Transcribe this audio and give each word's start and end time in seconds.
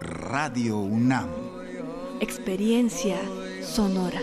Radio 0.00 0.78
UNAM. 0.78 1.28
Experiencia 2.20 3.16
sonora. 3.62 4.20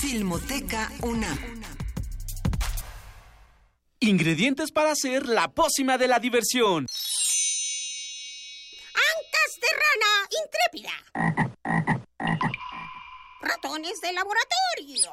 Filmoteca 0.00 0.90
UNAM. 1.02 1.62
Ingredientes 4.00 4.72
para 4.72 4.90
hacer 4.92 5.28
la 5.28 5.48
pócima 5.48 5.98
de 5.98 6.08
la 6.08 6.18
diversión. 6.18 6.86
Ancas 8.94 9.60
de 9.60 9.68
rana 9.76 10.28
intrépida. 10.42 10.92
Ratones 13.40 14.00
de 14.00 14.12
laboratorio. 14.12 15.12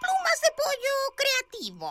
Plumas 0.00 0.40
de 0.42 0.50
pollo 0.58 0.94
creativo. 1.16 1.90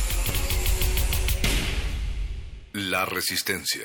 La 2.73 3.03
resistencia. 3.03 3.81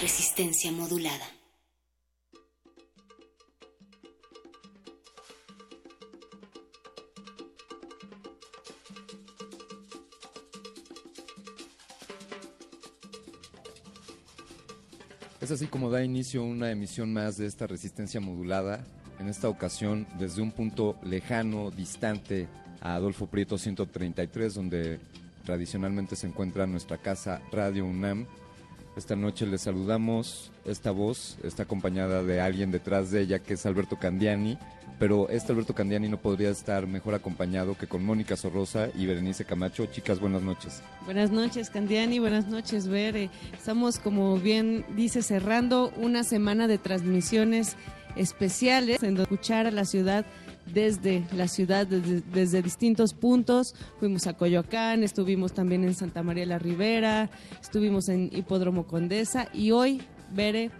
Resistencia 0.00 0.72
modulada. 0.72 1.26
Es 15.42 15.50
así 15.50 15.66
como 15.66 15.90
da 15.90 16.02
inicio 16.02 16.42
una 16.42 16.70
emisión 16.70 17.12
más 17.12 17.36
de 17.36 17.44
esta 17.46 17.66
resistencia 17.66 18.18
modulada, 18.18 18.86
en 19.22 19.28
esta 19.28 19.48
ocasión 19.48 20.06
desde 20.18 20.42
un 20.42 20.50
punto 20.50 20.96
lejano, 21.04 21.70
distante 21.70 22.48
a 22.80 22.96
Adolfo 22.96 23.26
Prieto 23.26 23.56
133, 23.56 24.54
donde 24.54 24.98
tradicionalmente 25.44 26.16
se 26.16 26.26
encuentra 26.26 26.66
nuestra 26.66 26.98
casa 26.98 27.40
Radio 27.52 27.86
UNAM. 27.86 28.26
Esta 28.96 29.14
noche 29.14 29.46
les 29.46 29.62
saludamos, 29.62 30.50
esta 30.64 30.90
voz 30.90 31.38
está 31.44 31.62
acompañada 31.62 32.24
de 32.24 32.40
alguien 32.40 32.72
detrás 32.72 33.12
de 33.12 33.22
ella 33.22 33.38
que 33.38 33.54
es 33.54 33.64
Alberto 33.64 33.96
Candiani, 33.96 34.58
pero 34.98 35.28
este 35.30 35.52
Alberto 35.52 35.72
Candiani 35.72 36.08
no 36.08 36.18
podría 36.18 36.50
estar 36.50 36.86
mejor 36.88 37.14
acompañado 37.14 37.78
que 37.78 37.86
con 37.86 38.04
Mónica 38.04 38.36
Sorrosa 38.36 38.88
y 38.94 39.06
Berenice 39.06 39.44
Camacho. 39.44 39.86
Chicas, 39.86 40.18
buenas 40.18 40.42
noches. 40.42 40.82
Buenas 41.04 41.30
noches, 41.30 41.70
Candiani. 41.70 42.18
Buenas 42.18 42.48
noches, 42.48 42.88
Bere. 42.88 43.30
Estamos, 43.56 43.98
como 43.98 44.36
bien 44.38 44.84
dice, 44.96 45.22
cerrando 45.22 45.92
una 45.96 46.24
semana 46.24 46.66
de 46.66 46.78
transmisiones 46.78 47.76
especiales 48.16 49.02
en 49.02 49.16
escuchar 49.18 49.66
a 49.66 49.70
la 49.70 49.84
ciudad 49.84 50.26
desde 50.66 51.24
la 51.32 51.48
ciudad, 51.48 51.86
desde, 51.86 52.22
desde, 52.32 52.62
distintos 52.62 53.14
puntos. 53.14 53.74
Fuimos 53.98 54.26
a 54.26 54.34
Coyoacán, 54.34 55.02
estuvimos 55.02 55.52
también 55.52 55.84
en 55.84 55.94
Santa 55.94 56.22
María 56.22 56.46
la 56.46 56.58
Ribera, 56.58 57.30
estuvimos 57.60 58.08
en 58.08 58.30
Hipódromo 58.32 58.86
Condesa 58.86 59.48
y 59.52 59.72
hoy, 59.72 60.02
Bere, 60.32 60.70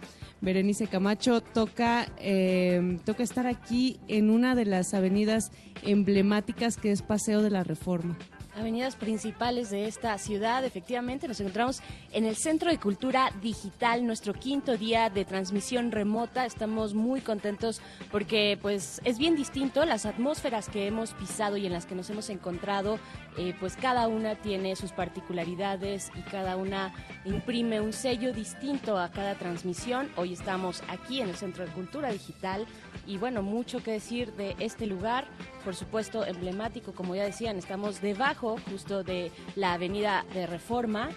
Berenice 0.41 0.87
Camacho, 0.87 1.41
toca, 1.41 2.07
eh, 2.17 2.99
toca 3.05 3.23
estar 3.23 3.47
aquí 3.47 3.99
en 4.07 4.29
una 4.29 4.55
de 4.55 4.65
las 4.65 4.93
avenidas 4.93 5.51
emblemáticas 5.83 6.77
que 6.77 6.91
es 6.91 7.01
Paseo 7.01 7.41
de 7.41 7.49
la 7.49 7.63
Reforma 7.63 8.17
avenidas 8.55 8.95
principales 8.95 9.69
de 9.69 9.87
esta 9.87 10.17
ciudad. 10.17 10.63
Efectivamente, 10.65 11.27
nos 11.27 11.39
encontramos 11.39 11.81
en 12.11 12.25
el 12.25 12.35
Centro 12.35 12.69
de 12.69 12.77
Cultura 12.77 13.31
Digital, 13.41 14.05
nuestro 14.05 14.33
quinto 14.33 14.77
día 14.77 15.09
de 15.09 15.25
transmisión 15.25 15.91
remota. 15.91 16.45
Estamos 16.45 16.93
muy 16.93 17.21
contentos 17.21 17.81
porque 18.11 18.57
pues 18.61 19.01
es 19.03 19.17
bien 19.17 19.35
distinto 19.35 19.85
las 19.85 20.05
atmósferas 20.05 20.69
que 20.69 20.87
hemos 20.87 21.13
pisado 21.13 21.57
y 21.57 21.65
en 21.65 21.73
las 21.73 21.85
que 21.85 21.95
nos 21.95 22.09
hemos 22.09 22.29
encontrado, 22.29 22.99
eh, 23.37 23.55
pues 23.59 23.75
cada 23.75 24.07
una 24.07 24.35
tiene 24.35 24.75
sus 24.75 24.91
particularidades 24.91 26.11
y 26.15 26.21
cada 26.21 26.55
una 26.55 26.93
imprime 27.25 27.81
un 27.81 27.93
sello 27.93 28.33
distinto 28.33 28.97
a 28.97 29.09
cada 29.09 29.35
transmisión. 29.35 30.09
Hoy 30.15 30.33
estamos 30.33 30.83
aquí 30.87 31.21
en 31.21 31.29
el 31.29 31.35
Centro 31.35 31.65
de 31.65 31.71
Cultura 31.71 32.11
Digital 32.11 32.65
y 33.07 33.17
bueno, 33.17 33.41
mucho 33.41 33.81
que 33.81 33.91
decir 33.91 34.33
de 34.33 34.55
este 34.59 34.85
lugar, 34.85 35.25
por 35.63 35.75
supuesto 35.75 36.25
emblemático, 36.25 36.93
como 36.93 37.15
ya 37.15 37.23
decían, 37.23 37.57
estamos 37.57 38.01
debajo 38.01 38.42
justo 38.69 39.03
de 39.03 39.31
la 39.55 39.73
avenida 39.73 40.25
de 40.33 40.45
Reforma, 40.45 41.09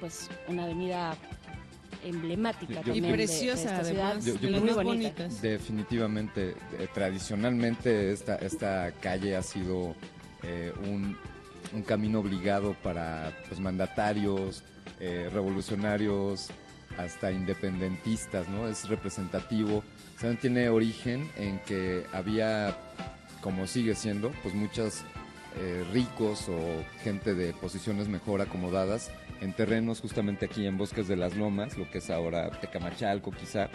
pues 0.00 0.28
una 0.48 0.64
avenida 0.64 1.16
emblemática 2.04 2.82
y 2.92 3.00
preciosa 3.00 3.82
de, 3.82 3.90
esta 3.90 4.08
además, 4.08 4.24
ciudad, 4.24 4.60
muy 4.60 4.72
bonita. 4.72 5.28
Definitivamente, 5.40 6.56
eh, 6.78 6.88
tradicionalmente 6.92 8.12
esta, 8.12 8.36
esta 8.36 8.92
calle 9.00 9.36
ha 9.36 9.42
sido 9.42 9.94
eh, 10.42 10.72
un, 10.88 11.16
un, 11.72 11.82
camino 11.82 12.18
obligado 12.18 12.74
para 12.82 13.32
pues, 13.48 13.60
mandatarios, 13.60 14.64
eh, 14.98 15.30
revolucionarios, 15.32 16.48
hasta 16.98 17.30
independentistas, 17.30 18.48
¿no? 18.48 18.68
Es 18.68 18.88
representativo. 18.88 19.84
O 20.22 20.34
tiene 20.36 20.68
origen 20.68 21.28
en 21.36 21.58
que 21.60 22.04
había, 22.12 22.76
como 23.40 23.66
sigue 23.66 23.94
siendo, 23.94 24.30
pues 24.42 24.54
muchas 24.54 25.04
eh, 25.56 25.84
ricos 25.92 26.48
o 26.48 26.58
gente 27.02 27.34
de 27.34 27.52
posiciones 27.52 28.08
mejor 28.08 28.40
acomodadas 28.40 29.10
en 29.40 29.52
terrenos 29.52 30.00
justamente 30.00 30.46
aquí 30.46 30.66
en 30.66 30.78
Bosques 30.78 31.08
de 31.08 31.16
las 31.16 31.36
Lomas, 31.36 31.76
lo 31.76 31.90
que 31.90 31.98
es 31.98 32.10
ahora 32.10 32.50
Tecamachalco 32.60 33.30
quizá. 33.32 33.68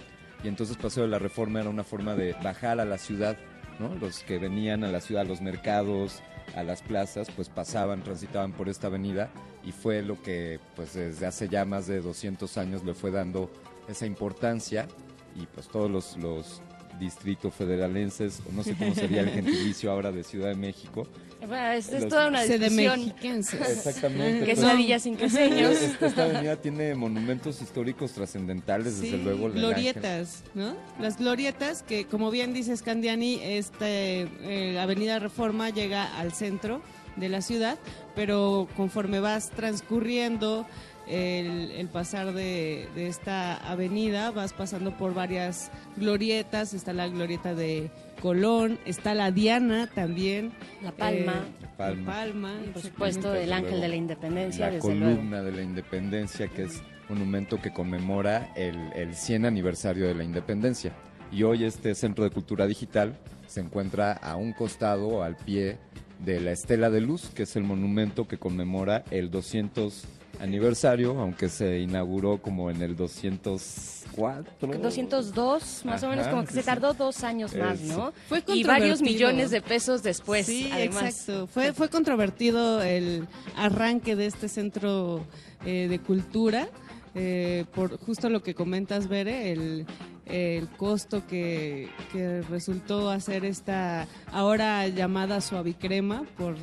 Y 0.43 0.47
entonces 0.47 0.77
Paseo 0.77 1.03
de 1.03 1.09
la 1.09 1.19
Reforma 1.19 1.61
era 1.61 1.69
una 1.69 1.83
forma 1.83 2.15
de 2.15 2.33
bajar 2.43 2.79
a 2.79 2.85
la 2.85 2.97
ciudad 2.97 3.37
¿no? 3.79 3.93
Los 3.95 4.23
que 4.23 4.37
venían 4.37 4.83
a 4.83 4.91
la 4.91 5.01
ciudad, 5.01 5.23
a 5.23 5.25
los 5.25 5.41
mercados, 5.41 6.21
a 6.55 6.63
las 6.63 6.81
plazas, 6.81 7.29
pues 7.35 7.49
pasaban, 7.49 8.03
transitaban 8.03 8.53
por 8.53 8.69
esta 8.69 8.87
avenida 8.87 9.29
y 9.63 9.71
fue 9.71 10.01
lo 10.01 10.21
que 10.21 10.59
pues 10.75 10.93
desde 10.93 11.25
hace 11.25 11.49
ya 11.49 11.65
más 11.65 11.87
de 11.87 12.01
200 12.01 12.57
años 12.57 12.83
le 12.83 12.93
fue 12.93 13.11
dando 13.11 13.51
esa 13.87 14.05
importancia 14.05 14.87
y 15.35 15.45
pues 15.45 15.67
todos 15.67 15.89
los, 15.91 16.17
los 16.17 16.61
distritos 16.99 17.53
federalenses, 17.53 18.41
o 18.49 18.51
no 18.51 18.63
sé 18.63 18.75
cómo 18.75 18.93
sería 18.95 19.21
el 19.21 19.29
gentilicio 19.31 19.91
ahora 19.91 20.11
de 20.11 20.23
Ciudad 20.23 20.49
de 20.49 20.55
México. 20.55 21.07
Bueno, 21.45 21.71
es, 21.71 21.89
es 21.93 22.07
toda 22.07 22.29
una 22.29 22.43
discusión. 22.43 23.13
Exactamente. 23.21 24.45
Que 24.45 24.51
es 24.53 24.59
la 24.59 24.73
Villa 24.73 24.99
Cinqueseños. 24.99 25.71
Esta, 25.81 26.07
esta 26.07 26.23
avenida 26.23 26.55
tiene 26.55 26.95
monumentos 26.95 27.61
históricos 27.61 28.13
trascendentales, 28.13 28.99
desde 28.99 29.17
Sí, 29.17 29.23
luego. 29.23 29.47
el 29.47 29.53
glorietas, 29.53 30.43
¿no? 30.55 30.75
Las 30.99 31.17
glorietas 31.17 31.83
que, 31.83 32.05
como 32.05 32.31
bien 32.31 32.53
dice 32.53 32.75
Scandiani, 32.75 33.39
esta 33.43 33.85
eh, 33.87 34.79
Avenida 34.79 35.19
Reforma 35.19 35.69
llega 35.69 36.17
al 36.17 36.33
centro 36.33 36.81
de 37.17 37.29
la 37.29 37.41
ciudad, 37.41 37.77
pero 38.15 38.67
conforme 38.75 39.19
vas 39.19 39.49
transcurriendo 39.51 40.65
el, 41.07 41.71
el 41.71 41.87
pasar 41.87 42.33
de, 42.33 42.87
de 42.95 43.07
esta 43.07 43.55
avenida, 43.71 44.31
vas 44.31 44.53
pasando 44.53 44.97
por 44.97 45.13
varias 45.13 45.71
glorietas, 45.95 46.73
está 46.73 46.93
la 46.93 47.07
glorieta 47.07 47.55
de 47.55 47.89
Colón, 48.21 48.79
está 48.85 49.13
la 49.15 49.31
Diana 49.31 49.87
también. 49.93 50.51
La 50.81 50.91
Palma. 50.91 51.43
eh, 51.47 51.61
La 51.61 51.77
Palma. 51.77 52.03
La 52.03 52.13
Palma, 52.13 52.53
Y 52.65 52.69
por 52.69 52.81
supuesto 52.81 53.33
el 53.35 53.53
Ángel 53.53 53.69
luego, 53.71 53.81
de 53.83 53.87
la 53.89 53.95
Independencia, 53.95 54.65
la 54.67 54.71
desde 54.73 54.95
luego. 54.95 55.15
columna 55.15 55.41
de 55.43 55.51
la 55.51 55.61
independencia, 55.61 56.47
que 56.47 56.63
es 56.63 56.81
monumento 57.09 57.61
que 57.61 57.71
conmemora 57.71 58.51
el, 58.55 58.77
el 58.93 59.15
100 59.15 59.45
aniversario 59.45 60.07
de 60.07 60.15
la 60.15 60.23
independencia. 60.23 60.91
Y 61.31 61.43
hoy 61.43 61.63
este 61.65 61.93
Centro 61.95 62.23
de 62.23 62.29
Cultura 62.31 62.65
Digital 62.67 63.17
se 63.47 63.61
encuentra 63.61 64.13
a 64.13 64.35
un 64.35 64.53
costado, 64.53 65.23
al 65.23 65.35
pie 65.35 65.77
de 66.25 66.39
la 66.41 66.51
Estela 66.51 66.89
de 66.89 67.01
Luz, 67.01 67.29
que 67.29 67.43
es 67.43 67.55
el 67.55 67.63
monumento 67.63 68.27
que 68.27 68.37
conmemora 68.37 69.03
el 69.11 69.29
200 69.29 70.03
aniversario, 70.39 71.19
aunque 71.19 71.49
se 71.49 71.79
inauguró 71.79 72.41
como 72.41 72.69
en 72.69 72.81
el 72.81 72.95
204. 72.95 74.79
202, 74.81 75.85
más 75.85 76.03
o 76.03 76.09
menos, 76.09 76.27
como 76.27 76.43
que 76.43 76.49
sí, 76.49 76.55
se 76.55 76.63
tardó 76.63 76.93
dos 76.93 77.23
años 77.23 77.55
más. 77.55 77.79
¿no? 77.81 78.13
Fue 78.27 78.43
y 78.47 78.63
varios 78.63 79.01
millones 79.01 79.51
de 79.51 79.61
pesos 79.61 80.03
después, 80.03 80.45
Sí, 80.45 80.69
además. 80.71 81.03
exacto. 81.03 81.47
Fue, 81.47 81.73
fue 81.73 81.89
controvertido 81.89 82.81
el 82.81 83.27
arranque 83.55 84.15
de 84.15 84.25
este 84.25 84.47
centro 84.49 85.23
eh, 85.65 85.87
de 85.89 85.99
cultura, 85.99 86.67
eh, 87.15 87.65
por 87.73 87.97
justo 87.99 88.29
lo 88.29 88.43
que 88.43 88.53
comentas, 88.53 89.07
Bere, 89.07 89.51
el, 89.51 89.85
el 90.29 90.67
costo 90.69 91.25
que, 91.27 91.89
que 92.11 92.41
resultó 92.43 93.09
hacer 93.09 93.45
esta 93.45 94.07
ahora 94.31 94.87
llamada 94.87 95.41
suavicrema 95.41 96.23
por, 96.37 96.55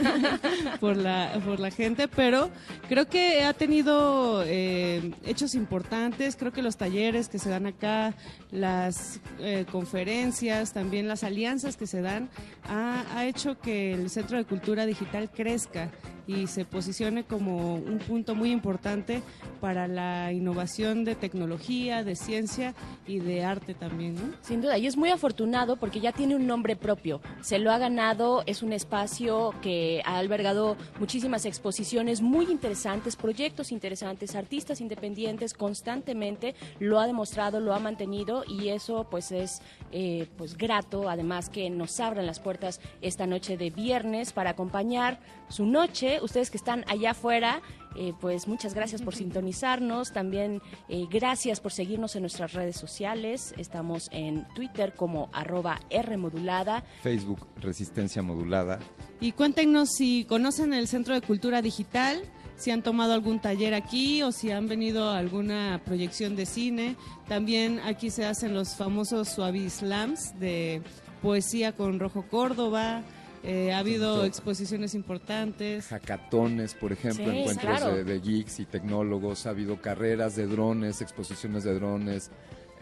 por, 0.80 0.96
la, 0.96 1.40
por 1.44 1.60
la 1.60 1.70
gente, 1.70 2.08
pero 2.08 2.50
creo 2.88 3.08
que 3.08 3.44
ha 3.44 3.52
tenido 3.52 4.42
eh, 4.46 5.12
hechos 5.24 5.54
importantes, 5.54 6.36
creo 6.36 6.52
que 6.52 6.62
los 6.62 6.76
talleres 6.76 7.28
que 7.28 7.38
se 7.38 7.50
dan 7.50 7.66
acá, 7.66 8.14
las 8.50 9.20
eh, 9.38 9.66
conferencias, 9.70 10.72
también 10.72 11.08
las 11.08 11.24
alianzas 11.24 11.76
que 11.76 11.86
se 11.86 12.00
dan, 12.00 12.28
ha, 12.68 13.04
ha 13.14 13.26
hecho 13.26 13.58
que 13.58 13.92
el 13.92 14.10
Centro 14.10 14.36
de 14.36 14.44
Cultura 14.44 14.86
Digital 14.86 15.30
crezca 15.30 15.90
y 16.30 16.46
se 16.46 16.64
posicione 16.64 17.24
como 17.24 17.74
un 17.74 17.98
punto 17.98 18.34
muy 18.34 18.52
importante 18.52 19.22
para 19.60 19.88
la 19.88 20.32
innovación 20.32 21.04
de 21.04 21.16
tecnología, 21.16 22.04
de 22.04 22.14
ciencia 22.14 22.74
y 23.06 23.18
de 23.18 23.44
arte 23.44 23.74
también. 23.74 24.16
Sin 24.40 24.60
duda, 24.60 24.78
y 24.78 24.86
es 24.86 24.96
muy 24.96 25.10
afortunado 25.10 25.76
porque 25.76 26.00
ya 26.00 26.12
tiene 26.12 26.36
un 26.36 26.46
nombre 26.46 26.76
propio. 26.76 27.20
Se 27.40 27.58
lo 27.58 27.72
ha 27.72 27.78
ganado, 27.78 28.44
es 28.46 28.62
un 28.62 28.72
espacio 28.72 29.52
que 29.60 30.02
ha 30.04 30.18
albergado 30.18 30.76
muchísimas 31.00 31.46
exposiciones 31.46 32.20
muy 32.22 32.46
interesantes, 32.46 33.16
proyectos 33.16 33.72
interesantes, 33.72 34.36
artistas 34.36 34.80
independientes 34.80 35.52
constantemente, 35.52 36.54
lo 36.78 37.00
ha 37.00 37.06
demostrado, 37.06 37.58
lo 37.58 37.74
ha 37.74 37.80
mantenido 37.80 38.44
y 38.46 38.68
eso 38.68 39.08
pues 39.10 39.32
es 39.32 39.62
eh, 39.90 40.28
pues 40.38 40.56
grato, 40.56 41.08
además 41.08 41.48
que 41.48 41.70
nos 41.70 41.98
abran 41.98 42.26
las 42.26 42.38
puertas 42.38 42.80
esta 43.02 43.26
noche 43.26 43.56
de 43.56 43.70
viernes 43.70 44.32
para 44.32 44.50
acompañar 44.50 45.18
su 45.48 45.66
noche. 45.66 46.19
Ustedes 46.22 46.50
que 46.50 46.56
están 46.56 46.84
allá 46.88 47.12
afuera, 47.12 47.62
eh, 47.96 48.12
pues 48.20 48.46
muchas 48.46 48.74
gracias 48.74 49.02
por 49.02 49.14
sintonizarnos. 49.14 50.12
También 50.12 50.62
eh, 50.88 51.06
gracias 51.10 51.60
por 51.60 51.72
seguirnos 51.72 52.14
en 52.16 52.22
nuestras 52.22 52.52
redes 52.52 52.76
sociales. 52.76 53.54
Estamos 53.56 54.08
en 54.12 54.46
Twitter 54.54 54.94
como 54.94 55.28
arroba 55.32 55.80
Rmodulada. 55.90 56.84
Facebook 57.02 57.46
Resistencia 57.60 58.22
Modulada. 58.22 58.78
Y 59.20 59.32
cuéntenos 59.32 59.90
si 59.96 60.24
conocen 60.24 60.72
el 60.72 60.88
Centro 60.88 61.14
de 61.14 61.20
Cultura 61.20 61.62
Digital, 61.62 62.22
si 62.56 62.70
han 62.70 62.82
tomado 62.82 63.14
algún 63.14 63.40
taller 63.40 63.74
aquí 63.74 64.22
o 64.22 64.32
si 64.32 64.50
han 64.50 64.68
venido 64.68 65.10
a 65.10 65.18
alguna 65.18 65.80
proyección 65.84 66.36
de 66.36 66.46
cine. 66.46 66.96
También 67.26 67.80
aquí 67.80 68.10
se 68.10 68.26
hacen 68.26 68.54
los 68.54 68.76
famosos 68.76 69.28
Suavi 69.28 69.68
Slams 69.68 70.38
de 70.38 70.82
poesía 71.22 71.72
con 71.72 71.98
Rojo 71.98 72.24
Córdoba. 72.30 73.02
Eh, 73.42 73.72
ha 73.72 73.78
habido 73.78 74.24
exposiciones 74.24 74.94
importantes. 74.94 75.86
Hackatones, 75.88 76.74
por 76.74 76.92
ejemplo, 76.92 77.30
Sí, 77.30 77.38
encuentros 77.38 77.78
claro. 77.80 77.96
de, 77.96 78.04
de 78.04 78.20
geeks 78.20 78.60
y 78.60 78.66
tecnólogos, 78.66 79.46
ha 79.46 79.50
habido 79.50 79.80
carreras 79.80 80.36
de 80.36 80.46
drones, 80.46 81.00
exposiciones 81.00 81.64
de 81.64 81.74
drones, 81.74 82.30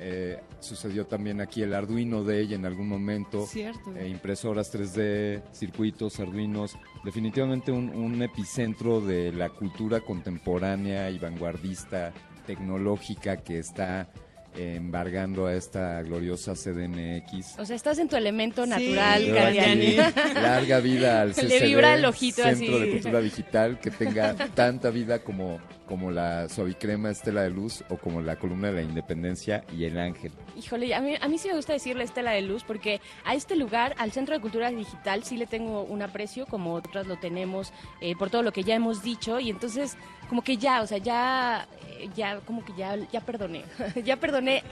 eh, 0.00 0.40
sucedió 0.60 1.06
también 1.06 1.40
aquí 1.40 1.62
el 1.62 1.74
Arduino 1.74 2.22
Day 2.24 2.54
en 2.54 2.64
algún 2.66 2.88
momento, 2.88 3.46
Cierto. 3.46 3.94
eh, 3.96 4.08
impresoras 4.08 4.72
3D, 4.72 5.42
circuitos, 5.52 6.18
Arduinos, 6.20 6.76
definitivamente 7.04 7.70
un, 7.72 7.90
un 7.90 8.20
epicentro 8.22 9.00
de 9.00 9.32
la 9.32 9.50
cultura 9.50 10.00
contemporánea 10.00 11.10
y 11.10 11.18
vanguardista, 11.18 12.12
tecnológica 12.46 13.36
que 13.38 13.58
está 13.58 14.08
embargando 14.56 15.46
a 15.46 15.54
esta 15.54 16.02
gloriosa 16.02 16.54
CDMX. 16.54 17.58
O 17.58 17.64
sea, 17.64 17.76
estás 17.76 17.98
en 17.98 18.08
tu 18.08 18.16
elemento 18.16 18.64
Sí, 18.64 18.70
natural, 18.70 19.38
aquí, 19.38 19.96
Larga 20.34 20.80
vida 20.80 21.20
al 21.22 21.28
Le 21.28 21.34
CCD, 21.34 21.62
vibra 21.64 21.94
el 21.94 22.04
ojito 22.04 22.42
Centro 22.42 22.76
así. 22.76 22.80
de 22.80 22.90
Cultura 22.92 23.20
Digital, 23.20 23.78
que 23.80 23.90
tenga 23.90 24.34
tanta 24.54 24.90
vida 24.90 25.20
como, 25.20 25.60
como 25.88 26.10
la 26.10 26.48
Suavicrema 26.48 27.10
Estela 27.10 27.42
de 27.42 27.50
Luz 27.50 27.82
o 27.88 27.96
como 27.96 28.20
la 28.20 28.36
Columna 28.36 28.68
de 28.68 28.74
la 28.74 28.82
Independencia 28.82 29.64
y 29.74 29.84
el 29.84 29.98
Ángel. 29.98 30.32
Híjole, 30.56 30.94
a 30.94 31.00
mí, 31.00 31.14
a 31.18 31.28
mí 31.28 31.38
sí 31.38 31.48
me 31.48 31.54
gusta 31.54 31.72
decirle 31.72 32.04
Estela 32.04 32.32
de 32.32 32.42
Luz 32.42 32.62
porque 32.62 33.00
a 33.24 33.34
este 33.34 33.56
lugar, 33.56 33.94
al 33.98 34.12
Centro 34.12 34.34
de 34.34 34.40
Cultura 34.40 34.70
Digital, 34.70 35.24
sí 35.24 35.36
le 35.36 35.46
tengo 35.46 35.82
un 35.82 36.02
aprecio, 36.02 36.46
como 36.46 36.74
otras 36.74 37.06
lo 37.06 37.16
tenemos, 37.16 37.72
eh, 38.00 38.14
por 38.16 38.28
todo 38.28 38.42
lo 38.42 38.52
que 38.52 38.62
ya 38.62 38.74
hemos 38.74 39.02
dicho, 39.02 39.40
y 39.40 39.48
entonces 39.48 39.96
como 40.28 40.42
que 40.42 40.58
ya, 40.58 40.82
o 40.82 40.86
sea, 40.86 40.98
ya, 40.98 41.66
eh, 41.98 42.10
ya, 42.14 42.40
como 42.40 42.62
que 42.64 42.74
ya, 42.76 42.96
ya 43.10 43.20
perdoné, 43.20 43.64
ya 44.04 44.16
perdoné 44.16 44.62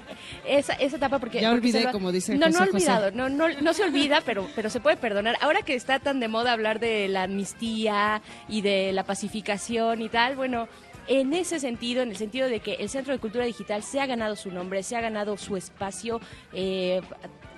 esa, 0.46 0.74
esa 0.74 0.96
etapa 0.96 1.18
porque... 1.18 1.40
Ya 1.40 1.50
olvidé, 1.50 1.90
como 1.92 2.12
dice 2.12 2.34
No, 2.36 2.46
no 2.48 2.52
José 2.52 2.64
he 2.64 2.68
olvidado, 2.72 3.04
José. 3.06 3.16
no, 3.16 3.28
no, 3.30 3.48
no 3.48 3.72
se 3.72 3.84
olvida, 3.84 4.20
pero, 4.24 4.46
pero 4.54 4.68
se 4.68 4.80
puede 4.80 4.96
perdonar. 4.96 5.36
Ahora 5.40 5.62
que 5.62 5.74
está 5.74 5.98
tan 5.98 6.20
de 6.20 6.28
moda 6.28 6.52
hablar 6.52 6.78
de 6.78 7.08
la 7.08 7.22
amnistía 7.22 8.20
y 8.48 8.60
de 8.60 8.92
la 8.92 9.04
pacificación 9.04 10.02
y 10.02 10.08
tal, 10.10 10.36
bueno, 10.36 10.68
en 11.08 11.32
ese 11.34 11.60
sentido, 11.60 12.02
en 12.02 12.10
el 12.10 12.16
sentido 12.16 12.48
de 12.48 12.60
que 12.60 12.74
el 12.74 12.88
Centro 12.88 13.12
de 13.12 13.18
Cultura 13.18 13.44
Digital 13.44 13.82
se 13.82 14.00
ha 14.00 14.06
ganado 14.06 14.36
su 14.36 14.50
nombre, 14.50 14.82
se 14.82 14.96
ha 14.96 15.00
ganado 15.00 15.36
su 15.36 15.56
espacio 15.56 16.20
eh, 16.52 17.00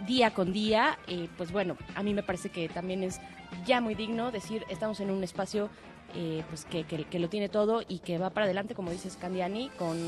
día 0.07 0.33
con 0.33 0.53
día, 0.53 0.99
pues 1.37 1.51
bueno, 1.53 1.77
a 1.95 2.03
mí 2.03 2.15
me 2.15 2.23
parece 2.23 2.51
que 2.51 2.69
también 2.69 3.03
es 3.03 3.21
ya 3.67 3.81
muy 3.81 3.95
digno 3.95 4.31
decir 4.31 4.65
estamos 4.69 5.01
en 5.01 5.11
un 5.11 5.25
espacio 5.25 5.69
eh, 6.15 6.43
pues 6.49 6.65
que, 6.65 6.85
que- 6.85 7.19
lo 7.19 7.29
tiene 7.29 7.51
todo 7.51 7.83
y 7.87 7.99
que 7.99 8.17
va 8.17 8.31
para 8.31 8.45
adelante, 8.47 8.75
como 8.75 8.91
dice 8.91 9.11
Scandiani, 9.11 9.69
con 9.79 9.99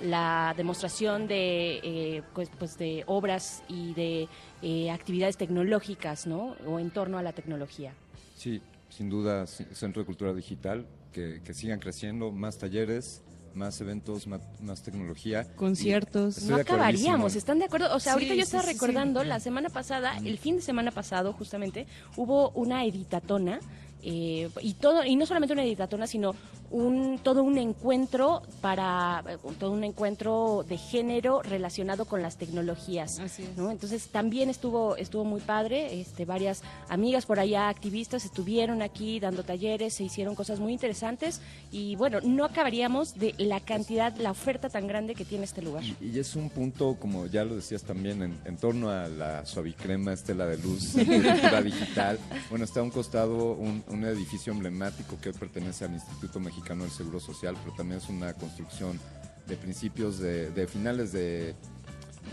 la 0.00 0.54
demostración 0.56 1.26
de, 1.28 1.80
eh, 1.82 2.22
pues, 2.34 2.48
pues 2.58 2.78
de 2.78 3.04
obras 3.06 3.62
y 3.68 3.92
de 3.92 4.90
actividades 4.90 5.36
tecnológicas, 5.36 6.26
¿no? 6.26 6.56
O 6.66 6.78
en 6.78 6.90
torno 6.90 7.18
a 7.18 7.22
la 7.22 7.32
tecnología. 7.34 7.92
Sí, 8.36 8.62
sin 8.88 9.10
duda, 9.10 9.46
Centro 9.46 10.00
de 10.00 10.06
Cultura 10.06 10.32
Digital, 10.32 10.86
que, 11.12 11.40
que 11.44 11.54
sigan 11.54 11.78
creciendo, 11.80 12.30
más 12.32 12.58
talleres, 12.58 13.22
más 13.54 13.80
eventos, 13.80 14.26
más, 14.26 14.40
más 14.60 14.82
tecnología. 14.82 15.44
Conciertos. 15.56 16.42
No 16.44 16.56
acabaríamos, 16.56 17.34
¿están 17.34 17.58
de 17.58 17.64
acuerdo? 17.64 17.94
O 17.94 17.98
sea, 18.00 18.12
Sí, 18.12 18.18
ahorita 18.18 18.34
yo 18.34 18.42
estaba 18.42 18.62
sí, 18.62 18.68
sí. 18.68 18.74
recordando, 18.74 19.24
la 19.24 19.40
semana 19.40 19.68
pasada, 19.70 20.16
el 20.24 20.38
fin 20.38 20.56
de 20.56 20.62
semana 20.62 20.90
pasado, 20.92 21.32
justamente, 21.32 21.86
hubo 22.16 22.50
una 22.50 22.84
editatona. 22.84 23.60
eh, 24.02 24.48
y 24.62 24.72
todo 24.74 25.04
y 25.04 25.14
no 25.14 25.26
solamente 25.26 25.52
una 25.52 25.62
editatona 25.62 26.06
sino 26.06 26.34
un 26.70 27.18
todo 27.22 27.42
un 27.42 27.58
encuentro 27.58 28.42
para 28.60 29.24
eh, 29.28 29.36
todo 29.58 29.72
un 29.72 29.82
encuentro 29.82 30.64
de 30.68 30.78
género 30.78 31.42
relacionado 31.42 32.04
con 32.04 32.22
las 32.22 32.36
tecnologías. 32.36 33.20
¿no? 33.56 33.70
Entonces 33.70 34.08
también 34.08 34.48
estuvo 34.48 34.96
estuvo 34.96 35.24
muy 35.24 35.40
padre. 35.40 36.00
Este, 36.00 36.24
varias 36.24 36.62
amigas 36.88 37.26
por 37.26 37.40
allá 37.40 37.68
activistas 37.68 38.24
estuvieron 38.24 38.82
aquí 38.82 39.18
dando 39.18 39.42
talleres, 39.42 39.94
se 39.94 40.04
hicieron 40.04 40.34
cosas 40.34 40.60
muy 40.60 40.72
interesantes 40.72 41.40
y 41.72 41.96
bueno 41.96 42.20
no 42.22 42.44
acabaríamos 42.44 43.18
de 43.18 43.34
la 43.38 43.60
cantidad, 43.60 44.14
la 44.16 44.30
oferta 44.30 44.68
tan 44.68 44.86
grande 44.86 45.14
que 45.14 45.24
tiene 45.24 45.44
este 45.44 45.62
lugar. 45.62 45.82
Y, 46.00 46.20
es 46.20 46.36
un 46.36 46.50
punto 46.50 46.96
como 47.00 47.26
ya 47.26 47.44
lo 47.44 47.56
decías 47.56 47.82
también 47.82 48.22
en, 48.22 48.38
en 48.44 48.56
torno 48.58 48.90
a 48.90 49.08
la 49.08 49.46
suavicrema 49.46 50.12
estela 50.12 50.44
de 50.46 50.58
luz, 50.58 50.92
cultura 50.94 51.62
digital. 51.62 52.18
Bueno 52.48 52.64
está 52.64 52.80
a 52.80 52.82
un 52.82 52.90
costado 52.90 53.54
un, 53.54 53.82
un 53.88 54.04
edificio 54.04 54.52
emblemático 54.52 55.18
que 55.20 55.32
pertenece 55.32 55.86
al 55.86 55.94
Instituto 55.94 56.38
Mexicano 56.38 56.59
del 56.60 56.90
Seguro 56.90 57.20
Social, 57.20 57.56
pero 57.62 57.74
también 57.76 58.00
es 58.00 58.08
una 58.08 58.32
construcción 58.34 58.98
de 59.46 59.56
principios 59.56 60.18
de, 60.18 60.66
finales 60.68 61.12
de, 61.12 61.54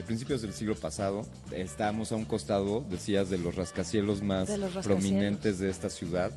principios 0.06 0.42
del 0.42 0.54
siglo 0.54 0.76
pasado. 0.76 1.24
Estamos 1.52 2.12
a 2.12 2.16
un 2.16 2.26
costado, 2.26 2.86
decías, 2.90 3.30
de 3.30 3.38
los 3.38 3.56
rascacielos 3.56 4.22
más 4.22 4.50
prominentes 4.84 5.60
de 5.60 5.70
esta 5.70 5.90
ciudad, 5.90 6.32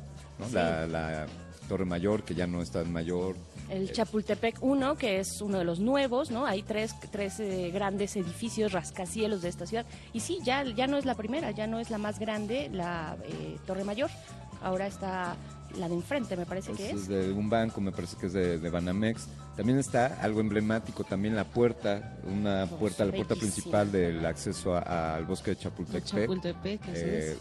la, 0.51 1.27
Torre 1.67 1.85
Mayor, 1.85 2.23
que 2.23 2.35
ya 2.35 2.47
no 2.47 2.61
es 2.61 2.71
tan 2.71 2.91
mayor. 2.91 3.35
El 3.69 3.87
eh, 3.87 3.91
Chapultepec 3.93 4.57
1, 4.61 4.97
que 4.97 5.19
es 5.19 5.39
uno 5.41 5.59
de 5.59 5.63
los 5.63 5.79
nuevos, 5.79 6.29
¿no? 6.29 6.45
Hay 6.45 6.63
tres, 6.63 6.93
tres 7.11 7.39
eh, 7.39 7.71
grandes 7.73 8.17
edificios 8.17 8.73
rascacielos 8.73 9.41
de 9.41 9.49
esta 9.49 9.65
ciudad. 9.65 9.85
Y 10.11 10.19
sí, 10.19 10.39
ya, 10.43 10.65
ya 10.65 10.87
no 10.87 10.97
es 10.97 11.05
la 11.05 11.15
primera, 11.15 11.51
ya 11.51 11.67
no 11.67 11.79
es 11.79 11.89
la 11.89 11.97
más 11.97 12.19
grande, 12.19 12.69
la 12.73 13.15
eh, 13.23 13.57
Torre 13.65 13.85
Mayor. 13.85 14.09
Ahora 14.61 14.85
está 14.85 15.37
la 15.77 15.87
de 15.87 15.95
enfrente, 15.95 16.35
me 16.35 16.45
parece 16.45 16.73
que 16.73 16.89
es. 16.89 17.01
Es 17.01 17.07
de 17.07 17.31
un 17.31 17.49
banco, 17.49 17.81
me 17.81 17.91
parece 17.91 18.17
que 18.17 18.27
es 18.27 18.33
de, 18.33 18.69
Banamex. 18.69 19.27
También 19.55 19.79
está 19.79 20.19
algo 20.21 20.39
emblemático, 20.39 21.03
también 21.03 21.35
la 21.35 21.43
puerta, 21.43 22.17
una 22.23 22.67
puerta, 22.67 23.05
la 23.05 23.11
puerta 23.11 23.35
principal 23.35 23.91
del 23.91 24.25
acceso 24.25 24.75
al 24.75 25.25
bosque 25.25 25.51
de 25.51 25.57
Chapultepec. 25.57 26.03
Chapultepec 26.03 26.81
eh, 26.87 27.37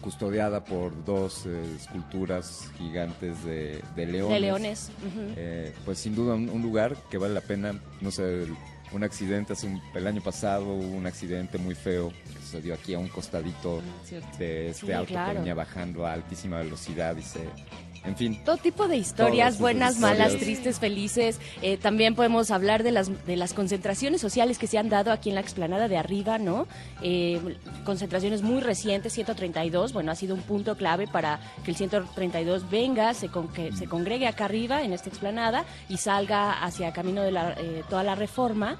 custodiada 0.00 0.64
por 0.64 1.04
dos 1.04 1.46
eh, 1.46 1.76
esculturas 1.80 2.70
gigantes 2.76 3.44
de, 3.44 3.82
leones. 3.96 4.28
De 4.28 4.40
leones. 4.40 4.90
Eh, 5.36 5.74
pues 5.84 5.98
sin 5.98 6.14
duda 6.14 6.34
un, 6.34 6.48
un, 6.48 6.62
lugar 6.62 6.96
que 7.10 7.18
vale 7.18 7.34
la 7.34 7.40
pena, 7.40 7.80
no 8.00 8.10
sé, 8.10 8.46
un 8.92 9.04
accidente, 9.04 9.52
hace 9.52 9.80
el 9.94 10.06
año 10.06 10.20
pasado 10.20 10.64
hubo 10.64 10.96
un 10.96 11.06
accidente 11.06 11.58
muy 11.58 11.74
feo 11.74 12.10
que 12.10 12.40
sucedió 12.40 12.74
aquí 12.74 12.94
a 12.94 12.98
un 12.98 13.08
costadito 13.08 13.80
ah, 13.80 14.38
de 14.38 14.70
este 14.70 14.94
auto 14.94 15.14
que 15.14 15.34
venía 15.34 15.54
bajando 15.54 16.06
a 16.06 16.12
altísima 16.12 16.58
velocidad 16.58 17.16
y 17.16 17.22
se 17.22 17.40
en 18.04 18.16
fin. 18.16 18.40
Todo 18.44 18.56
tipo 18.56 18.88
de 18.88 18.96
historias, 18.96 19.58
buenas, 19.58 19.98
malas, 20.00 20.36
tristes, 20.36 20.80
felices. 20.80 21.40
Eh, 21.62 21.76
también 21.76 22.16
podemos 22.16 22.50
hablar 22.50 22.82
de 22.82 22.90
las, 22.90 23.24
de 23.26 23.36
las 23.36 23.54
concentraciones 23.54 24.20
sociales 24.20 24.58
que 24.58 24.66
se 24.66 24.76
han 24.76 24.88
dado 24.88 25.12
aquí 25.12 25.28
en 25.28 25.36
la 25.36 25.40
explanada 25.40 25.86
de 25.86 25.96
arriba, 25.96 26.38
¿no? 26.38 26.66
Eh, 27.00 27.40
concentraciones 27.84 28.42
muy 28.42 28.60
recientes, 28.60 29.12
132, 29.12 29.92
bueno, 29.92 30.10
ha 30.10 30.16
sido 30.16 30.34
un 30.34 30.42
punto 30.42 30.76
clave 30.76 31.06
para 31.06 31.38
que 31.64 31.70
el 31.70 31.76
132 31.76 32.68
venga, 32.68 33.14
se, 33.14 33.28
con, 33.28 33.48
que 33.48 33.72
se 33.72 33.86
congregue 33.86 34.26
acá 34.26 34.46
arriba 34.46 34.82
en 34.82 34.92
esta 34.92 35.08
explanada 35.08 35.64
y 35.88 35.98
salga 35.98 36.64
hacia 36.64 36.92
camino 36.92 37.22
de 37.22 37.30
la, 37.30 37.52
eh, 37.52 37.84
toda 37.88 38.02
la 38.02 38.16
reforma, 38.16 38.78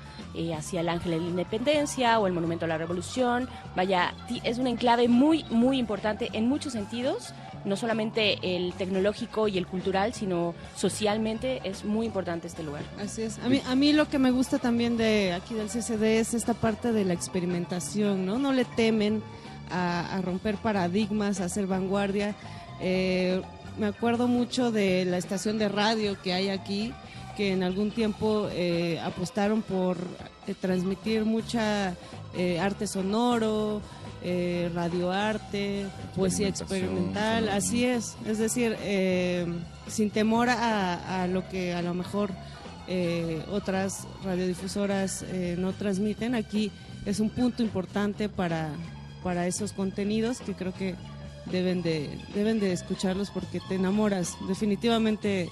hacia 0.57 0.81
el 0.81 0.89
Ángel 0.89 1.13
de 1.13 1.19
la 1.19 1.27
Independencia 1.27 2.19
o 2.19 2.27
el 2.27 2.33
Monumento 2.33 2.65
a 2.65 2.69
la 2.69 2.79
Revolución. 2.79 3.49
Vaya, 3.77 4.15
es 4.45 4.59
un 4.59 4.67
enclave 4.67 5.09
muy, 5.09 5.45
muy 5.51 5.79
importante 5.79 6.31
en 6.33 6.49
muchos 6.49 6.73
sentidos 6.73 7.35
no 7.65 7.77
solamente 7.77 8.57
el 8.57 8.73
tecnológico 8.75 9.49
y 9.49 9.59
el 9.59 9.67
cultural, 9.67 10.15
sino 10.15 10.55
socialmente 10.77 11.61
es 11.65 11.85
muy 11.85 12.07
importante 12.07 12.49
este 12.49 12.63
lugar. 12.63 12.83
Así 12.99 13.23
es. 13.23 13.39
A 13.39 13.49
mí, 13.49 13.63
a 13.67 13.75
mí 13.75 13.93
lo 13.93 14.09
que 14.09 14.19
me 14.19 14.31
gusta 14.31 14.59
también 14.59 14.97
de 14.97 15.33
aquí 15.33 15.55
del 15.55 15.69
CCD 15.69 16.19
es 16.19 16.35
esta 16.35 16.55
parte 16.55 16.93
de 16.93 17.05
la 17.05 17.15
experimentación, 17.15 18.27
¿no? 18.27 18.39
No 18.39 18.53
le 18.53 18.65
temen 18.65 19.23
a, 19.71 20.21
romper 20.23 20.57
paradigmas, 20.57 21.41
a 21.41 21.45
hacer 21.45 21.67
vanguardia. 21.67 22.35
Eh, 22.81 23.41
me 23.79 23.87
acuerdo 23.87 24.29
mucho 24.29 24.71
de 24.71 25.05
la 25.05 25.17
estación 25.17 25.59
de 25.59 25.69
radio 25.69 26.21
que 26.21 26.35
hay 26.35 26.51
aquí, 26.51 26.93
que 27.37 27.53
en 27.53 27.63
algún 27.63 27.91
tiempo 27.91 28.49
eh, 28.53 29.01
apostaron 29.01 29.63
por 29.63 29.97
eh, 30.47 30.55
transmitir 30.61 31.25
mucha 31.25 31.95
arte 32.61 32.87
sonoro, 32.87 33.83
eh, 34.25 34.71
radioarte, 34.75 35.87
poesía 36.15 36.49
experimental, 36.49 37.49
así 37.49 37.85
es, 37.85 38.17
es 38.27 38.39
decir, 38.39 38.77
eh, 38.81 39.47
sin 39.89 40.11
temor 40.11 40.49
a, 40.49 41.27
lo 41.29 41.49
que 41.49 41.75
a 41.75 41.83
lo 41.83 41.95
mejor 41.95 42.31
eh, 42.87 43.43
otras 43.51 44.07
radiodifusoras 44.25 45.25
eh, 45.29 45.57
no 45.59 45.73
transmiten, 45.73 46.35
aquí 46.35 46.71
es 47.05 47.21
un 47.21 47.31
punto 47.31 47.63
importante 47.63 48.29
para, 48.29 48.71
para 49.23 49.47
esos 49.47 49.73
contenidos 49.73 50.39
que 50.41 50.55
creo 50.55 50.73
que 50.73 50.95
deben 51.47 51.83
de, 51.83 52.19
deben 52.35 52.61
de 52.61 52.73
escucharlos 52.73 53.31
porque 53.31 53.61
te 53.69 53.75
enamoras. 53.75 54.37
Definitivamente 54.47 55.49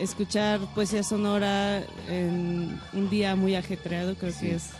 escuchar 0.00 0.60
poesía 0.74 1.02
sonora 1.02 1.82
en 2.08 2.80
un 2.92 3.10
día 3.10 3.36
muy 3.36 3.54
ajetreado 3.54 4.14
creo 4.16 4.32
que 4.38 4.54
es 4.54 4.70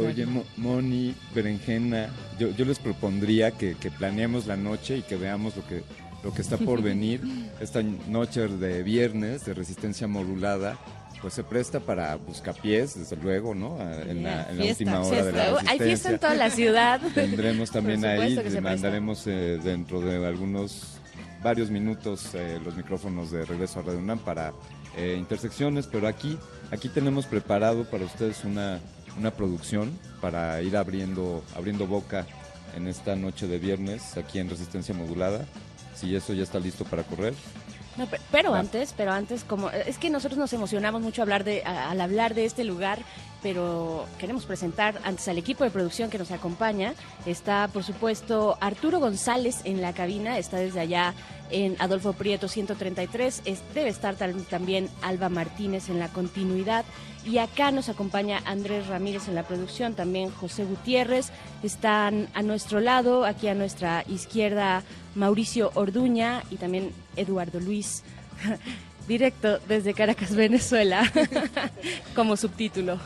Oye, 0.00 0.26
Moni, 0.56 1.14
Berenjena, 1.34 2.08
yo, 2.36 2.50
yo 2.50 2.64
les 2.64 2.80
propondría 2.80 3.52
que, 3.52 3.76
que, 3.76 3.92
planeemos 3.92 4.46
la 4.46 4.56
noche 4.56 4.98
y 4.98 5.02
que 5.02 5.16
veamos 5.16 5.56
lo 5.56 5.64
que, 5.66 5.84
lo 6.24 6.34
que 6.34 6.42
está 6.42 6.56
por 6.56 6.82
venir. 6.82 7.20
Esta 7.60 7.80
noche 7.82 8.48
de 8.48 8.82
viernes 8.82 9.44
de 9.44 9.54
resistencia 9.54 10.08
modulada, 10.08 10.78
pues 11.20 11.34
se 11.34 11.44
presta 11.44 11.78
para 11.78 12.16
buscapiés, 12.16 12.98
desde 12.98 13.16
luego, 13.16 13.54
¿no? 13.54 13.78
En, 13.80 14.24
la, 14.24 14.48
última 14.58 15.00
hora 15.00 15.24
de 15.24 15.32
la 15.32 15.44
resistencia. 15.44 15.70
Hay 15.70 15.78
fiesta 15.78 16.10
en 16.10 16.18
toda 16.18 16.34
la 16.34 16.50
ciudad. 16.50 17.00
Tendremos 17.14 17.70
también 17.72 18.04
ahí, 18.04 18.36
mandaremos 18.60 19.26
eh, 19.28 19.60
dentro 19.62 20.00
de 20.00 20.26
algunos, 20.26 20.98
varios 21.42 21.70
minutos 21.70 22.34
eh, 22.34 22.60
los 22.64 22.76
micrófonos 22.76 23.30
de 23.30 23.44
regreso 23.44 23.80
a 23.80 23.82
Radio 23.82 23.98
UNAM 23.98 24.18
para 24.18 24.52
eh, 24.96 25.16
intersecciones, 25.18 25.86
pero 25.86 26.06
aquí, 26.06 26.38
aquí 26.70 26.88
tenemos 26.88 27.26
preparado 27.26 27.84
para 27.84 28.04
ustedes 28.04 28.44
una 28.44 28.80
una 29.18 29.30
producción 29.32 29.98
para 30.20 30.60
ir 30.62 30.76
abriendo, 30.76 31.42
abriendo 31.56 31.86
boca 31.86 32.26
en 32.76 32.88
esta 32.88 33.16
noche 33.16 33.46
de 33.46 33.58
viernes 33.58 34.16
aquí 34.16 34.38
en 34.38 34.48
Resistencia 34.48 34.94
Modulada. 34.94 35.44
Si 35.94 36.14
eso 36.16 36.32
ya 36.32 36.42
está 36.42 36.58
listo 36.58 36.84
para 36.84 37.02
correr. 37.02 37.34
Pero 38.30 38.54
antes, 38.54 38.94
pero 38.96 39.12
antes, 39.12 39.44
como 39.44 39.70
es 39.70 39.98
que 39.98 40.10
nosotros 40.10 40.38
nos 40.38 40.52
emocionamos 40.52 41.02
mucho 41.02 41.22
hablar 41.22 41.44
de, 41.44 41.62
al 41.62 42.00
hablar 42.00 42.34
de 42.34 42.44
este 42.44 42.64
lugar 42.64 43.00
pero 43.42 44.06
queremos 44.18 44.46
presentar 44.46 45.00
antes 45.04 45.26
al 45.28 45.36
equipo 45.36 45.64
de 45.64 45.70
producción 45.70 46.10
que 46.10 46.18
nos 46.18 46.30
acompaña. 46.30 46.94
Está, 47.26 47.68
por 47.72 47.82
supuesto, 47.82 48.56
Arturo 48.60 49.00
González 49.00 49.62
en 49.64 49.82
la 49.82 49.92
cabina, 49.92 50.38
está 50.38 50.58
desde 50.58 50.80
allá 50.80 51.14
en 51.50 51.76
Adolfo 51.80 52.12
Prieto 52.12 52.48
133. 52.48 53.42
debe 53.74 53.90
estar 53.90 54.14
también 54.16 54.88
Alba 55.02 55.28
Martínez 55.28 55.90
en 55.90 55.98
la 55.98 56.08
continuidad. 56.08 56.84
Y 57.24 57.38
acá 57.38 57.70
nos 57.70 57.88
acompaña 57.88 58.42
Andrés 58.44 58.88
Ramírez 58.88 59.28
en 59.28 59.34
la 59.34 59.44
producción, 59.44 59.94
también 59.94 60.30
José 60.30 60.64
Gutiérrez. 60.64 61.30
Están 61.62 62.28
a 62.34 62.42
nuestro 62.42 62.80
lado, 62.80 63.24
aquí 63.24 63.48
a 63.48 63.54
nuestra 63.54 64.04
izquierda, 64.08 64.82
Mauricio 65.14 65.70
Orduña 65.74 66.42
y 66.50 66.56
también 66.56 66.92
Eduardo 67.16 67.60
Luis. 67.60 68.02
directo 69.06 69.58
desde 69.68 69.94
Caracas, 69.94 70.34
Venezuela, 70.36 71.10
como 72.14 72.36
subtítulo. 72.36 72.98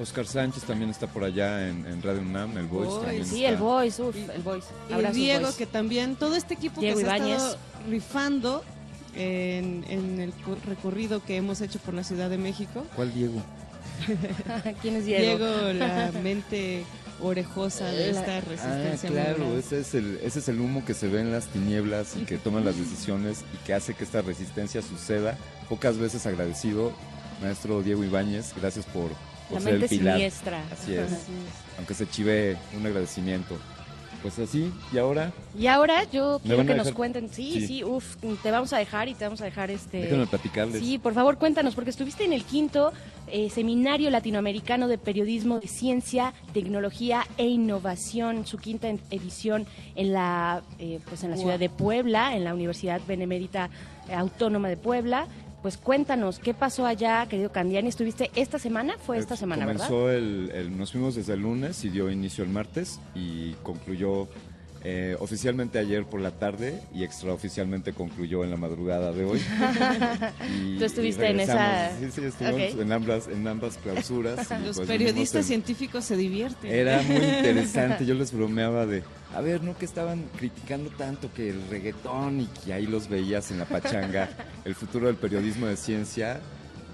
Oscar 0.00 0.26
Sánchez 0.26 0.64
también 0.64 0.90
está 0.90 1.06
por 1.06 1.24
allá 1.24 1.68
en, 1.68 2.02
Radio 2.02 2.20
UNAM, 2.20 2.56
el 2.58 2.66
Voice. 2.66 3.24
sí, 3.24 3.44
el 3.44 3.56
Voice, 3.56 4.02
uf, 4.02 4.16
el 4.16 4.42
Voice. 4.42 4.68
Y 4.90 5.12
Diego, 5.12 5.48
que 5.56 5.66
también, 5.66 6.16
todo 6.16 6.34
este 6.34 6.54
equipo 6.54 6.80
que 6.80 6.94
se 6.94 7.08
ha 7.08 7.16
estado 7.16 7.56
rifando 7.88 8.64
en, 9.14 9.84
en, 9.88 10.20
el 10.20 10.32
recorrido 10.66 11.24
que 11.24 11.36
hemos 11.36 11.60
hecho 11.60 11.78
por 11.78 11.94
la 11.94 12.04
Ciudad 12.04 12.30
de 12.30 12.38
México. 12.38 12.84
¿Cuál 12.94 13.12
Diego? 13.12 13.42
¿Quién 14.82 14.96
es 14.96 15.06
Diego? 15.06 15.22
Diego, 15.22 15.72
la 15.72 16.12
mente 16.22 16.84
orejosa 17.20 17.86
de 17.86 18.10
esta 18.10 18.40
resistencia. 18.40 19.10
Ah, 19.10 19.12
claro, 19.12 19.58
ese 19.58 19.80
es, 19.80 19.94
el, 19.94 20.20
ese 20.22 20.38
es 20.38 20.48
el 20.48 20.60
humo 20.60 20.84
que 20.84 20.94
se 20.94 21.08
ve 21.08 21.20
en 21.20 21.32
las 21.32 21.46
tinieblas 21.46 22.16
y 22.16 22.24
que 22.24 22.38
toma 22.38 22.60
las 22.60 22.76
decisiones 22.76 23.44
y 23.54 23.56
que 23.66 23.74
hace 23.74 23.94
que 23.94 24.04
esta 24.04 24.22
resistencia 24.22 24.82
suceda. 24.82 25.36
Pocas 25.68 25.98
veces 25.98 26.26
agradecido, 26.26 26.92
maestro 27.42 27.82
Diego 27.82 28.04
Ibáñez, 28.04 28.54
gracias 28.60 28.86
por, 28.86 29.10
ser 29.60 29.74
el 29.74 29.88
pilar. 29.88 30.14
Siniestra. 30.14 30.62
Así 30.72 30.94
es. 30.94 31.10
Aunque 31.76 31.94
se 31.94 32.08
chive 32.08 32.56
un 32.76 32.86
agradecimiento. 32.86 33.58
Pues 34.22 34.38
así, 34.40 34.72
¿y 34.92 34.98
ahora? 34.98 35.32
Y 35.56 35.68
ahora 35.68 36.02
yo 36.10 36.40
quiero 36.42 36.66
que 36.66 36.74
nos 36.74 36.90
cuenten, 36.92 37.30
sí, 37.30 37.64
sí, 37.66 37.84
uff, 37.84 38.16
te 38.42 38.50
vamos 38.50 38.72
a 38.72 38.78
dejar 38.78 39.08
y 39.08 39.14
te 39.14 39.24
vamos 39.24 39.40
a 39.40 39.44
dejar 39.44 39.70
este... 39.70 39.98
Déjame 39.98 40.26
platicarles. 40.26 40.82
Sí, 40.82 40.98
por 40.98 41.14
favor, 41.14 41.38
cuéntanos, 41.38 41.74
porque 41.74 41.90
estuviste 41.90 42.24
en 42.24 42.32
el 42.32 42.44
quinto 42.44 42.92
eh, 43.28 43.48
Seminario 43.48 44.10
Latinoamericano 44.10 44.88
de 44.88 44.98
Periodismo 44.98 45.60
de 45.60 45.68
Ciencia, 45.68 46.34
Tecnología 46.52 47.26
e 47.36 47.46
Innovación, 47.46 48.44
su 48.44 48.58
quinta 48.58 48.88
edición 49.10 49.66
en 49.94 50.12
la, 50.12 50.62
eh, 50.80 50.98
pues 51.08 51.22
en 51.22 51.30
la 51.30 51.36
ciudad 51.36 51.58
de 51.58 51.70
Puebla, 51.70 52.34
en 52.34 52.42
la 52.42 52.54
Universidad 52.54 53.00
Benemérita 53.06 53.70
Autónoma 54.10 54.68
de 54.68 54.76
Puebla 54.76 55.28
pues 55.62 55.76
cuéntanos, 55.76 56.38
¿qué 56.38 56.54
pasó 56.54 56.86
allá, 56.86 57.26
querido 57.26 57.50
Candiani? 57.50 57.88
¿Estuviste 57.88 58.30
esta 58.36 58.58
semana? 58.58 58.94
Fue 58.98 59.18
esta 59.18 59.34
Eh, 59.34 59.38
semana, 59.38 59.64
comenzó 59.64 60.04
¿verdad? 60.04 60.16
El, 60.18 60.50
el- 60.54 60.78
nos 60.78 60.92
fuimos 60.92 61.16
desde 61.16 61.34
el 61.34 61.40
lunes 61.40 61.84
y 61.84 61.90
dio 61.90 62.10
inicio 62.10 62.44
el 62.44 62.50
martes 62.50 63.00
y 63.14 63.52
concluyó 63.64 64.28
eh, 64.84 65.16
oficialmente 65.18 65.78
ayer 65.78 66.04
por 66.04 66.20
la 66.20 66.30
tarde 66.30 66.80
y 66.94 67.02
extraoficialmente 67.04 67.92
concluyó 67.92 68.44
en 68.44 68.50
la 68.50 68.56
madrugada 68.56 69.12
de 69.12 69.24
hoy. 69.24 69.40
Y- 70.48 70.78
Tú 70.78 70.84
estuviste 70.84 71.26
y 71.26 71.30
en 71.30 71.40
esa-. 71.40 71.90
Sí, 71.98 72.08
sí, 72.12 72.24
estuvimos 72.24 72.80
en, 72.80 72.92
ambas, 72.92 73.28
en 73.28 73.46
ambas 73.46 73.76
clausuras. 73.78 74.48
Los 74.64 74.76
pues, 74.76 74.88
periodistas 74.88 75.42
en- 75.42 75.48
científicos 75.48 76.04
se 76.04 76.16
divierten. 76.16 76.70
Era 76.70 77.02
muy 77.02 77.16
interesante, 77.38 78.06
yo 78.06 78.14
les 78.14 78.32
bromeaba 78.32 78.86
de, 78.86 79.02
a 79.34 79.40
ver, 79.40 79.62
¿no? 79.62 79.76
Que 79.76 79.84
estaban 79.84 80.24
criticando 80.36 80.90
tanto 80.90 81.32
que 81.34 81.50
el 81.50 81.60
reggaetón 81.68 82.40
y 82.42 82.46
que 82.64 82.72
ahí 82.72 82.86
los 82.86 83.08
veías 83.08 83.50
en 83.50 83.58
la 83.58 83.64
pachanga, 83.64 84.28
el 84.64 84.74
futuro 84.74 85.06
del 85.08 85.16
periodismo 85.16 85.66
de 85.66 85.76
ciencia. 85.76 86.40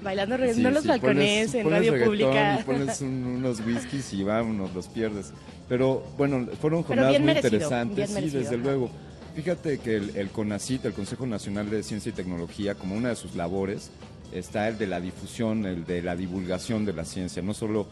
Bailando 0.03 0.37
re- 0.37 0.53
Sí, 0.55 0.63
no 0.63 0.71
los 0.71 0.83
sí, 0.83 0.89
balcones 0.89 1.49
pones- 1.51 1.55
en 1.55 1.63
pones 1.65 1.79
radio 1.79 1.93
reggaetón 1.93 2.13
pública. 2.13 2.59
y 2.61 2.63
pones 2.65 3.01
un- 3.01 3.25
unos 3.39 3.61
whiskies 3.61 4.13
y 4.13 4.23
vámonos, 4.23 4.75
los 4.75 4.89
pierdes. 4.89 5.33
Pero 5.69 6.03
bueno, 6.17 6.47
fueron 6.61 6.83
jornadas 6.83 7.13
muy 7.13 7.27
merecido, 7.27 7.55
interesantes, 7.55 7.97
bien 7.97 8.09
sí, 8.09 8.15
merecido, 8.15 8.41
desde 8.41 8.55
ajá. 8.57 8.65
luego. 8.65 8.91
Fíjate 9.35 9.79
que 9.79 9.97
el, 9.97 10.17
el 10.17 10.29
CONACIT, 10.31 10.85
el 10.85 10.93
Consejo 10.93 11.27
Nacional 11.27 11.69
de 11.69 11.83
Ciencia 11.83 12.11
y 12.11 12.13
Tecnología, 12.13 12.75
como 12.77 12.95
una 12.95 13.09
de 13.09 13.17
sus 13.17 13.35
labores, 13.35 13.91
está 14.33 14.69
el 14.69 14.79
de 14.79 14.87
la 14.87 15.01
difusión, 15.01 15.65
el 15.67 15.85
de 15.85 16.03
la 16.03 16.15
divulgación 16.15 16.85
de 16.85 16.93
la 16.93 17.05
ciencia, 17.05 17.43
no 17.43 17.55
solo 17.55 17.87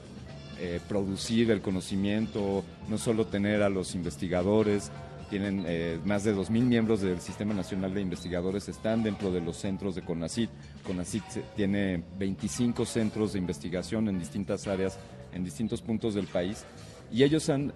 eh, 0.60 0.80
producir 0.88 1.50
el 1.50 1.60
conocimiento, 1.60 2.62
no 2.88 2.98
solo 2.98 3.26
tener 3.26 3.62
a 3.62 3.68
los 3.68 3.94
investigadores, 3.94 4.92
tienen 5.28 5.64
eh, 5.66 5.98
más 6.04 6.24
de 6.24 6.36
2.000 6.36 6.50
miembros 6.62 7.00
del 7.00 7.18
Sistema 7.20 7.54
Nacional 7.54 7.94
de 7.94 8.02
Investigadores, 8.02 8.68
están 8.68 9.02
dentro 9.02 9.32
de 9.32 9.40
los 9.40 9.56
centros 9.56 9.94
de 9.94 10.02
CONACIT. 10.02 10.50
CONACIT 10.86 11.24
tiene 11.56 12.04
25 12.18 12.84
centros 12.84 13.32
de 13.32 13.38
investigación 13.38 14.08
en 14.08 14.18
distintas 14.18 14.68
áreas, 14.68 14.98
en 15.32 15.42
distintos 15.42 15.80
puntos 15.80 16.14
del 16.14 16.26
país, 16.26 16.64
y 17.12 17.22
ellos 17.24 17.48
han, 17.50 17.72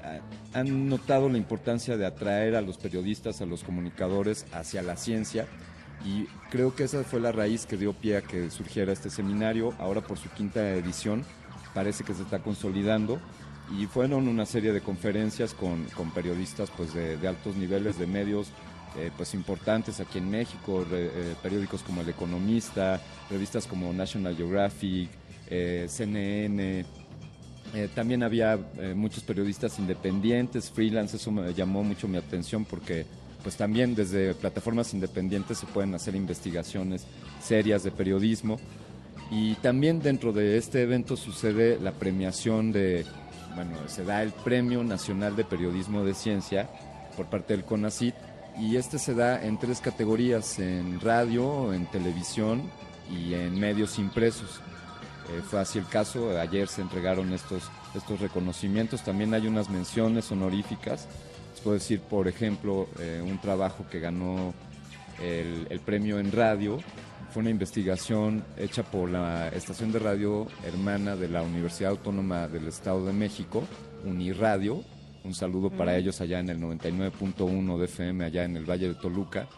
han 0.54 0.88
notado 0.88 1.28
la 1.28 1.38
importancia 1.38 1.96
de 1.96 2.06
atraer 2.06 2.56
a 2.56 2.62
los 2.62 2.78
periodistas, 2.78 3.40
a 3.40 3.46
los 3.46 3.62
comunicadores 3.62 4.46
hacia 4.52 4.82
la 4.82 4.96
ciencia, 4.96 5.46
y 6.04 6.26
creo 6.50 6.74
que 6.74 6.84
esa 6.84 7.04
fue 7.04 7.20
la 7.20 7.32
raíz 7.32 7.66
que 7.66 7.76
dio 7.76 7.92
pie 7.92 8.18
a 8.18 8.22
que 8.22 8.50
surgiera 8.50 8.92
este 8.92 9.10
seminario, 9.10 9.74
ahora 9.78 10.00
por 10.00 10.18
su 10.18 10.28
quinta 10.30 10.70
edición, 10.70 11.24
parece 11.74 12.04
que 12.04 12.14
se 12.14 12.22
está 12.22 12.38
consolidando 12.38 13.20
y 13.78 13.86
fueron 13.86 14.28
una 14.28 14.46
serie 14.46 14.72
de 14.72 14.80
conferencias 14.80 15.52
con, 15.52 15.84
con 15.96 16.10
periodistas 16.12 16.70
pues 16.70 16.94
de, 16.94 17.18
altos 17.26 17.56
niveles 17.56 17.98
de 17.98 18.06
medios 18.06 18.48
eh, 18.96 19.10
pues 19.16 19.34
importantes 19.34 20.00
aquí 20.00 20.18
en 20.18 20.30
México, 20.30 20.86
eh, 20.90 21.34
periódicos 21.42 21.82
como 21.82 22.00
El 22.00 22.08
Economista, 22.08 23.00
revistas 23.28 23.66
como 23.66 23.92
National 23.92 24.36
Geographic, 24.36 25.10
eh, 25.48 25.86
CNN, 25.88 26.86
eh, 27.74 27.88
también 27.94 28.22
había 28.22 28.58
eh, 28.78 28.94
muchos 28.94 29.22
periodistas 29.22 29.78
independientes, 29.78 30.70
freelance, 30.70 31.16
eso 31.16 31.30
me 31.30 31.52
llamó 31.52 31.82
mucho 31.82 32.08
mi 32.08 32.16
atención 32.16 32.64
porque 32.64 33.06
pues 33.42 33.56
también 33.56 33.94
desde 33.94 34.34
plataformas 34.34 34.92
independientes 34.94 35.58
se 35.58 35.66
pueden 35.66 35.94
hacer 35.94 36.14
investigaciones 36.14 37.06
serias 37.40 37.84
de 37.84 37.90
periodismo 37.90 38.58
y 39.30 39.54
también 39.56 40.00
dentro 40.00 40.32
de 40.32 40.56
este 40.56 40.82
evento 40.82 41.16
sucede 41.16 41.78
la 41.80 41.92
premiación 41.92 42.72
de, 42.72 43.04
bueno, 43.54 43.76
se 43.86 44.04
da 44.04 44.22
el 44.22 44.32
Premio 44.32 44.84
Nacional 44.84 45.36
de 45.36 45.44
Periodismo 45.44 46.04
de 46.04 46.14
Ciencia 46.14 46.68
por 47.16 47.26
parte 47.26 47.54
del 47.54 47.64
CONACIT 47.64 48.14
y 48.58 48.76
este 48.76 48.98
se 48.98 49.14
da 49.14 49.44
en 49.44 49.58
tres 49.58 49.80
categorías, 49.80 50.58
en 50.58 51.00
radio, 51.00 51.72
en 51.72 51.86
televisión 51.86 52.62
y 53.10 53.34
en 53.34 53.58
medios 53.58 53.98
impresos. 53.98 54.60
Eh, 55.28 55.42
fue 55.42 55.60
así 55.60 55.78
el 55.78 55.86
caso, 55.86 56.38
ayer 56.38 56.68
se 56.68 56.82
entregaron 56.82 57.32
estos, 57.32 57.64
estos 57.94 58.20
reconocimientos, 58.20 59.02
también 59.02 59.34
hay 59.34 59.46
unas 59.46 59.68
menciones 59.68 60.30
honoríficas, 60.30 61.08
les 61.52 61.60
puedo 61.60 61.74
decir, 61.74 62.00
por 62.00 62.28
ejemplo, 62.28 62.88
eh, 63.00 63.22
un 63.24 63.40
trabajo 63.40 63.86
que 63.90 63.98
ganó 63.98 64.54
el, 65.20 65.66
el 65.70 65.80
premio 65.80 66.18
en 66.20 66.30
radio, 66.30 66.78
fue 67.30 67.40
una 67.40 67.50
investigación 67.50 68.44
hecha 68.56 68.82
por 68.84 69.10
la 69.10 69.48
estación 69.48 69.90
de 69.92 69.98
radio 69.98 70.46
hermana 70.64 71.16
de 71.16 71.28
la 71.28 71.42
Universidad 71.42 71.90
Autónoma 71.90 72.46
del 72.48 72.68
Estado 72.68 73.04
de 73.04 73.12
México, 73.12 73.64
Uniradio, 74.04 74.84
un 75.24 75.34
saludo 75.34 75.70
para 75.70 75.92
Mm. 75.92 75.96
ellos 75.96 76.20
allá 76.20 76.38
en 76.38 76.50
el 76.50 76.60
99.1 76.60 77.78
de 77.78 77.86
FM, 77.86 78.24
allá 78.24 78.44
en 78.44 78.56
el 78.56 78.64
Valle 78.64 78.88
de 78.88 78.94
Toluca. 78.94 79.48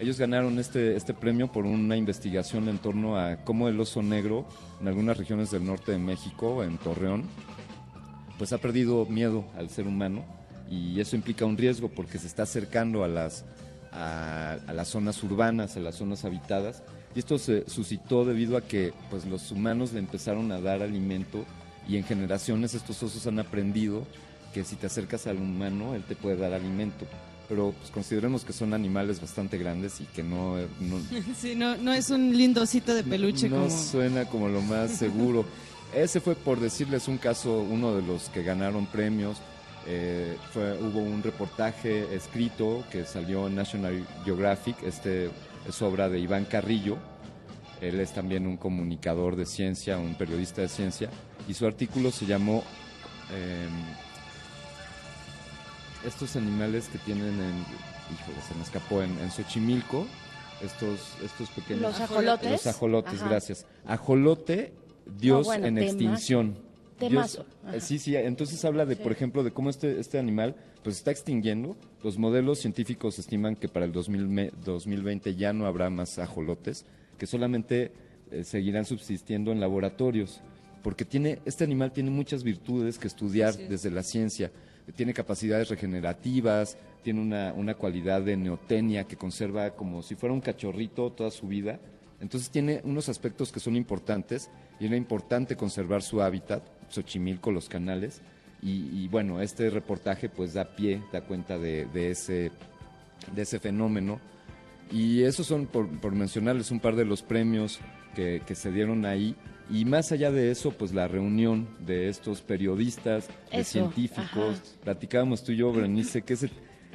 Ellos 0.00 0.18
ganaron 0.18 0.58
este, 0.58 0.96
este 0.96 1.12
premio 1.12 1.52
por 1.52 1.66
una 1.66 1.94
investigación 1.94 2.68
en 2.68 2.78
torno 2.78 3.18
a 3.18 3.36
cómo 3.44 3.68
el 3.68 3.78
oso 3.78 4.02
negro 4.02 4.46
en 4.80 4.88
algunas 4.88 5.18
regiones 5.18 5.50
del 5.50 5.66
norte 5.66 5.92
de 5.92 5.98
México, 5.98 6.64
en 6.64 6.78
Torreón, 6.78 7.24
pues 8.38 8.54
ha 8.54 8.58
perdido 8.58 9.04
miedo 9.04 9.44
al 9.58 9.68
ser 9.68 9.86
humano 9.86 10.24
y 10.70 10.98
eso 11.00 11.16
implica 11.16 11.44
un 11.44 11.58
riesgo 11.58 11.90
porque 11.90 12.16
se 12.16 12.28
está 12.28 12.44
acercando 12.44 13.04
a 13.04 13.08
las, 13.08 13.44
a, 13.92 14.56
las 14.72 14.88
zonas 14.88 15.22
urbanas, 15.22 15.76
a 15.76 15.80
las 15.80 15.96
zonas 15.96 16.24
habitadas. 16.24 16.82
Y 17.14 17.18
esto 17.18 17.38
se 17.38 17.68
suscitó 17.68 18.24
debido 18.24 18.56
a 18.56 18.62
que 18.62 18.94
pues, 19.10 19.26
los 19.26 19.52
humanos 19.52 19.92
le 19.92 19.98
empezaron 19.98 20.50
a 20.50 20.62
dar 20.62 20.80
alimento 20.80 21.44
y 21.86 21.98
en 21.98 22.04
generaciones 22.04 22.72
estos 22.72 23.02
osos 23.02 23.26
han 23.26 23.38
aprendido 23.38 24.06
que 24.54 24.64
si 24.64 24.76
te 24.76 24.86
acercas 24.86 25.26
al 25.26 25.36
humano, 25.36 25.94
él 25.94 26.04
te 26.04 26.16
puede 26.16 26.38
dar 26.38 26.54
alimento. 26.54 27.04
Pero 27.50 27.74
pues, 27.76 27.90
consideremos 27.90 28.44
que 28.44 28.52
son 28.52 28.72
animales 28.74 29.20
bastante 29.20 29.58
grandes 29.58 30.00
y 30.00 30.04
que 30.04 30.22
no, 30.22 30.56
no, 30.78 31.00
Sí, 31.36 31.56
no, 31.56 31.76
no 31.76 31.92
es 31.92 32.08
un 32.10 32.34
lindo 32.36 32.62
osito 32.62 32.94
de 32.94 33.02
peluche 33.02 33.48
no 33.48 33.56
como... 33.56 33.70
suena 33.70 34.24
como 34.26 34.48
lo 34.48 34.62
más 34.62 34.92
seguro. 34.92 35.44
Ese 35.92 36.20
fue, 36.20 36.36
por 36.36 36.60
decirles 36.60 37.08
un 37.08 37.18
caso, 37.18 37.58
uno 37.58 37.96
de 37.96 38.02
los 38.02 38.28
que 38.28 38.44
ganaron 38.44 38.86
premios. 38.86 39.38
Eh, 39.84 40.36
fue, 40.52 40.78
hubo 40.80 41.00
un 41.00 41.24
reportaje 41.24 42.14
escrito 42.14 42.84
que 42.92 43.04
salió 43.04 43.48
en 43.48 43.56
National 43.56 44.06
Geographic. 44.24 44.80
Este 44.84 45.28
es 45.68 45.82
obra 45.82 46.08
de 46.08 46.20
Iván 46.20 46.44
Carrillo. 46.44 46.98
Él 47.80 47.98
es 47.98 48.12
también 48.12 48.46
un 48.46 48.58
comunicador 48.58 49.34
de 49.34 49.46
ciencia, 49.46 49.98
un 49.98 50.14
periodista 50.14 50.62
de 50.62 50.68
ciencia. 50.68 51.10
Y 51.48 51.54
su 51.54 51.66
artículo 51.66 52.12
se 52.12 52.26
llamó 52.26 52.62
eh, 53.32 53.66
Estos 56.06 56.36
animales 56.36 56.88
que 56.88 56.98
tienen 56.98 57.28
en. 57.34 57.64
Híjole, 58.12 58.40
se 58.48 58.54
me 58.54 58.62
escapó 58.62 59.02
en, 59.02 59.18
en 59.18 59.30
Xochimilco. 59.30 60.06
Estos, 60.62 61.14
estos 61.24 61.48
pequeños. 61.50 61.82
Los 61.82 62.00
ajolotes. 62.00 62.50
Los 62.50 62.66
ajolotes, 62.66 63.14
Ajá. 63.20 63.28
gracias. 63.30 63.66
Ajolote, 63.86 64.72
Dios 65.18 65.40
No, 65.40 65.44
bueno, 65.44 65.66
en 65.66 65.78
extinción. 65.78 66.58
Dios- 67.00 67.40
eh, 67.72 67.80
sí, 67.80 67.98
sí, 67.98 68.14
entonces 68.14 68.62
habla 68.66 68.84
de, 68.84 68.94
Sí. 68.96 69.02
por 69.02 69.10
ejemplo, 69.12 69.42
de 69.42 69.52
cómo 69.52 69.70
este, 69.70 69.98
este 69.98 70.18
animal 70.18 70.54
pues 70.82 70.96
está 70.96 71.10
extinguiendo. 71.10 71.76
Los 72.02 72.18
modelos 72.18 72.58
científicos 72.58 73.18
estiman 73.18 73.56
que 73.56 73.68
para 73.68 73.86
el 73.86 73.92
2000 73.92 74.28
me- 74.28 74.50
2020 74.64 75.34
ya 75.34 75.54
no 75.54 75.64
habrá 75.64 75.88
más 75.88 76.18
ajolotes, 76.18 76.84
que 77.16 77.26
solamente 77.26 77.92
eh, 78.30 78.44
seguirán 78.44 78.84
subsistiendo 78.84 79.50
en 79.50 79.60
laboratorios, 79.60 80.42
porque 80.82 81.06
tiene, 81.06 81.40
este 81.46 81.64
animal 81.64 81.90
tiene 81.92 82.10
muchas 82.10 82.42
virtudes 82.44 82.98
que 82.98 83.06
estudiar 83.08 83.56
desde 83.56 83.90
la 83.90 84.02
ciencia. 84.02 84.52
Tiene 84.94 85.14
capacidades 85.14 85.68
regenerativas, 85.68 86.76
tiene 87.02 87.20
una, 87.20 87.52
una 87.52 87.74
cualidad 87.74 88.22
de 88.22 88.36
neotenia 88.36 89.04
que 89.04 89.16
conserva 89.16 89.70
como 89.70 90.02
si 90.02 90.14
fuera 90.14 90.32
un 90.34 90.40
cachorrito 90.40 91.10
toda 91.12 91.30
su 91.30 91.48
vida. 91.48 91.80
Entonces 92.20 92.50
tiene 92.50 92.80
unos 92.84 93.08
aspectos 93.08 93.50
que 93.50 93.60
son 93.60 93.76
importantes 93.76 94.50
y 94.78 94.86
era 94.86 94.96
importante 94.96 95.56
conservar 95.56 96.02
su 96.02 96.20
hábitat, 96.20 96.62
Xochimilco, 96.90 97.50
los 97.50 97.68
canales. 97.68 98.20
Y, 98.62 99.04
y 99.04 99.08
bueno, 99.08 99.40
este 99.40 99.70
reportaje 99.70 100.28
pues 100.28 100.52
da 100.52 100.76
pie, 100.76 101.02
da 101.12 101.22
cuenta 101.22 101.58
de, 101.58 101.86
de 101.86 102.10
ese, 102.10 102.50
de 103.34 103.42
ese 103.42 103.58
fenómeno. 103.58 104.20
Y 104.90 105.22
esos 105.22 105.46
son, 105.46 105.66
por, 105.66 105.88
por 106.00 106.12
mencionarles, 106.12 106.70
un 106.70 106.80
par 106.80 106.96
de 106.96 107.04
los 107.04 107.22
premios 107.22 107.80
que, 108.14 108.42
que 108.46 108.54
se 108.54 108.70
dieron 108.70 109.06
ahí. 109.06 109.34
Y 109.70 109.84
más 109.84 110.10
allá 110.12 110.30
de 110.30 110.50
eso, 110.50 110.72
pues 110.72 110.92
la 110.92 111.06
reunión 111.08 111.68
de 111.86 112.08
estos 112.08 112.40
periodistas, 112.42 113.28
de 113.52 113.60
Eso, 113.60 113.70
científicos. 113.72 114.26
ajá. 114.58 114.62
Platicábamos 114.84 115.44
tú 115.44 115.52
y 115.52 115.56
yo, 115.56 115.72
Berenice, 115.72 116.22
¿qué, 116.22 116.34
se- 116.36 116.50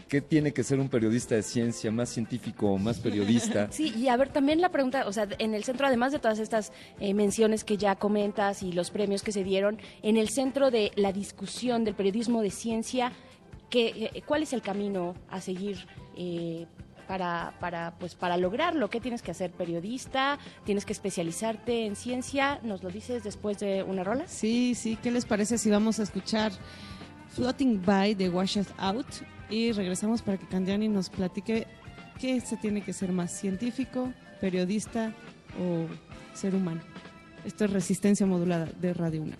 qué 0.09 0.19
tiene 0.21 0.51
que 0.51 0.61
ser 0.63 0.79
un 0.79 0.89
periodista 0.89 1.35
de 1.35 1.43
ciencia? 1.43 1.89
¿Más 1.91 2.09
científico 2.09 2.71
o 2.71 2.77
más 2.77 2.99
periodista? 2.99 3.69
Sí, 3.71 3.93
y 3.97 4.09
a 4.09 4.17
ver, 4.17 4.29
también 4.29 4.59
la 4.59 4.69
pregunta, 4.69 5.07
o 5.07 5.13
sea, 5.13 5.27
en 5.39 5.53
el 5.53 5.63
centro, 5.63 5.87
además 5.87 6.11
de 6.11 6.19
todas 6.19 6.39
estas 6.39 6.73
eh, 6.99 7.13
menciones 7.13 7.63
que 7.63 7.77
ya 7.77 7.95
comentas 7.95 8.61
y 8.61 8.71
los 8.73 8.91
premios 8.91 9.23
que 9.23 9.31
se 9.31 9.43
dieron, 9.43 9.77
en 10.03 10.17
el 10.17 10.27
centro 10.29 10.69
de 10.69 10.91
la 10.95 11.13
discusión 11.13 11.85
del 11.85 11.95
periodismo 11.95 12.41
de 12.41 12.51
ciencia, 12.51 13.13
¿qué, 13.69 14.09
eh, 14.13 14.21
¿cuál 14.25 14.43
es 14.43 14.51
el 14.53 14.61
camino 14.61 15.15
a 15.29 15.39
seguir? 15.39 15.87
eh, 16.17 16.65
para, 17.07 17.53
para, 17.59 17.95
pues, 17.99 18.15
para 18.15 18.37
lograrlo, 18.37 18.89
¿qué 18.89 18.99
tienes 18.99 19.21
que 19.21 19.31
hacer? 19.31 19.51
¿Periodista? 19.51 20.37
¿Tienes 20.65 20.85
que 20.85 20.93
especializarte 20.93 21.85
en 21.85 21.95
ciencia? 21.95 22.59
¿Nos 22.63 22.83
lo 22.83 22.89
dices 22.89 23.23
después 23.23 23.59
de 23.59 23.83
una 23.83 24.03
rola? 24.03 24.27
Sí, 24.27 24.75
sí, 24.75 24.97
¿qué 25.01 25.11
les 25.11 25.25
parece 25.25 25.57
si 25.57 25.69
vamos 25.69 25.99
a 25.99 26.03
escuchar 26.03 26.51
Floating 27.29 27.81
By 27.85 28.15
de 28.15 28.29
Wash 28.29 28.57
Us 28.57 28.67
Out 28.77 29.07
y 29.49 29.71
regresamos 29.71 30.21
para 30.21 30.37
que 30.37 30.47
Candiani 30.47 30.87
nos 30.87 31.09
platique 31.09 31.67
qué 32.19 32.39
se 32.41 32.57
tiene 32.57 32.81
que 32.81 32.93
ser 32.93 33.11
más 33.11 33.31
científico, 33.31 34.11
periodista 34.41 35.13
o 35.59 35.87
ser 36.35 36.55
humano. 36.55 36.81
Esto 37.45 37.65
es 37.65 37.71
resistencia 37.71 38.25
modulada 38.25 38.67
de 38.79 38.93
Radio 38.93 39.21
1. 39.23 39.35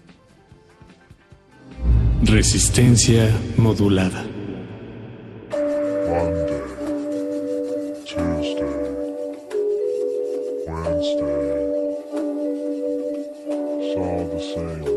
Resistencia 2.23 3.30
modulada. 3.58 4.23
Tuesday, 8.15 8.63
Wednesday. 10.65 11.65
It's 13.82 13.97
all 13.97 14.23
the 14.30 14.39
same 14.39 14.94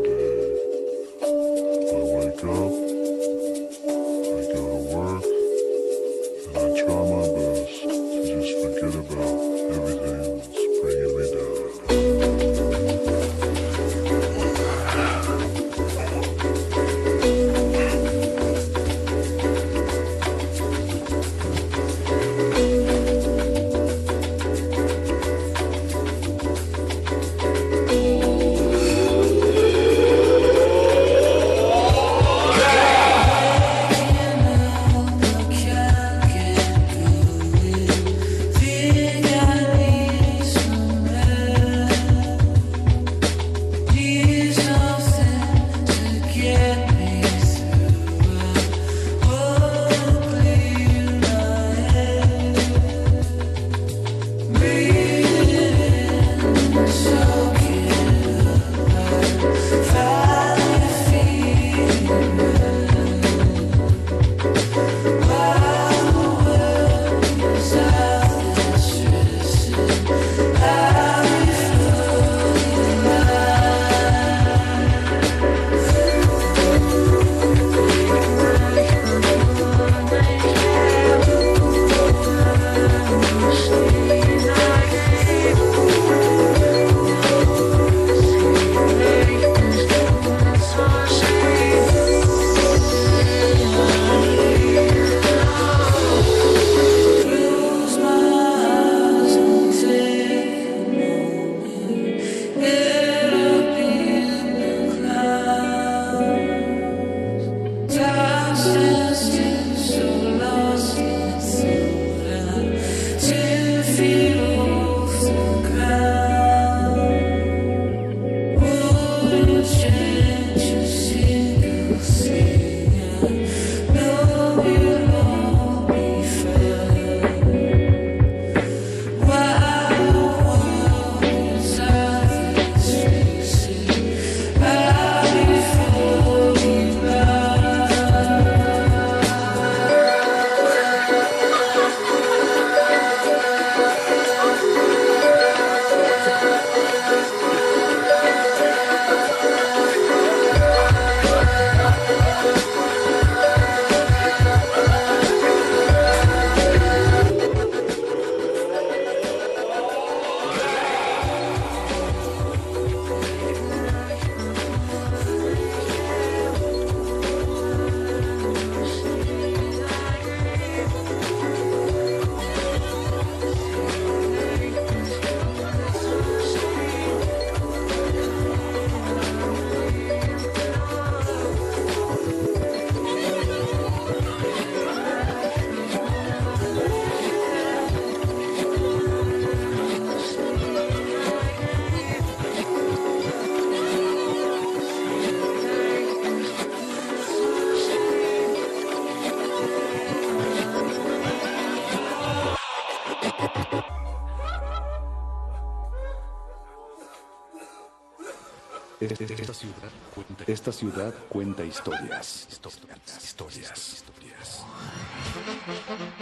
esta 210.51 210.71
ciudad 210.71 211.13
cuenta 211.29 211.63
historias. 211.63 212.47
Historias. 212.49 213.23
Historias. 213.23 213.93
historias. 213.93 214.65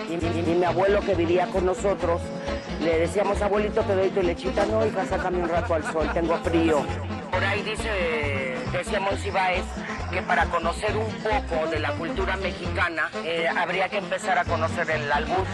Y, 0.10 0.14
y- 0.14 0.52
y 0.52 0.56
mi 0.56 0.64
abuelo 0.66 1.02
que 1.02 1.16
vivía 1.16 1.48
con 1.48 1.66
nosotros, 1.66 2.22
le 2.82 3.00
decíamos, 3.00 3.42
abuelito, 3.42 3.82
te 3.82 3.96
doy 3.96 4.10
tu 4.10 4.22
lechita. 4.22 4.66
No, 4.66 4.86
hija, 4.86 5.06
sácame 5.06 5.42
un 5.44 5.50
rato 5.50 5.74
al 5.74 5.84
sol, 5.92 6.10
tengo 6.14 6.38
frío. 6.38 6.86
Por 7.32 7.44
ahí 7.44 7.62
dice, 7.64 8.56
decía 8.72 9.00
Monsiváis, 9.00 9.64
que 10.12 10.22
para 10.22 10.46
conocer 10.46 10.96
un 10.96 11.12
poco 11.22 11.70
de 11.70 11.80
la 11.80 11.94
cultura 11.94 12.38
mexicana, 12.38 13.10
eh, 13.24 13.48
habría 13.48 13.90
que 13.90 13.98
empezar 13.98 14.38
a 14.38 14.46
conocer 14.46 14.90
el 14.92 15.12
albur. 15.12 15.46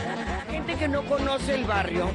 Gente 0.49 0.75
que 0.75 0.87
no 0.87 1.03
conoce 1.05 1.55
el 1.55 1.65
barrio, 1.65 2.09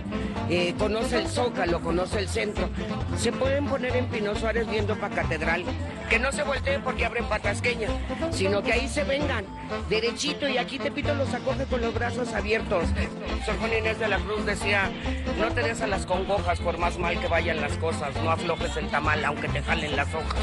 eh, 0.49 0.75
conoce 0.79 1.19
el 1.19 1.29
Zócalo, 1.29 1.81
conoce 1.81 2.21
el 2.21 2.29
centro, 2.29 2.69
se 3.17 3.33
pueden 3.33 3.67
poner 3.67 3.97
en 3.97 4.07
Pino 4.07 4.35
Suárez 4.37 4.69
viendo 4.69 4.95
para 4.97 5.15
Catedral. 5.15 5.65
Que 6.09 6.19
no 6.19 6.33
se 6.33 6.43
volteen 6.43 6.83
porque 6.83 7.05
abren 7.05 7.27
patasqueña, 7.27 7.89
sino 8.33 8.63
que 8.63 8.73
ahí 8.73 8.89
se 8.89 9.05
vengan, 9.05 9.45
derechito, 9.91 10.49
y 10.49 10.57
aquí 10.57 10.79
Tepito 10.79 11.15
los 11.15 11.33
acoge 11.35 11.67
con 11.67 11.83
los 11.83 11.93
brazos 11.93 12.33
abiertos. 12.33 12.85
Sor 13.45 13.59
Juana 13.59 13.77
Inés 13.79 13.99
de 13.99 14.09
la 14.09 14.19
Cruz 14.19 14.47
decía, 14.47 14.91
no 15.39 15.51
te 15.53 15.63
des 15.63 15.81
a 15.83 15.87
las 15.87 16.07
congojas 16.07 16.61
por 16.61 16.79
más 16.79 16.99
mal 16.99 17.21
que 17.21 17.29
vayan 17.29 17.61
las 17.61 17.77
cosas, 17.77 18.15
no 18.25 18.31
aflojes 18.31 18.75
el 18.79 18.89
tamal 18.89 19.23
aunque 19.25 19.49
te 19.49 19.63
jalen 19.63 19.97
las 19.97 20.09
hojas. 20.15 20.41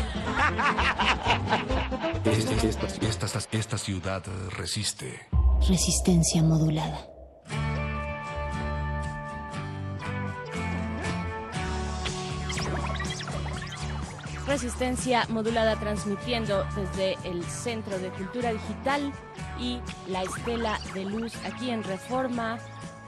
Esta, 2.25 2.67
esta- 2.67 3.25
esta- 3.25 3.57
esta 3.57 3.77
ciudad 3.77 4.23
resiste. 4.57 5.27
Resistencia 5.67 6.43
modulada. 6.43 7.07
Resistencia 14.47 15.25
modulada 15.29 15.75
transmitiendo 15.79 16.65
desde 16.75 17.17
el 17.23 17.43
Centro 17.45 17.97
de 17.97 18.09
Cultura 18.09 18.51
Digital 18.53 19.11
y 19.59 19.79
la 20.07 20.21
Estela 20.21 20.79
de 20.93 21.05
Luz 21.05 21.33
aquí 21.45 21.71
en 21.71 21.83
Reforma. 21.83 22.59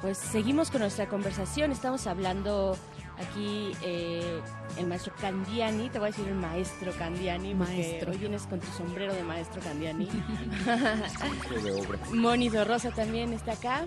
Pues 0.02 0.17
seguimos 0.17 0.71
con 0.71 0.82
nuestra 0.82 1.08
conversación, 1.08 1.71
estamos 1.71 2.08
hablando 2.08 2.76
aquí 3.19 3.71
eh, 3.84 4.41
el 4.78 4.88
maestro 4.88 5.13
Candiani, 5.19 5.89
te 5.89 6.00
voy 6.00 6.10
a 6.10 6.12
decir 6.12 6.28
el 6.28 6.36
maestro 6.36 6.91
Candiani, 6.97 7.54
Maestro. 7.56 8.12
hoy 8.12 8.17
vienes 8.17 8.43
con 8.47 8.60
tu 8.60 8.67
sombrero 8.71 9.13
de 9.13 9.23
maestro 9.23 9.62
Candiani. 9.62 10.06
de 10.06 11.71
obra. 11.82 12.00
Moni 12.13 12.50
Rosa 12.50 12.91
también 12.91 13.34
está 13.34 13.54
acá. 13.54 13.86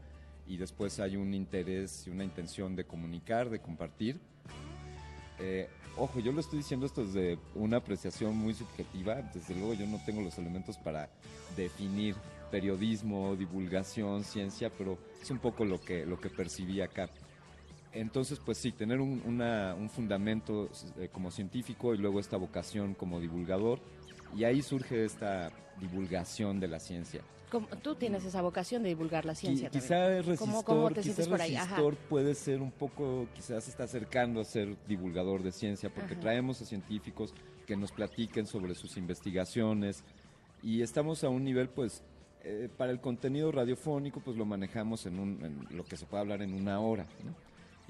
y 0.48 0.58
después 0.58 1.00
hay 1.00 1.16
un 1.16 1.34
interés 1.34 2.06
y 2.08 2.10
una 2.10 2.24
intención 2.26 2.76
de 2.76 2.84
comunicar, 2.84 3.50
de 3.50 3.60
compartir. 3.62 4.20
Eh, 5.40 5.70
ojo, 5.98 6.20
yo 6.20 6.32
lo 6.34 6.42
estoy 6.42 6.60
diciendo 6.60 6.86
esto 6.86 7.06
desde 7.06 7.38
una 7.56 7.78
apreciación 7.78 8.36
muy 8.36 8.54
subjetiva. 8.54 9.22
Desde 9.34 9.56
luego 9.56 9.74
yo 9.74 9.88
no 9.88 10.00
tengo 10.06 10.22
los 10.22 10.38
elementos 10.38 10.78
para 10.78 11.10
definir 11.56 12.16
periodismo, 12.52 13.36
divulgación, 13.38 14.26
ciencia, 14.26 14.70
pero 14.78 14.98
es 15.22 15.32
un 15.32 15.40
poco 15.40 15.64
lo 15.64 15.80
que, 15.80 16.06
lo 16.06 16.20
que 16.20 16.30
percibí 16.30 16.82
acá. 16.82 17.10
Entonces, 17.94 18.40
pues 18.46 18.58
sí, 18.58 18.72
tener 18.72 19.00
un, 19.02 19.22
una- 19.26 19.76
un 19.76 19.90
fundamento 19.90 20.70
eh, 20.98 21.10
como 21.12 21.30
científico 21.32 21.94
y 21.94 21.98
luego 21.98 22.20
esta 22.20 22.38
vocación 22.38 22.94
como 22.94 23.20
divulgador, 23.20 23.80
y 24.36 24.44
ahí 24.44 24.62
surge 24.62 25.06
esta 25.06 25.52
divulgación 25.80 26.60
de 26.60 26.68
la 26.68 26.80
ciencia. 26.80 27.22
Como- 27.50 27.68
Tú 27.68 27.96
tienes 27.96 28.24
esa 28.24 28.42
vocación 28.42 28.82
de 28.84 28.90
divulgar 28.90 29.26
la 29.26 29.34
Qui- 29.34 29.38
ciencia. 29.38 29.70
quizá 29.70 29.96
también. 29.96 30.20
es 30.20 30.26
resistor, 30.26 30.48
¿Cómo, 30.48 30.64
cómo 30.64 30.92
te 30.92 31.02
quizá 31.02 31.26
por 31.30 31.42
ahí? 31.42 31.56
Resistor 31.58 31.96
puede 31.98 32.34
ser 32.36 32.62
un 32.62 32.72
poco, 32.72 33.28
quizás 33.36 33.66
se 33.66 33.72
está 33.72 33.84
acercando 33.84 34.40
a 34.40 34.46
ser 34.46 34.78
divulgador 34.88 35.44
de 35.44 35.52
ciencia, 35.52 35.90
porque 35.94 36.14
Ajá. 36.14 36.22
traemos 36.22 36.62
a 36.62 36.66
científicos 36.66 37.34
que 37.68 37.76
nos 37.76 37.92
platiquen 37.92 38.48
sobre 38.48 38.74
sus 38.76 38.96
investigaciones 38.98 40.04
y 40.64 40.82
estamos 40.82 41.24
a 41.24 41.30
un 41.30 41.44
nivel, 41.44 41.68
pues, 41.70 42.04
eh, 42.44 42.70
para 42.78 42.92
el 42.92 43.00
contenido 43.02 43.52
radiofónico, 43.52 44.20
pues 44.22 44.38
lo 44.38 44.46
manejamos 44.46 45.06
en, 45.06 45.20
un, 45.20 45.44
en 45.70 45.78
lo 45.78 45.84
que 45.84 45.98
se 45.98 46.06
puede 46.06 46.22
hablar 46.22 46.42
en 46.42 46.54
una 46.54 46.80
hora. 46.80 47.06
¿no? 47.24 47.36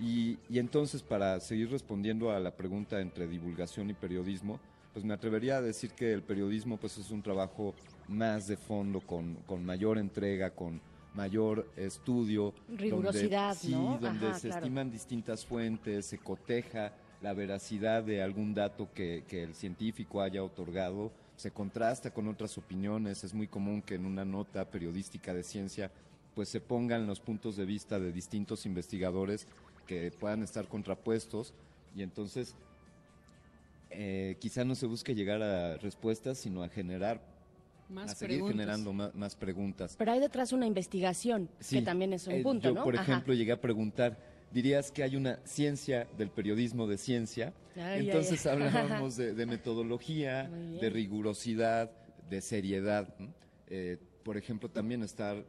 Y, 0.04 0.40
y 0.50 0.58
entonces, 0.60 1.04
para 1.04 1.40
seguir 1.40 1.70
respondiendo 1.70 2.32
a 2.32 2.40
la 2.40 2.52
pregunta 2.52 3.00
entre 3.00 3.28
divulgación 3.28 3.90
y 3.92 3.94
periodismo, 3.94 4.60
pues 4.94 5.06
me 5.06 5.14
atrevería 5.14 5.58
a 5.58 5.62
decir 5.62 5.92
que 5.92 6.12
el 6.14 6.22
periodismo 6.22 6.78
pues 6.78 6.98
es 6.98 7.12
un 7.12 7.22
trabajo 7.22 7.74
más 8.08 8.48
de 8.48 8.58
fondo, 8.58 9.00
con, 9.02 9.36
con 9.46 9.64
mayor 9.66 9.98
entrega, 9.98 10.50
con 10.52 10.82
mayor 11.14 11.70
estudio. 11.78 12.54
donde- 12.68 12.84
Rigurosidad, 12.84 13.56
sí, 13.56 13.72
¿no? 13.72 13.98
donde 14.00 14.28
Ajá, 14.28 14.40
se 14.40 14.48
claro. 14.50 14.66
estiman 14.66 14.92
distintas 14.92 15.46
fuentes, 15.46 16.06
se 16.06 16.18
coteja 16.18 16.94
la 17.22 17.34
veracidad 17.34 18.04
de 18.04 18.22
algún 18.22 18.54
dato 18.54 18.90
que, 18.94 19.24
que 19.28 19.44
el 19.44 19.54
científico 19.54 20.22
haya 20.22 20.44
otorgado, 20.44 21.12
se 21.36 21.52
contrasta 21.52 22.12
con 22.14 22.28
otras 22.28 22.58
opiniones. 22.58 23.24
Es 23.24 23.34
muy 23.34 23.48
común 23.48 23.82
que 23.82 23.96
en 23.96 24.06
una 24.06 24.26
nota 24.26 24.66
periodística 24.70 25.34
de 25.34 25.44
ciencia 25.44 25.92
pues 26.36 26.50
se 26.50 26.62
pongan 26.62 27.08
los 27.08 27.20
puntos 27.20 27.58
de 27.58 27.66
vista 27.66 28.00
de 28.00 28.12
distintos 28.12 28.66
investigadores 28.66 29.48
que 29.86 30.12
puedan 30.12 30.44
estar 30.44 30.68
contrapuestos 30.68 31.54
y 31.96 32.04
entonces 32.04 32.56
eh, 33.92 34.38
quizá 34.40 34.64
no 34.64 34.76
se 34.76 34.86
busque 34.86 35.14
llegar 35.16 35.42
a 35.42 35.78
respuestas, 35.78 36.38
sino 36.38 36.64
a 36.64 36.70
generar, 36.70 37.22
Más 37.90 38.12
a 38.12 38.16
seguir 38.16 38.38
preguntas. 38.38 38.54
generando 38.58 38.94
más, 38.94 39.16
más 39.16 39.36
preguntas. 39.36 39.96
Pero 39.98 40.12
hay 40.12 40.20
detrás 40.20 40.54
una 40.54 40.66
investigación, 40.66 41.50
Sí, 41.60 41.78
que 41.78 41.82
también 41.84 42.14
es 42.14 42.28
un 42.28 42.34
eh, 42.36 42.42
punto, 42.44 42.70
yo, 42.70 42.76
¿no? 42.76 42.84
por 42.84 42.96
Ajá. 42.96 43.04
ejemplo, 43.12 43.34
llegué 43.34 43.52
a 43.52 43.62
preguntar, 43.62 44.18
¿dirías 44.52 44.92
que 44.92 45.04
hay 45.04 45.16
una 45.16 45.40
ciencia 45.46 46.08
del 46.18 46.30
periodismo 46.30 46.88
de 46.88 46.98
ciencia? 46.98 47.54
Ay, 47.76 48.06
Entonces 48.08 48.46
ay. 48.46 48.54
hablábamos 48.54 49.16
de, 49.18 49.34
de 49.34 49.46
metodología, 49.58 50.50
de 50.50 50.90
rigurosidad, 50.90 51.92
de 52.30 52.42
seriedad. 52.42 53.14
Eh, 53.68 53.98
por 54.24 54.38
ejemplo, 54.38 54.70
también 54.70 55.04
estar 55.04 55.44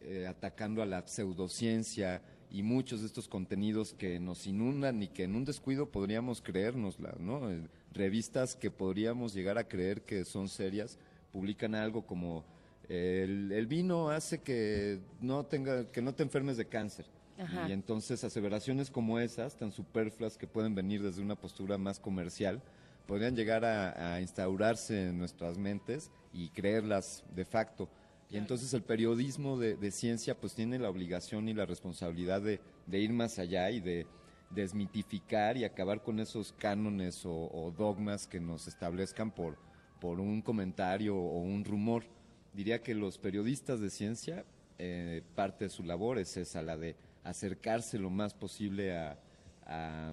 eh, 0.00 0.26
atacando 0.26 0.82
a 0.82 0.86
la 0.86 1.06
pseudociencia 1.06 2.22
y 2.50 2.62
muchos 2.62 3.00
de 3.00 3.06
estos 3.06 3.26
contenidos 3.28 3.94
que 3.94 4.20
nos 4.20 4.46
inundan 4.46 5.02
y 5.02 5.08
que 5.08 5.24
en 5.24 5.34
un 5.34 5.44
descuido 5.44 5.90
podríamos 5.90 6.40
creérnosla, 6.40 7.14
¿no? 7.18 7.50
Revistas 7.94 8.56
que 8.56 8.70
podríamos 8.70 9.32
llegar 9.32 9.56
a 9.56 9.68
creer 9.68 10.02
que 10.02 10.24
son 10.24 10.48
serias 10.48 10.98
publican 11.34 11.74
algo 11.74 12.06
como 12.06 12.44
el, 12.88 13.50
el 13.50 13.66
vino 13.66 14.10
hace 14.10 14.40
que 14.40 15.00
no 15.20 15.44
tenga 15.44 15.90
que 15.90 16.00
no 16.00 16.14
te 16.14 16.22
enfermes 16.22 16.56
de 16.56 16.66
cáncer. 16.66 17.06
Ajá. 17.36 17.68
Y 17.68 17.72
entonces 17.72 18.22
aseveraciones 18.22 18.88
como 18.88 19.18
esas, 19.18 19.56
tan 19.56 19.72
superfluas 19.72 20.38
que 20.38 20.46
pueden 20.46 20.76
venir 20.76 21.02
desde 21.02 21.22
una 21.22 21.34
postura 21.34 21.76
más 21.76 21.98
comercial, 21.98 22.62
podrían 23.06 23.34
llegar 23.34 23.64
a, 23.64 24.14
a 24.14 24.20
instaurarse 24.20 25.08
en 25.08 25.18
nuestras 25.18 25.58
mentes 25.58 26.12
y 26.32 26.50
creerlas 26.50 27.24
de 27.34 27.44
facto. 27.44 27.88
Y 28.30 28.36
entonces 28.36 28.72
el 28.74 28.82
periodismo 28.82 29.58
de, 29.58 29.76
de 29.76 29.90
ciencia 29.90 30.36
pues 30.36 30.54
tiene 30.54 30.78
la 30.78 30.88
obligación 30.88 31.48
y 31.48 31.54
la 31.54 31.66
responsabilidad 31.66 32.42
de, 32.42 32.60
de 32.86 32.98
ir 33.00 33.12
más 33.12 33.40
allá 33.40 33.70
y 33.70 33.80
de 33.80 34.06
desmitificar 34.54 35.56
y 35.56 35.64
acabar 35.64 36.02
con 36.02 36.20
esos 36.20 36.52
cánones 36.52 37.24
o, 37.26 37.32
o 37.52 37.70
dogmas 37.76 38.26
que 38.26 38.40
nos 38.40 38.66
establezcan 38.68 39.30
por, 39.30 39.56
por 40.00 40.20
un 40.20 40.40
comentario 40.42 41.16
o 41.16 41.38
un 41.40 41.64
rumor. 41.64 42.04
Diría 42.52 42.82
que 42.82 42.94
los 42.94 43.18
periodistas 43.18 43.80
de 43.80 43.90
ciencia, 43.90 44.44
eh, 44.78 45.22
parte 45.34 45.64
de 45.64 45.70
su 45.70 45.82
labor 45.82 46.18
es 46.18 46.36
esa, 46.36 46.62
la 46.62 46.76
de 46.76 46.96
acercarse 47.24 47.98
lo 47.98 48.10
más 48.10 48.34
posible 48.34 48.96
a, 48.96 49.18
a- 49.66 50.12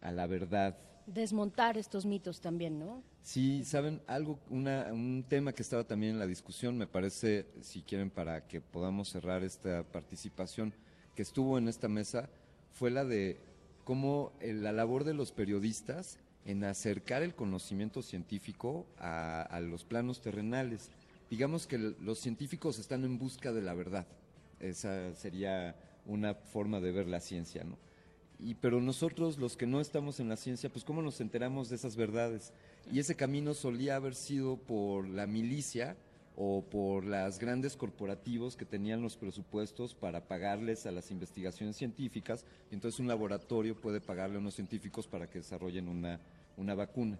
a 0.00 0.12
la 0.12 0.26
verdad. 0.26 0.76
Desmontar 1.06 1.76
estos 1.78 2.04
mitos 2.06 2.40
también, 2.40 2.78
¿no? 2.78 3.02
Sí, 3.22 3.64
saben, 3.64 4.00
algo, 4.06 4.38
una, 4.48 4.86
un 4.92 5.24
tema 5.28 5.52
que 5.52 5.62
estaba 5.62 5.84
también 5.84 6.12
en 6.14 6.18
la 6.18 6.26
discusión, 6.26 6.78
me 6.78 6.86
parece, 6.86 7.46
si 7.60 7.82
quieren, 7.82 8.10
para 8.10 8.46
que 8.46 8.60
podamos 8.60 9.08
cerrar 9.10 9.42
esta 9.42 9.82
participación, 9.82 10.72
que 11.14 11.22
estuvo 11.22 11.58
en 11.58 11.68
esta 11.68 11.88
mesa, 11.88 12.28
fue 12.72 12.90
la 12.90 13.04
de 13.04 13.38
cómo 13.88 14.32
eh, 14.40 14.52
la 14.52 14.70
labor 14.70 15.04
de 15.04 15.14
los 15.14 15.32
periodistas 15.32 16.18
en 16.44 16.62
acercar 16.62 17.22
el 17.22 17.34
conocimiento 17.34 18.02
científico 18.02 18.84
a, 18.98 19.40
a 19.40 19.60
los 19.60 19.84
planos 19.84 20.20
terrenales. 20.20 20.90
Digamos 21.30 21.66
que 21.66 21.78
los 21.78 22.18
científicos 22.18 22.78
están 22.78 23.04
en 23.04 23.18
busca 23.18 23.50
de 23.50 23.62
la 23.62 23.72
verdad. 23.72 24.06
Esa 24.60 25.14
sería 25.14 25.74
una 26.04 26.34
forma 26.34 26.80
de 26.80 26.92
ver 26.92 27.06
la 27.06 27.20
ciencia, 27.20 27.64
¿no? 27.64 27.78
Y, 28.38 28.56
pero 28.56 28.82
nosotros, 28.82 29.38
los 29.38 29.56
que 29.56 29.66
no 29.66 29.80
estamos 29.80 30.20
en 30.20 30.28
la 30.28 30.36
ciencia, 30.36 30.68
pues 30.68 30.84
cómo 30.84 31.00
nos 31.00 31.22
enteramos 31.22 31.70
de 31.70 31.76
esas 31.76 31.96
verdades. 31.96 32.52
Y 32.92 32.98
ese 32.98 33.14
camino 33.16 33.54
solía 33.54 33.96
haber 33.96 34.14
sido 34.14 34.58
por 34.58 35.08
la 35.08 35.26
milicia 35.26 35.96
o 36.40 36.62
por 36.62 37.04
las 37.04 37.40
grandes 37.40 37.76
corporativos 37.76 38.56
que 38.56 38.64
tenían 38.64 39.02
los 39.02 39.16
presupuestos 39.16 39.96
para 39.96 40.28
pagarles 40.28 40.86
a 40.86 40.92
las 40.92 41.10
investigaciones 41.10 41.76
científicas. 41.76 42.44
Y 42.70 42.74
entonces 42.74 43.00
un 43.00 43.08
laboratorio 43.08 43.74
puede 43.74 44.00
pagarle 44.00 44.36
a 44.36 44.38
unos 44.38 44.54
científicos 44.54 45.08
para 45.08 45.28
que 45.28 45.40
desarrollen 45.40 45.88
una, 45.88 46.20
una 46.56 46.76
vacuna. 46.76 47.18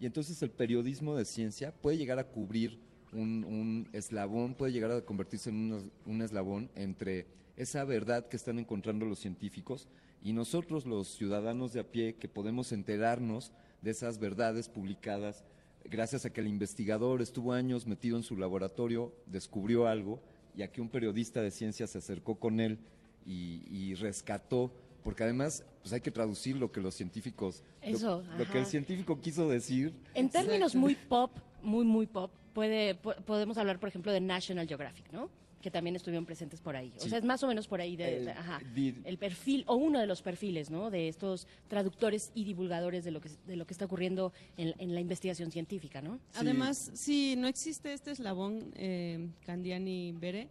Y 0.00 0.06
entonces 0.06 0.42
el 0.42 0.50
periodismo 0.50 1.14
de 1.14 1.24
ciencia 1.24 1.72
puede 1.72 1.96
llegar 1.96 2.18
a 2.18 2.26
cubrir 2.26 2.80
un, 3.12 3.44
un 3.44 3.88
eslabón, 3.92 4.54
puede 4.54 4.72
llegar 4.72 4.90
a 4.90 5.00
convertirse 5.00 5.50
en 5.50 5.72
un, 5.72 5.92
un 6.04 6.22
eslabón 6.22 6.68
entre 6.74 7.28
esa 7.56 7.84
verdad 7.84 8.26
que 8.26 8.36
están 8.36 8.58
encontrando 8.58 9.06
los 9.06 9.20
científicos 9.20 9.86
y 10.24 10.32
nosotros 10.32 10.86
los 10.86 11.06
ciudadanos 11.06 11.72
de 11.72 11.80
a 11.80 11.84
pie 11.84 12.16
que 12.16 12.26
podemos 12.26 12.72
enterarnos 12.72 13.52
de 13.80 13.92
esas 13.92 14.18
verdades 14.18 14.68
publicadas 14.68 15.44
gracias 15.90 16.24
a 16.26 16.30
que 16.32 16.40
el 16.40 16.48
investigador 16.48 17.22
estuvo 17.22 17.52
años 17.52 17.86
metido 17.86 18.16
en 18.16 18.22
su 18.22 18.36
laboratorio, 18.36 19.12
descubrió 19.26 19.86
algo 19.86 20.20
y 20.56 20.62
aquí 20.62 20.80
un 20.80 20.88
periodista 20.88 21.42
de 21.42 21.50
ciencia 21.50 21.86
se 21.86 21.98
acercó 21.98 22.36
con 22.36 22.60
él 22.60 22.78
y, 23.26 23.62
y 23.70 23.94
rescató, 23.94 24.72
porque 25.02 25.24
además 25.24 25.64
pues 25.82 25.92
hay 25.92 26.00
que 26.00 26.10
traducir 26.10 26.56
lo 26.56 26.72
que 26.72 26.80
los 26.80 26.94
científicos, 26.94 27.62
lo- 27.82 27.88
Eso, 27.96 28.24
lo, 28.38 28.50
que 28.50 28.58
el 28.58 28.66
científico 28.66 29.20
quiso 29.20 29.48
decir. 29.48 29.92
En 30.14 30.28
términos 30.30 30.74
muy 30.74 30.94
pop, 30.94 31.30
muy, 31.62 31.84
muy 31.84 32.06
pop, 32.06 32.30
puede, 32.54 32.94
po- 32.94 33.14
podemos 33.24 33.58
hablar, 33.58 33.78
por 33.78 33.88
ejemplo, 33.88 34.12
de 34.12 34.20
National 34.20 34.66
Geographic, 34.66 35.12
¿no? 35.12 35.28
Que 35.66 35.70
también 35.72 35.96
estuvieron 35.96 36.24
presentes 36.24 36.60
por 36.60 36.76
ahí. 36.76 36.92
O 37.00 37.08
sea, 37.08 37.18
es 37.18 37.24
más 37.24 37.42
o 37.42 37.48
menos 37.48 37.66
por 37.66 37.80
ahí 37.80 37.96
de, 37.96 38.18
El- 38.18 38.24
de- 38.26 38.30
ajá, 38.30 38.60
di- 38.72 38.94
el 39.02 39.18
perfil, 39.18 39.64
o 39.66 39.74
uno 39.74 39.98
de 39.98 40.06
los 40.06 40.22
perfiles, 40.22 40.70
¿no? 40.70 40.90
De 40.92 41.08
estos 41.08 41.48
traductores 41.66 42.30
y 42.36 42.44
divulgadores 42.44 43.02
de 43.04 43.10
lo 43.10 43.20
que, 43.20 43.30
de 43.48 43.56
lo 43.56 43.66
que 43.66 43.72
está 43.74 43.86
ocurriendo 43.86 44.32
en, 44.56 44.74
en 44.78 44.94
la 44.94 45.00
investigación 45.00 45.50
científica, 45.50 46.00
¿no? 46.02 46.20
Además, 46.34 46.92
si 46.94 47.34
no 47.34 47.48
existe 47.48 47.92
este 47.92 48.12
eslabón 48.12 48.72
eh, 48.76 49.28
Candiani-Bere, 49.44 50.46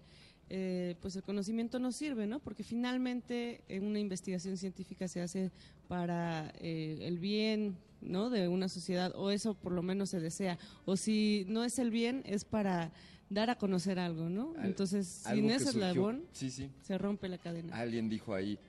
eh, 0.49 0.95
pues 1.01 1.15
el 1.15 1.23
conocimiento 1.23 1.79
no 1.79 1.93
sirve, 1.93 2.27
¿no? 2.27 2.39
Porque 2.39 2.63
finalmente 2.65 3.61
eh, 3.69 3.79
una 3.79 3.99
investigación 3.99 4.57
científica 4.57 5.07
se 5.07 5.21
hace 5.21 5.49
para 5.87 6.51
eh, 6.59 6.97
el 7.03 7.19
bien, 7.19 7.77
¿no? 8.01 8.29
De 8.29 8.49
una 8.49 8.67
sociedad, 8.67 9.13
o 9.15 9.31
eso 9.31 9.53
por 9.53 9.71
lo 9.71 9.81
menos 9.81 10.09
se 10.09 10.19
desea. 10.19 10.57
O 10.85 10.97
si 10.97 11.45
no 11.47 11.63
es 11.63 11.79
el 11.79 11.89
bien, 11.89 12.21
es 12.25 12.43
para 12.43 12.91
dar 13.29 13.49
a 13.49 13.55
conocer 13.57 13.99
algo, 13.99 14.29
¿no? 14.29 14.53
Al- 14.57 14.67
Entonces, 14.67 15.07
sin 15.07 15.49
ese 15.49 15.69
eslabón, 15.69 16.23
Sí, 16.31 16.51
sí. 16.51 16.69
se 16.81 16.97
rompe 16.97 17.27
la 17.27 17.37
cadena. 17.37 17.75
Alguien 17.75 18.07
dijo 18.09 18.33
ahí, 18.33 18.59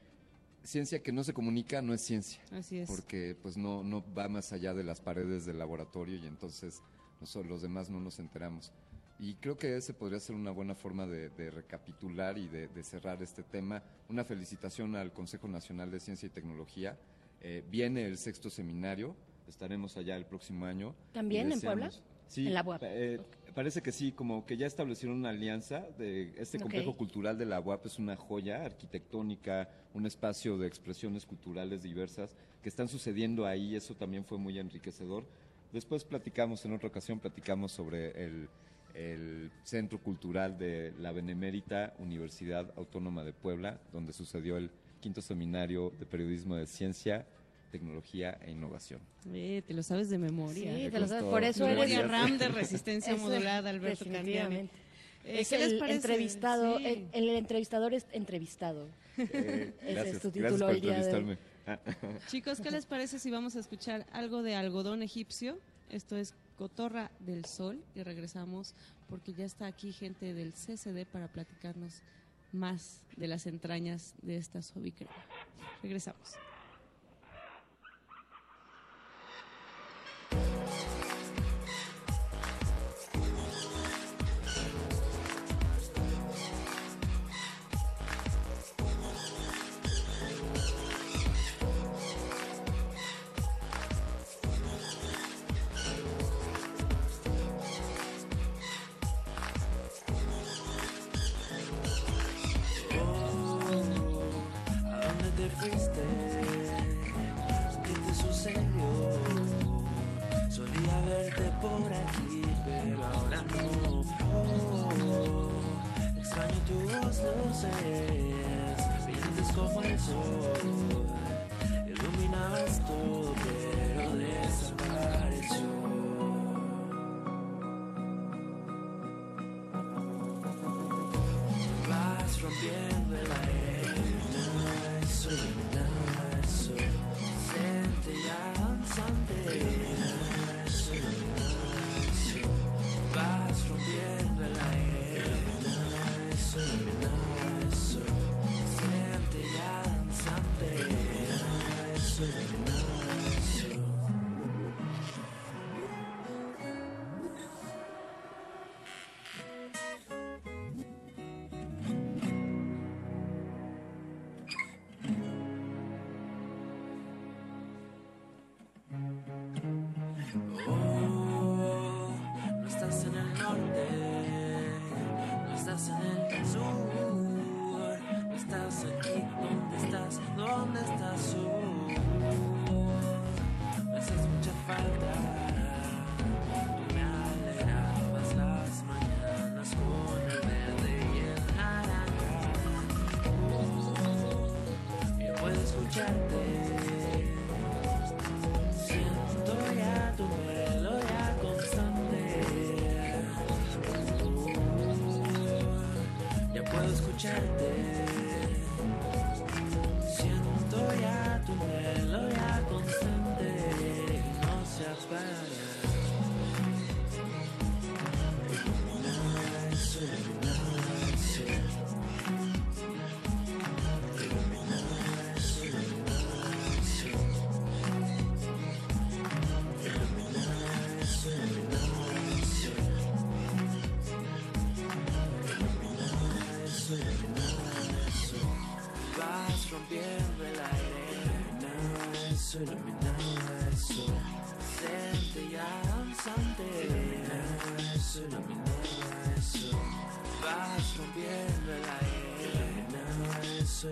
ciencia 0.63 1.03
que 1.03 1.13
no 1.13 1.23
se 1.25 1.33
comunica 1.33 1.83
no 1.83 1.95
es 1.95 2.01
ciencia. 2.01 2.41
Así 2.51 2.79
es. 2.79 2.89
Porque 2.89 3.37
pues 3.41 3.57
no, 3.57 3.85
no 3.85 4.05
va 4.15 4.29
más 4.29 4.53
allá 4.53 4.75
de 4.75 4.83
las 4.85 5.01
paredes 5.01 5.45
del 5.47 5.59
laboratorio 5.59 6.17
y 6.17 6.27
entonces 6.27 6.81
nosotros 7.21 7.49
los 7.51 7.63
demás 7.63 7.91
no 7.91 8.01
nos 8.01 8.19
enteramos. 8.19 8.73
Y 9.19 9.35
creo 9.37 9.57
que 9.57 9.77
ese 9.77 9.95
podría 9.95 10.21
ser 10.21 10.37
una 10.37 10.51
buena 10.51 10.75
forma 10.75 11.07
de, 11.07 11.31
de 11.31 11.51
recapitular 11.51 12.37
y 12.37 12.49
de, 12.49 12.69
de 12.69 12.83
cerrar 12.83 13.23
este 13.23 13.43
tema. 13.43 13.83
Una 14.11 14.25
felicitación 14.25 14.95
al 14.95 15.13
Consejo 15.13 15.49
Nacional 15.49 15.91
de 15.91 16.01
Ciencia 16.01 16.27
y 16.27 16.31
Tecnología. 16.31 16.99
Eh, 17.41 17.65
viene 17.71 18.05
el 18.05 18.19
sexto 18.19 18.51
seminario, 18.51 19.15
estaremos 19.49 19.97
allá 19.97 20.17
el 20.17 20.27
próximo 20.27 20.67
año. 20.67 20.95
¿También 21.15 21.51
en 21.53 21.61
Puebla? 21.61 21.91
Sí, 22.29 22.47
En 22.49 22.55
la 22.55 22.63
UAP. 22.63 22.83
eh, 22.85 23.21
parece 23.55 23.83
que 23.83 23.93
sí, 23.93 24.13
como 24.13 24.45
que 24.45 24.57
ya 24.57 24.67
establecieron 24.67 25.19
una 25.19 25.31
alianza. 25.31 25.87
De 25.99 26.33
este 26.37 26.59
complejo 26.59 26.97
cultural 26.97 27.39
de 27.39 27.47
la 27.47 27.61
UAP 27.61 27.87
es 27.87 27.99
una 27.99 28.17
joya 28.17 28.65
arquitectónica, 28.65 29.69
un 29.95 30.07
espacio 30.07 30.59
de 30.59 30.67
expresiones 30.67 31.25
culturales 31.25 31.83
diversas 31.83 32.37
que 32.63 32.69
están 32.69 32.89
sucediendo 32.89 33.47
ahí. 33.47 33.75
Eso 33.75 33.95
también 33.95 34.25
fue 34.25 34.39
muy 34.39 34.59
enriquecedor. 34.59 35.25
Después 35.73 36.05
platicamos, 36.05 36.65
en 36.65 36.75
otra 36.75 36.89
ocasión, 36.89 37.19
platicamos 37.19 37.73
sobre 37.73 38.25
el, 38.25 38.49
el 38.95 39.51
Centro 39.63 39.99
Cultural 39.99 40.59
de 40.59 40.93
la 40.99 41.13
Benemérita 41.13 41.95
Universidad 41.99 42.73
Autónoma 42.77 43.25
de 43.25 43.33
Puebla, 43.33 43.79
donde 43.93 44.13
sucedió 44.13 44.57
el 44.57 44.71
quinto 45.01 45.21
seminario 45.23 45.93
de 45.99 46.07
periodismo 46.07 46.57
de 46.57 46.67
ciencia, 46.67 47.27
tecnología 47.79 48.39
e 48.43 48.51
innovación. 48.51 49.01
Eh, 49.33 49.63
te 49.67 49.75
lo 49.75 49.83
sabes 49.83 50.09
de 50.11 50.19
memoria. 50.19 50.75
Sí, 50.75 50.91
te 50.91 51.01
lo 51.01 51.09
sabes. 51.09 51.25
Por 51.25 51.45
eso 51.45 51.65
eres 51.67 51.77
Memoria 51.91 52.07
RAM 52.07 52.39
de 52.39 52.49
resistencia 52.49 53.17
modulada, 53.17 53.71
Alberto 53.71 54.05
Candiani. 54.05 54.23
definitivamente. 54.57 54.75
Eh, 55.25 55.41
es 55.41 55.49
¿qué 55.49 55.59
les 55.59 55.73
el 55.73 55.79
parece? 55.79 55.97
entrevistado, 55.97 56.79
Sí. 56.79 56.85
el, 56.87 57.09
el 57.13 57.29
entrevistador 57.31 57.95
es 57.95 58.07
entrevistado. 58.13 58.89
Eh, 59.19 59.73
Ese 59.83 59.93
gracias, 59.95 60.17
es 60.17 60.23
tu 60.23 60.31
gracias 60.31 60.33
título 60.33 60.67
por 60.67 60.75
el 60.75 60.81
día 60.81 60.93
de 60.93 60.97
hoy. 60.99 61.05
entrevistarme. 61.05 62.19
Chicos, 62.29 62.61
¿qué 62.61 62.71
les 62.71 62.87
parece 62.87 63.19
si 63.19 63.31
vamos 63.31 63.57
a 63.57 63.61
escuchar 63.61 64.07
algo 64.13 64.43
de 64.43 64.55
algodón 64.55 65.03
egipcio? 65.03 65.59
Esto 65.91 66.17
es 66.17 66.35
Cotorra 66.57 67.11
del 67.21 67.45
Sol 67.45 67.83
y 67.95 68.03
regresamos 68.03 68.75
porque 69.09 69.33
ya 69.35 69.45
está 69.45 69.67
aquí 69.67 69.93
gente 69.93 70.33
del 70.33 70.53
CCD 70.53 71.07
para 71.07 71.27
platicarnos 71.29 72.03
más 72.53 73.03
de 73.17 73.27
las 73.27 73.47
entrañas 73.47 74.15
de 74.23 74.37
esta 74.37 74.63
sobicrema. 74.63 75.13
Regresamos. 75.83 76.35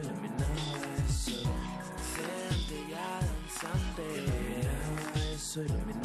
Ilumina 0.03 0.47
eso, 1.07 1.31
eso. 1.31 1.95
Centella 2.15 3.07
danzante, 3.21 4.05
ilumina 4.17 5.33
eso, 5.35 5.59
ilumina 5.63 6.04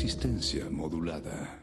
Resistencia 0.00 0.70
modulada. 0.70 1.60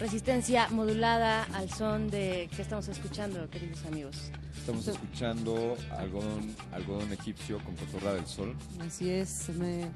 Resistencia 0.00 0.68
modulada 0.70 1.44
al 1.54 1.70
son 1.70 2.10
de 2.10 2.50
que 2.56 2.62
estamos 2.62 2.88
escuchando, 2.88 3.48
queridos 3.50 3.84
amigos. 3.86 4.32
Estamos 4.58 4.88
escuchando 4.88 5.76
algodón, 5.92 6.56
algodón 6.72 7.12
egipcio 7.12 7.62
con 7.62 7.76
cotorra 7.76 8.14
del 8.14 8.26
sol. 8.26 8.56
Así 8.80 9.08
es, 9.08 9.28
se 9.28 9.52
me, 9.52 9.92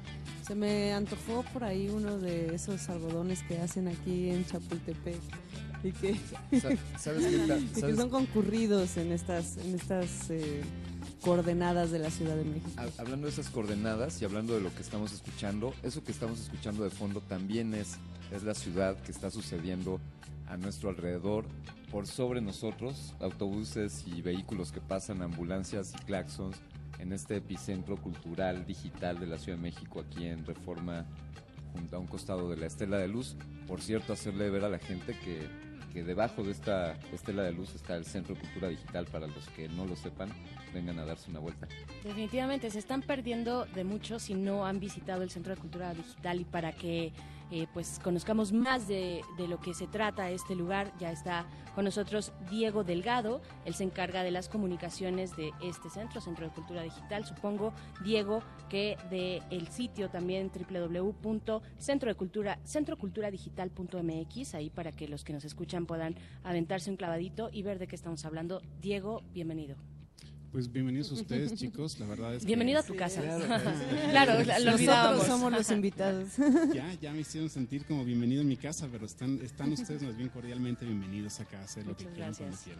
se 0.47 0.55
me 0.55 0.93
antojó 0.93 1.43
por 1.51 1.65
ahí 1.65 1.89
uno 1.89 2.17
de 2.17 2.55
esos 2.55 2.87
algodones 2.87 3.43
que 3.43 3.59
hacen 3.59 3.89
aquí 3.89 4.29
en 4.29 4.45
Chapultepec 4.45 5.19
y 5.87 5.91
que, 5.91 6.15
Sa- 6.59 6.69
¿sabes 6.99 7.25
qué 7.25 7.37
tal? 7.47 7.59
y 7.63 7.67
que 7.67 7.79
¿Sabes? 7.81 7.95
son 7.97 8.09
concurridos 8.09 8.97
en 8.97 9.11
estas, 9.11 9.57
en 9.57 9.75
estas 9.75 10.29
eh, 10.29 10.61
coordenadas 11.21 11.91
de 11.91 11.99
la 11.99 12.09
Ciudad 12.09 12.35
de 12.35 12.43
México. 12.45 12.69
Ha- 12.77 13.01
Hablando 13.01 13.27
de 13.27 13.33
esas 13.33 13.49
coordenadas 13.49 14.21
y 14.21 14.25
hablando 14.25 14.53
de 14.55 14.61
lo 14.61 14.73
que 14.73 14.81
estamos 14.81 15.11
escuchando, 15.13 15.73
eso 15.83 16.03
que 16.03 16.11
estamos 16.11 16.39
escuchando 16.39 16.83
de 16.83 16.89
fondo 16.89 17.21
también 17.21 17.73
es, 17.73 17.97
es 18.31 18.43
la 18.43 18.53
ciudad 18.53 18.97
que 19.01 19.11
está 19.11 19.29
sucediendo 19.31 19.99
a 20.47 20.57
nuestro 20.57 20.89
alrededor, 20.89 21.45
por 21.91 22.07
sobre 22.07 22.41
nosotros, 22.41 23.13
autobuses 23.19 24.03
y 24.05 24.21
vehículos 24.21 24.71
que 24.71 24.81
pasan, 24.81 25.21
ambulancias 25.21 25.93
y 25.93 26.05
claxons 26.05 26.57
en 26.99 27.13
este 27.13 27.37
epicentro 27.37 27.95
cultural 27.97 28.65
digital 28.65 29.19
de 29.19 29.27
la 29.27 29.37
Ciudad 29.37 29.57
de 29.57 29.63
México, 29.63 30.01
aquí 30.01 30.25
en 30.25 30.45
Reforma, 30.45 31.05
junto 31.73 31.95
a 31.95 31.99
un 31.99 32.07
costado 32.07 32.49
de 32.49 32.57
la 32.57 32.65
Estela 32.67 32.97
de 32.97 33.07
Luz. 33.07 33.35
Por 33.67 33.81
cierto, 33.81 34.11
hacerle 34.13 34.49
ver 34.49 34.63
a 34.65 34.69
la 34.69 34.77
gente 34.79 35.17
que, 35.19 35.47
que 35.91 36.03
debajo 36.03 36.43
de 36.43 36.51
esta 36.51 36.97
Estela 37.13 37.43
de 37.43 37.51
Luz 37.51 37.75
está 37.75 37.95
el 37.95 38.05
Centro 38.05 38.35
de 38.35 38.41
Cultura 38.41 38.69
Digital, 38.69 39.05
para 39.05 39.27
los 39.27 39.47
que 39.49 39.67
no 39.69 39.85
lo 39.85 39.95
sepan, 39.95 40.29
vengan 40.73 40.99
a 40.99 41.05
darse 41.05 41.29
una 41.29 41.39
vuelta. 41.39 41.67
Definitivamente 42.03 42.69
se 42.71 42.79
están 42.79 43.01
perdiendo 43.01 43.65
de 43.65 43.83
mucho 43.83 44.19
si 44.19 44.33
no 44.33 44.65
han 44.65 44.79
visitado 44.79 45.23
el 45.23 45.29
Centro 45.29 45.53
de 45.53 45.61
Cultura 45.61 45.93
Digital 45.93 46.39
y 46.39 46.45
para 46.45 46.71
que 46.71 47.11
eh, 47.51 47.67
pues 47.73 47.99
conozcamos 48.03 48.53
más 48.53 48.87
de, 48.87 49.21
de 49.37 49.47
lo 49.47 49.59
que 49.59 49.73
se 49.73 49.87
trata 49.87 50.29
este 50.31 50.55
lugar 50.55 50.91
ya 50.99 51.11
está 51.11 51.45
con 51.75 51.85
nosotros 51.85 52.33
Diego 52.49 52.83
Delgado, 52.83 53.41
él 53.65 53.73
se 53.73 53.83
encarga 53.83 54.23
de 54.23 54.31
las 54.31 54.49
comunicaciones 54.49 55.35
de 55.35 55.51
este 55.61 55.89
centro, 55.89 56.21
Centro 56.21 56.47
de 56.47 56.53
Cultura 56.53 56.83
Digital. 56.83 57.25
Supongo 57.25 57.73
Diego 58.03 58.43
que 58.69 58.97
de 59.09 59.41
el 59.49 59.67
sitio 59.67 60.09
también 60.09 60.51
www.centrodecultura 60.51 62.59
centroculturadigital.mx 62.65 64.55
ahí 64.55 64.69
para 64.69 64.91
que 64.91 65.07
los 65.07 65.23
que 65.23 65.33
nos 65.33 65.45
escuchan 65.45 65.85
puedan 65.85 66.15
aventarse 66.43 66.89
un 66.89 66.97
clavadito 66.97 67.49
y 67.51 67.63
ver 67.63 67.79
de 67.79 67.87
qué 67.87 67.95
estamos 67.95 68.25
hablando. 68.25 68.61
Diego, 68.81 69.23
bienvenido. 69.33 69.77
Pues 70.51 70.69
bienvenidos 70.69 71.09
a 71.11 71.13
ustedes, 71.13 71.53
chicos. 71.55 71.97
La 71.99 72.05
verdad 72.07 72.35
es 72.35 72.41
que- 72.41 72.47
Bienvenido 72.47 72.79
a 72.79 72.83
tu 72.83 72.95
casa. 72.95 73.21
Claro, 74.11 74.43
Claro, 74.43 74.65
lo 74.65 74.71
Nosotros 74.71 75.25
somos 75.27 75.51
los 75.51 75.71
invitados. 75.71 76.27
Ya, 76.73 76.93
ya 76.95 77.13
me 77.13 77.21
hicieron 77.21 77.49
sentir 77.49 77.85
como 77.85 78.03
bienvenido 78.03 78.41
en 78.41 78.49
mi 78.49 78.57
casa, 78.57 78.89
pero 78.91 79.05
están, 79.05 79.39
están 79.41 79.71
ustedes 79.71 80.03
más 80.03 80.17
bien 80.17 80.27
cordialmente 80.29 80.85
bienvenidos 80.85 81.39
acá 81.39 81.59
a 81.59 81.63
hacer 81.63 81.85
lo 81.87 81.95
que 81.95 82.03
Muchas 82.03 82.15
quieran 82.15 82.33
cuando 82.35 82.57
gracias. 82.57 82.75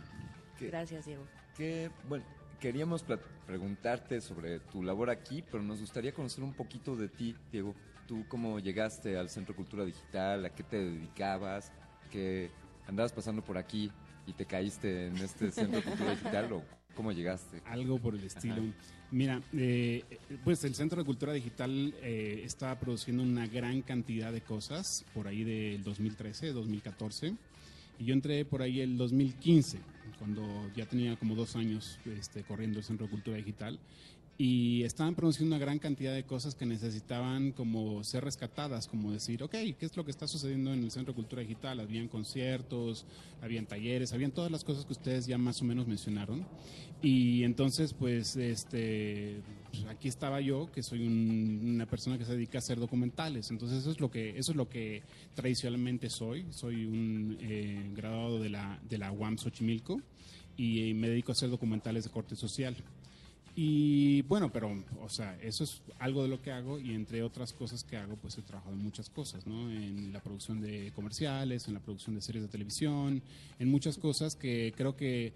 quieran. 0.58 0.72
Gracias, 0.72 1.06
Diego. 1.06 1.24
Que, 1.56 1.90
bueno, 2.10 2.26
queríamos 2.60 3.06
preguntarte 3.48 4.20
sobre 4.20 4.60
tu 4.60 4.84
labor 4.84 5.10
aquí, 5.10 5.42
pero 5.50 5.64
nos 5.64 5.80
gustaría 5.80 6.14
conocer 6.14 6.44
un 6.44 6.54
poquito 6.54 6.98
de 6.98 7.08
ti, 7.08 7.36
Diego. 7.54 7.74
¿Tú 8.06 8.26
cómo 8.28 8.60
llegaste 8.60 9.18
al 9.18 9.30
Centro 9.30 9.56
Cultura 9.56 9.86
Digital? 9.86 10.44
¿A 10.44 10.50
qué 10.50 10.64
te 10.64 10.76
dedicabas? 10.78 11.72
¿Que 12.12 12.52
andabas 12.86 13.14
pasando 13.14 13.42
por 13.42 13.58
aquí 13.58 13.90
y 14.28 14.34
te 14.34 14.46
caíste 14.46 15.08
en 15.08 15.16
este 15.18 15.50
Centro 15.52 15.82
Cultura 15.82 16.12
Digital? 16.12 16.52
¿O 16.52 16.64
cómo 16.96 17.12
llegaste? 17.12 17.62
Algo 17.66 18.00
por 18.00 18.16
el 18.16 18.24
estilo. 18.24 18.56
Ajá. 18.56 18.64
Mira, 19.12 19.42
eh, 19.52 20.06
pues 20.46 20.64
el 20.64 20.74
Centro 20.74 21.00
de 21.00 21.06
Cultura 21.06 21.34
Digital 21.34 21.94
eh, 22.02 22.44
está 22.46 22.80
produciendo 22.80 23.24
una 23.24 23.46
gran 23.46 23.82
cantidad 23.82 24.32
de 24.32 24.40
cosas 24.40 25.04
por 25.14 25.28
ahí 25.28 25.44
del 25.44 25.84
2013, 25.84 26.54
2014. 26.54 27.36
Y 28.00 28.06
yo 28.06 28.14
entré 28.14 28.46
por 28.46 28.62
ahí 28.62 28.80
el 28.80 28.96
2015, 28.96 29.80
cuando 30.18 30.44
ya 30.78 30.86
tenía 30.86 31.18
como 31.18 31.36
dos 31.36 31.58
años 31.58 32.00
este, 32.06 32.44
corriendo 32.44 32.80
el 32.80 32.86
Centro 32.86 33.08
de 33.08 33.12
Cultura 33.12 33.36
Digital. 33.36 33.78
Y 34.44 34.82
estaban 34.86 35.14
produciendo 35.14 35.56
una 35.56 35.64
gran 35.64 35.78
cantidad 35.78 36.16
de 36.16 36.24
cosas 36.24 36.56
que 36.56 36.66
necesitaban 36.66 37.52
como 37.52 38.04
ser 38.04 38.24
rescatadas, 38.24 38.88
como 38.88 39.12
decir, 39.12 39.44
ok, 39.44 39.52
¿qué 39.52 39.76
es 39.82 39.96
lo 39.96 40.04
que 40.04 40.10
está 40.10 40.26
sucediendo 40.26 40.74
en 40.74 40.84
el 40.84 40.90
Centro 40.90 41.14
de 41.14 41.18
Cultura 41.18 41.44
Digital? 41.44 41.80
Habían 41.80 42.08
conciertos, 42.08 43.06
habían 43.44 43.68
talleres, 43.68 44.14
habían 44.14 44.32
todas 44.32 44.50
las 44.52 44.64
cosas 44.64 44.86
que 44.86 44.94
ustedes 44.94 45.28
ya 45.28 45.38
más 45.38 45.62
o 45.62 45.66
menos 45.66 45.86
mencionaron. 45.86 46.44
Y 47.04 47.44
entonces, 47.44 47.94
pues, 47.94 48.36
este, 48.36 49.44
pues, 49.70 49.86
aquí 49.86 50.08
estaba 50.08 50.42
yo, 50.42 50.72
que 50.72 50.82
soy 50.82 51.06
un- 51.06 51.62
una 51.76 51.86
persona 51.86 52.18
que 52.18 52.26
se 52.26 52.34
dedica 52.34 52.58
a 52.58 52.62
hacer 52.62 52.80
documentales. 52.80 53.52
Entonces, 53.52 53.78
eso 53.82 53.92
es 53.92 54.00
lo 54.00 54.10
que, 54.10 54.32
eso 54.40 54.54
es 54.54 54.58
lo 54.58 54.68
que 54.68 55.04
tradicionalmente 55.36 56.10
soy. 56.10 56.48
Soy 56.50 56.86
un 56.86 57.38
eh, 57.42 57.92
graduado 57.96 58.40
de 58.40 58.50
la, 58.50 58.80
de 58.90 58.98
la 58.98 59.12
UAM 59.12 59.38
Xochimilco 59.38 60.02
y 60.58 60.90
eh, 60.90 60.94
me 60.96 61.10
dedico 61.10 61.32
a 61.32 61.34
hacer 61.34 61.52
documentales 61.52 62.06
de 62.06 62.10
corte 62.10 62.36
social. 62.36 62.76
Y 63.56 64.22
bueno, 64.24 64.52
pero, 64.52 64.72
o 65.02 65.10
sea, 65.10 65.38
eso 65.42 65.66
es 65.66 65.82
algo 66.00 66.24
de 66.24 66.30
lo 66.30 66.42
que 66.42 66.52
hago 66.52 66.80
y 66.80 66.94
entre 66.94 67.22
otras 67.22 67.52
cosas 67.52 67.84
que 67.84 67.98
hago, 67.98 68.16
pues 68.16 68.38
he 68.38 68.42
trabajado 68.42 68.74
en 68.74 68.82
muchas 68.82 69.10
cosas, 69.10 69.46
¿no? 69.46 69.70
En 69.70 70.14
la 70.14 70.22
producción 70.22 70.62
de 70.62 70.92
comerciales, 70.96 71.68
en 71.68 71.74
la 71.74 71.82
producción 71.82 72.16
de 72.16 72.22
series 72.22 72.44
de 72.44 72.50
televisión, 72.50 73.22
en 73.60 73.70
muchas 73.70 73.98
cosas 73.98 74.36
que 74.36 74.74
creo 74.78 74.96
que 74.96 75.34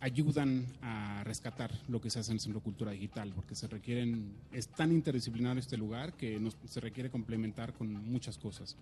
ayudan 0.00 0.66
a 0.82 1.24
rescatar 1.24 1.72
lo 1.88 2.00
que 2.00 2.10
se 2.10 2.20
hace 2.20 2.30
en 2.30 2.36
el 2.36 2.40
Centro 2.40 2.60
de 2.60 2.64
Cultura 2.64 2.92
Digital, 2.92 3.32
porque 3.34 3.54
se 3.54 3.66
requieren, 3.66 4.32
es 4.52 4.68
tan 4.68 4.92
interdisciplinario 4.92 5.58
este 5.58 5.76
lugar 5.76 6.12
que 6.12 6.38
nos, 6.38 6.56
se 6.66 6.80
requiere 6.80 7.10
complementar 7.10 7.72
con 7.72 7.92
muchas 8.10 8.38
cosas. 8.38 8.76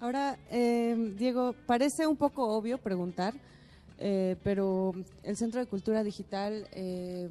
Ahora, 0.00 0.38
eh, 0.50 1.14
Diego, 1.18 1.54
parece 1.66 2.06
un 2.06 2.16
poco 2.16 2.46
obvio 2.46 2.78
preguntar, 2.78 3.34
eh, 3.98 4.36
pero 4.44 4.92
el 5.22 5.36
Centro 5.36 5.60
de 5.60 5.66
Cultura 5.66 6.04
Digital 6.04 6.68
eh, 6.72 7.30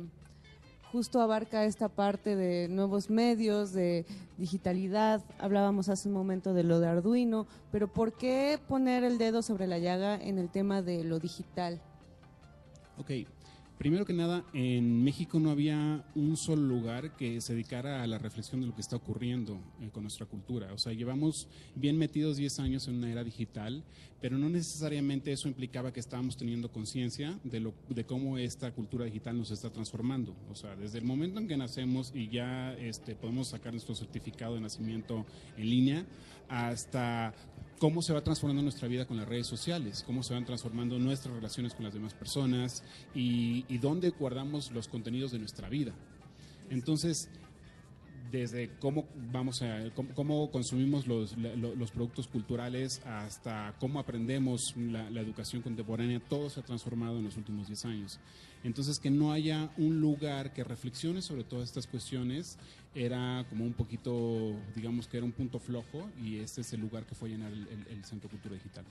justo 0.94 1.22
abarca 1.22 1.66
esta 1.66 1.90
parte 1.90 2.36
de 2.36 2.68
nuevos 2.68 3.10
medios, 3.10 3.74
de 3.74 4.06
digitalidad. 4.38 5.24
Hablábamos 5.40 5.90
hace 5.90 6.08
un 6.08 6.14
momento 6.14 6.54
de 6.54 6.62
lo 6.62 6.80
de 6.80 6.86
Arduino, 6.86 7.48
pero 7.72 7.92
¿por 7.92 8.14
qué 8.14 8.60
poner 8.68 9.04
el 9.04 9.18
dedo 9.18 9.42
sobre 9.42 9.66
la 9.66 9.80
llaga 9.80 10.16
en 10.16 10.38
el 10.38 10.50
tema 10.50 10.84
de 10.84 11.04
lo 11.04 11.18
digital? 11.18 11.82
Ok, 13.00 13.10
Primero 13.84 14.06
que 14.06 14.14
nada, 14.14 14.46
en 14.54 15.04
México 15.04 15.42
no 15.42 15.52
había 15.52 16.06
un 16.16 16.38
solo 16.38 16.62
lugar 16.62 17.18
que 17.18 17.42
se 17.42 17.52
dedicara 17.54 18.02
a 18.02 18.08
la 18.08 18.18
reflexión 18.18 18.62
de 18.62 18.68
lo 18.68 18.74
que 18.74 18.80
está 18.80 18.96
ocurriendo 18.96 19.60
eh, 19.82 19.90
con 19.92 20.04
nuestra 20.04 20.26
cultura. 20.26 20.72
O 20.72 20.78
sea, 20.78 20.94
llevamos 20.94 21.50
bien 21.76 21.98
metidos 21.98 22.38
10 22.38 22.60
años 22.62 22.88
en 22.88 22.96
una 22.96 23.12
era 23.12 23.26
digital, 23.26 23.84
pero 24.22 24.38
no 24.38 24.48
necesariamente 24.48 25.34
eso 25.34 25.50
implicaba 25.50 25.92
que 25.92 26.00
estábamos 26.00 26.38
teniendo 26.38 26.72
conciencia 26.72 27.38
de, 27.44 27.60
lo- 27.60 27.74
de 27.90 28.06
cómo 28.06 28.38
esta 28.38 28.72
cultura 28.72 29.04
digital 29.04 29.38
nos 29.38 29.52
está 29.52 29.70
transformando. 29.70 30.34
O 30.50 30.56
sea, 30.56 30.78
desde 30.78 31.00
el 31.00 31.04
momento 31.04 31.42
en 31.42 31.50
que 31.50 31.58
nacemos 31.58 32.14
y 32.16 32.30
ya 32.30 32.72
este, 32.76 33.16
podemos 33.16 33.50
sacar 33.50 33.74
nuestro 33.74 33.96
certificado 33.96 34.56
de 34.56 34.62
nacimiento 34.62 35.26
en 35.58 35.70
línea, 35.70 36.06
hasta 36.48 37.34
cómo 37.84 38.02
se 38.02 38.14
va 38.14 38.22
transformando 38.24 38.62
nuestra 38.62 38.88
vida 38.88 39.06
con 39.06 39.18
las 39.18 39.28
redes 39.28 39.46
sociales, 39.46 40.06
cómo 40.08 40.24
se 40.24 40.34
van 40.34 40.46
transformando 40.46 40.98
nuestras 41.00 41.36
relaciones 41.36 41.74
con 41.74 41.84
las 41.84 41.94
demás 41.94 42.14
personas 42.14 42.82
y, 43.14 43.78
dónde 43.80 44.12
guardamos 44.12 44.72
los 44.72 44.88
contenidos 44.88 45.34
de 45.34 45.40
nuestra 45.40 45.68
vida. 45.68 45.92
Entonces, 46.70 47.28
desde 48.34 48.72
cómo 48.80 49.06
vamos 49.32 49.62
a 49.62 49.84
cómo, 50.16 50.50
consumimos 50.50 51.06
los, 51.06 51.36
productos 51.92 52.28
culturales 52.28 53.00
hasta 53.06 53.76
cómo 53.80 54.00
aprendemos 54.00 54.74
la, 54.76 55.22
educación 55.22 55.62
contemporánea, 55.62 56.20
todo 56.20 56.50
se 56.50 56.60
ha 56.60 56.64
transformado 56.64 57.20
en 57.20 57.26
los 57.26 57.38
últimos 57.38 57.68
10 57.68 57.86
años. 57.86 58.20
Entonces, 58.64 58.98
que 58.98 59.12
no 59.12 59.32
haya 59.32 59.70
un 59.78 60.02
lugar 60.02 60.52
que 60.52 60.64
reflexione 60.64 61.22
sobre 61.22 61.44
todas 61.44 61.66
estas 61.66 61.86
cuestiones 61.86 62.58
era 62.96 63.46
como 63.50 63.66
un 63.66 63.74
poquito, 63.74 64.56
digamos 64.76 65.08
que 65.08 65.18
era 65.18 65.26
un 65.26 65.32
punto 65.32 65.60
flojo 65.60 66.10
y 66.20 66.40
este 66.40 66.62
es 66.62 66.74
el 66.74 66.82
lugar 66.82 67.06
que 67.06 67.14
fue 67.14 67.30
llenar 67.30 67.52
el, 67.52 68.04
Centro 68.04 68.32
Cultura 68.32 68.56
Digital. 68.56 68.84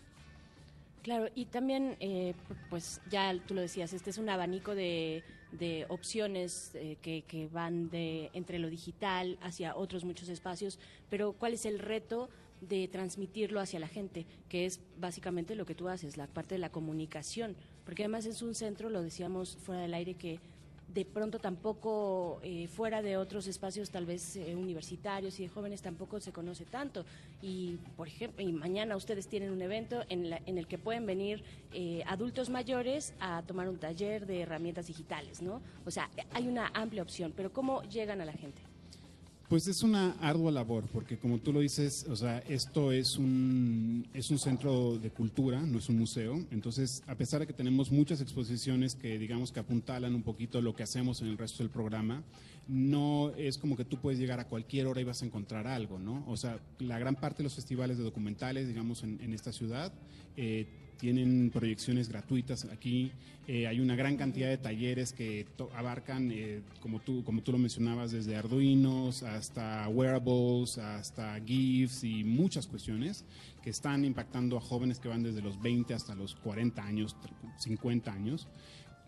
Claro, 1.02 1.28
y 1.34 1.46
también, 1.46 1.96
eh, 1.98 2.34
pues 2.70 3.00
ya 3.10 3.34
tú 3.48 3.54
lo 3.54 3.60
decías, 3.60 3.92
este 3.92 4.10
es 4.10 4.18
un 4.18 4.28
abanico 4.28 4.76
de, 4.76 5.24
de 5.52 5.86
opciones 5.88 6.72
eh, 6.74 6.96
que, 7.02 7.22
que 7.22 7.46
van 7.48 7.90
de 7.90 8.30
entre 8.32 8.58
lo 8.58 8.68
digital 8.68 9.38
hacia 9.42 9.76
otros 9.76 10.04
muchos 10.04 10.28
espacios, 10.28 10.78
pero 11.10 11.32
¿cuál 11.32 11.54
es 11.54 11.66
el 11.66 11.78
reto 11.78 12.28
de 12.60 12.88
transmitirlo 12.88 13.60
hacia 13.60 13.80
la 13.80 13.88
gente? 13.88 14.26
Que 14.48 14.66
es 14.66 14.80
básicamente 14.98 15.54
lo 15.54 15.66
que 15.66 15.74
tú 15.74 15.88
haces, 15.88 16.16
la 16.16 16.26
parte 16.26 16.54
de 16.54 16.60
la 16.60 16.70
comunicación, 16.70 17.56
porque 17.84 18.02
además 18.02 18.26
es 18.26 18.42
un 18.42 18.54
centro, 18.54 18.88
lo 18.88 19.02
decíamos 19.02 19.56
fuera 19.56 19.82
del 19.82 19.94
aire, 19.94 20.14
que 20.14 20.40
de 20.94 21.04
pronto 21.04 21.38
tampoco 21.38 22.38
eh, 22.42 22.68
fuera 22.68 23.00
de 23.02 23.16
otros 23.16 23.46
espacios 23.46 23.90
tal 23.90 24.04
vez 24.06 24.36
eh, 24.36 24.54
universitarios 24.56 25.38
y 25.40 25.44
de 25.44 25.48
jóvenes 25.48 25.80
tampoco 25.82 26.20
se 26.20 26.32
conoce 26.32 26.64
tanto. 26.64 27.04
Y 27.40 27.76
por 27.96 28.08
ejemplo 28.08 28.42
y 28.42 28.52
mañana 28.52 28.96
ustedes 28.96 29.26
tienen 29.28 29.50
un 29.50 29.62
evento 29.62 30.02
en, 30.08 30.30
la- 30.30 30.40
en 30.46 30.58
el 30.58 30.66
que 30.66 30.78
pueden 30.78 31.06
venir 31.06 31.42
eh, 31.72 32.02
adultos 32.06 32.50
mayores 32.50 33.14
a 33.20 33.42
tomar 33.42 33.68
un 33.68 33.78
taller 33.78 34.26
de 34.26 34.40
herramientas 34.42 34.86
digitales 34.86 35.40
no 35.42 35.62
o 35.86 35.90
sea 35.90 36.10
hay 36.32 36.46
una 36.48 36.70
amplia 36.74 37.02
opción 37.02 37.32
pero 37.34 37.52
cómo 37.52 37.82
llegan 37.84 38.20
a 38.20 38.24
la 38.24 38.32
gente 38.32 38.60
Pues 39.52 39.68
es 39.68 39.82
una 39.82 40.12
ardua 40.12 40.50
labor, 40.50 40.86
porque 40.90 41.18
como 41.18 41.36
tú 41.36 41.52
lo 41.52 41.60
dices, 41.60 42.06
o 42.08 42.16
sea, 42.16 42.38
esto 42.48 42.90
es 42.90 43.18
un, 43.18 44.08
es 44.14 44.30
un 44.30 44.38
centro 44.38 44.96
de 44.96 45.10
cultura, 45.10 45.60
no 45.60 45.76
es 45.76 45.90
un 45.90 45.98
museo. 45.98 46.42
Entonces, 46.50 47.02
a 47.06 47.14
pesar 47.16 47.40
de 47.40 47.46
que 47.46 47.52
tenemos 47.52 47.92
muchas 47.92 48.22
exposiciones 48.22 48.94
que, 48.94 49.18
digamos, 49.18 49.52
que 49.52 49.60
apuntalan 49.60 50.14
un 50.14 50.22
poquito 50.22 50.62
lo 50.62 50.74
que 50.74 50.84
hacemos 50.84 51.20
en 51.20 51.28
el 51.28 51.36
resto 51.36 51.62
del 51.62 51.68
programa, 51.68 52.22
no 52.66 53.30
es 53.36 53.58
como 53.58 53.76
que 53.76 53.84
tú 53.84 53.98
puedes 53.98 54.18
llegar 54.18 54.40
a 54.40 54.48
cualquier 54.48 54.86
hora 54.86 55.02
y 55.02 55.04
vas 55.04 55.20
a 55.20 55.26
encontrar 55.26 55.66
algo, 55.66 55.98
¿no? 55.98 56.24
O 56.28 56.38
sea, 56.38 56.58
la 56.78 56.98
gran 56.98 57.16
parte 57.16 57.42
de 57.42 57.44
los 57.44 57.54
festivales 57.54 57.98
de 57.98 58.04
documentales, 58.04 58.68
digamos, 58.68 59.02
en, 59.02 59.34
esta 59.34 59.52
ciudad, 59.52 59.92
eh, 60.34 60.91
tienen 60.98 61.50
proyecciones 61.50 62.08
gratuitas 62.08 62.64
aquí. 62.66 63.12
Eh, 63.48 63.66
hay 63.66 63.80
una 63.80 63.96
gran 63.96 64.16
cantidad 64.16 64.48
de 64.48 64.56
talleres 64.56 65.12
que 65.12 65.46
abarcan, 65.74 66.30
eh, 66.30 66.62
como, 66.80 67.00
tú, 67.00 67.24
como 67.24 67.42
tú 67.42 67.52
lo 67.52 67.58
mencionabas, 67.58 68.12
desde 68.12 68.36
Arduinos 68.36 69.24
hasta 69.24 69.88
wearables, 69.88 70.78
hasta 70.78 71.40
GIFs 71.44 72.04
y 72.04 72.22
muchas 72.22 72.66
cuestiones 72.66 73.24
que 73.62 73.70
están 73.70 74.04
impactando 74.04 74.56
a 74.56 74.60
jóvenes 74.60 75.00
que 75.00 75.08
van 75.08 75.22
desde 75.22 75.42
los 75.42 75.60
20 75.60 75.92
hasta 75.94 76.14
los 76.14 76.36
40 76.36 76.84
años, 76.84 77.16
50 77.58 78.12
años. 78.12 78.48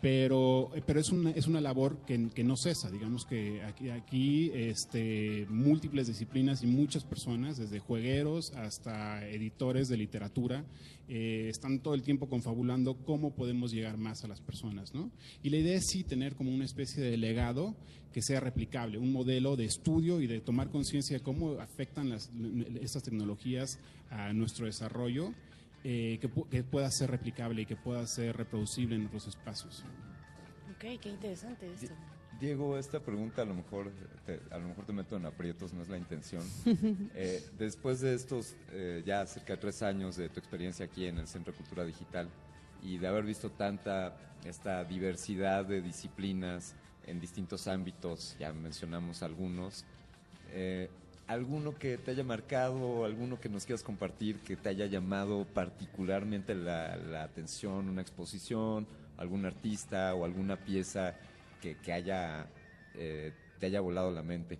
Pero, 0.05 0.69
pero 0.85 0.99
es, 0.99 1.09
una, 1.09 1.31
es 1.31 1.47
una 1.47 1.59
labor 1.59 1.97
que, 2.05 2.29
que 2.29 2.43
no 2.43 2.57
cesa, 2.57 2.91
digamos 2.91 3.25
que 3.25 3.63
aquí, 3.63 3.89
aquí 3.89 4.51
este, 4.53 5.47
múltiples 5.49 6.05
disciplinas 6.05 6.61
y 6.61 6.67
muchas 6.67 7.03
personas, 7.03 7.57
desde 7.57 7.79
juegueros 7.79 8.51
hasta 8.51 9.27
editores 9.27 9.87
de 9.87 9.97
literatura, 9.97 10.63
eh, 11.09 11.47
están 11.49 11.79
todo 11.79 11.95
el 11.95 12.03
tiempo 12.03 12.29
confabulando 12.29 12.93
cómo 13.03 13.33
podemos 13.33 13.71
llegar 13.71 13.97
más 13.97 14.23
a 14.23 14.27
las 14.27 14.41
personas. 14.41 14.93
¿no? 14.93 15.09
Y 15.41 15.49
la 15.49 15.57
idea 15.57 15.75
es 15.75 15.87
sí 15.87 16.03
tener 16.03 16.35
como 16.35 16.53
una 16.53 16.65
especie 16.65 17.01
de 17.01 17.17
legado 17.17 17.75
que 18.13 18.21
sea 18.21 18.39
replicable, 18.39 18.99
un 18.99 19.11
modelo 19.11 19.55
de 19.55 19.65
estudio 19.65 20.21
y 20.21 20.27
de 20.27 20.39
tomar 20.39 20.69
conciencia 20.69 21.17
de 21.17 21.23
cómo 21.23 21.53
afectan 21.53 22.09
las, 22.09 22.29
estas 22.79 23.01
tecnologías 23.01 23.79
a 24.11 24.33
nuestro 24.33 24.67
desarrollo 24.67 25.33
eh, 25.87 26.17
que, 26.19 26.29
que 26.49 26.63
pueda 26.63 26.89
ser 26.89 27.11
replicable 27.11 27.61
y 27.61 27.65
que 27.67 27.75
pueda 27.75 28.07
ser 28.07 28.35
reproducible 28.35 28.95
en 28.95 29.05
otros 29.05 29.27
espacios. 29.27 29.83
ok 30.71 30.99
qué 30.99 31.09
interesante 31.09 31.71
esto 31.71 31.93
Diego, 32.39 32.77
esta 32.77 32.99
pregunta 32.99 33.43
a 33.43 33.45
lo 33.45 33.53
mejor 33.53 33.91
te, 34.25 34.41
a 34.51 34.57
lo 34.57 34.67
mejor 34.67 34.85
te 34.85 34.93
meto 34.93 35.15
en 35.15 35.25
aprietos, 35.25 35.73
no 35.73 35.81
es 35.81 35.89
la 35.89 35.97
intención. 35.97 36.43
Eh, 37.17 37.41
después 37.57 38.01
de 38.01 38.13
estos 38.13 38.55
eh, 38.71 39.01
ya 39.05 39.25
cerca 39.25 39.53
de 39.53 39.57
tres 39.57 39.81
años 39.81 40.17
de 40.17 40.27
tu 40.27 40.39
experiencia 40.39 40.85
aquí 40.85 41.05
en 41.05 41.17
el 41.17 41.27
Centro 41.27 41.53
de 41.53 41.57
Cultura 41.57 41.85
Digital 41.85 42.27
y 42.83 42.97
de 42.97 43.07
haber 43.07 43.23
visto 43.23 43.51
tanta 43.51 44.17
esta 44.43 44.83
diversidad 44.83 45.65
de 45.65 45.81
disciplinas 45.81 46.75
en 47.05 47.19
distintos 47.19 47.67
ámbitos, 47.67 48.35
ya 48.39 48.51
mencionamos 48.51 49.23
algunos, 49.23 49.85
eh, 50.49 50.89
alguno 51.27 51.77
que 51.77 51.97
te 51.97 52.11
haya 52.11 52.23
marcado, 52.23 53.05
alguno 53.05 53.39
que 53.39 53.49
nos 53.49 53.65
quieras 53.65 53.83
compartir, 53.83 54.37
que 54.39 54.55
te 54.55 54.69
haya 54.69 54.85
llamado 54.85 55.45
particularmente 55.45 56.53
la, 56.55 57.23
atención, 57.23 57.89
una 57.89 58.01
exposición, 58.01 58.87
algún 59.17 59.45
artista 59.45 60.13
o 60.13 60.25
alguna 60.25 60.57
pieza 60.57 61.15
que, 61.61 61.77
eh, 62.95 63.33
te 63.59 63.65
haya 63.65 63.81
volado 63.81 64.11
la 64.11 64.21
mente. 64.21 64.59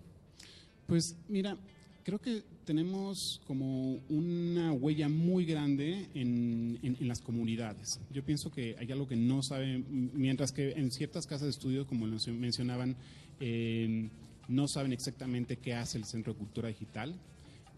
Pues 0.86 1.16
mira, 1.28 1.56
creo 2.02 2.20
que 2.20 2.42
tenemos 2.64 3.40
como 3.46 3.98
una 4.08 4.72
huella 4.72 5.08
muy 5.08 5.44
grande 5.44 6.08
en, 6.14 6.78
las 7.00 7.20
comunidades. 7.20 8.00
Yo 8.12 8.24
pienso 8.24 8.50
que 8.50 8.74
hay 8.78 8.90
algo 8.90 9.06
que 9.06 9.16
no 9.16 9.42
saben, 9.42 10.10
mientras 10.14 10.52
que 10.52 10.72
en 10.72 10.90
ciertas 10.90 11.26
casas 11.26 11.42
de 11.42 11.50
estudio, 11.50 11.86
como 11.86 12.06
mencionaban, 12.06 12.96
eh, 13.38 14.08
no 14.48 14.68
saben 14.68 14.92
exactamente 14.92 15.56
qué 15.56 15.74
hace 15.74 15.98
el 15.98 16.04
Centro 16.04 16.32
de 16.32 16.38
Cultura 16.38 16.68
Digital, 16.68 17.14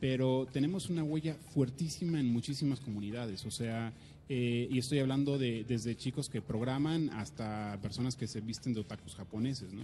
pero 0.00 0.46
tenemos 0.52 0.90
una 0.90 1.02
huella 1.02 1.34
fuertísima 1.34 2.20
en 2.20 2.26
muchísimas 2.32 2.80
comunidades. 2.80 3.44
O 3.46 3.50
sea, 3.50 3.92
eh, 4.28 4.68
y 4.70 4.78
estoy 4.78 4.98
hablando 4.98 5.38
de 5.38 5.64
desde 5.66 5.96
chicos 5.96 6.28
que 6.28 6.42
programan 6.42 7.10
hasta 7.10 7.78
personas 7.80 8.14
que 8.14 8.26
se 8.26 8.40
visten 8.40 8.74
de 8.74 8.80
otakus 8.80 9.14
japoneses, 9.14 9.72
¿no? 9.72 9.82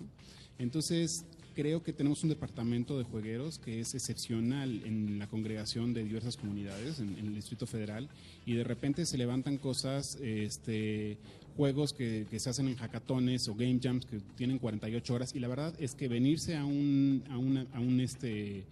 Entonces, 0.58 1.24
creo 1.54 1.82
que 1.82 1.92
tenemos 1.92 2.22
un 2.22 2.28
departamento 2.28 2.96
de 2.98 3.04
juegueros 3.04 3.58
que 3.58 3.80
es 3.80 3.94
excepcional 3.94 4.82
en 4.84 5.18
la 5.18 5.26
congregación 5.26 5.94
de 5.94 6.04
diversas 6.04 6.36
comunidades 6.36 7.00
en, 7.00 7.18
en 7.18 7.26
el 7.26 7.34
Distrito 7.34 7.66
Federal 7.66 8.08
y 8.46 8.54
de 8.54 8.62
repente 8.62 9.06
se 9.06 9.18
levantan 9.18 9.56
cosas, 9.56 10.16
este, 10.22 11.16
juegos 11.56 11.92
que, 11.92 12.26
se 12.36 12.50
hacen 12.50 12.68
en 12.68 12.76
hackatones 12.76 13.48
o 13.48 13.54
game 13.54 13.78
jams 13.82 14.06
que 14.06 14.20
tienen 14.36 14.58
48 14.58 15.14
horas 15.14 15.34
y 15.34 15.40
la 15.40 15.48
verdad 15.48 15.74
es 15.78 15.94
que 15.94 16.08
venirse 16.08 16.56
a 16.56 16.64
un, 16.64 17.22
a 17.30 17.38
una- 17.38 17.66
a 17.72 17.80
un, 17.80 18.00
este, 18.00 18.64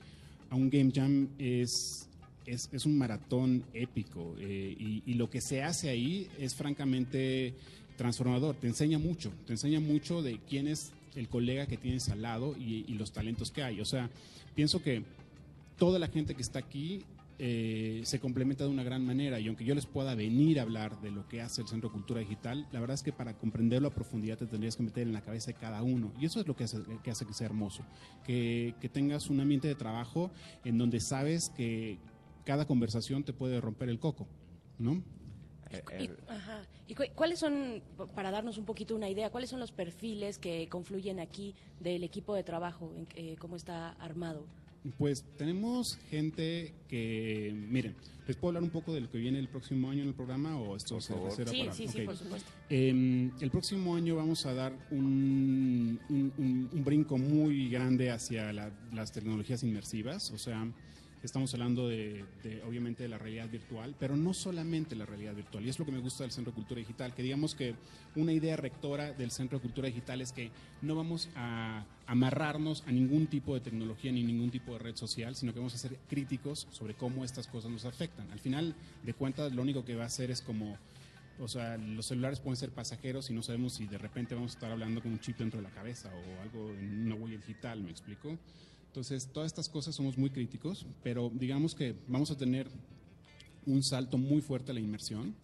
a 0.51 0.57
un 0.57 0.69
game 0.71 0.91
jam 0.95 1.29
es, 1.39 2.09
es, 2.47 2.69
es 2.73 2.87
un 2.87 2.99
maratón 2.99 3.65
épico 3.73 4.35
eh, 4.39 5.03
y, 5.07 5.15
lo 5.15 5.31
que 5.31 5.41
se 5.41 5.63
hace 5.63 5.89
ahí 5.91 6.29
es 6.39 6.55
francamente 6.55 7.55
transformador, 7.97 8.57
te 8.57 8.67
enseña 8.67 8.99
mucho, 8.99 9.33
te 9.47 9.53
enseña 9.53 9.79
mucho 9.79 10.23
de 10.23 10.41
quién 10.49 10.67
es 10.67 10.93
el 11.15 11.29
colega 11.29 11.67
que 11.67 11.77
tienes 11.77 12.09
al 12.09 12.23
lado 12.23 12.57
y 12.59 12.93
los 12.95 13.13
talentos 13.13 13.51
que 13.51 13.63
hay. 13.63 13.81
O 13.81 13.85
sea, 13.85 14.09
pienso 14.55 14.83
que 14.83 15.03
toda 15.77 15.99
la 15.99 16.09
gente 16.09 16.35
que 16.35 16.43
está 16.43 16.59
aquí 16.59 17.03
eh, 17.39 18.03
se 18.05 18.21
complementa 18.21 18.65
de 18.65 18.71
una 18.71 18.83
gran 18.85 19.05
manera 19.05 19.41
y 19.41 19.49
aunque 19.49 19.65
yo 19.65 19.75
les 19.75 19.87
pueda 19.87 20.15
venir 20.15 20.59
a 20.59 20.63
hablar 20.63 21.01
de 21.01 21.11
lo 21.11 21.27
que 21.29 21.41
hace 21.43 21.63
el 21.63 21.69
Centro 21.69 21.89
de 21.89 21.95
Cultura 21.95 22.21
Digital, 22.21 22.69
la 22.73 22.81
verdad 22.81 22.95
es 22.95 23.03
que 23.03 23.13
para 23.13 23.37
comprenderlo 23.37 23.89
a 23.89 23.91
profundidad 23.91 24.39
te 24.39 24.47
tendrías 24.47 24.77
que 24.77 24.83
meter 24.83 25.07
en 25.07 25.13
la 25.13 25.23
cabeza 25.23 25.53
de 25.53 25.55
cada 25.59 25.83
uno 25.83 26.13
y 26.21 26.27
eso 26.27 26.41
es 26.41 26.47
lo 26.47 26.55
que 26.55 26.65
hace 26.65 26.79
que, 27.03 27.11
hace 27.11 27.27
que 27.27 27.33
sea 27.35 27.47
hermoso, 27.47 27.85
que, 28.25 28.75
que 28.81 28.89
tengas 28.89 29.29
un 29.31 29.41
ambiente 29.41 29.67
de 29.69 29.75
trabajo 29.75 30.31
en 30.65 30.79
donde 30.79 31.01
sabes 31.01 31.51
que 31.57 31.99
cada 32.45 32.67
conversación 32.67 33.25
te 33.25 33.33
puede 33.33 33.61
romper 33.61 33.89
el 33.89 33.99
coco, 33.99 34.27
¿no? 34.79 35.03
Y, 35.99 36.11
ajá. 36.29 36.63
¿Y 36.87 36.95
cu- 36.95 37.05
cuáles 37.15 37.39
son, 37.39 37.83
para 38.15 38.31
darnos 38.31 38.59
un 38.59 38.67
poquito 38.67 38.95
una 38.95 39.09
idea, 39.09 39.31
cuáles 39.31 39.49
son 39.49 39.59
los 39.59 39.73
perfiles 39.73 40.39
que 40.39 40.69
confluyen 40.69 41.19
aquí 41.19 41.55
del 41.81 42.05
equipo 42.05 42.35
de 42.35 42.43
trabajo, 42.43 42.93
en, 42.95 43.07
eh, 43.15 43.37
cómo 43.39 43.57
está 43.57 43.93
armado? 43.93 44.45
Pues 44.99 45.25
tenemos 45.39 45.97
gente 46.11 46.75
que, 46.89 47.55
miren, 47.71 47.95
¿les 48.27 48.37
puedo 48.37 48.49
hablar 48.51 48.65
un 48.65 48.71
poco 48.71 48.93
de 48.93 49.01
lo 49.01 49.11
que 49.11 49.19
viene 49.19 49.39
el 49.39 49.47
próximo 49.49 49.89
año 49.91 50.03
en 50.03 50.09
el 50.09 50.15
programa 50.15 50.59
o 50.59 50.75
esto 50.77 51.01
se 51.01 51.15
reserva 51.15 51.53
Sí, 51.53 51.59
para- 51.61 51.73
sí, 51.73 51.87
sí, 51.89 52.01
por 52.03 52.17
supuesto. 52.17 52.51
Eh, 52.69 53.31
el 53.41 53.51
próximo 53.51 53.95
año 53.95 54.17
vamos 54.17 54.45
a 54.45 54.55
dar 54.55 54.73
un, 54.91 56.01
un- 56.09 56.33
un- 56.37 56.69
un 56.73 56.85
brinco 56.85 57.17
muy 57.17 57.69
grande 57.69 58.11
hacia 58.11 58.53
la- 58.53 58.73
las 58.93 59.13
tecnologías 59.13 59.63
inmersivas, 59.63 60.33
o 60.33 60.39
sea, 60.39 60.67
estamos 61.27 61.53
hablando 61.55 61.89
de, 61.89 62.25
obviamente 62.67 63.03
de 63.05 63.09
la 63.09 63.19
realidad 63.19 63.49
virtual, 63.49 63.95
pero 63.99 64.17
no 64.17 64.35
solamente 64.35 64.97
la 64.97 65.07
realidad 65.07 65.35
virtual, 65.35 65.65
y 65.65 65.69
es 65.69 65.79
lo 65.79 65.85
que 65.85 65.93
me 65.93 65.99
gusta 65.99 66.25
del 66.25 66.33
Centro 66.33 66.53
de 66.53 66.57
Cultura 66.57 66.79
Digital, 66.79 67.15
que 67.15 67.23
digamos 67.23 67.55
que 67.55 67.75
una 68.17 68.33
idea 68.33 68.57
rectora 68.57 69.13
del 69.13 69.31
Centro 69.31 69.59
de 69.59 69.63
Cultura 69.63 69.89
Digital 69.89 70.21
es 70.21 70.33
que 70.33 70.51
no 70.81 70.95
vamos 70.95 71.29
a 71.35 71.85
amarrarnos 72.07 72.83
a 72.87 72.93
ningún 72.93 73.27
tipo 73.27 73.55
de 73.55 73.61
tecnología 73.61 74.13
ni 74.13 74.23
ningún 74.23 74.51
tipo 74.51 74.73
de 74.73 74.79
red 74.81 74.97
social, 74.97 75.37
sino 75.37 75.53
que 75.53 75.61
vamos 75.61 75.75
a 75.75 75.79
ser 75.79 75.97
críticos 76.09 76.67
sobre 76.71 76.95
cómo 76.95 77.25
estas 77.25 77.47
cosas 77.47 77.71
nos 77.71 77.85
afectan. 77.85 78.31
Al 78.33 78.41
final 78.41 78.75
de 79.03 79.15
cuentas, 79.15 79.53
lo 79.53 79.63
único 79.63 79.85
que 79.85 79.95
va 79.95 80.05
a 80.05 80.07
hacer 80.07 80.31
es 80.31 80.43
como 80.43 80.77
o 81.39 81.49
sea, 81.49 81.77
los 81.77 82.07
celulares 82.07 82.41
pueden 82.41 82.57
ser 82.57 82.71
pasajeros 82.71 83.31
y 83.31 83.35
no 83.35 83.43
sabemos 83.43 83.75
si 83.75 83.87
de 83.87 83.99
repente 83.99 84.35
vamos 84.35 84.53
a 84.53 84.55
estar 84.55 84.71
hablando 84.71 85.03
con 85.03 85.13
un 85.13 85.19
chip 85.19 85.39
dentro 85.39 85.61
de 85.61 85.65
la 85.65 85.75
cabeza 85.75 86.11
o 86.15 86.43
algo 86.43 86.71
en 86.71 87.07
una 87.07 87.15
huella 87.15 87.37
digital, 87.37 87.83
¿me 87.83 87.91
explico? 87.91 88.39
Entonces, 88.93 89.27
todas 89.33 89.47
estas 89.47 89.71
cosas 89.71 89.95
somos 89.95 90.19
muy 90.19 90.29
críticos, 90.29 90.85
pero 91.03 91.33
digamos 91.35 91.75
que 91.75 91.95
vamos 92.09 92.31
a 92.31 92.37
tener 92.37 92.69
un 93.65 93.83
salto 93.83 94.19
muy 94.19 94.43
fuerte 94.43 94.71
a 94.71 94.75
la 94.75 94.81
inmersión. 94.81 95.35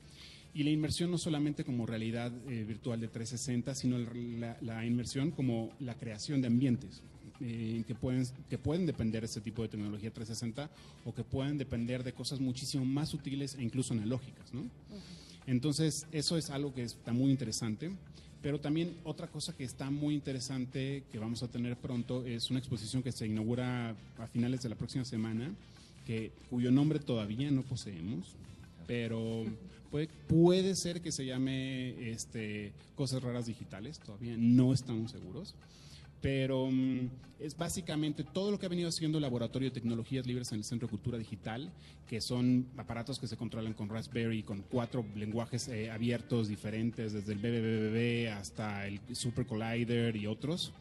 Y 0.53 0.65
la 0.65 0.71
inmersión 0.71 1.11
no 1.11 1.17
solamente 1.17 1.65
como 1.65 1.87
realidad 1.87 2.31
eh, 2.47 2.65
virtual 2.69 3.01
de 3.01 3.09
360, 3.09 3.75
sino 3.75 3.97
la, 4.39 4.59
la 4.61 4.85
inmersión 4.85 5.31
como 5.31 5.71
la 5.81 5.95
creación 5.95 6.43
de 6.43 6.49
ambientes 6.49 7.03
eh, 7.41 7.85
que, 7.87 7.95
pueden, 7.95 8.27
que 8.51 8.59
pueden 8.59 8.85
depender 8.85 9.23
de 9.23 9.27
este 9.27 9.41
tipo 9.41 9.63
de 9.63 9.69
tecnología 9.69 10.11
360 10.13 10.69
o 11.07 11.15
que 11.15 11.25
pueden 11.25 11.57
depender 11.57 12.05
de 12.05 12.13
cosas 12.13 12.41
muchísimo 12.41 12.85
más 12.85 13.09
sutiles 13.09 13.55
e 13.55 13.63
incluso 13.63 13.95
analógicas. 13.95 14.53
¿no? 14.53 14.65
Entonces, 15.47 16.07
eso 16.13 16.37
es 16.37 16.51
algo 16.51 16.75
que 16.75 16.83
está 16.83 17.15
muy 17.15 17.31
interesante. 17.31 17.93
Pero 18.43 18.61
también 18.61 18.97
otra 19.05 19.26
cosa 19.26 19.57
que 19.57 19.64
está 19.64 19.91
muy 19.91 20.14
interesante 20.14 21.03
que 21.11 21.18
vamos 21.18 21.43
a 21.43 21.49
tener 21.49 21.76
pronto 21.76 22.24
es 22.24 22.51
una 22.51 22.61
exposición 22.61 23.03
que 23.03 23.11
se 23.11 23.26
inaugura 23.26 23.97
a 24.18 24.26
finales 24.28 24.62
de 24.62 24.68
la 24.68 24.76
próxima 24.76 25.05
semana, 25.05 25.53
que, 26.07 26.30
cuyo 26.49 26.70
nombre 26.70 27.01
todavía 27.01 27.51
no 27.51 27.62
poseemos, 27.62 28.36
pero 28.86 29.45
puede, 29.91 30.09
puede 30.28 30.76
ser 30.76 31.01
que 31.01 31.11
se 31.11 31.26
llame 31.26 32.11
este, 32.11 32.72
Cosas 32.95 33.22
Raras 33.22 33.47
Digitales, 33.47 33.99
todavía 33.99 34.36
no 34.39 34.72
estamos 34.72 35.11
seguros. 35.11 35.55
Pero 36.21 36.69
mm, 36.71 37.09
es 37.39 37.57
básicamente 37.57 38.25
todo 38.25 38.51
lo 38.51 38.59
que 38.59 38.66
ha 38.66 38.69
venido 38.69 38.89
haciendo 38.89 39.19
el 39.19 39.23
Laboratorio 39.23 39.71
de 39.71 39.75
Tecnologías 39.75 40.27
Libres 40.27 40.51
en 40.53 40.59
el 40.59 40.64
Centro 40.64 40.89
de 40.89 40.91
Cultura 40.91 41.19
Digital, 41.19 41.73
que 42.07 42.21
son 42.21 42.66
aparatos 42.77 43.19
que 43.19 43.29
se 43.29 43.37
controlan 43.37 43.75
con 43.75 43.89
Raspberry, 43.89 44.43
con 44.43 44.62
cuatro 44.62 45.05
lenguajes 45.14 45.69
eh, 45.69 45.91
abiertos 45.91 46.49
diferentes, 46.49 47.12
desde 47.12 47.33
el 47.33 47.39
BBBB 47.39 48.33
hasta 48.33 48.87
el 48.87 49.01
Super 49.14 49.47
Collider 49.47 50.16
y 50.16 50.27
otros. 50.27 50.73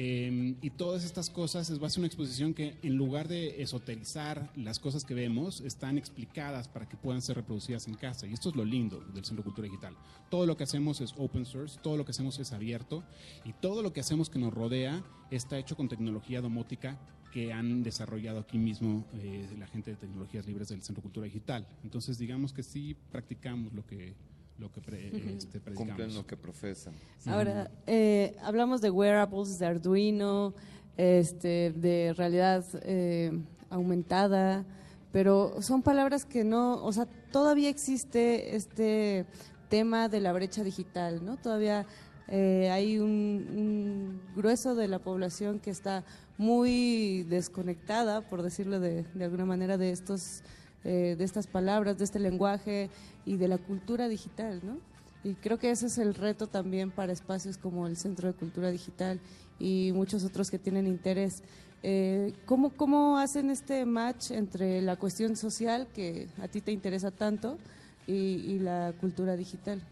Eh, 0.00 0.54
y 0.62 0.70
todas 0.70 1.02
estas 1.02 1.28
cosas 1.28 1.70
es 1.70 1.82
va 1.82 1.88
a 1.88 1.90
ser 1.90 2.02
una 2.02 2.06
exposición 2.06 2.54
que 2.54 2.78
en 2.84 2.94
lugar 2.94 3.26
de 3.26 3.60
esoterizar 3.60 4.48
las 4.54 4.78
cosas 4.78 5.04
que 5.04 5.12
vemos, 5.12 5.60
están 5.60 5.98
explicadas 5.98 6.68
para 6.68 6.88
que 6.88 6.96
puedan 6.96 7.20
ser 7.20 7.34
reproducidas 7.34 7.88
en 7.88 7.94
casa. 7.94 8.28
Y 8.28 8.32
esto 8.32 8.50
es 8.50 8.54
lo 8.54 8.64
lindo 8.64 9.00
del 9.12 9.24
Centro 9.24 9.42
Cultura 9.42 9.66
Digital. 9.66 9.96
Todo 10.30 10.46
lo 10.46 10.56
que 10.56 10.62
hacemos 10.62 11.00
es 11.00 11.14
open 11.16 11.44
source, 11.44 11.80
todo 11.82 11.96
lo 11.96 12.04
que 12.04 12.12
hacemos 12.12 12.38
es 12.38 12.52
abierto 12.52 13.02
y 13.44 13.52
todo 13.54 13.82
lo 13.82 13.92
que 13.92 13.98
hacemos 13.98 14.30
que 14.30 14.38
nos 14.38 14.54
rodea 14.54 15.02
está 15.32 15.58
hecho 15.58 15.74
con 15.74 15.88
tecnología 15.88 16.40
domótica 16.40 16.96
que 17.32 17.52
han 17.52 17.82
desarrollado 17.82 18.38
aquí 18.38 18.56
mismo 18.56 19.04
eh, 19.14 19.48
la 19.58 19.66
gente 19.66 19.90
de 19.90 19.96
tecnologías 19.96 20.46
libres 20.46 20.68
del 20.68 20.80
Centro 20.80 21.02
Cultura 21.02 21.24
Digital. 21.24 21.66
Entonces 21.82 22.18
digamos 22.18 22.52
que 22.52 22.62
sí 22.62 22.94
practicamos 23.10 23.72
lo 23.72 23.84
que 23.84 24.14
lo 24.58 24.70
que 24.72 24.80
pre- 24.80 25.06
este, 25.36 25.60
predicamos. 25.60 25.76
Cumplen 25.76 26.14
lo 26.14 26.26
que 26.26 26.36
profesan. 26.36 26.94
Ahora, 27.26 27.70
eh, 27.86 28.36
hablamos 28.42 28.80
de 28.80 28.90
wearables, 28.90 29.58
de 29.58 29.66
Arduino, 29.66 30.54
este, 30.96 31.72
de 31.72 32.12
realidad 32.16 32.64
eh, 32.82 33.30
aumentada, 33.70 34.64
pero 35.12 35.62
son 35.62 35.82
palabras 35.82 36.24
que 36.24 36.44
no, 36.44 36.84
o 36.84 36.92
sea, 36.92 37.06
todavía 37.32 37.68
existe 37.68 38.56
este 38.56 39.24
tema 39.68 40.08
de 40.08 40.20
la 40.20 40.32
brecha 40.32 40.64
digital, 40.64 41.24
¿no? 41.24 41.36
Todavía 41.36 41.86
eh, 42.26 42.68
hay 42.70 42.98
un, 42.98 43.08
un 43.08 44.20
grueso 44.36 44.74
de 44.74 44.88
la 44.88 44.98
población 44.98 45.60
que 45.60 45.70
está 45.70 46.04
muy 46.36 47.24
desconectada, 47.24 48.20
por 48.28 48.42
decirlo 48.42 48.80
de, 48.80 49.04
de 49.14 49.24
alguna 49.24 49.44
manera, 49.44 49.78
de 49.78 49.90
estos 49.92 50.42
eh, 50.84 51.16
de 51.18 51.24
estas 51.24 51.46
palabras, 51.48 51.98
de 51.98 52.04
este 52.04 52.20
lenguaje 52.20 52.88
y 53.28 53.36
de 53.36 53.48
la 53.48 53.58
cultura 53.58 54.08
digital, 54.08 54.60
¿no? 54.64 54.78
Y 55.24 55.34
creo 55.34 55.58
que 55.58 55.70
ese 55.70 55.86
es 55.86 55.98
el 55.98 56.14
reto 56.14 56.46
también 56.46 56.90
para 56.90 57.12
espacios 57.12 57.58
como 57.58 57.86
el 57.86 57.96
Centro 57.96 58.28
de 58.28 58.34
Cultura 58.34 58.70
Digital 58.70 59.20
y 59.58 59.90
muchos 59.92 60.24
otros 60.24 60.50
que 60.50 60.58
tienen 60.58 60.86
interés. 60.86 61.42
Eh, 61.82 62.32
¿cómo, 62.46 62.70
¿Cómo 62.70 63.18
hacen 63.18 63.50
este 63.50 63.84
match 63.84 64.30
entre 64.30 64.80
la 64.80 64.96
cuestión 64.96 65.36
social, 65.36 65.88
que 65.94 66.28
a 66.38 66.48
ti 66.48 66.60
te 66.60 66.72
interesa 66.72 67.10
tanto, 67.10 67.58
y, 68.06 68.12
y 68.14 68.58
la 68.60 68.94
cultura 69.00 69.36
digital? 69.36 69.82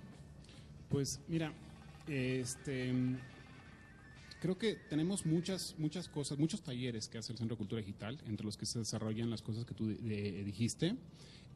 Pues 0.89 1.21
mira, 1.29 1.53
este 2.07 2.93
creo 4.41 4.57
que 4.59 4.77
tenemos 4.89 5.27
muchas 5.27 5.75
muchas 5.79 6.09
cosas, 6.09 6.39
muchos 6.39 6.61
talleres 6.63 7.09
que 7.09 7.19
hace 7.19 7.33
el 7.33 7.39
Centro 7.39 7.57
de 7.57 7.59
Cultura 7.59 7.81
Digital, 7.81 8.19
entre 8.27 8.47
los 8.47 8.57
que 8.57 8.65
se 8.67 8.79
desarrollan 8.79 9.29
las 9.29 9.43
cosas 9.43 9.65
que 9.65 9.75
tú 9.75 9.87
de- 9.89 9.97
de- 9.97 10.45
dijiste, 10.45 10.97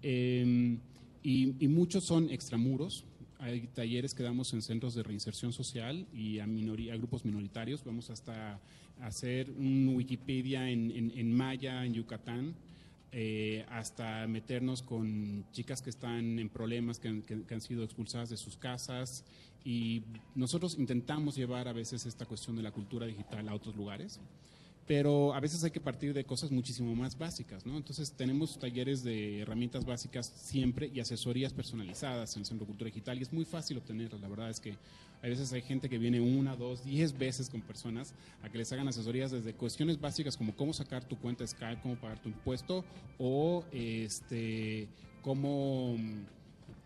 Eh, 0.02 0.78
y, 1.22 1.68
muchos 1.68 2.04
son 2.04 2.30
extramuros. 2.30 3.04
Hay 3.38 3.68
talleres 3.68 4.14
que 4.14 4.22
damos 4.22 4.52
en 4.52 4.62
centros 4.62 4.94
de 4.94 5.02
reinserción 5.02 5.52
social 5.52 6.06
y 6.12 6.38
a, 6.40 6.46
minoría, 6.46 6.96
grupos 6.96 7.24
minoritarios. 7.24 7.84
Vamos 7.84 8.10
hasta 8.10 8.60
hacer 9.00 9.50
un 9.50 9.92
Wikipedia 9.94 10.68
en, 10.70 11.32
maya 11.32 11.84
en 11.84 11.94
Yucatán, 11.94 12.54
eh, 13.12 13.64
hasta 13.70 14.26
meternos 14.26 14.82
con 14.82 15.44
chicas 15.52 15.80
que 15.80 15.90
están 15.90 16.38
en 16.38 16.48
problemas, 16.48 16.98
que 16.98 17.08
han 17.50 17.60
sido 17.60 17.84
expulsadas 17.84 18.28
de 18.30 18.36
sus 18.36 18.56
casas. 18.56 19.24
Y 19.64 20.02
nosotros 20.34 20.76
intentamos 20.78 21.36
llevar 21.36 21.68
a 21.68 21.72
veces 21.72 22.06
esta 22.06 22.26
cuestión 22.26 22.56
de 22.56 22.62
la 22.62 22.72
cultura 22.72 23.06
digital 23.06 23.48
a 23.48 23.54
otros 23.54 23.76
lugares, 23.76 24.20
pero 24.90 25.32
a 25.34 25.38
veces 25.38 25.62
hay 25.62 25.70
que 25.70 25.78
partir 25.78 26.12
de 26.12 26.24
cosas 26.24 26.50
muchísimo 26.50 26.96
más 26.96 27.16
básicas, 27.16 27.64
¿no? 27.64 27.76
Entonces 27.76 28.10
tenemos 28.10 28.58
talleres 28.58 29.04
de 29.04 29.42
herramientas 29.42 29.84
básicas 29.84 30.26
siempre 30.34 30.90
y 30.92 30.98
asesorías 30.98 31.52
personalizadas 31.52 32.34
en 32.34 32.40
el 32.40 32.46
Centro 32.46 32.64
de 32.64 32.70
Cultura 32.70 32.88
Digital 32.88 33.16
y 33.16 33.22
es 33.22 33.32
muy 33.32 33.44
fácil 33.44 33.78
obtenerlas. 33.78 34.20
La 34.20 34.26
verdad 34.26 34.50
es 34.50 34.58
que 34.58 34.74
a 35.22 35.28
veces 35.28 35.52
hay 35.52 35.62
gente 35.62 35.88
que 35.88 35.96
viene 35.96 36.20
una, 36.20 36.56
dos, 36.56 36.84
diez 36.84 37.16
veces 37.16 37.48
con 37.48 37.60
personas 37.60 38.14
a 38.42 38.48
que 38.48 38.58
les 38.58 38.72
hagan 38.72 38.88
asesorías 38.88 39.30
desde 39.30 39.54
cuestiones 39.54 40.00
básicas 40.00 40.36
como 40.36 40.56
cómo 40.56 40.72
sacar 40.72 41.04
tu 41.04 41.16
cuenta 41.16 41.46
Skype, 41.46 41.82
cómo 41.82 41.94
pagar 41.94 42.20
tu 42.20 42.28
impuesto 42.28 42.84
o 43.16 43.64
este 43.70 44.88
cómo 45.22 45.94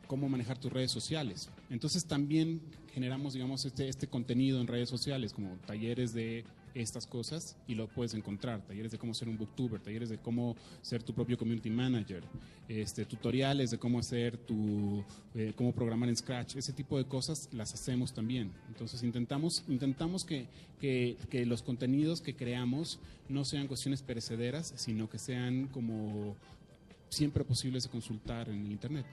cómo 0.06 0.28
manejar 0.28 0.58
tus 0.58 0.70
redes 0.70 0.90
sociales. 0.90 1.48
Entonces 1.70 2.04
también 2.04 2.60
generamos, 2.92 3.32
digamos, 3.32 3.64
este, 3.64 3.88
este 3.88 4.08
contenido 4.08 4.60
en 4.60 4.66
redes 4.66 4.90
sociales, 4.90 5.32
como 5.32 5.56
talleres 5.66 6.12
de 6.12 6.44
estas 6.74 7.06
cosas, 7.06 7.56
y 7.66 7.74
lo 7.74 7.86
puedes 7.86 8.14
encontrar, 8.14 8.60
talleres 8.66 8.92
de 8.92 8.98
cómo 8.98 9.14
ser 9.14 9.28
un 9.28 9.38
booktuber, 9.38 9.80
talleres 9.80 10.08
de 10.08 10.18
cómo 10.18 10.56
ser 10.82 11.02
tu 11.02 11.14
propio 11.14 11.38
community 11.38 11.70
manager, 11.70 12.24
este, 12.68 13.04
tutoriales 13.04 13.70
de 13.70 13.78
cómo 13.78 13.98
hacer 13.98 14.36
tu, 14.36 15.04
eh, 15.34 15.52
cómo 15.56 15.72
programar 15.72 16.08
en 16.08 16.16
Scratch, 16.16 16.56
ese 16.56 16.72
tipo 16.72 16.98
de 16.98 17.04
cosas 17.04 17.48
las 17.52 17.72
hacemos 17.74 18.12
también. 18.12 18.50
Entonces 18.68 19.02
intentamos, 19.02 19.64
intentamos 19.68 20.24
que, 20.24 20.46
que, 20.80 21.16
que 21.30 21.46
los 21.46 21.62
contenidos 21.62 22.20
que 22.20 22.34
creamos 22.34 22.98
no 23.28 23.44
sean 23.44 23.68
cuestiones 23.68 24.02
perecederas, 24.02 24.72
sino 24.76 25.08
que 25.08 25.18
sean 25.18 25.68
como 25.68 26.36
siempre 27.08 27.44
posibles 27.44 27.84
de 27.84 27.90
consultar 27.90 28.48
en 28.48 28.66
el 28.66 28.72
Internet. 28.72 29.06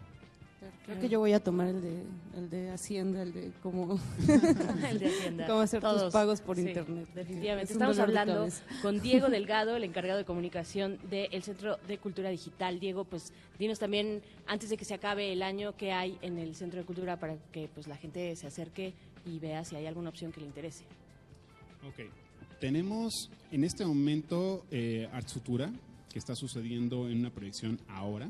Creo 0.86 1.00
que 1.00 1.10
yo 1.10 1.20
voy 1.20 1.34
a 1.34 1.40
tomar 1.44 1.68
el 1.68 1.82
de, 1.82 2.04
el 2.38 2.50
de 2.50 2.70
Hacienda, 2.70 3.24
el 3.24 3.34
de 3.34 3.52
cómo, 3.64 4.00
El 4.90 5.00
de 5.00 5.08
Hacienda. 5.08 5.48
cómo 5.48 5.62
hacer 5.62 5.82
tus 5.82 5.90
Todos. 5.90 6.14
pagos 6.14 6.42
por 6.42 6.56
Sí, 6.56 6.68
internet. 6.68 7.08
Definitivamente. 7.16 7.64
Es 7.66 7.72
Estamos 7.72 7.98
de 7.98 8.04
hablando 8.04 8.48
con 8.82 9.00
Diego 9.02 9.28
Delgado, 9.32 9.76
el 9.76 9.84
encargado 9.84 10.20
de 10.20 10.26
comunicación 10.26 11.00
del 11.10 11.42
Centro 11.44 11.78
de 11.88 11.98
Cultura 11.98 12.30
Digital. 12.30 12.80
Diego, 12.80 13.06
pues 13.06 13.34
dinos 13.58 13.80
también, 13.80 14.22
antes 14.46 14.70
de 14.70 14.78
que 14.78 14.86
se 14.86 14.94
acabe 14.94 15.34
el 15.34 15.42
año, 15.42 15.76
qué 15.76 15.92
hay 15.94 16.18
en 16.22 16.38
el 16.38 16.56
Centro 16.56 16.80
de 16.80 16.86
Cultura 16.86 17.18
para 17.20 17.38
que 17.52 17.68
pues 17.74 17.88
la 17.88 17.98
gente 17.98 18.36
se 18.36 18.46
acerque 18.46 18.94
y 19.26 19.40
vea 19.40 19.64
si 19.66 19.76
hay 19.76 19.88
alguna 19.88 20.10
opción 20.10 20.32
que 20.32 20.42
le 20.42 20.46
interese. 20.48 20.84
Ok. 21.88 22.06
Tenemos 22.60 23.32
en 23.52 23.64
este 23.64 23.84
momento 23.86 24.64
eh, 24.70 25.10
Arts 25.12 25.34
Futura, 25.34 25.72
que 26.12 26.20
está 26.20 26.36
sucediendo 26.36 27.10
en 27.10 27.20
una 27.20 27.32
proyección 27.32 27.80
ahora 27.88 28.30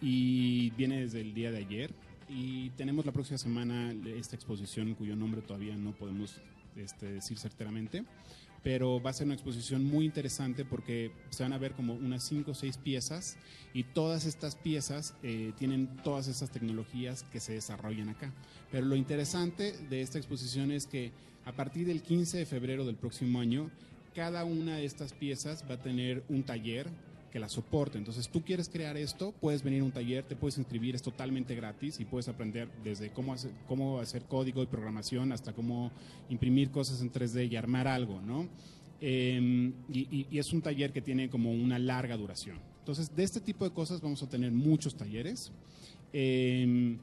y 0.00 0.70
viene 0.70 1.00
desde 1.00 1.20
el 1.20 1.34
día 1.34 1.50
de 1.50 1.58
ayer. 1.58 1.94
y 2.28 2.70
tenemos 2.70 3.04
la 3.04 3.10
próxima 3.10 3.38
semana 3.38 3.92
esta 4.16 4.36
exposición 4.36 4.94
cuyo 4.94 5.16
nombre 5.16 5.42
todavía 5.42 5.76
no 5.76 5.92
podemos 5.92 6.40
este, 6.76 7.14
decir 7.14 7.38
certeramente, 7.38 8.04
pero 8.62 9.02
va 9.02 9.10
a 9.10 9.12
ser 9.12 9.26
una 9.26 9.34
exposición 9.34 9.84
muy 9.84 10.04
interesante 10.04 10.64
porque 10.64 11.12
se 11.30 11.42
van 11.42 11.52
a 11.52 11.58
ver 11.58 11.72
como 11.72 11.94
unas 11.94 12.22
cinco 12.22 12.52
o 12.52 12.54
seis 12.54 12.76
piezas 12.76 13.36
y 13.74 13.84
todas 13.84 14.26
estas 14.26 14.54
piezas 14.54 15.14
eh, 15.22 15.52
tienen 15.58 15.88
todas 16.04 16.28
esas 16.28 16.50
tecnologías 16.50 17.24
que 17.32 17.40
se 17.40 17.54
desarrollan 17.54 18.10
acá. 18.10 18.32
Pero 18.70 18.86
lo 18.86 18.96
interesante 18.96 19.72
de 19.88 20.02
esta 20.02 20.18
exposición 20.18 20.70
es 20.70 20.86
que 20.86 21.12
a 21.44 21.52
partir 21.52 21.86
del 21.86 22.02
15 22.02 22.38
de 22.38 22.46
febrero 22.46 22.84
del 22.84 22.96
próximo 22.96 23.40
año, 23.40 23.70
cada 24.14 24.44
una 24.44 24.76
de 24.76 24.84
estas 24.84 25.12
piezas 25.12 25.64
va 25.68 25.74
a 25.74 25.82
tener 25.82 26.22
un 26.28 26.42
taller 26.42 26.88
que 27.30 27.38
la 27.38 27.48
soporte. 27.48 27.98
Entonces, 27.98 28.28
tú 28.28 28.42
quieres 28.42 28.68
crear 28.68 28.96
esto, 28.96 29.32
puedes 29.40 29.62
venir 29.62 29.82
a 29.82 29.84
un 29.84 29.92
taller, 29.92 30.24
te 30.24 30.36
puedes 30.36 30.58
inscribir, 30.58 30.94
es 30.94 31.02
totalmente 31.02 31.54
gratis 31.54 32.00
y 32.00 32.04
puedes 32.04 32.28
aprender 32.28 32.68
desde 32.84 33.10
cómo 33.10 33.32
hacer, 33.32 33.50
cómo 33.68 34.00
hacer 34.00 34.22
código 34.22 34.62
y 34.62 34.66
programación 34.66 35.32
hasta 35.32 35.52
cómo 35.52 35.90
imprimir 36.28 36.70
cosas 36.70 37.00
en 37.00 37.12
3D 37.12 37.50
y 37.50 37.56
armar 37.56 37.88
algo, 37.88 38.20
¿no? 38.20 38.48
Eh, 39.00 39.72
y, 39.92 40.26
es 40.38 40.52
un 40.52 40.60
taller 40.60 40.92
que 40.92 41.00
tiene 41.00 41.30
como 41.30 41.52
una 41.52 41.78
larga 41.78 42.16
duración. 42.16 42.58
Entonces, 42.80 43.14
de 43.14 43.22
este 43.22 43.40
tipo 43.40 43.64
de 43.64 43.70
cosas 43.70 44.00
vamos 44.00 44.22
a 44.22 44.28
tener 44.28 44.52
muchos 44.52 44.94
talleres. 44.94 45.52
Eh, 46.12 46.96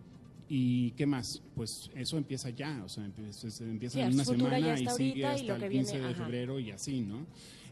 ¿Y 0.49 0.91
qué 0.91 1.05
más? 1.05 1.41
Pues 1.55 1.91
eso 1.93 2.17
empieza 2.17 2.49
ya, 2.51 2.81
o 2.85 2.89
sea, 2.89 3.03
empieza, 3.03 3.63
empieza 3.65 3.95
Sí, 3.95 4.01
en 4.01 4.13
una 4.13 4.23
semana 4.23 4.79
y 4.79 4.87
sigue 4.87 5.25
hasta 5.25 5.55
el 5.55 5.69
15 5.69 5.91
viene, 5.93 6.07
de 6.07 6.15
febrero 6.15 6.59
y 6.59 6.71
así, 6.71 7.01
¿no? 7.01 7.25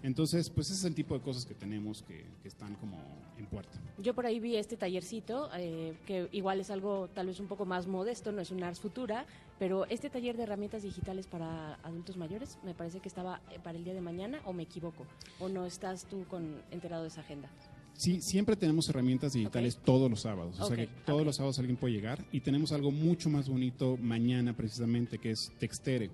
Entonces, 0.05 0.51
pues 0.51 0.67
ese 0.67 0.77
es 0.77 0.85
el 0.85 0.93
tipo 0.93 1.15
de 1.15 1.21
cosas 1.21 1.45
que 1.45 1.55
tenemos 1.55 2.03
que, 2.03 2.25
que 2.43 2.47
están 2.47 2.75
como 2.75 2.95
en 3.39 3.47
puerta. 3.47 3.75
Yo 3.97 4.13
por 4.13 4.27
ahí 4.27 4.39
vi 4.39 4.55
este 4.55 4.77
tallercito, 4.77 5.49
eh, 5.57 5.97
que 6.05 6.29
igual 6.31 6.59
es 6.59 6.69
algo 6.69 7.07
tal 7.07 7.25
vez 7.25 7.39
un 7.39 7.47
poco 7.47 7.65
más 7.65 7.87
modesto, 7.87 8.31
no 8.31 8.39
es 8.39 8.51
un 8.51 8.61
Ars 8.63 8.79
Futura, 8.79 9.25
pero 9.57 9.85
este 9.87 10.11
taller 10.11 10.37
de 10.37 10.43
herramientas 10.43 10.83
digitales 10.83 11.25
para 11.25 11.75
adultos 11.81 12.17
mayores 12.17 12.59
me 12.63 12.75
parece 12.75 12.99
que 12.99 13.09
estaba 13.09 13.41
eh, 13.49 13.57
para 13.63 13.79
el 13.79 13.83
día 13.83 13.95
de 13.95 14.01
mañana, 14.01 14.41
o 14.45 14.53
me 14.53 14.61
equivoco, 14.61 15.07
o 15.39 15.49
no 15.49 15.65
estás 15.65 16.05
tú 16.05 16.23
con 16.29 16.61
enterado 16.69 17.01
de 17.01 17.07
esa 17.07 17.21
agenda. 17.21 17.49
Sí, 17.93 18.21
siempre 18.21 18.55
tenemos 18.55 18.87
herramientas 18.89 19.33
digitales 19.33 19.79
todos 19.83 20.07
los 20.11 20.21
sábados. 20.21 20.59
O 20.59 20.67
sea 20.67 20.75
que 20.75 20.87
todos 21.05 21.25
los 21.25 21.37
sábados 21.37 21.57
alguien 21.59 21.77
puede 21.77 21.93
llegar. 21.93 22.23
Y 22.31 22.41
tenemos 22.41 22.73
algo 22.73 22.91
mucho 22.91 23.29
más 23.29 23.47
bonito 23.47 23.97
mañana 23.97 24.53
precisamente, 24.53 25.17
que 25.17 25.31
es 25.31 25.51
Textere. 25.59 26.11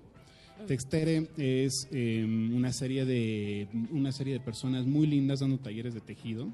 Textere 0.66 1.28
es 1.36 1.88
eh, 1.90 2.24
una, 2.24 2.72
serie 2.72 3.04
de, 3.04 3.68
una 3.90 4.12
serie 4.12 4.34
de 4.34 4.40
personas 4.40 4.86
muy 4.86 5.06
lindas 5.06 5.40
dando 5.40 5.58
talleres 5.58 5.94
de 5.94 6.00
tejido. 6.00 6.48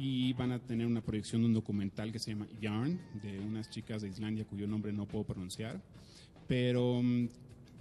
Y 0.00 0.32
van 0.34 0.52
a 0.52 0.60
tener 0.60 0.86
una 0.86 1.00
proyección 1.00 1.42
de 1.42 1.48
un 1.48 1.54
documental 1.54 2.12
que 2.12 2.20
se 2.20 2.30
llama 2.30 2.46
Yarn, 2.60 3.00
de 3.20 3.40
unas 3.40 3.68
chicas 3.68 4.02
de 4.02 4.08
Islandia 4.08 4.44
cuyo 4.44 4.68
nombre 4.68 4.92
no 4.92 5.06
puedo 5.06 5.24
pronunciar. 5.24 5.82
Pero 6.46 7.02
mm, 7.02 7.28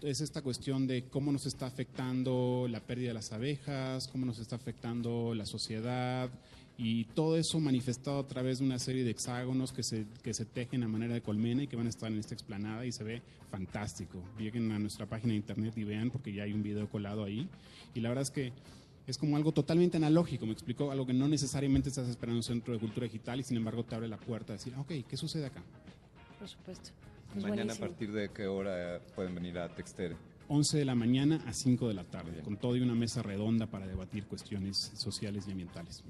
es 0.01 0.22
esta 0.22 0.41
cuestión 0.41 0.88
de 0.88 1.03
cómo 1.10 1.32
nos 1.32 1.45
está 1.45 1.68
afectando 1.68 2.68
la 2.70 2.80
pérdida 2.80 3.10
de 3.10 3.14
las 3.14 3.32
abejas, 3.34 4.08
cómo 4.08 4.26
nos 4.26 4.39
está 4.39 4.55
afectando 4.55 5.36
la 5.36 5.45
sociedad 5.45 6.32
y 6.78 7.05
todo 7.05 7.38
eso 7.38 7.59
manifestado 7.59 8.19
a 8.19 8.28
través 8.28 8.59
de 8.59 8.65
una 8.65 8.78
serie 8.78 9.03
de 9.03 9.11
hexágonos 9.11 9.71
que 9.73 9.82
se, 9.84 10.05
que 10.21 10.34
se 10.34 10.45
tejen 10.45 10.84
a 10.84 10.88
manera 10.88 11.15
de 11.15 11.21
colmena 11.21 11.63
y 11.63 11.67
que 11.67 11.75
van 11.75 11.88
a 11.88 11.89
estar 11.89 12.11
en 12.11 12.19
esta 12.19 12.36
explanada 12.36 12.86
y 12.86 12.91
se 12.91 13.03
ve 13.03 13.21
fantástico. 13.49 14.23
Lleguen 14.38 14.71
a 14.71 14.80
nuestra 14.80 15.05
página 15.07 15.32
de 15.34 15.38
internet 15.38 15.73
y 15.78 15.84
vean 15.84 16.11
porque 16.11 16.32
ya 16.32 16.43
hay 16.43 16.53
un 16.53 16.61
video 16.61 16.88
colado 16.89 17.23
ahí 17.23 17.49
y 17.95 17.99
la 18.01 18.09
verdad 18.09 18.21
es 18.23 18.32
que 18.32 18.53
es 19.07 19.17
como 19.17 19.38
algo 19.38 19.53
totalmente 19.53 19.97
analógico, 19.97 20.45
me 20.45 20.51
explicó, 20.51 20.91
algo 20.91 21.05
que 21.07 21.13
no 21.13 21.28
necesariamente 21.28 21.89
estás 21.89 22.09
esperando 22.09 22.34
en 22.34 22.38
un 22.39 22.43
centro 22.43 22.73
de 22.73 22.80
cultura 22.80 23.05
digital 23.05 23.39
y 23.39 23.43
sin 23.43 23.57
embargo 23.57 23.84
te 23.84 23.95
abre 23.95 24.07
la 24.07 24.17
puerta 24.17 24.53
a 24.53 24.57
decir, 24.57 24.73
"Ah, 24.75 24.82
ok, 24.82 24.91
¿qué 25.07 25.17
sucede 25.17 25.45
acá? 25.45 25.63
Por 26.38 26.47
supuesto. 26.47 26.89
Mañana 27.36 27.51
a 27.51 27.55
buenísimo. 27.55 27.88
partir 27.88 28.11
de 28.11 28.30
qué 28.30 28.47
hora 28.47 29.01
pueden 29.15 29.34
venir 29.34 29.57
a 29.59 29.73
Textere. 29.73 30.15
11 30.49 30.78
de 30.78 30.86
la 30.86 30.95
mañana 30.95 31.41
a 31.45 31.53
5 31.53 31.88
de 31.88 31.93
la 31.93 32.03
tarde, 32.05 32.41
con 32.41 32.57
todo 32.57 32.75
y 32.75 32.82
una 32.82 32.95
mesa 32.95 33.21
redonda 33.21 33.65
para 33.67 33.86
debatir 33.88 34.25
cuestiones 34.28 34.78
sociales 34.95 35.45
y 35.47 35.51
ambientales. 35.51 36.03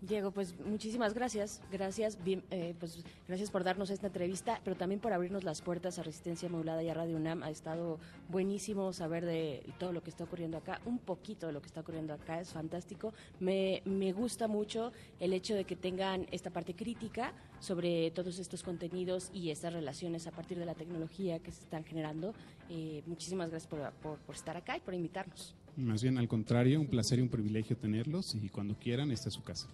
Diego, 0.00 0.30
pues 0.30 0.54
muchísimas 0.64 1.12
gracias, 1.12 1.60
gracias, 1.72 2.22
bien, 2.22 2.44
eh, 2.52 2.72
pues 2.78 3.02
gracias 3.26 3.50
por 3.50 3.64
darnos 3.64 3.90
esta 3.90 4.06
entrevista, 4.06 4.60
pero 4.62 4.76
también 4.76 5.00
por 5.00 5.12
abrirnos 5.12 5.42
las 5.42 5.60
puertas 5.60 5.98
a 5.98 6.04
Resistencia 6.04 6.48
Modulada 6.48 6.84
y 6.84 6.88
a 6.88 6.94
Radio 6.94 7.16
UNAM. 7.16 7.42
Ha 7.42 7.50
estado 7.50 7.98
buenísimo 8.28 8.92
saber 8.92 9.24
de 9.26 9.60
todo 9.80 9.92
lo 9.92 10.00
que 10.00 10.10
está 10.10 10.22
ocurriendo 10.22 10.56
acá, 10.56 10.80
un 10.86 10.98
poquito 11.00 11.48
de 11.48 11.52
lo 11.52 11.60
que 11.60 11.66
está 11.66 11.80
ocurriendo 11.80 12.14
acá, 12.14 12.40
es 12.40 12.50
fantástico. 12.50 13.12
Me, 13.40 13.82
me 13.86 14.12
gusta 14.12 14.46
mucho 14.46 14.92
el 15.18 15.32
hecho 15.32 15.56
de 15.56 15.64
que 15.64 15.74
tengan 15.74 16.28
esta 16.30 16.50
parte 16.50 16.74
crítica 16.74 17.32
sobre 17.58 18.12
todos 18.12 18.38
estos 18.38 18.62
contenidos 18.62 19.30
y 19.34 19.50
estas 19.50 19.72
relaciones 19.72 20.28
a 20.28 20.30
partir 20.30 20.60
de 20.60 20.64
la 20.66 20.74
tecnología 20.74 21.40
que 21.40 21.50
se 21.50 21.62
están 21.62 21.82
generando. 21.84 22.34
Eh, 22.70 23.02
muchísimas 23.06 23.50
gracias 23.50 23.68
por, 23.68 23.90
por- 23.94 24.18
por 24.20 24.36
estar 24.36 24.56
acá 24.56 24.76
y 24.76 24.80
por 24.80 24.94
invitarnos. 24.94 25.56
Más 25.76 26.02
bien 26.02 26.18
al 26.18 26.28
contrario, 26.28 26.80
un 26.80 26.86
placer 26.86 27.18
y 27.18 27.22
un 27.22 27.28
privilegio 27.28 27.76
tenerlos 27.76 28.34
y 28.36 28.48
cuando 28.48 28.76
quieran, 28.78 29.10
esta 29.10 29.28
es 29.28 29.34
su 29.34 29.42
casa. 29.42 29.68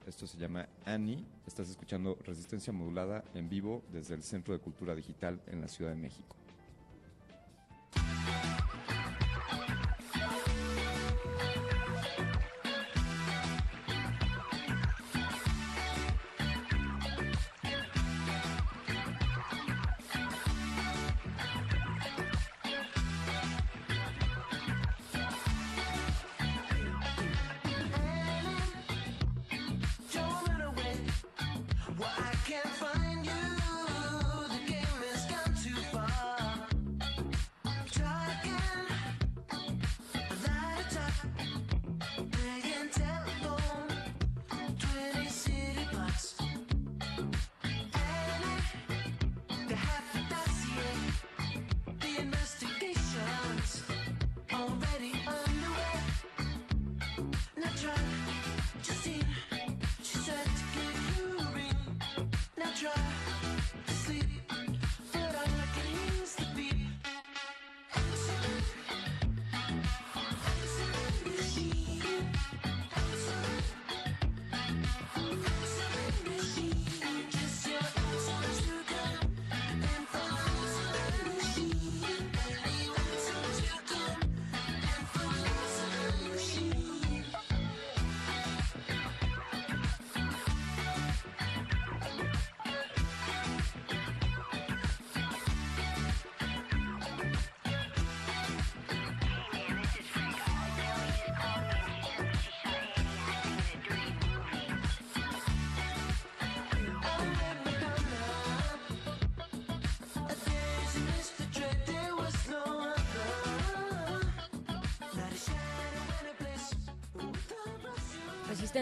Esto 0.06 0.26
se 0.26 0.36
llama 0.38 0.68
Annie. 0.84 1.24
Estás 1.46 1.70
escuchando 1.70 2.18
Resistencia 2.24 2.72
Modulada 2.72 3.24
en 3.34 3.48
vivo 3.48 3.82
desde 3.92 4.14
el 4.14 4.22
Centro 4.22 4.52
de 4.52 4.60
Cultura 4.60 4.94
Digital 4.94 5.40
en 5.46 5.60
la 5.60 5.68
Ciudad 5.68 5.90
de 5.92 5.96
México. 5.96 6.36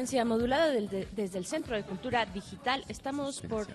Resistencia 0.02 0.24
modulada 0.24 0.70
del- 0.72 0.88
de- 0.88 1.06
desde 1.14 1.38
el 1.38 1.46
Centro 1.46 1.76
de 1.76 1.84
Cultura 1.84 2.26
Digital. 2.26 2.84
Estamos 2.88 3.40
por 3.40 3.68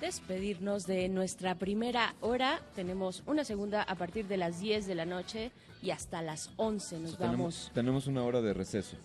despedirnos 0.00 0.88
de 0.88 1.08
nuestra 1.08 1.54
primera 1.54 2.16
hora. 2.20 2.60
Tenemos 2.74 3.22
una 3.26 3.44
segunda 3.44 3.82
a 3.84 3.94
partir 3.94 4.26
de 4.26 4.38
las 4.38 4.58
10 4.58 4.88
de 4.88 4.96
la 4.96 5.04
noche 5.04 5.52
y 5.80 5.90
hasta 5.92 6.20
las 6.20 6.50
11 6.56 6.98
nos 6.98 7.16
Tenemos, 7.16 7.38
vamos. 7.38 7.70
tenemos 7.74 8.06
una 8.08 8.24
hora 8.24 8.42
de 8.42 8.52
receso. 8.54 8.96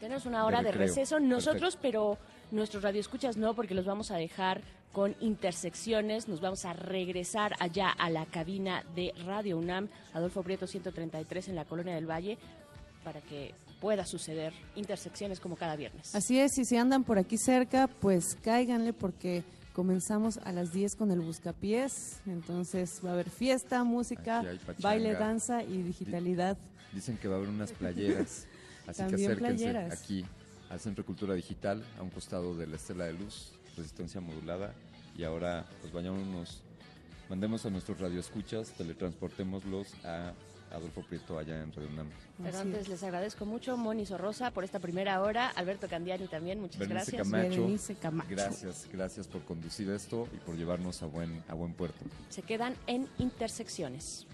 Tenemos 0.00 0.26
una 0.26 0.44
hora 0.44 0.62
de, 0.62 0.72
receso 0.72 1.18
nosotros, 1.18 1.78
pero 1.80 2.18
nuestros 2.50 2.82
radioescuchas 2.82 3.38
no, 3.38 3.54
porque 3.54 3.74
los 3.74 3.86
vamos 3.86 4.10
a 4.10 4.16
dejar 4.18 4.60
con 4.92 5.16
intersecciones. 5.20 6.28
Nos 6.28 6.42
vamos 6.42 6.66
a 6.66 6.74
regresar 6.74 7.54
allá 7.58 7.88
a 7.88 8.10
la 8.10 8.26
cabina 8.26 8.84
de 8.94 9.14
Radio 9.24 9.56
UNAM, 9.56 9.88
Adolfo 10.12 10.42
Prieto 10.42 10.66
133 10.66 11.48
en 11.48 11.56
la 11.56 11.64
Colonia 11.64 11.94
del 11.94 12.04
Valle, 12.10 12.36
para 13.02 13.22
que 13.22 13.54
pueda 13.82 14.06
suceder 14.06 14.54
intersecciones 14.76 15.40
como 15.40 15.56
cada 15.56 15.74
viernes. 15.74 16.14
Así 16.14 16.38
es, 16.38 16.56
y 16.56 16.64
si 16.64 16.76
andan 16.76 17.02
por 17.02 17.18
aquí 17.18 17.36
cerca, 17.36 17.88
pues 17.88 18.38
cáiganle 18.40 18.92
porque 18.92 19.42
comenzamos 19.72 20.38
a 20.44 20.52
las 20.52 20.72
10 20.72 20.94
con 20.94 21.10
el 21.10 21.18
Buscapiés. 21.18 22.20
Entonces 22.26 23.00
va 23.04 23.10
a 23.10 23.12
haber 23.14 23.28
fiesta, 23.28 23.82
música, 23.82 24.44
baile, 24.80 25.14
danza 25.14 25.64
y 25.64 25.82
digitalidad. 25.82 26.56
Dicen 26.92 27.16
que 27.16 27.26
va 27.26 27.34
a 27.34 27.38
haber 27.38 27.48
unas 27.48 27.72
playeras, 27.72 28.46
así 28.86 29.02
que 29.02 29.08
También 29.08 29.32
acérquense 29.32 29.64
playeras. 29.64 30.00
aquí 30.00 30.24
al 30.70 30.78
Centro 30.78 31.02
de 31.02 31.06
Cultura 31.06 31.34
Digital, 31.34 31.84
a 31.98 32.02
un 32.02 32.10
costado 32.10 32.54
de 32.54 32.68
la 32.68 32.76
Estela 32.76 33.06
de 33.06 33.14
Luz, 33.14 33.52
resistencia 33.76 34.20
modulada, 34.20 34.74
y 35.18 35.24
ahora 35.24 35.66
pues 35.80 35.92
vayámonos, 35.92 36.62
mandemos 37.28 37.66
a 37.66 37.70
nuestros 37.70 37.98
radioescuchas, 37.98 38.70
teletransportémoslos 38.74 39.92
a 40.04 40.34
Adolfo 40.72 41.02
Prieto 41.02 41.38
allá 41.38 41.62
en 41.62 41.72
Redundam. 41.72 42.08
Pero 42.42 42.58
antes 42.58 42.88
les 42.88 43.02
agradezco 43.02 43.46
mucho, 43.46 43.76
Moni 43.76 44.06
Sorrosa, 44.06 44.50
por 44.50 44.64
esta 44.64 44.78
primera 44.78 45.20
hora. 45.22 45.48
Alberto 45.50 45.88
Candiani 45.88 46.26
también, 46.26 46.60
muchas 46.60 46.88
gracias. 46.88 47.28
Camacho, 47.28 47.68
Camacho. 48.00 48.30
Gracias, 48.30 48.88
gracias 48.92 49.28
por 49.28 49.42
conducir 49.44 49.90
esto 49.90 50.28
y 50.34 50.38
por 50.38 50.56
llevarnos 50.56 51.02
a 51.02 51.06
buen, 51.06 51.42
a 51.48 51.54
buen 51.54 51.74
puerto. 51.74 52.04
Se 52.28 52.42
quedan 52.42 52.74
en 52.86 53.08
intersecciones. 53.18 54.26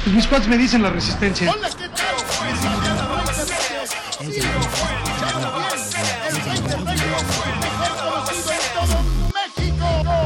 Pues 0.05 0.15
mis 0.15 0.27
cuates 0.27 0.49
me 0.49 0.59
dicen 0.59 0.83
la 0.83 0.91
resistencia. 0.91 1.55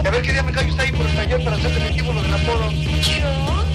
A 0.05 0.11
ver 0.11 0.23
qué 0.23 0.33
día 0.33 0.43
me 0.43 0.51
callo 0.53 0.71
está 0.71 0.83
ahí 0.83 0.93
por 0.93 1.07
el 1.07 1.17
taller 1.17 1.45
para 1.45 1.57
hacer 1.57 1.73
el 1.73 1.87
equipo 1.87 2.13
los 2.13 2.27
apodos. 2.27 2.73
Yo. 2.73 3.66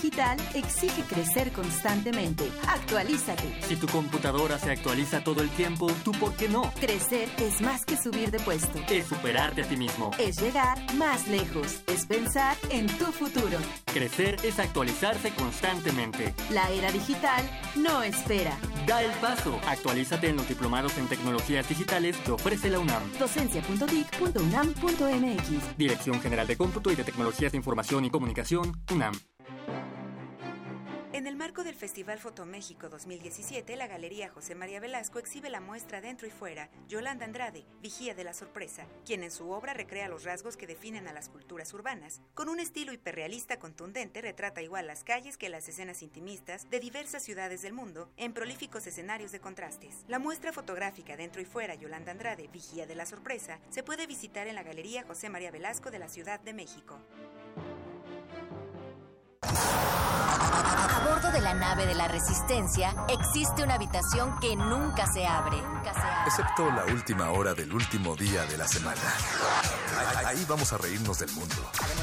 Digital 0.00 0.38
exige 0.54 1.02
crecer 1.02 1.52
constantemente. 1.52 2.50
Actualízate. 2.66 3.44
Si 3.68 3.76
tu 3.76 3.86
computadora 3.86 4.58
se 4.58 4.70
actualiza 4.70 5.22
todo 5.22 5.42
el 5.42 5.50
tiempo, 5.50 5.92
¿tú 6.02 6.12
por 6.12 6.34
qué 6.36 6.48
no? 6.48 6.72
Crecer 6.80 7.28
es 7.38 7.60
más 7.60 7.84
que 7.84 7.98
subir 7.98 8.30
de 8.30 8.40
puesto. 8.40 8.80
Es 8.88 9.06
superarte 9.06 9.60
a 9.62 9.68
ti 9.68 9.76
mismo. 9.76 10.10
Es 10.18 10.40
llegar 10.40 10.78
más 10.94 11.28
lejos. 11.28 11.82
Es 11.86 12.06
pensar 12.06 12.56
en 12.70 12.86
tu 12.86 13.04
futuro. 13.06 13.58
Crecer 13.92 14.36
es 14.42 14.58
actualizarse 14.58 15.32
constantemente. 15.32 16.32
La 16.50 16.70
era 16.70 16.90
digital 16.90 17.44
no 17.76 18.02
espera. 18.02 18.56
Da 18.86 19.02
el 19.02 19.10
paso. 19.20 19.60
Actualízate 19.66 20.30
en 20.30 20.36
los 20.36 20.48
diplomados 20.48 20.96
en 20.96 21.08
tecnologías 21.08 21.68
digitales 21.68 22.16
que 22.24 22.32
ofrece 22.32 22.70
la 22.70 22.78
UNAM. 22.78 23.02
Docencia.dic.unam.mx. 23.18 25.76
Dirección 25.76 26.22
General 26.22 26.46
de 26.46 26.56
Cómputo 26.56 26.90
y 26.90 26.94
de 26.94 27.04
Tecnologías 27.04 27.52
de 27.52 27.58
Información 27.58 28.06
y 28.06 28.10
Comunicación, 28.10 28.72
UNAM. 28.90 29.12
En 31.12 31.26
el 31.26 31.34
marco 31.34 31.64
del 31.64 31.74
Festival 31.74 32.20
Fotoméxico 32.20 32.88
2017, 32.88 33.74
la 33.74 33.88
Galería 33.88 34.28
José 34.28 34.54
María 34.54 34.78
Velasco 34.78 35.18
exhibe 35.18 35.50
la 35.50 35.60
muestra 35.60 36.00
Dentro 36.00 36.28
y 36.28 36.30
Fuera, 36.30 36.70
Yolanda 36.86 37.24
Andrade, 37.24 37.66
Vigía 37.82 38.14
de 38.14 38.22
la 38.22 38.32
Sorpresa, 38.32 38.86
quien 39.04 39.24
en 39.24 39.32
su 39.32 39.50
obra 39.50 39.74
recrea 39.74 40.08
los 40.08 40.22
rasgos 40.22 40.56
que 40.56 40.68
definen 40.68 41.08
a 41.08 41.12
las 41.12 41.28
culturas 41.28 41.74
urbanas. 41.74 42.22
Con 42.34 42.48
un 42.48 42.60
estilo 42.60 42.92
hiperrealista 42.92 43.58
contundente, 43.58 44.22
retrata 44.22 44.62
igual 44.62 44.86
las 44.86 45.02
calles 45.02 45.36
que 45.36 45.48
las 45.48 45.68
escenas 45.68 46.02
intimistas 46.02 46.70
de 46.70 46.78
diversas 46.78 47.24
ciudades 47.24 47.60
del 47.62 47.72
mundo 47.72 48.08
en 48.16 48.32
prolíficos 48.32 48.86
escenarios 48.86 49.32
de 49.32 49.40
contrastes. 49.40 50.04
La 50.06 50.20
muestra 50.20 50.52
fotográfica 50.52 51.16
Dentro 51.16 51.42
y 51.42 51.44
Fuera, 51.44 51.74
Yolanda 51.74 52.12
Andrade, 52.12 52.46
Vigía 52.52 52.86
de 52.86 52.94
la 52.94 53.04
Sorpresa, 53.04 53.58
se 53.68 53.82
puede 53.82 54.06
visitar 54.06 54.46
en 54.46 54.54
la 54.54 54.62
Galería 54.62 55.02
José 55.02 55.28
María 55.28 55.50
Velasco 55.50 55.90
de 55.90 55.98
la 55.98 56.08
Ciudad 56.08 56.38
de 56.38 56.54
México. 56.54 57.00
A 60.52 61.00
bordo 61.08 61.30
de 61.30 61.40
la 61.40 61.54
nave 61.54 61.86
de 61.86 61.94
la 61.94 62.08
Resistencia 62.08 62.94
existe 63.08 63.62
una 63.62 63.74
habitación 63.74 64.38
que 64.40 64.56
nunca 64.56 65.06
se 65.12 65.26
abre. 65.26 65.56
Excepto 66.26 66.70
la 66.70 66.84
última 66.86 67.30
hora 67.30 67.54
del 67.54 67.72
último 67.72 68.16
día 68.16 68.44
de 68.46 68.56
la 68.58 68.66
semana. 68.66 69.00
Ahí- 70.26 70.44
vamos 70.48 70.72
a 70.72 70.78
reírnos 70.78 71.18
del 71.18 71.30
mundo, 71.32 71.54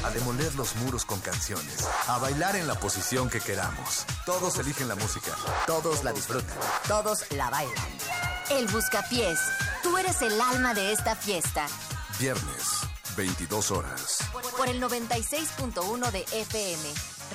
a 0.04 0.10
demoler 0.10 0.54
los 0.54 0.74
muros 0.76 1.04
con 1.04 1.20
canciones, 1.20 1.86
a 2.08 2.18
bailar 2.18 2.56
en 2.56 2.66
la 2.66 2.74
posición 2.74 3.28
que 3.28 3.40
queramos. 3.40 4.06
Todos 4.24 4.58
eligen 4.58 4.88
la 4.88 4.94
música, 4.94 5.32
todos 5.66 6.04
la 6.04 6.12
disfrutan. 6.12 6.56
Todos 6.86 7.30
la 7.32 7.50
bailan. 7.50 7.74
El 8.50 8.66
Buscapiés. 8.68 9.38
Tú 9.82 9.96
eres 9.98 10.22
el 10.22 10.40
alma 10.40 10.72
de 10.74 10.92
esta 10.92 11.14
fiesta. 11.14 11.66
Viernes, 12.18 12.87
22 13.18 13.72
horas. 13.72 14.30
Por 14.56 14.68
el 14.68 14.80
96.1 14.80 16.10
de 16.12 16.20
FM. 16.20 16.82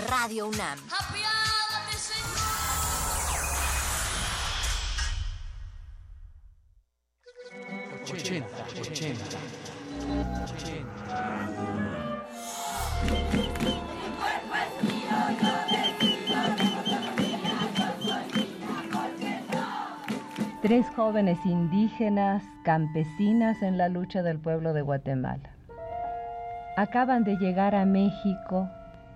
Radio 0.10 0.48
UNAM. 0.48 0.80
80, 8.10 8.48
80. 8.80 9.24
Tres 20.62 20.86
jóvenes 20.96 21.38
indígenas 21.44 22.42
campesinas 22.64 23.62
en 23.62 23.78
la 23.78 23.90
lucha 23.90 24.24
del 24.24 24.40
pueblo 24.40 24.72
de 24.72 24.82
Guatemala. 24.82 25.54
Acaban 26.76 27.24
de 27.24 27.38
llegar 27.38 27.76
a 27.76 27.86
México 27.86 28.70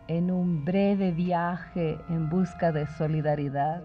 en 0.08 0.30
un 0.32 0.64
breve 0.64 1.12
viaje 1.12 1.98
en 2.10 2.30
busca 2.30 2.72
de 2.72 2.86
solidaridad. 2.98 3.82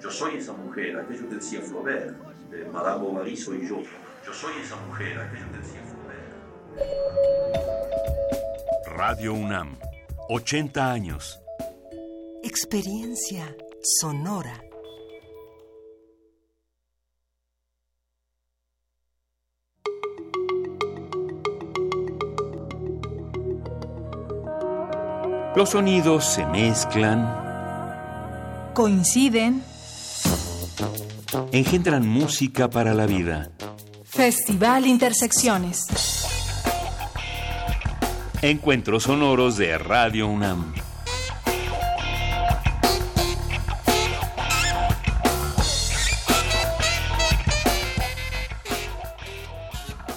Yo 0.00 0.10
soy 0.10 0.36
esa 0.36 0.52
mujer, 0.52 0.98
aquello 0.98 1.28
que 1.28 1.34
decía 1.36 1.60
Flaubert, 1.60 2.16
de 2.50 2.64
Madame 2.66 3.02
Bovary 3.04 3.36
soy 3.36 3.66
yo. 3.66 3.82
Yo 4.24 4.32
soy 4.32 4.52
esa 4.62 4.76
mujer, 4.86 5.18
aquello 5.18 5.50
que 5.52 5.58
decía 5.58 5.80
Flaubert. 5.82 6.00
Radio 8.96 9.34
UNAM, 9.34 9.78
80 10.28 10.92
años. 10.92 11.40
Experiencia 12.42 13.54
sonora. 13.82 14.69
Los 25.60 25.72
sonidos 25.72 26.24
se 26.24 26.46
mezclan, 26.46 27.28
coinciden, 28.72 29.62
engendran 31.52 32.08
música 32.08 32.70
para 32.70 32.94
la 32.94 33.04
vida. 33.04 33.50
Festival 34.04 34.86
Intersecciones. 34.86 35.86
Encuentros 38.40 39.02
sonoros 39.02 39.58
de 39.58 39.76
Radio 39.76 40.28
UNAM. 40.28 40.72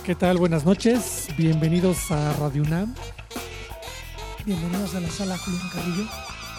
¿Qué 0.06 0.16
tal? 0.16 0.38
Buenas 0.38 0.64
noches. 0.64 1.28
Bienvenidos 1.38 2.10
a 2.12 2.32
Radio 2.32 2.64
UNAM. 2.64 2.96
Bienvenidos 4.46 4.94
a 4.94 5.00
la 5.00 5.10
sala 5.10 5.38
Julián 5.38 5.70
Carrillo. 5.70 6.06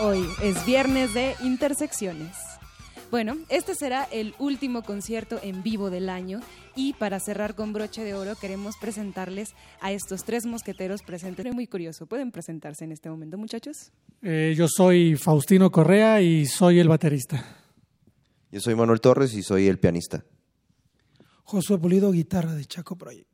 Hoy 0.00 0.26
es 0.42 0.64
viernes 0.64 1.12
de 1.12 1.34
Intersecciones. 1.42 2.34
Bueno, 3.10 3.36
este 3.50 3.74
será 3.74 4.04
el 4.04 4.34
último 4.38 4.82
concierto 4.82 5.38
en 5.42 5.62
vivo 5.62 5.90
del 5.90 6.08
año 6.08 6.40
y 6.74 6.94
para 6.94 7.20
cerrar 7.20 7.54
con 7.54 7.74
broche 7.74 8.02
de 8.02 8.14
oro 8.14 8.36
queremos 8.40 8.76
presentarles 8.80 9.50
a 9.82 9.92
estos 9.92 10.24
tres 10.24 10.46
mosqueteros 10.46 11.02
presentes. 11.02 11.44
Muy 11.52 11.66
curioso, 11.66 12.06
¿pueden 12.06 12.32
presentarse 12.32 12.84
en 12.84 12.92
este 12.92 13.10
momento 13.10 13.36
muchachos? 13.36 13.92
Eh, 14.22 14.54
yo 14.56 14.66
soy 14.66 15.16
Faustino 15.16 15.70
Correa 15.70 16.22
y 16.22 16.46
soy 16.46 16.78
el 16.78 16.88
baterista. 16.88 17.44
Yo 18.50 18.60
soy 18.60 18.74
Manuel 18.74 19.02
Torres 19.02 19.34
y 19.34 19.42
soy 19.42 19.68
el 19.68 19.78
pianista. 19.78 20.24
Josué 21.42 21.76
Pulido, 21.76 22.10
guitarra 22.12 22.54
de 22.54 22.64
Chaco 22.64 22.96
Project. 22.96 23.33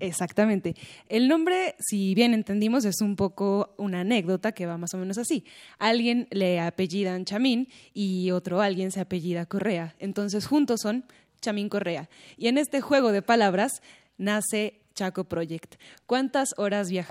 Exactamente. 0.00 0.74
El 1.08 1.28
nombre, 1.28 1.74
si 1.78 2.14
bien 2.14 2.32
entendimos, 2.34 2.84
es 2.84 3.00
un 3.00 3.16
poco 3.16 3.74
una 3.78 4.00
anécdota 4.00 4.52
que 4.52 4.66
va 4.66 4.78
más 4.78 4.94
o 4.94 4.98
menos 4.98 5.18
así. 5.18 5.44
Alguien 5.78 6.28
le 6.30 6.60
apellidan 6.60 7.24
Chamín 7.24 7.68
y 7.92 8.30
otro 8.30 8.60
alguien 8.60 8.92
se 8.92 9.00
apellida 9.00 9.46
Correa. 9.46 9.94
Entonces 9.98 10.46
juntos 10.46 10.80
son 10.82 11.04
Chamín 11.40 11.68
Correa. 11.68 12.08
Y 12.36 12.48
en 12.48 12.58
este 12.58 12.80
juego 12.80 13.12
de 13.12 13.22
palabras 13.22 13.82
nace 14.18 14.80
Chaco 14.94 15.24
Project. 15.24 15.76
¿Cuántas 16.06 16.54
horas 16.56 16.90
viaja? 16.90 17.10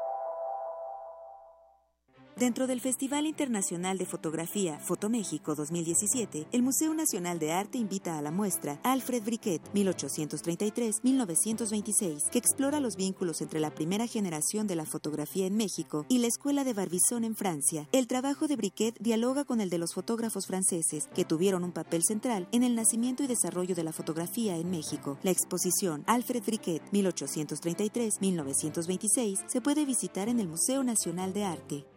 Dentro 2.40 2.68
del 2.68 2.82
Festival 2.82 3.26
Internacional 3.26 3.98
de 3.98 4.06
Fotografía 4.06 4.78
Fotoméxico 4.78 5.56
2017, 5.56 6.46
el 6.52 6.62
Museo 6.62 6.94
Nacional 6.94 7.40
de 7.40 7.52
Arte 7.52 7.80
invita 7.80 8.16
a 8.16 8.22
la 8.22 8.30
muestra 8.30 8.80
Alfred 8.84 9.24
Briquet 9.24 9.60
1833-1926, 9.74 12.30
que 12.30 12.38
explora 12.38 12.80
los 12.80 12.96
vínculos 12.96 13.42
entre 13.42 13.60
la 13.60 13.72
primera 13.72 14.06
generación 14.06 14.68
de 14.68 14.76
la 14.76 14.86
fotografía 14.86 15.48
en 15.48 15.58
México 15.58 16.06
y 16.10 16.20
la 16.20 16.28
Escuela 16.28 16.64
de 16.64 16.74
Barbizon 16.74 17.24
en 17.24 17.36
Francia. 17.36 17.90
El 17.92 18.06
trabajo 18.06 18.48
de 18.48 18.56
Briquet 18.56 18.96
dialoga 19.00 19.44
con 19.44 19.60
el 19.60 19.72
de 19.72 19.80
los 19.80 19.96
fotógrafos 19.96 20.46
franceses, 20.46 21.10
que 21.16 21.26
tuvieron 21.26 21.64
un 21.64 21.72
papel 21.72 22.04
central 22.04 22.48
en 22.52 22.62
el 22.62 22.76
nacimiento 22.76 23.24
y 23.24 23.28
desarrollo 23.28 23.74
de 23.74 23.84
la 23.84 23.94
fotografía 23.94 24.58
en 24.58 24.70
México. 24.70 25.18
La 25.24 25.32
exposición 25.32 26.04
Alfred 26.06 26.44
Briquet 26.46 26.84
1833-1926 26.92 29.40
se 29.48 29.60
puede 29.60 29.86
visitar 29.86 30.30
en 30.30 30.40
el 30.40 30.48
Museo 30.48 30.84
Nacional 30.84 31.34
de 31.34 31.44
Arte. 31.44 31.97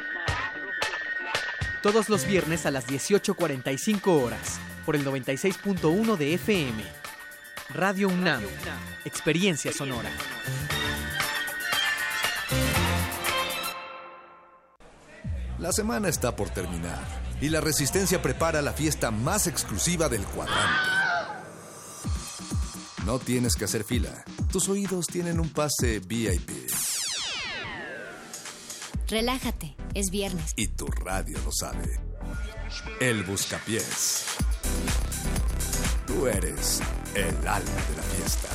todos 1.81 2.09
los 2.09 2.25
viernes 2.25 2.65
a 2.65 2.71
las 2.71 2.87
18.45 2.87 4.07
horas, 4.07 4.59
por 4.85 4.95
el 4.95 5.05
96.1 5.05 6.17
de 6.17 6.33
FM. 6.35 6.83
Radio 7.69 8.09
UNAM, 8.09 8.43
Experiencia 9.05 9.71
Sonora. 9.71 10.09
La 15.57 15.71
semana 15.71 16.09
está 16.09 16.35
por 16.35 16.49
terminar 16.49 16.99
y 17.39 17.49
la 17.49 17.61
Resistencia 17.61 18.21
prepara 18.21 18.61
la 18.61 18.73
fiesta 18.73 19.11
más 19.11 19.47
exclusiva 19.47 20.09
del 20.09 20.23
cuadrante. 20.23 20.89
No 23.05 23.19
tienes 23.19 23.55
que 23.55 23.65
hacer 23.65 23.83
fila. 23.83 24.23
Tus 24.51 24.69
oídos 24.69 25.07
tienen 25.07 25.39
un 25.39 25.49
pase 25.49 25.99
VIP. 25.99 26.49
Relájate, 29.11 29.75
es 29.93 30.09
viernes. 30.09 30.53
Y 30.55 30.67
tu 30.67 30.85
radio 30.85 31.37
lo 31.43 31.51
sabe. 31.51 31.99
El 33.01 33.25
Buscapiés. 33.25 34.23
Tú 36.07 36.27
eres 36.27 36.81
el 37.13 37.35
alma 37.45 37.59
de 37.89 37.95
la 37.97 38.03
fiesta. 38.03 38.47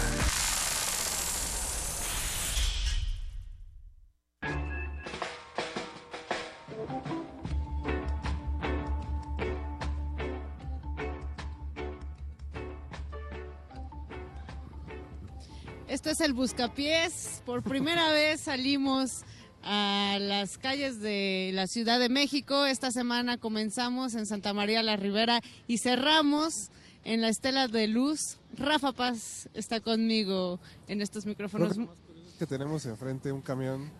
Esto 15.86 16.08
es 16.08 16.20
el 16.22 16.32
Buscapiés. 16.32 17.42
Por 17.44 17.62
primera 17.62 18.10
vez 18.10 18.40
salimos 18.40 19.26
a 19.66 20.18
las 20.20 20.58
calles 20.58 21.00
de 21.00 21.50
la 21.52 21.66
Ciudad 21.66 21.98
de 21.98 22.08
México. 22.08 22.66
Esta 22.66 22.92
semana 22.92 23.36
comenzamos 23.36 24.14
en 24.14 24.24
Santa 24.24 24.54
María 24.54 24.82
la 24.84 24.96
Ribera 24.96 25.40
y 25.66 25.78
cerramos 25.78 26.70
en 27.04 27.20
la 27.20 27.28
Estela 27.28 27.66
de 27.66 27.88
Luz. 27.88 28.38
Rafa 28.56 28.92
Paz 28.92 29.48
está 29.54 29.80
conmigo 29.80 30.60
en 30.86 31.02
estos 31.02 31.26
micrófonos. 31.26 31.76
Lo 31.76 31.86
que, 31.86 31.92
es 32.28 32.34
que 32.38 32.46
tenemos 32.46 32.86
enfrente 32.86 33.32
un 33.32 33.42
camión 33.42 33.90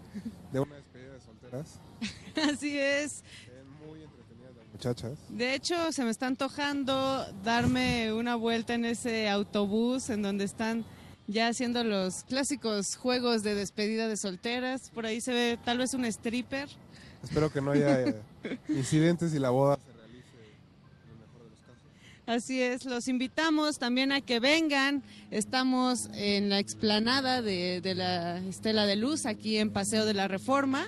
de 0.52 0.60
una 0.60 0.76
despedida 0.76 1.12
de 1.14 1.20
solteras. 1.20 1.80
Así 2.54 2.78
es. 2.78 3.24
Muy 3.84 4.04
entretenidas 4.04 4.54
las 4.54 4.66
muchachas. 4.72 5.18
De 5.30 5.54
hecho, 5.54 5.90
se 5.90 6.04
me 6.04 6.10
está 6.10 6.28
antojando 6.28 7.26
darme 7.42 8.12
una 8.12 8.36
vuelta 8.36 8.74
en 8.74 8.84
ese 8.84 9.28
autobús 9.28 10.10
en 10.10 10.22
donde 10.22 10.44
están 10.44 10.84
ya 11.26 11.48
haciendo 11.48 11.84
los 11.84 12.24
clásicos 12.24 12.96
juegos 12.96 13.42
de 13.42 13.54
despedida 13.54 14.08
de 14.08 14.16
solteras. 14.16 14.90
Por 14.90 15.06
ahí 15.06 15.20
se 15.20 15.32
ve 15.32 15.58
tal 15.64 15.78
vez 15.78 15.94
un 15.94 16.04
stripper. 16.04 16.68
Espero 17.22 17.52
que 17.52 17.60
no 17.60 17.72
haya 17.72 18.02
eh, 18.02 18.14
incidentes 18.68 19.34
y 19.34 19.38
la 19.38 19.50
boda 19.50 19.78
se 19.84 19.92
realice 19.92 20.28
en 21.04 21.10
el 21.10 21.18
mejor 21.18 21.42
de 21.42 21.50
los 21.50 21.58
casos. 21.60 22.44
Así 22.44 22.62
es, 22.62 22.84
los 22.84 23.08
invitamos 23.08 23.78
también 23.78 24.12
a 24.12 24.20
que 24.20 24.40
vengan. 24.40 25.02
Estamos 25.30 26.08
en 26.14 26.48
la 26.50 26.58
explanada 26.58 27.42
de, 27.42 27.80
de 27.80 27.94
la 27.94 28.38
Estela 28.38 28.86
de 28.86 28.96
Luz, 28.96 29.26
aquí 29.26 29.58
en 29.58 29.70
Paseo 29.70 30.04
de 30.04 30.14
la 30.14 30.28
Reforma. 30.28 30.86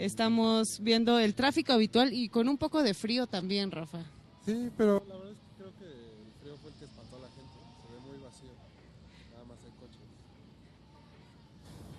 Estamos 0.00 0.80
viendo 0.80 1.18
el 1.18 1.34
tráfico 1.34 1.74
habitual 1.74 2.14
y 2.14 2.30
con 2.30 2.48
un 2.48 2.56
poco 2.56 2.82
de 2.82 2.94
frío 2.94 3.26
también, 3.26 3.70
Rafa. 3.70 3.98
Sí, 4.46 4.70
pero 4.76 5.04
la 5.06 5.14
verdad 5.14 5.32
es 5.32 5.36
que 5.36 5.56
creo 5.58 5.72
que 5.78 5.84
el 5.84 6.32
frío 6.40 6.56
fue 6.56 6.70
el 6.70 6.76
que 6.76 6.84
espantó 6.86 7.16
a 7.16 7.20
la 7.20 7.28
gente. 7.28 7.52
Se 7.52 7.92
ve 7.92 8.00
muy 8.08 8.18
vacío. 8.24 8.48
Nada 9.30 9.44
más 9.44 9.58
hay 9.62 9.72
coches. 9.78 10.00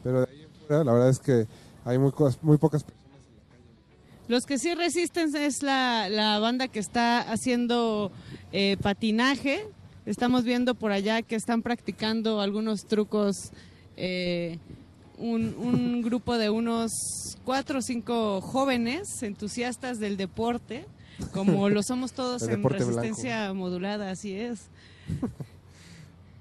Pero 0.04 0.22
de 0.22 0.32
ahí 0.32 0.42
en 0.44 0.50
fuera, 0.68 0.84
la 0.84 0.94
verdad 0.94 1.10
es 1.10 1.20
que 1.20 1.48
hay 1.86 1.98
muy, 1.98 2.12
muy 2.42 2.58
pocas 2.58 2.84
personas. 2.84 3.02
Los 4.28 4.46
que 4.46 4.58
sí 4.58 4.74
resisten 4.76 5.36
es 5.36 5.62
la, 5.64 6.08
la 6.10 6.40
banda 6.40 6.68
que 6.68 6.80
está 6.80 7.20
haciendo 7.32 8.12
eh, 8.52 8.78
patinaje. 8.82 9.68
Estamos 10.06 10.44
viendo 10.44 10.74
por 10.76 10.92
allá 10.92 11.22
que 11.22 11.36
están 11.36 11.62
practicando 11.62 12.40
algunos 12.42 12.86
trucos. 12.86 13.52
eh, 13.98 14.58
un, 15.18 15.54
un 15.60 16.02
grupo 16.02 16.36
de 16.40 16.50
unos 16.50 17.38
cuatro 17.46 17.78
o 17.78 17.82
cinco 17.84 18.42
jóvenes 18.42 19.22
entusiastas 19.22 20.00
del 20.00 20.18
deporte, 20.18 20.86
como 21.32 21.70
lo 21.70 21.84
somos 21.84 22.14
todos 22.14 22.42
en 22.44 22.64
resistencia 22.64 23.54
modulada, 23.54 24.10
así 24.10 24.34
es. 24.34 24.62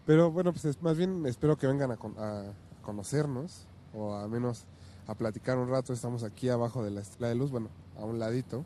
Pero 0.06 0.30
bueno, 0.30 0.52
pues 0.52 0.64
es- 0.64 0.80
más 0.82 0.96
bien 0.96 1.26
espero 1.26 1.56
que 1.58 1.66
vengan 1.66 1.90
a, 1.90 1.94
a 1.94 2.52
conocernos 2.82 3.66
o 3.92 4.14
al 4.14 4.28
menos 4.28 4.64
a 5.06 5.14
platicar 5.14 5.58
un 5.58 5.68
rato. 5.68 5.92
Estamos 5.92 6.22
aquí 6.22 6.48
abajo 6.48 6.84
de 6.84 6.90
la 6.90 7.00
estela 7.00 7.28
de 7.28 7.34
luz, 7.34 7.50
bueno, 7.50 7.68
a 7.98 8.04
un 8.04 8.18
ladito. 8.18 8.64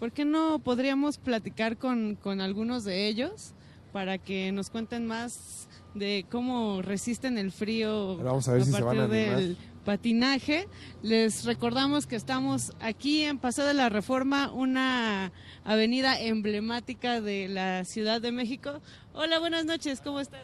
¿Por 0.00 0.12
qué 0.12 0.24
no 0.24 0.58
podríamos 0.58 1.18
platicar 1.18 1.76
con, 1.76 2.16
con 2.16 2.40
algunos 2.40 2.84
de 2.84 3.06
ellos 3.06 3.52
para 3.92 4.18
que 4.18 4.50
nos 4.52 4.70
cuenten 4.70 5.06
más 5.06 5.68
de 5.94 6.26
cómo 6.30 6.82
resisten 6.82 7.38
el 7.38 7.52
frío 7.52 8.14
Pero 8.16 8.30
vamos 8.30 8.48
a 8.48 8.52
ver 8.54 8.64
si 8.64 8.72
se 8.72 8.82
partir 8.82 9.00
van 9.00 9.10
a 9.10 9.14
del 9.14 9.56
patinaje? 9.84 10.68
Les 11.02 11.44
recordamos 11.44 12.06
que 12.06 12.16
estamos 12.16 12.72
aquí 12.80 13.22
en 13.22 13.38
Paseo 13.38 13.64
de 13.66 13.74
la 13.74 13.88
Reforma, 13.88 14.50
una 14.52 15.32
avenida 15.64 16.20
emblemática 16.20 17.20
de 17.20 17.48
la 17.48 17.84
Ciudad 17.84 18.20
de 18.20 18.32
México. 18.32 18.80
Hola, 19.12 19.38
buenas 19.38 19.64
noches, 19.64 20.00
¿cómo 20.00 20.18
estás? 20.18 20.42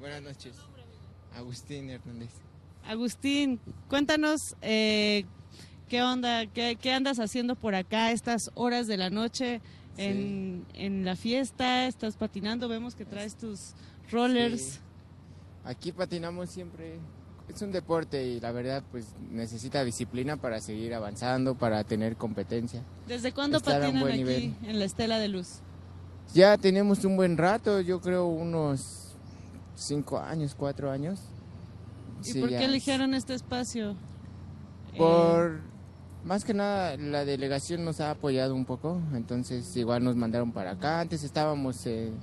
Buenas 0.00 0.22
noches. 0.22 0.56
Agustín 1.36 1.90
Hernández. 1.90 2.47
Agustín, 2.88 3.60
cuéntanos 3.88 4.56
eh, 4.62 5.26
qué 5.88 6.02
onda, 6.02 6.46
qué, 6.46 6.76
qué 6.80 6.92
andas 6.92 7.18
haciendo 7.20 7.54
por 7.54 7.74
acá 7.74 8.06
a 8.06 8.12
estas 8.12 8.50
horas 8.54 8.86
de 8.86 8.96
la 8.96 9.10
noche 9.10 9.60
en, 9.98 10.64
en 10.72 11.04
la 11.04 11.14
fiesta, 11.14 11.86
estás 11.86 12.16
patinando, 12.16 12.66
vemos 12.66 12.94
que 12.94 13.04
traes 13.04 13.36
tus 13.36 13.74
rollers. 14.10 14.62
Sí. 14.62 14.78
Aquí 15.64 15.92
patinamos 15.92 16.48
siempre. 16.48 16.98
Es 17.46 17.60
un 17.60 17.72
deporte 17.72 18.26
y 18.26 18.40
la 18.40 18.52
verdad 18.52 18.82
pues 18.90 19.06
necesita 19.30 19.84
disciplina 19.84 20.38
para 20.38 20.60
seguir 20.60 20.94
avanzando, 20.94 21.56
para 21.56 21.84
tener 21.84 22.16
competencia. 22.16 22.82
¿Desde 23.06 23.32
cuándo 23.32 23.58
Estar 23.58 23.82
patinan 23.82 24.06
aquí 24.06 24.16
nivel. 24.16 24.54
en 24.64 24.78
la 24.78 24.86
Estela 24.86 25.18
de 25.18 25.28
Luz? 25.28 25.60
Ya 26.32 26.56
tenemos 26.56 27.04
un 27.04 27.16
buen 27.16 27.36
rato, 27.36 27.82
yo 27.82 28.00
creo 28.00 28.26
unos 28.26 29.14
cinco 29.74 30.18
años, 30.18 30.54
cuatro 30.54 30.90
años. 30.90 31.20
¿Y 32.22 32.32
Sí, 32.32 32.40
por 32.40 32.48
qué 32.48 32.64
eligieron 32.64 33.14
este 33.14 33.34
espacio? 33.34 33.96
Por 34.96 35.60
más 36.24 36.44
que 36.44 36.54
nada 36.54 36.96
la 36.96 37.24
delegación 37.24 37.84
nos 37.84 38.00
ha 38.00 38.10
apoyado 38.10 38.54
un 38.54 38.64
poco, 38.64 39.00
entonces 39.14 39.76
igual 39.76 40.04
nos 40.04 40.16
mandaron 40.16 40.52
para 40.52 40.72
acá. 40.72 41.00
Antes 41.00 41.22
estábamos 41.22 41.86
en, 41.86 42.14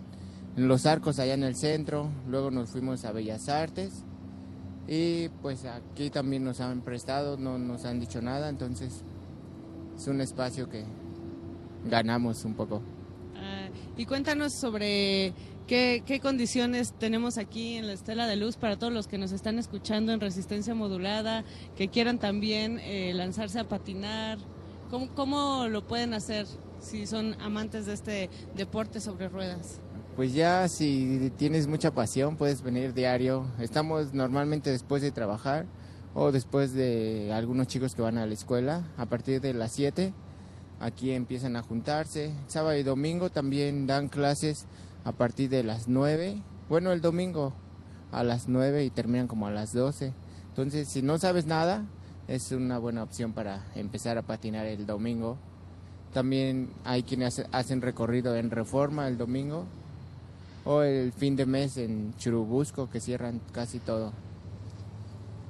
en 0.57 0.67
Los 0.67 0.85
Arcos 0.85 1.19
allá 1.19 1.33
en 1.33 1.43
el 1.43 1.55
centro, 1.55 2.09
luego 2.27 2.51
nos 2.51 2.69
fuimos 2.69 3.05
a 3.05 3.11
Bellas 3.11 3.49
Artes 3.49 4.03
y 4.87 5.29
pues 5.41 5.65
aquí 5.65 6.09
también 6.09 6.43
nos 6.43 6.59
han 6.61 6.81
prestado, 6.81 7.37
no 7.37 7.57
nos 7.57 7.85
han 7.85 7.99
dicho 7.99 8.21
nada, 8.21 8.49
entonces 8.49 9.03
es 9.97 10.07
un 10.07 10.21
espacio 10.21 10.69
que 10.69 10.83
ganamos 11.85 12.45
un 12.45 12.53
poco. 12.53 12.81
Ah, 13.35 13.67
y 13.97 14.05
cuéntanos 14.05 14.53
sobre 14.53 15.33
qué, 15.67 16.03
qué 16.05 16.19
condiciones 16.19 16.93
tenemos 16.93 17.37
aquí 17.37 17.75
en 17.75 17.87
la 17.87 17.93
Estela 17.93 18.27
de 18.27 18.35
Luz 18.35 18.57
para 18.57 18.77
todos 18.77 18.93
los 18.93 19.07
que 19.07 19.17
nos 19.17 19.31
están 19.31 19.59
escuchando 19.59 20.11
en 20.11 20.19
resistencia 20.19 20.75
modulada, 20.75 21.43
que 21.75 21.87
quieran 21.87 22.19
también 22.19 22.79
eh, 22.79 23.13
lanzarse 23.13 23.59
a 23.59 23.67
patinar. 23.67 24.37
¿Cómo, 24.89 25.09
¿Cómo 25.15 25.67
lo 25.67 25.85
pueden 25.87 26.13
hacer 26.13 26.45
si 26.79 27.07
son 27.07 27.35
amantes 27.41 27.85
de 27.85 27.93
este 27.93 28.29
deporte 28.55 28.99
sobre 28.99 29.29
ruedas? 29.29 29.79
Pues 30.15 30.33
ya 30.33 30.67
si 30.69 31.31
tienes 31.37 31.67
mucha 31.67 31.91
pasión 31.91 32.37
puedes 32.37 32.61
venir 32.61 32.93
diario. 32.93 33.45
Estamos 33.59 34.13
normalmente 34.13 34.71
después 34.71 35.01
de 35.01 35.11
trabajar 35.11 35.65
o 36.13 36.31
después 36.31 36.73
de 36.73 37.33
algunos 37.33 37.67
chicos 37.67 37.95
que 37.95 38.01
van 38.01 38.17
a 38.17 38.25
la 38.25 38.33
escuela 38.33 38.83
a 38.97 39.07
partir 39.07 39.41
de 39.41 39.53
las 39.53 39.73
7. 39.73 40.13
Aquí 40.79 41.11
empiezan 41.11 41.55
a 41.57 41.61
juntarse. 41.61 42.31
Sábado 42.47 42.77
y 42.77 42.83
domingo 42.83 43.29
también 43.29 43.87
dan 43.87 44.07
clases 44.07 44.67
a 45.05 45.11
partir 45.13 45.49
de 45.49 45.63
las 45.63 45.87
9. 45.87 46.41
Bueno, 46.67 46.91
el 46.91 46.99
domingo 46.99 47.53
a 48.11 48.23
las 48.23 48.49
9 48.49 48.83
y 48.83 48.89
terminan 48.89 49.27
como 49.27 49.47
a 49.47 49.51
las 49.51 49.71
12. 49.73 50.11
Entonces, 50.49 50.87
si 50.89 51.01
no 51.01 51.17
sabes 51.17 51.45
nada, 51.45 51.85
es 52.27 52.51
una 52.51 52.77
buena 52.79 53.03
opción 53.03 53.31
para 53.33 53.63
empezar 53.75 54.17
a 54.17 54.23
patinar 54.23 54.65
el 54.65 54.85
domingo. 54.85 55.37
También 56.13 56.69
hay 56.83 57.03
quienes 57.03 57.39
hace- 57.39 57.49
hacen 57.51 57.81
recorrido 57.81 58.35
en 58.35 58.49
Reforma 58.51 59.07
el 59.07 59.17
domingo 59.17 59.65
o 60.63 60.81
el 60.81 61.11
fin 61.11 61.35
de 61.35 61.45
mes 61.45 61.77
en 61.77 62.13
Churubusco 62.17 62.89
que 62.89 62.99
cierran 62.99 63.39
casi 63.51 63.79
todo. 63.79 64.11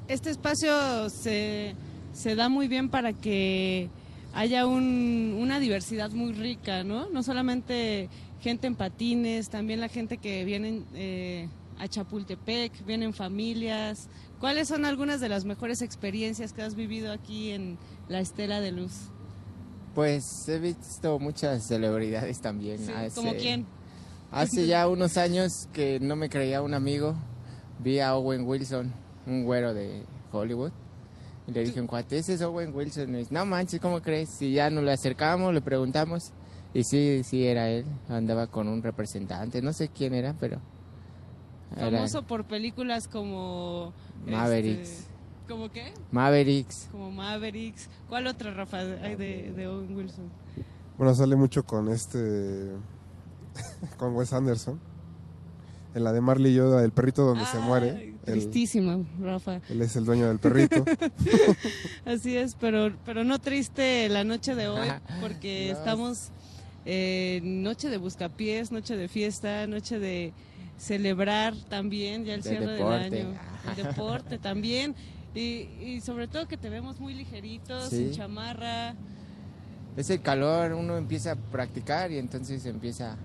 Este 0.08 0.30
espacio 0.30 1.10
se, 1.10 1.76
se 2.14 2.36
da 2.36 2.50
muy 2.50 2.68
bien 2.68 2.90
para 2.90 3.14
que 3.14 3.90
haya 4.34 4.66
un- 4.68 5.38
una 5.40 5.60
diversidad 5.60 6.12
muy 6.12 6.34
rica, 6.34 6.84
¿no? 6.84 7.10
No 7.10 7.24
solamente 7.24 8.10
gente 8.46 8.68
en 8.68 8.76
patines, 8.76 9.50
también 9.50 9.80
la 9.80 9.88
gente 9.90 10.20
que 10.20 10.46
viene 10.46 10.84
eh, 10.94 11.50
a 11.80 11.88
Chapultepec, 11.88 12.86
vienen 12.86 13.12
familias. 13.12 14.08
¿Cuáles 14.40 14.68
son 14.68 14.86
algunas 14.86 15.20
de 15.20 15.30
las 15.30 15.46
mejores 15.46 15.82
experiencias 15.82 16.54
que 16.54 16.62
has 16.62 16.76
vivido 16.76 17.12
aquí 17.12 17.50
en 17.50 17.80
la 18.08 18.20
Estela 18.20 18.62
de 18.62 18.72
Luz? 18.72 19.10
Pues 19.96 20.48
he 20.48 20.60
visto 20.60 21.18
muchas 21.18 21.64
celebridades 21.64 22.40
también. 22.40 22.78
Sí, 22.78 22.92
Hace- 22.96 23.16
¿Como 23.16 23.34
quién? 23.34 23.66
Hace 24.30 24.68
ya 24.68 24.88
unos 24.88 25.18
años 25.18 25.68
que 25.74 26.00
no 26.00 26.16
me 26.16 26.30
creía 26.30 26.62
un 26.62 26.76
amigo, 26.76 27.16
vi 27.80 28.00
a 28.00 28.16
Owen 28.16 28.46
Wilson, 28.46 28.94
un 29.26 29.44
güero 29.44 29.74
de 29.74 30.04
Hollywood. 30.32 30.72
Y 31.48 31.52
le 31.52 31.64
dije, 31.64 31.82
un 31.82 31.88
cuate, 31.88 32.20
ese 32.20 32.36
es 32.36 32.42
Owen 32.44 32.76
Wilson. 32.76 33.10
Y 33.10 33.12
me 33.12 33.18
dice, 33.20 33.34
no 33.34 33.44
manches, 33.48 33.80
¿cómo 33.80 34.02
crees? 34.04 34.40
Y 34.44 34.52
ya 34.54 34.70
nos 34.70 34.84
le 34.84 34.92
acercamos, 34.92 35.52
le 35.52 35.62
preguntamos. 35.62 36.32
Y 36.76 36.84
sí, 36.84 37.22
sí, 37.24 37.46
era 37.48 37.70
él. 37.70 37.86
Andaba 38.10 38.48
con 38.48 38.68
un 38.68 38.84
representante, 38.84 39.62
no 39.62 39.72
sé 39.74 39.88
quién 39.90 40.14
era, 40.14 40.36
pero... 40.40 40.60
era 41.76 41.90
Famoso 41.90 42.24
por 42.24 42.44
películas 42.46 43.08
como... 43.08 43.94
Mavericks. 44.28 44.90
este, 44.90 45.04
¿Cómo 45.48 45.72
qué? 45.72 45.94
Mavericks. 46.12 46.90
Como 46.92 47.12
Mavericks. 47.12 47.90
¿Cuál 48.10 48.28
otra, 48.28 48.54
Rafa, 48.54 48.80
hay 48.80 49.16
de, 49.16 49.54
de 49.56 49.68
Owen 49.68 49.96
Wilson? 49.96 50.26
Bueno, 50.98 51.14
sale 51.16 51.36
mucho 51.36 51.64
con 51.64 51.90
este. 51.90 52.72
con 53.98 54.16
Wes 54.16 54.34
Anderson. 54.34 54.80
En 55.94 56.04
la 56.04 56.12
de 56.12 56.20
Marley 56.20 56.52
y 56.52 56.56
Yoda, 56.56 56.84
el 56.84 56.92
perrito 56.92 57.24
donde 57.26 57.46
se 57.46 57.60
muere. 57.60 58.16
Él, 58.26 58.40
Tristísima, 58.40 59.00
Rafa. 59.22 59.62
él 59.70 59.82
es 59.82 59.96
el 59.96 60.04
dueño 60.04 60.28
del 60.28 60.40
perrito. 60.40 60.84
Así 62.06 62.36
es, 62.36 62.56
pero, 62.56 62.94
pero 63.06 63.24
no 63.24 63.40
triste 63.40 64.10
la 64.10 64.24
noche 64.24 64.56
de 64.56 64.68
hoy, 64.68 64.88
porque 65.22 65.70
No. 65.72 65.78
estamos 65.78 66.32
en 66.86 67.64
noche 67.64 67.90
de 67.90 67.98
buscapiés, 67.98 68.72
noche 68.72 68.96
de 68.96 69.08
fiesta, 69.08 69.66
noche 69.68 70.00
de 70.00 70.34
celebrar 70.78 71.56
también 71.70 72.26
ya 72.26 72.34
el 72.36 72.42
De 72.42 72.50
cierre 72.50 72.74
deporte. 72.74 73.10
del 73.10 73.26
año, 73.28 73.40
el 73.70 73.84
deporte 73.84 74.38
también, 74.38 74.96
y, 75.34 75.68
y 75.84 76.02
sobre 76.02 76.28
todo 76.28 76.48
que 76.48 76.58
te 76.58 76.70
vemos 76.70 77.00
muy 77.00 77.14
ligeritos, 77.14 77.90
Sí. 77.90 77.98
sin 77.98 78.12
chamarra. 78.12 78.96
Es 79.98 80.10
el 80.10 80.22
calor, 80.22 80.74
uno 80.74 80.98
empieza 80.98 81.32
a 81.32 81.36
practicar 81.36 82.12
y 82.12 82.18
entonces 82.18 82.66
empieza 82.66 83.16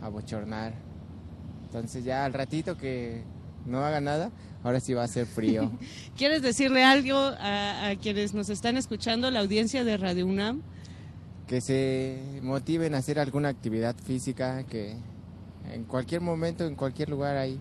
a 0.00 0.08
bochornar. 0.08 0.72
Entonces 1.64 2.04
ya 2.04 2.24
al 2.24 2.32
ratito 2.32 2.76
que 2.76 3.22
no 3.66 3.84
haga 3.84 4.00
nada, 4.00 4.30
ahora 4.64 4.80
sí 4.80 4.94
va 4.94 5.04
a 5.04 5.08
ser 5.08 5.26
frío. 5.26 5.70
¿Quieres 6.16 6.40
decirle 6.40 6.84
algo 6.84 7.16
a, 7.18 7.88
a 7.88 7.96
quienes 7.96 8.32
nos 8.32 8.48
están 8.48 8.76
escuchando, 8.78 9.30
la 9.30 9.40
audiencia 9.40 9.84
de 9.84 9.96
Radio 9.98 10.26
UNAM? 10.26 10.62
Que 11.46 11.60
se 11.60 12.18
motiven 12.42 12.94
a 12.94 12.98
hacer 12.98 13.18
alguna 13.18 13.48
actividad 13.48 13.94
física, 13.96 14.64
que 14.64 14.96
en 15.72 15.84
cualquier 15.84 16.20
momento, 16.20 16.66
en 16.66 16.74
cualquier 16.74 17.08
lugar 17.08 17.36
hay 17.36 17.60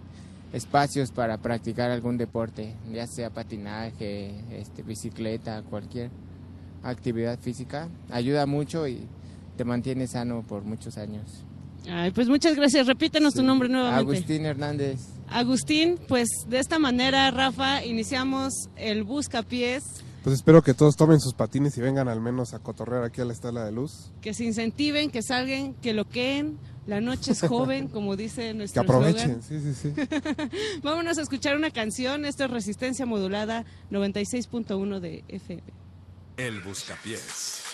espacios 0.54 1.12
para 1.12 1.38
practicar 1.38 1.92
algún 1.92 2.18
deporte, 2.18 2.74
ya 2.92 3.08
sea 3.08 3.30
patinaje, 3.30 4.34
este, 4.52 4.84
bicicleta, 4.84 5.62
cualquier 5.64 6.10
actividad 6.84 7.40
física. 7.40 7.90
Ayuda 8.10 8.46
mucho 8.46 8.88
y 8.88 9.02
te 9.58 9.66
mantiene 9.66 10.08
sano 10.08 10.44
por 10.44 10.64
muchos 10.64 10.98
años. 10.98 11.44
Ay, 11.90 12.12
pues 12.12 12.28
muchas 12.28 12.56
gracias. 12.56 12.88
Repítenos 12.88 13.34
tu 13.34 13.44
nombre 13.44 13.70
nuevamente. 13.70 14.16
Agustín 14.16 14.46
Hernández. 14.46 15.00
Agustín, 15.28 16.00
pues 16.08 16.30
de 16.48 16.60
esta 16.60 16.80
manera, 16.80 17.30
Rafa, 17.32 17.84
iniciamos 17.86 18.70
el 18.76 19.04
Buscapiés, 19.04 19.84
Pues 20.26 20.38
espero 20.38 20.64
que 20.64 20.74
todos 20.74 20.96
tomen 20.96 21.20
sus 21.20 21.36
patines 21.36 21.78
y 21.78 21.82
vengan 21.82 22.08
al 22.08 22.20
menos 22.20 22.56
a 22.56 22.60
cotorrear 22.60 23.04
aquí 23.04 23.22
a 23.22 23.26
la 23.26 23.34
Estela 23.34 23.64
de 23.64 23.72
Luz. 23.72 24.12
que 24.22 24.34
se 24.34 24.44
incentiven, 24.44 25.12
que 25.12 25.22
salgan, 25.22 25.76
que 25.76 25.94
loqueen. 25.94 26.58
La 26.88 27.00
noche 27.00 27.34
es 27.34 27.42
joven, 27.42 27.88
como 27.94 28.16
dice 28.16 28.48
Que 28.48 28.54
nuestro 28.56 28.82
aprovechen, 28.82 29.40
eslogan. 29.40 29.76
sí, 29.76 29.76
sí, 29.76 29.94
sí. 29.96 30.80
Vámonos 30.82 31.20
a 31.20 31.22
escuchar 31.22 31.56
una 31.56 31.70
canción. 31.70 32.26
Esto 32.26 32.46
es 32.46 32.50
Resistencia 32.50 33.06
Modulada 33.06 33.66
96.1 33.92 35.00
de 35.00 35.24
FM. 35.28 35.62
El 36.38 36.60
Buscapiés. 36.62 37.65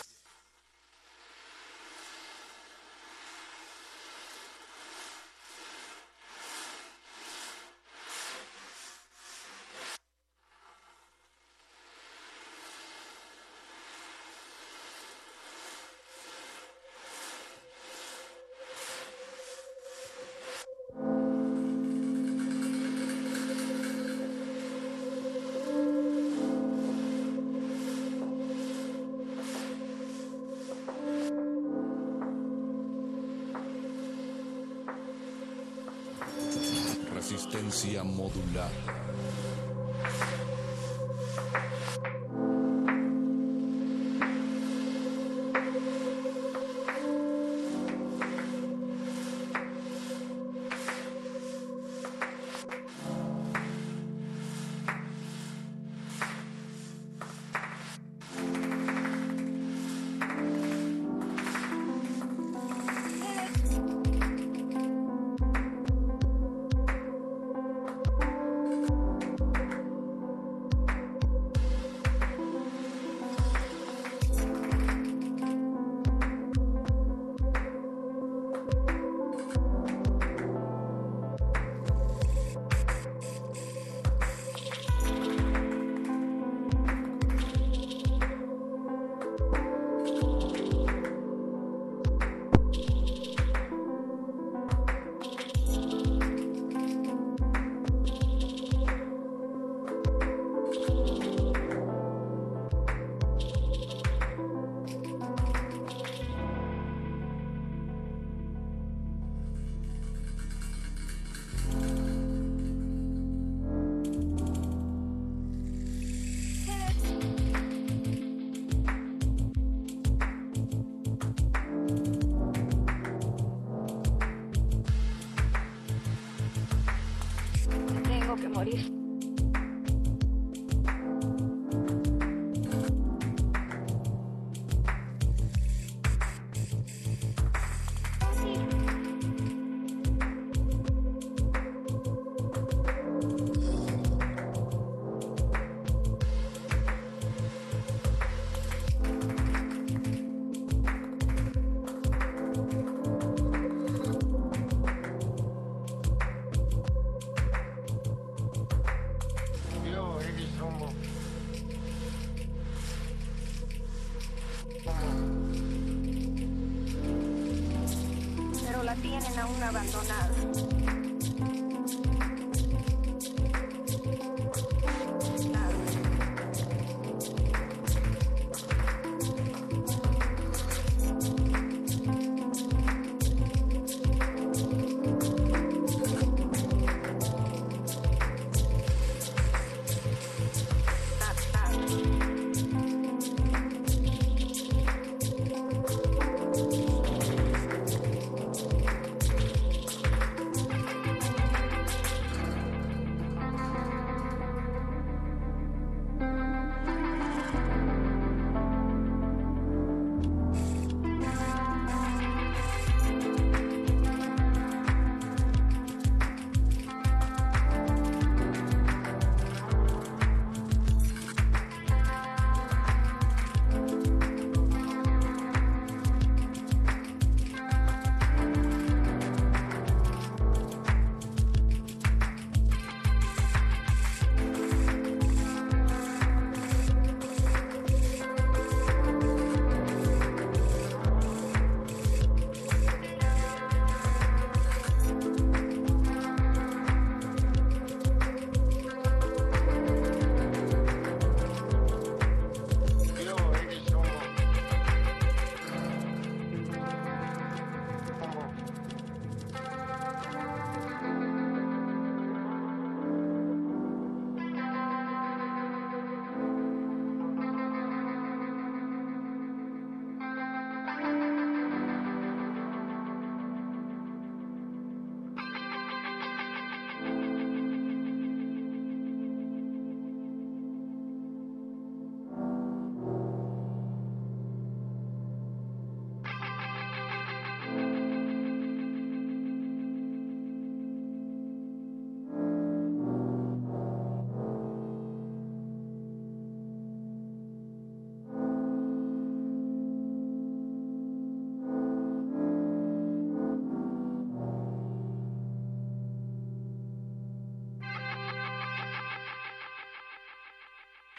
La 168.91 169.01
tienen 169.01 169.39
aún 169.39 169.63
abandonada. 169.63 171.00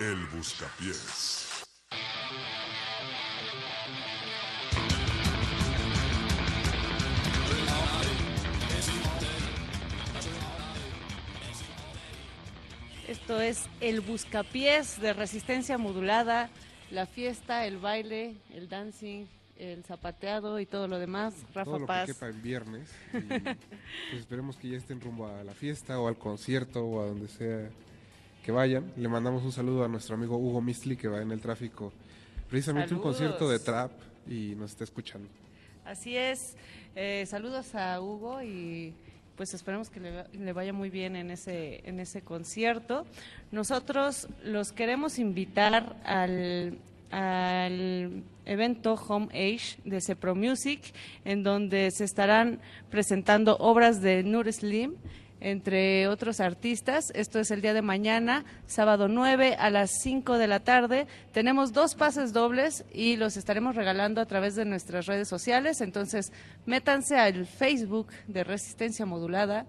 El 0.02 0.26
Buscapiés. 0.34 1.62
Esto 13.06 13.40
es 13.40 13.68
el 13.80 14.00
buscapiés 14.00 15.00
de 15.00 15.12
resistencia 15.12 15.78
modulada, 15.78 16.50
la 16.90 17.06
fiesta, 17.06 17.64
el 17.66 17.78
baile, 17.78 18.34
el 18.52 18.68
dancing, 18.68 19.26
el 19.56 19.84
zapateado 19.84 20.58
y 20.58 20.66
todo 20.66 20.88
lo 20.88 20.98
demás. 20.98 21.34
Rafa 21.54 21.64
todo 21.64 21.78
lo 21.78 21.86
Paz. 21.86 22.06
que 22.06 22.14
quepa 22.14 22.28
en 22.28 22.42
viernes. 22.42 22.90
y, 23.12 23.18
pues 23.38 23.56
esperemos 24.18 24.56
que 24.56 24.70
ya 24.70 24.78
estén 24.78 25.00
rumbo 25.00 25.28
a 25.28 25.44
la 25.44 25.52
fiesta 25.52 26.00
o 26.00 26.08
al 26.08 26.18
concierto 26.18 26.84
o 26.84 27.00
a 27.00 27.06
donde 27.06 27.28
sea 27.28 27.70
que 28.42 28.52
vayan. 28.52 28.92
Le 28.96 29.08
mandamos 29.08 29.42
un 29.44 29.52
saludo 29.52 29.84
a 29.84 29.88
nuestro 29.88 30.14
amigo 30.16 30.36
Hugo 30.36 30.60
Mistli 30.60 30.96
que 30.96 31.08
va 31.08 31.22
en 31.22 31.30
el 31.30 31.40
tráfico. 31.40 31.92
Precisamente 32.50 32.94
un 32.94 33.00
concierto 33.00 33.48
de 33.48 33.58
trap 33.58 33.92
y 34.28 34.54
nos 34.56 34.72
está 34.72 34.84
escuchando. 34.84 35.28
Así 35.84 36.16
es. 36.16 36.56
Eh, 36.94 37.24
saludos 37.26 37.74
a 37.74 38.00
Hugo 38.00 38.42
y 38.42 38.92
pues 39.36 39.54
esperemos 39.54 39.88
que 39.88 40.00
le, 40.00 40.24
le 40.32 40.52
vaya 40.52 40.72
muy 40.72 40.90
bien 40.90 41.16
en 41.16 41.30
ese, 41.30 41.80
en 41.88 42.00
ese 42.00 42.22
concierto. 42.22 43.06
Nosotros 43.50 44.28
los 44.44 44.72
queremos 44.72 45.18
invitar 45.18 45.96
al, 46.04 46.78
al 47.10 48.22
evento 48.44 48.94
Home 48.94 49.28
Age 49.30 49.78
de 49.84 50.00
Cepro 50.00 50.34
Music, 50.34 50.80
en 51.24 51.42
donde 51.42 51.90
se 51.90 52.04
estarán 52.04 52.60
presentando 52.90 53.56
obras 53.56 54.02
de 54.02 54.22
Nur 54.22 54.52
Slim, 54.52 54.96
entre 55.42 56.06
otros 56.06 56.38
artistas. 56.38 57.12
Esto 57.16 57.40
es 57.40 57.50
el 57.50 57.60
día 57.60 57.74
de 57.74 57.82
mañana, 57.82 58.44
sábado 58.66 59.08
9 59.08 59.56
a 59.58 59.70
las 59.70 59.90
5 60.00 60.38
de 60.38 60.46
la 60.46 60.60
tarde. 60.60 61.08
Tenemos 61.32 61.72
dos 61.72 61.96
pases 61.96 62.32
dobles 62.32 62.84
y 62.92 63.16
los 63.16 63.36
estaremos 63.36 63.74
regalando 63.74 64.20
a 64.20 64.26
través 64.26 64.54
de 64.54 64.64
nuestras 64.64 65.06
redes 65.06 65.28
sociales. 65.28 65.80
Entonces, 65.80 66.32
métanse 66.64 67.18
al 67.18 67.44
Facebook 67.46 68.06
de 68.28 68.44
Resistencia 68.44 69.04
Modulada, 69.04 69.66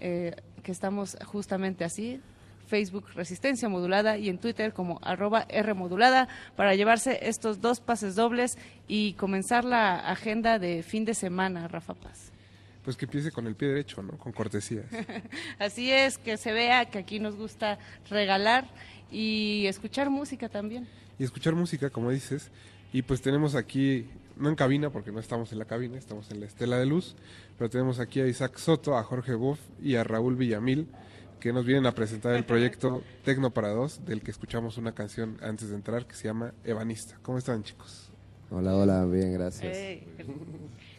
eh, 0.00 0.36
que 0.62 0.70
estamos 0.70 1.16
justamente 1.24 1.84
así. 1.84 2.20
Facebook 2.66 3.06
Resistencia 3.14 3.68
Modulada 3.68 4.16
y 4.18 4.28
en 4.28 4.38
Twitter 4.38 4.72
como 4.72 5.00
arroba 5.02 5.44
R 5.48 5.74
Modulada 5.74 6.28
para 6.56 6.74
llevarse 6.74 7.18
estos 7.22 7.60
dos 7.60 7.80
pases 7.80 8.14
dobles 8.14 8.58
y 8.86 9.14
comenzar 9.14 9.64
la 9.64 9.98
agenda 9.98 10.58
de 10.58 10.82
fin 10.82 11.04
de 11.04 11.14
semana, 11.14 11.66
Rafa 11.66 11.94
Paz. 11.94 12.30
Pues 12.84 12.96
que 12.96 13.04
empiece 13.04 13.30
con 13.30 13.46
el 13.46 13.54
pie 13.54 13.68
derecho, 13.68 14.02
¿no? 14.02 14.16
Con 14.16 14.32
cortesías. 14.32 14.86
Así 15.58 15.90
es, 15.92 16.16
que 16.16 16.36
se 16.36 16.52
vea 16.52 16.86
que 16.86 16.98
aquí 16.98 17.20
nos 17.20 17.36
gusta 17.36 17.78
regalar 18.08 18.66
y 19.10 19.66
escuchar 19.66 20.08
música 20.08 20.48
también. 20.48 20.88
y 21.18 21.24
escuchar 21.24 21.54
música, 21.54 21.90
como 21.90 22.10
dices. 22.10 22.50
Y 22.92 23.02
pues 23.02 23.20
tenemos 23.20 23.54
aquí, 23.54 24.08
no 24.36 24.48
en 24.48 24.54
cabina, 24.56 24.90
porque 24.90 25.12
no 25.12 25.20
estamos 25.20 25.52
en 25.52 25.58
la 25.58 25.66
cabina, 25.66 25.98
estamos 25.98 26.30
en 26.30 26.40
la 26.40 26.46
estela 26.46 26.78
de 26.78 26.86
luz, 26.86 27.14
pero 27.58 27.68
tenemos 27.70 28.00
aquí 28.00 28.20
a 28.20 28.26
Isaac 28.26 28.56
Soto, 28.56 28.96
a 28.96 29.02
Jorge 29.04 29.34
Boff 29.34 29.60
y 29.82 29.96
a 29.96 30.02
Raúl 30.02 30.34
Villamil, 30.36 30.88
que 31.38 31.52
nos 31.52 31.66
vienen 31.66 31.86
a 31.86 31.92
presentar 31.92 32.34
el 32.34 32.44
proyecto 32.44 33.02
Tecno 33.24 33.50
para 33.50 33.68
Dos, 33.68 34.04
del 34.06 34.22
que 34.22 34.30
escuchamos 34.30 34.78
una 34.78 34.92
canción 34.92 35.36
antes 35.42 35.68
de 35.68 35.74
entrar 35.76 36.06
que 36.06 36.14
se 36.14 36.24
llama 36.28 36.52
Evanista. 36.64 37.18
¿Cómo 37.22 37.38
están, 37.38 37.62
chicos? 37.62 38.10
Hola, 38.50 38.74
hola, 38.74 39.04
bien, 39.04 39.34
gracias. 39.34 39.76
Hey. 39.76 40.06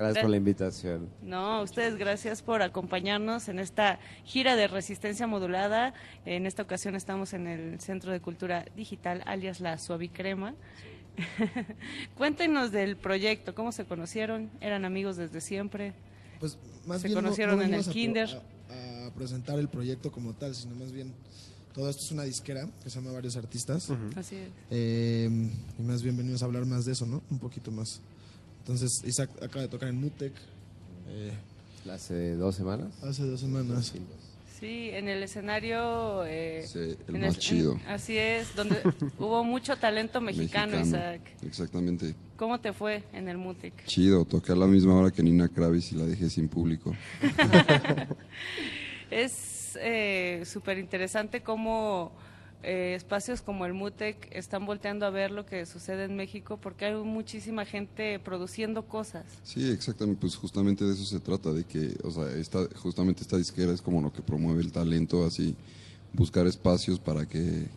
Gracias 0.02 0.22
por 0.23 0.30
la 0.32 0.38
invitación. 0.38 1.10
No, 1.22 1.53
a 1.57 1.61
ustedes 1.61 1.95
gracias 1.98 2.41
por 2.41 2.61
acompañarnos 2.61 3.48
en 3.49 3.60
esta 3.60 3.99
gira 4.23 4.56
de 4.56 4.68
resistencia 4.68 5.28
modulada. 5.28 5.94
En 6.26 6.45
esta 6.45 6.64
ocasión 6.64 6.95
estamos 6.95 7.34
en 7.34 7.48
el 7.48 7.80
Centro 7.80 8.11
de 8.11 8.19
Cultura 8.19 8.65
Digital, 8.76 9.22
alias 9.26 9.60
La 9.60 9.78
Suavicrema. 9.78 10.56
Cuéntenos 12.18 12.72
del 12.72 12.98
proyecto, 12.98 13.53
cómo 13.53 13.72
se 13.72 13.86
conocieron, 13.86 14.49
eran 14.61 14.86
amigos 14.86 15.18
desde 15.18 15.41
siempre. 15.41 15.94
Pues 16.40 16.57
más 16.88 17.02
se 17.02 17.07
bien 17.10 17.15
no- 17.15 17.23
conocieron 17.23 17.57
no 17.57 17.64
en 17.64 17.73
el 17.73 17.86
kinder. 17.86 18.41
A, 18.69 19.07
a 19.07 19.11
presentar 19.14 19.60
el 19.60 19.68
proyecto 19.68 20.11
como 20.11 20.34
tal, 20.34 20.56
sino 20.56 20.73
más 20.76 20.91
bien 20.91 21.14
todo 21.73 21.90
esto 21.90 22.03
es 22.03 22.11
una 22.11 22.23
disquera 22.23 22.68
que 22.84 22.90
se 22.90 22.99
llama 22.99 23.11
Varios 23.11 23.36
Artistas. 23.38 23.90
Así 24.15 24.36
es. 24.38 24.49
Eh, 24.72 25.30
y 25.78 25.82
más 25.84 26.02
bien 26.02 26.18
venimos 26.18 26.41
a 26.41 26.45
hablar 26.45 26.65
más 26.65 26.86
de 26.86 26.94
eso, 26.94 27.06
¿no? 27.06 27.22
Un 27.30 27.40
poquito 27.40 27.72
más. 27.72 28.02
Entonces, 28.62 29.02
Isaac 29.06 29.30
acaba 29.42 29.62
de 29.62 29.68
tocar 29.68 29.90
en 29.90 30.00
Mutec. 30.00 30.34
eh, 31.10 31.32
Hace 31.92 32.36
dos 32.36 32.56
semanas. 32.56 32.90
hace 33.04 33.24
dos 33.26 33.40
semanas. 33.40 33.92
Sí, 34.60 34.92
en 34.92 35.08
el 35.10 35.24
escenario. 35.24 36.24
eh, 36.26 36.64
Sí, 36.68 36.96
el 37.08 37.16
en 37.16 37.22
más 37.22 37.40
chido. 37.40 37.80
así 37.88 38.16
es, 38.18 38.56
donde 38.56 38.78
hubo 39.20 39.44
mucho 39.44 39.76
talento 39.78 40.22
mexicano, 40.22 40.80
Isaac. 40.80 41.22
Exactamente. 41.44 42.14
¿Cómo 42.38 42.60
te 42.60 42.72
fue 42.72 43.04
en 43.14 43.28
el 43.28 43.38
Mutic? 43.38 43.86
Chido, 43.86 44.24
toqué 44.26 44.52
a 44.52 44.56
la 44.56 44.68
misma 44.68 44.94
hora 44.96 45.10
que 45.10 45.24
Nina 45.24 45.48
Kravis 45.50 45.92
y 45.92 45.96
la 45.96 46.06
dejé 46.06 46.30
sin 46.30 46.48
público. 46.48 46.94
Es 49.10 49.78
eh, 49.82 50.44
súper 50.46 50.78
interesante 50.78 51.42
cómo 51.42 52.12
eh, 52.64 52.94
espacios 52.96 53.42
como 53.42 53.66
el 53.66 53.74
MUTEC 53.74 54.30
están 54.32 54.66
volteando 54.66 55.06
a 55.06 55.10
ver 55.10 55.32
lo 55.32 55.46
que 55.46 55.66
sucede 55.66 56.04
en 56.04 56.16
México 56.16 56.58
porque 56.62 56.86
hay 56.86 56.96
muchísima 56.96 57.66
gente 57.66 58.20
produciendo 58.20 58.88
cosas. 58.88 59.26
Sí, 59.44 59.70
exactamente, 59.70 60.22
pues 60.22 60.36
justamente 60.36 60.86
de 60.86 60.94
eso 60.94 61.06
se 61.06 61.20
trata, 61.20 61.52
de 61.52 61.64
que, 61.64 61.98
o 62.04 62.12
sea, 62.12 62.32
esta, 62.34 62.60
justamente 62.76 63.22
esta 63.22 63.38
disquera 63.38 63.74
es 63.74 63.82
como 63.82 64.02
lo 64.02 64.14
que 64.14 64.22
promueve 64.22 64.62
el 64.62 64.72
talento, 64.72 65.26
así, 65.26 65.56
buscar 66.14 66.46
espacios 66.46 67.00
para 67.00 67.28
que 67.28 67.68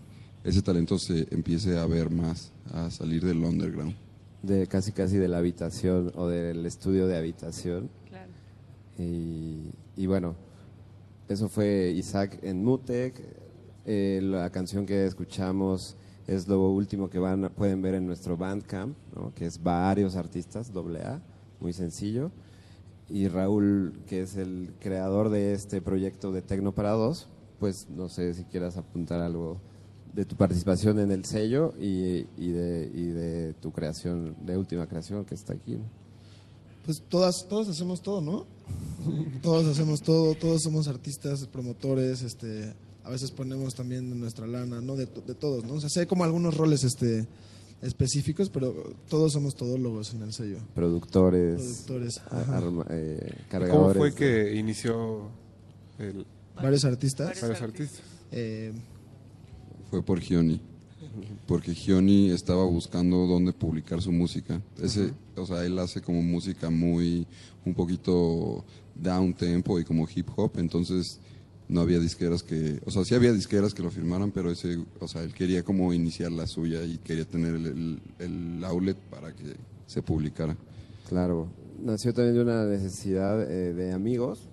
ese 0.44 0.60
talento 0.60 0.98
se 0.98 1.26
empiece 1.30 1.78
a 1.78 1.86
ver 1.86 2.10
más, 2.10 2.52
a 2.72 2.90
salir 2.90 3.24
del 3.24 3.38
underground. 3.38 3.94
De 4.42 4.66
casi 4.66 4.92
casi 4.92 5.16
de 5.16 5.28
la 5.28 5.38
habitación 5.38 6.12
o 6.14 6.28
del 6.28 6.66
estudio 6.66 7.06
de 7.06 7.16
habitación. 7.16 7.88
Claro. 8.10 8.30
Y, 8.98 9.70
y 9.96 10.06
bueno, 10.06 10.36
eso 11.28 11.48
fue 11.48 11.92
Isaac 11.96 12.38
en 12.42 12.62
Mutec. 12.62 13.43
Eh, 13.86 14.20
la 14.22 14.50
canción 14.50 14.86
que 14.86 15.06
escuchamos 15.06 15.96
es 16.26 16.48
lo 16.48 16.70
último 16.70 17.10
que 17.10 17.18
van 17.18 17.50
pueden 17.54 17.82
ver 17.82 17.94
en 17.94 18.06
nuestro 18.06 18.36
Bandcamp, 18.36 18.96
¿no? 19.14 19.34
que 19.34 19.46
es 19.46 19.62
varios 19.62 20.16
artistas, 20.16 20.72
doble 20.72 21.02
A, 21.02 21.20
muy 21.60 21.72
sencillo. 21.72 22.30
Y 23.10 23.28
Raúl, 23.28 24.00
que 24.06 24.22
es 24.22 24.36
el 24.36 24.72
creador 24.80 25.28
de 25.28 25.52
este 25.52 25.82
proyecto 25.82 26.32
de 26.32 26.40
Tecno 26.40 26.72
para 26.72 26.92
Dos, 26.92 27.28
pues 27.58 27.88
no 27.90 28.08
sé 28.08 28.32
si 28.32 28.44
quieras 28.44 28.78
apuntar 28.78 29.20
algo 29.20 29.60
de 30.14 30.24
tu 30.24 30.36
participación 30.36 30.98
en 31.00 31.10
el 31.10 31.24
sello 31.24 31.74
y, 31.78 32.26
y 32.38 32.52
de, 32.52 32.90
y 32.94 33.06
de 33.06 33.54
tu 33.54 33.72
creación, 33.72 34.34
de 34.46 34.56
última 34.56 34.86
creación 34.86 35.24
que 35.24 35.34
está 35.34 35.52
aquí. 35.52 35.74
¿no? 35.74 35.84
Pues 36.84 37.02
todas, 37.08 37.46
todos 37.48 37.68
hacemos 37.68 38.00
todo, 38.00 38.20
¿no? 38.20 38.46
todos 39.42 39.66
hacemos 39.66 40.00
todo, 40.02 40.34
todos 40.34 40.62
somos 40.62 40.86
artistas, 40.88 41.46
promotores, 41.46 42.22
este, 42.22 42.74
a 43.04 43.10
veces 43.10 43.30
ponemos 43.30 43.74
también 43.74 44.10
de 44.10 44.16
nuestra 44.16 44.46
lana, 44.46 44.80
¿no? 44.80 44.96
De, 44.96 45.06
de 45.06 45.34
todos, 45.34 45.64
¿no? 45.64 45.74
O 45.74 45.80
sea, 45.80 45.88
hay 46.00 46.06
como 46.06 46.24
algunos 46.24 46.56
roles 46.56 46.84
este, 46.84 47.26
específicos, 47.82 48.48
pero 48.50 48.94
todos 49.08 49.32
somos 49.32 49.54
todólogos 49.54 50.14
en 50.14 50.22
el 50.22 50.32
sello. 50.32 50.58
Productores, 50.74 51.84
Productores, 51.86 52.20
arma- 52.30 52.86
eh, 52.90 53.18
¿Cómo 53.36 53.48
cargadores. 53.50 53.96
fue 53.98 54.10
de- 54.10 54.16
que 54.16 54.56
inició 54.58 55.28
el... 55.98 56.26
Varios 56.56 56.84
artistas. 56.84 57.40
Varios 57.40 57.60
artistas. 57.62 58.00
Eh, 58.32 58.72
Fue 59.90 60.02
por 60.02 60.20
Gioni, 60.20 60.60
porque 61.46 61.74
Gioni 61.74 62.30
estaba 62.30 62.64
buscando 62.64 63.26
dónde 63.26 63.52
publicar 63.52 64.00
su 64.00 64.10
música. 64.12 64.60
Ese, 64.80 65.12
o 65.36 65.46
sea, 65.46 65.64
él 65.64 65.78
hace 65.78 66.00
como 66.00 66.22
música 66.22 66.70
muy, 66.70 67.26
un 67.64 67.74
poquito 67.74 68.64
down 68.94 69.34
tempo 69.34 69.78
y 69.78 69.84
como 69.84 70.08
hip 70.12 70.28
hop, 70.36 70.52
entonces 70.56 71.20
no 71.68 71.80
había 71.80 71.98
disqueras 71.98 72.42
que, 72.42 72.80
o 72.84 72.90
sea, 72.90 73.04
sí 73.04 73.14
había 73.14 73.32
disqueras 73.32 73.72
que 73.74 73.82
lo 73.82 73.90
firmaran, 73.90 74.30
pero 74.30 74.50
ese, 74.50 74.78
o 75.00 75.08
sea, 75.08 75.22
él 75.22 75.32
quería 75.32 75.62
como 75.62 75.92
iniciar 75.94 76.30
la 76.32 76.46
suya 76.46 76.82
y 76.84 76.98
quería 76.98 77.24
tener 77.24 77.54
el, 77.54 77.66
el- 77.66 78.00
el 78.18 78.64
outlet 78.64 78.96
para 79.10 79.32
que 79.34 79.54
se 79.86 80.02
publicara. 80.02 80.56
Claro, 81.08 81.48
nació 81.82 82.12
también 82.12 82.34
de 82.36 82.42
una 82.42 82.64
necesidad 82.66 83.42
eh, 83.50 83.72
de 83.72 83.92
amigos. 83.92 84.48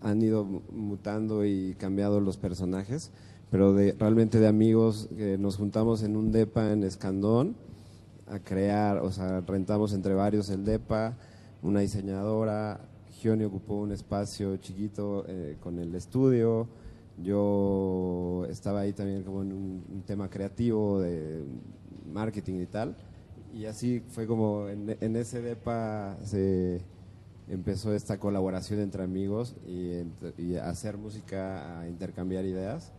Han 0.00 0.22
ido 0.22 0.44
mu- 0.44 0.60
mutando 0.72 1.44
y 1.46 1.74
cambiado 1.78 2.20
los 2.20 2.36
personajes, 2.36 3.10
pero 3.50 3.72
de, 3.74 3.92
realmente 3.98 4.38
de 4.40 4.48
amigos 4.48 5.08
que 5.16 5.38
nos 5.38 5.56
juntamos 5.56 6.02
en 6.02 6.16
un 6.16 6.32
depa 6.32 6.72
en 6.72 6.84
Escandón 6.84 7.54
a 8.26 8.38
crear, 8.38 8.98
o 8.98 9.12
sea, 9.12 9.40
rentamos 9.42 9.92
entre 9.92 10.14
varios 10.14 10.48
el 10.50 10.64
depa, 10.64 11.16
una 11.62 11.80
diseñadora, 11.80 12.80
Gioni 13.24 13.44
ocupó 13.44 13.76
un 13.76 13.92
espacio 13.92 14.58
chiquito 14.58 15.24
eh, 15.26 15.56
con 15.60 15.78
el 15.78 15.94
estudio, 15.94 16.68
yo 17.22 18.44
estaba 18.50 18.80
ahí 18.80 18.92
también 18.92 19.22
como 19.22 19.40
en 19.40 19.52
un, 19.52 19.84
un 19.90 20.02
tema 20.02 20.28
creativo 20.28 21.00
de 21.00 21.42
marketing 22.12 22.60
y 22.60 22.66
tal, 22.66 22.94
y 23.54 23.64
así 23.64 24.02
fue 24.08 24.26
como 24.26 24.68
en, 24.68 24.94
en 25.00 25.16
ese 25.16 25.40
depa 25.40 26.18
se 26.22 26.82
empezó 27.48 27.94
esta 27.94 28.18
colaboración 28.18 28.80
entre 28.80 29.02
amigos 29.02 29.54
y, 29.66 30.02
y 30.42 30.56
hacer 30.56 30.98
música, 30.98 31.80
a 31.80 31.88
intercambiar 31.88 32.44
ideas. 32.44 32.92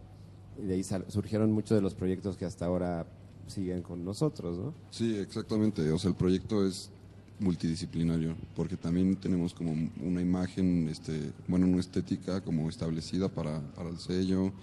Y 0.57 0.65
de 0.65 0.73
ahí 0.73 0.84
surgieron 0.84 1.52
muchos 1.52 1.76
de 1.77 1.81
los 1.81 1.93
proyectos 1.93 2.35
que 2.35 2.45
hasta 2.45 2.65
ahora 2.65 3.06
siguen 3.45 3.84
con 3.84 4.03
nosotros, 4.03 4.57
¿no? 4.57 4.73
Sí, 4.89 5.18
exactamente. 5.18 5.91
O 5.91 5.99
sea, 5.99 6.10
el 6.10 6.15
proyecto 6.15 6.65
es 6.65 6.89
multidisciplinario, 7.40 8.36
porque 8.56 8.78
también 8.78 9.16
tenemos 9.18 9.53
como 9.53 9.74
una 10.02 10.22
imagen, 10.22 10.88
este, 10.90 11.32
bueno, 11.48 11.68
una 11.68 11.80
estética 11.80 12.41
como 12.41 12.70
establecida 12.70 13.30
para, 13.30 13.60
para 13.74 13.90
el 13.90 13.99
sello. 13.99 14.53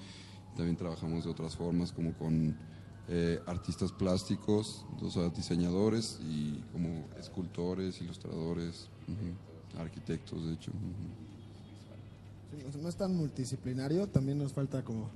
También 0.56 0.76
trabajamos 0.76 1.24
de 1.24 1.30
otras 1.30 1.56
formas, 1.56 1.92
como 1.92 2.12
con 2.14 2.56
eh, 3.08 3.40
artistas 3.46 3.92
plásticos, 3.92 4.84
o 5.00 5.10
sea, 5.10 5.28
diseñadores 5.30 6.18
y 6.22 6.60
como 6.72 7.06
escultores, 7.18 8.00
ilustradores, 8.00 8.88
arquitectos, 9.78 10.46
de 10.46 10.54
hecho. 10.54 10.72
sí, 12.72 12.78
no 12.80 12.88
es 12.88 12.96
tan 12.96 13.14
multidisciplinario, 13.16 14.06
también 14.08 14.38
nos 14.38 14.52
falta 14.52 14.82
como 14.84 15.10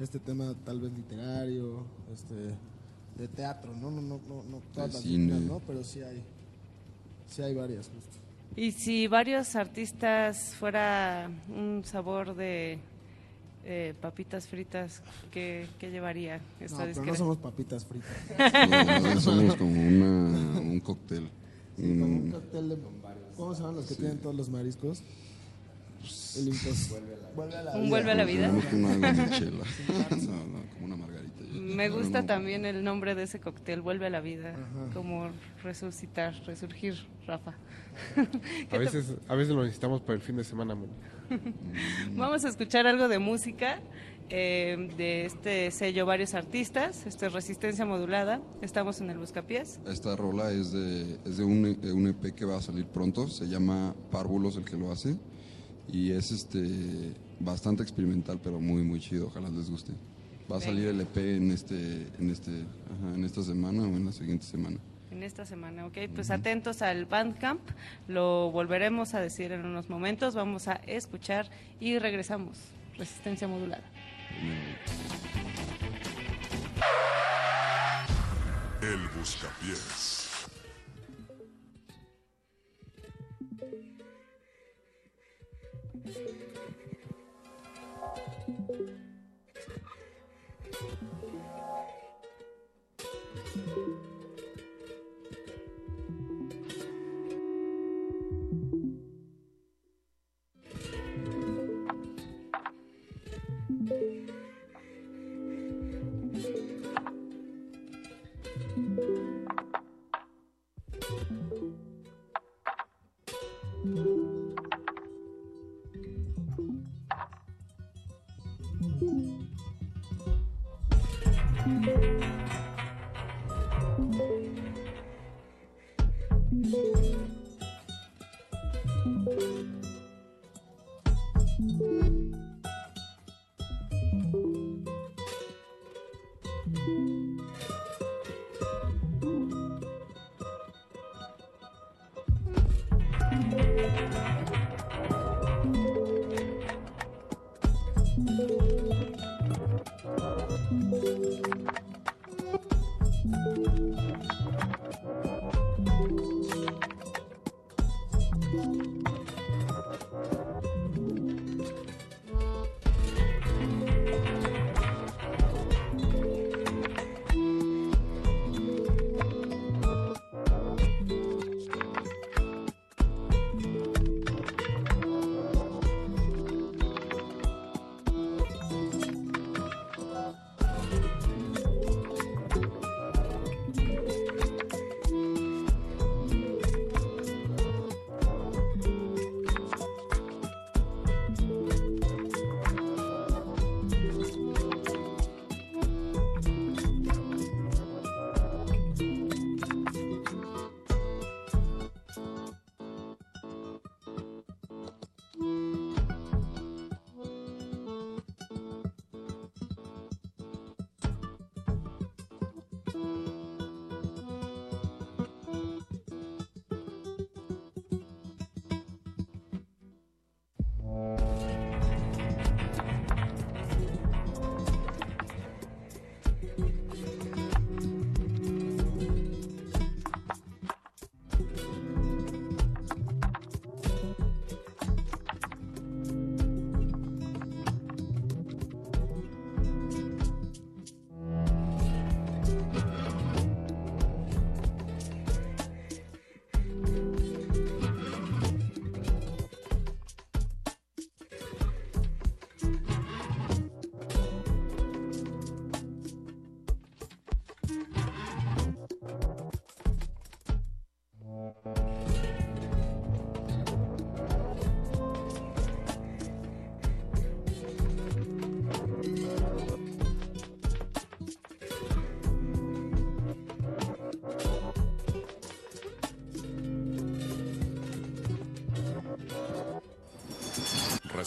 este 0.00 0.18
tema 0.18 0.54
tal 0.64 0.80
vez 0.80 0.92
literario, 0.92 1.84
este, 2.12 2.54
de 3.18 3.28
teatro, 3.28 3.74
¿no? 3.76 3.90
No, 3.90 4.00
no, 4.00 4.20
no, 4.28 4.42
no 4.44 4.62
todas 4.72 4.88
De 4.88 4.94
las 4.94 5.02
cine. 5.02 5.24
disciplinas, 5.26 5.40
¿no? 5.42 5.60
Pero 5.66 5.84
sí 5.84 6.00
hay, 6.00 6.22
sí 7.30 7.42
hay 7.42 7.54
varias, 7.54 7.86
justo. 7.88 8.18
Y 8.56 8.72
si 8.72 9.06
varios 9.06 9.54
artistas 9.56 10.54
fuera 10.58 11.30
un 11.48 11.82
sabor 11.84 12.34
de 12.34 12.78
eh, 13.64 13.94
papitas 14.00 14.46
fritas, 14.48 15.02
¿qué, 15.30 15.68
qué 15.78 15.90
llevaría 15.90 16.38
No, 16.38 16.42
esta 16.64 16.78
pero 16.78 16.88
disquera? 16.88 17.12
no 17.12 17.16
somos 17.16 17.38
papitas 17.38 17.84
fritas. 17.86 18.10
No, 19.14 19.20
somos 19.20 19.56
como 19.56 19.86
una- 19.88 20.60
un 20.60 20.80
cóctel. 20.80 21.28
Sí, 21.76 21.82
como 21.98 22.04
un 22.16 22.28
Mm, 22.28 22.32
cóctel 22.32 22.68
de... 22.70 22.78
¿Cómo 23.36 23.54
se 23.54 23.60
llaman 23.62 23.76
los 23.76 23.86
que 23.86 23.94
tienen 23.94 24.18
todos 24.18 24.34
los 24.36 24.48
mariscos? 24.50 25.02
El 26.36 26.48
impuesto. 26.48 26.96
Vuelve 27.34 27.56
a 27.56 27.62
la 27.62 27.76
¿Un 27.76 27.90
vuelve 27.90 28.10
a 28.10 28.14
la 28.14 28.24
vida? 28.24 28.50
Una 28.72 28.94
limonchela. 28.94 29.64
No, 30.10 30.46
no, 30.46 30.62
como 30.72 30.86
una 30.86 30.96
margarita. 30.96 31.44
Me 31.52 31.88
gusta 31.88 32.26
también 32.26 32.64
el 32.64 32.82
nombre 32.84 33.14
de 33.14 33.24
ese 33.24 33.40
cóctel, 33.40 33.80
Vuelve 33.80 34.06
a 34.06 34.10
la 34.10 34.20
vida, 34.20 34.54
como 34.94 35.30
resucitar, 35.62 36.34
resurgir, 36.46 37.06
Rafa. 37.26 37.54
A 38.70 38.78
veces, 38.78 39.14
a 39.28 39.34
veces 39.34 39.54
lo 39.54 39.62
necesitamos 39.62 40.00
para 40.00 40.14
el 40.14 40.20
fin 40.20 40.36
de 40.36 40.44
semana, 40.44 40.74
Moni. 40.74 40.92
Vamos 42.16 42.44
a 42.44 42.48
escuchar 42.48 42.86
algo 42.86 43.08
de 43.08 43.18
música 43.18 43.80
eh, 44.30 44.90
de 44.96 45.26
este 45.26 45.70
sello 45.70 46.06
Varios 46.06 46.34
Artistas, 46.34 47.06
este 47.06 47.28
Resistencia 47.28 47.84
Modulada. 47.84 48.40
Estamos 48.62 49.00
en 49.00 49.10
el 49.10 49.18
Buscapiés. 49.18 49.80
Esta 49.86 50.16
rola 50.16 50.52
es 50.52 50.72
de, 50.72 51.18
es 51.24 51.36
de 51.36 51.44
un, 51.44 51.80
de 51.80 51.92
un 51.92 52.06
EP 52.08 52.34
que 52.34 52.44
va 52.44 52.56
a 52.56 52.62
salir 52.62 52.86
pronto, 52.86 53.28
se 53.28 53.48
llama 53.48 53.94
Párvulos 54.10 54.56
el 54.56 54.64
que 54.64 54.76
lo 54.76 54.90
hace 54.90 55.16
y 55.92 56.12
es 56.12 56.30
este 56.30 57.12
bastante 57.38 57.82
experimental 57.82 58.38
pero 58.42 58.60
muy 58.60 58.82
muy 58.82 59.00
chido, 59.00 59.26
ojalá 59.28 59.48
les 59.48 59.70
guste. 59.70 59.92
Va 60.50 60.56
a 60.56 60.60
salir 60.60 60.88
el 60.88 61.00
EP 61.00 61.16
en 61.16 61.52
este 61.52 62.08
en 62.18 62.30
este 62.30 62.50
ajá, 62.50 63.14
en 63.14 63.24
esta 63.24 63.42
semana 63.42 63.82
o 63.82 63.96
en 63.96 64.06
la 64.06 64.12
siguiente 64.12 64.44
semana. 64.44 64.78
En 65.10 65.24
esta 65.24 65.44
semana, 65.44 65.86
ok. 65.86 65.98
Pues 66.14 66.30
atentos 66.30 66.82
al 66.82 67.04
Bandcamp, 67.04 67.60
lo 68.06 68.50
volveremos 68.52 69.14
a 69.14 69.20
decir 69.20 69.50
en 69.50 69.66
unos 69.66 69.90
momentos. 69.90 70.36
Vamos 70.36 70.68
a 70.68 70.74
escuchar 70.86 71.50
y 71.80 71.98
regresamos. 71.98 72.58
Resistencia 72.96 73.48
modulada. 73.48 73.82
El 78.82 79.08
Buscapiés. 79.18 80.19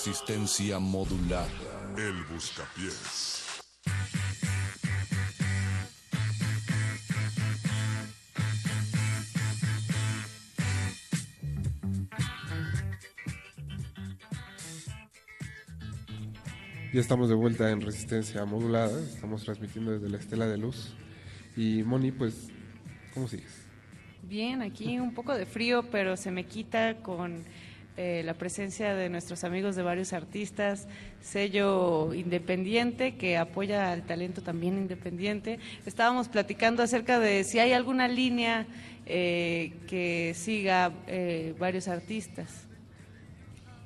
Resistencia 0.06 0.80
modulada. 0.80 1.48
El 1.98 2.26
buscapiés. 2.26 3.62
Ya 16.92 17.00
estamos 17.00 17.30
de 17.30 17.36
vuelta 17.36 17.72
en 17.72 17.80
Resistencia 17.80 18.44
Modulada, 18.44 19.00
estamos 19.00 19.46
transmitiendo 19.46 19.92
desde 19.92 20.10
la 20.10 20.18
Estela 20.18 20.48
de 20.48 20.58
Luz. 20.58 20.98
Y 21.56 21.84
Moni, 21.84 22.12
pues, 22.12 22.50
¿cómo 23.14 23.30
sigues? 23.30 23.64
Bien, 24.24 24.62
aquí 24.64 25.00
un 25.00 25.14
poco 25.14 25.34
de 25.34 25.46
frío, 25.46 25.84
pero 25.90 26.18
se 26.18 26.30
me 26.30 26.46
quita 26.46 26.98
con 26.98 27.46
eh, 27.96 28.24
la 28.26 28.34
presencia 28.34 28.96
de 28.96 29.10
nuestros 29.10 29.44
amigos 29.44 29.76
de 29.76 29.84
varios 29.84 30.14
artistas, 30.14 30.88
sello 31.22 32.14
independiente 32.14 33.16
que 33.16 33.38
apoya 33.38 33.92
al 33.92 34.04
talento 34.06 34.42
también 34.42 34.78
independiente. 34.78 35.60
Estábamos 35.86 36.28
platicando 36.28 36.82
acerca 36.82 37.20
de 37.20 37.44
si 37.44 37.60
hay 37.60 37.74
alguna 37.74 38.08
línea 38.08 38.66
eh, 39.06 39.74
que 39.88 40.34
siga 40.36 40.92
eh, 41.08 41.54
varios 41.60 41.88
artistas. 41.88 42.50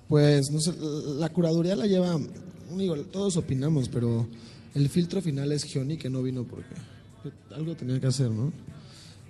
Pues 0.08 0.52
no 0.52 0.60
sé, 0.62 0.74
la 1.18 1.28
curaduría 1.30 1.76
la 1.76 1.86
lleva, 1.86 2.18
digo, 2.78 2.96
todos 3.06 3.36
opinamos, 3.36 3.90
pero 3.90 4.26
el 4.74 4.88
filtro 4.90 5.22
final 5.22 5.52
es 5.52 5.64
Gioni 5.66 5.98
que 5.98 6.10
no 6.10 6.24
vino 6.24 6.46
porque 6.46 6.76
algo 7.54 7.76
tenía 7.76 8.00
que 8.00 8.08
hacer, 8.08 8.30
¿no? 8.30 8.54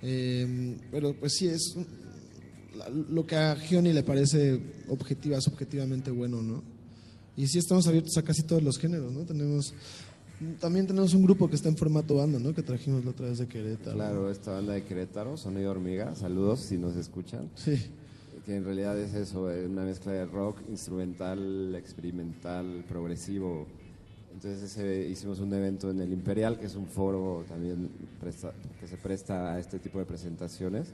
Eh, 0.02 0.76
pero 0.92 1.14
pues 1.14 1.32
sí, 1.34 1.48
es 1.48 1.74
lo 3.10 3.26
que 3.26 3.36
a 3.36 3.56
Gioni 3.56 3.92
le 3.92 4.02
parece 4.02 4.60
objetiva, 4.88 5.38
es 5.38 5.48
objetivamente 5.48 6.10
bueno, 6.10 6.42
¿no? 6.42 6.62
Y 7.36 7.46
sí 7.46 7.58
estamos 7.58 7.86
abiertos 7.86 8.16
a 8.18 8.22
casi 8.22 8.42
todos 8.42 8.62
los 8.62 8.78
géneros, 8.78 9.12
¿no? 9.12 9.20
Tenemos, 9.24 9.72
también 10.60 10.86
tenemos 10.86 11.14
un 11.14 11.22
grupo 11.22 11.48
que 11.48 11.56
está 11.56 11.68
en 11.68 11.76
formato 11.76 12.16
banda, 12.16 12.38
¿no? 12.38 12.54
Que 12.54 12.62
trajimos 12.62 13.04
la 13.04 13.10
otra 13.12 13.28
vez 13.28 13.38
de 13.38 13.46
Querétaro. 13.46 13.96
Claro, 13.96 14.30
esta 14.30 14.52
banda 14.52 14.72
de 14.74 14.84
Querétaro, 14.84 15.36
Sonido 15.36 15.70
Hormiga, 15.70 16.14
saludos 16.14 16.60
si 16.60 16.76
nos 16.78 16.96
escuchan. 16.96 17.48
Sí. 17.54 17.76
Que 18.44 18.56
en 18.56 18.64
realidad 18.64 18.98
es 18.98 19.14
eso, 19.14 19.50
eh, 19.52 19.66
una 19.66 19.82
mezcla 19.84 20.12
de 20.12 20.24
rock, 20.26 20.58
instrumental, 20.70 21.74
experimental, 21.76 22.84
progresivo. 22.88 23.66
Entonces 24.32 24.62
ese- 24.70 25.08
hicimos 25.08 25.38
un 25.40 25.52
evento 25.52 25.90
en 25.90 26.00
el 26.00 26.12
Imperial, 26.12 26.58
que 26.58 26.66
es 26.66 26.74
un 26.74 26.86
foro 26.86 27.44
también 27.48 27.88
presta- 28.20 28.52
que 28.80 28.86
se 28.86 28.96
presta 28.96 29.52
a 29.54 29.58
este 29.60 29.78
tipo 29.78 29.98
de 29.98 30.04
presentaciones. 30.06 30.88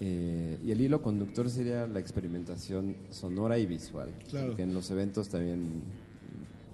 Eh, 0.00 0.58
y 0.64 0.70
el 0.70 0.80
hilo 0.80 1.00
conductor 1.00 1.48
sería 1.50 1.86
la 1.86 2.00
experimentación 2.00 2.96
sonora 3.10 3.58
y 3.58 3.66
visual. 3.66 4.10
Claro. 4.28 4.54
Que 4.56 4.62
en 4.62 4.74
los 4.74 4.90
eventos 4.90 5.28
también 5.28 5.82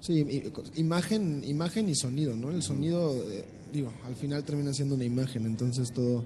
Sí, 0.02 0.26
imagen, 0.74 1.44
imagen 1.46 1.88
y 1.88 1.94
sonido, 1.94 2.34
¿no? 2.34 2.50
El 2.50 2.60
sonido, 2.60 3.14
eh, 3.30 3.44
digo, 3.72 3.92
al 4.04 4.16
final 4.16 4.42
termina 4.42 4.72
siendo 4.72 4.96
una 4.96 5.04
imagen, 5.04 5.46
entonces 5.46 5.92
todo 5.92 6.24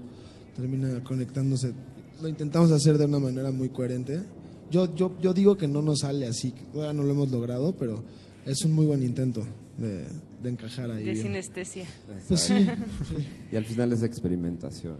termina 0.55 1.03
conectándose. 1.03 1.73
Lo 2.19 2.27
intentamos 2.27 2.71
hacer 2.71 2.97
de 2.97 3.05
una 3.05 3.19
manera 3.19 3.51
muy 3.51 3.69
coherente. 3.69 4.19
Yo, 4.71 4.95
yo, 4.95 5.15
yo 5.21 5.31
digo 5.31 5.55
que 5.55 5.67
no 5.67 5.83
nos 5.83 5.99
sale 5.99 6.25
así, 6.25 6.55
todavía 6.73 6.93
no 6.93 7.03
lo 7.03 7.11
hemos 7.11 7.29
logrado, 7.29 7.75
pero 7.77 8.03
es 8.47 8.65
un 8.65 8.71
muy 8.71 8.87
buen 8.87 9.03
intento 9.03 9.45
de, 9.77 10.07
de 10.41 10.49
encajar 10.49 10.89
ahí. 10.89 11.03
De 11.03 11.11
bien. 11.11 11.25
sinestesia. 11.25 11.85
Pues 12.27 12.41
sí, 12.41 12.55
sí. 12.57 13.27
Y 13.51 13.55
al 13.57 13.65
final 13.65 13.93
es 13.93 14.01
experimentación. 14.01 14.97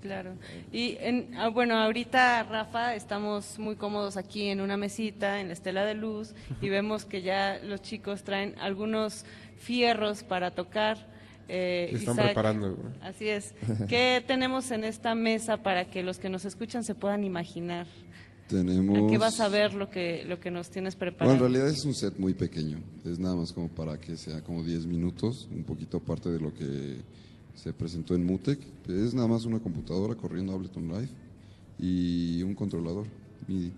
Claro. 0.00 0.32
Y 0.72 0.96
en, 1.00 1.34
ah, 1.36 1.48
bueno, 1.48 1.76
ahorita, 1.76 2.42
Rafa, 2.44 2.94
estamos 2.94 3.58
muy 3.58 3.76
cómodos 3.76 4.16
aquí 4.16 4.48
en 4.48 4.60
una 4.60 4.76
mesita, 4.76 5.40
en 5.40 5.48
la 5.48 5.52
estela 5.52 5.84
de 5.84 5.94
luz, 5.94 6.34
y 6.62 6.68
vemos 6.70 7.04
que 7.04 7.22
ya 7.22 7.58
los 7.62 7.82
chicos 7.82 8.22
traen 8.22 8.54
algunos 8.60 9.24
fierros 9.58 10.22
para 10.22 10.52
tocar. 10.52 11.06
Eh, 11.48 11.88
Se 11.90 11.96
están 11.98 12.14
Isaac, 12.14 12.26
preparando. 12.26 12.78
Así 13.02 13.28
es. 13.28 13.54
¿Qué 13.88 14.22
tenemos 14.26 14.70
en 14.70 14.84
esta 14.84 15.14
mesa 15.14 15.58
para 15.58 15.84
que 15.90 16.02
los 16.02 16.18
que 16.18 16.28
nos 16.30 16.44
escuchan 16.44 16.84
se 16.84 16.94
puedan 16.94 17.24
imaginar? 17.24 17.86
Tenemos... 18.48 18.98
¿A 18.98 19.10
qué 19.10 19.18
vas 19.18 19.38
a 19.40 19.48
ver 19.48 19.74
lo 19.74 19.90
que, 19.90 20.24
lo 20.26 20.40
que 20.40 20.50
nos 20.50 20.70
tienes 20.70 20.96
Bueno, 20.96 21.12
preparado? 21.16 21.34
en 21.46 21.52
realidad 21.52 21.68
es 21.68 21.84
un 21.84 21.94
set 21.94 22.18
muy 22.18 22.34
pequeño. 22.34 22.78
Es 23.04 23.18
nada 23.18 23.36
más 23.36 23.52
como 23.52 23.68
para 23.68 23.98
que 23.98 24.16
sea 24.16 24.42
como 24.42 24.64
10 24.64 24.86
minutos, 24.86 25.48
un 25.52 25.62
poquito 25.64 25.98
aparte 25.98 26.30
de 26.30 26.40
lo 26.40 26.52
que 26.54 26.96
se 27.54 27.72
presentó 27.72 28.14
en 28.14 28.24
Mutec. 28.24 28.58
Es 28.88 29.14
nada 29.14 29.28
más 29.28 29.44
una 29.44 29.58
computadora 29.60 30.14
corriendo 30.14 30.52
Ableton 30.52 30.88
Live 30.88 31.08
y 31.78 32.42
un 32.42 32.54
controlador 32.54 33.06
MIDI 33.48 33.72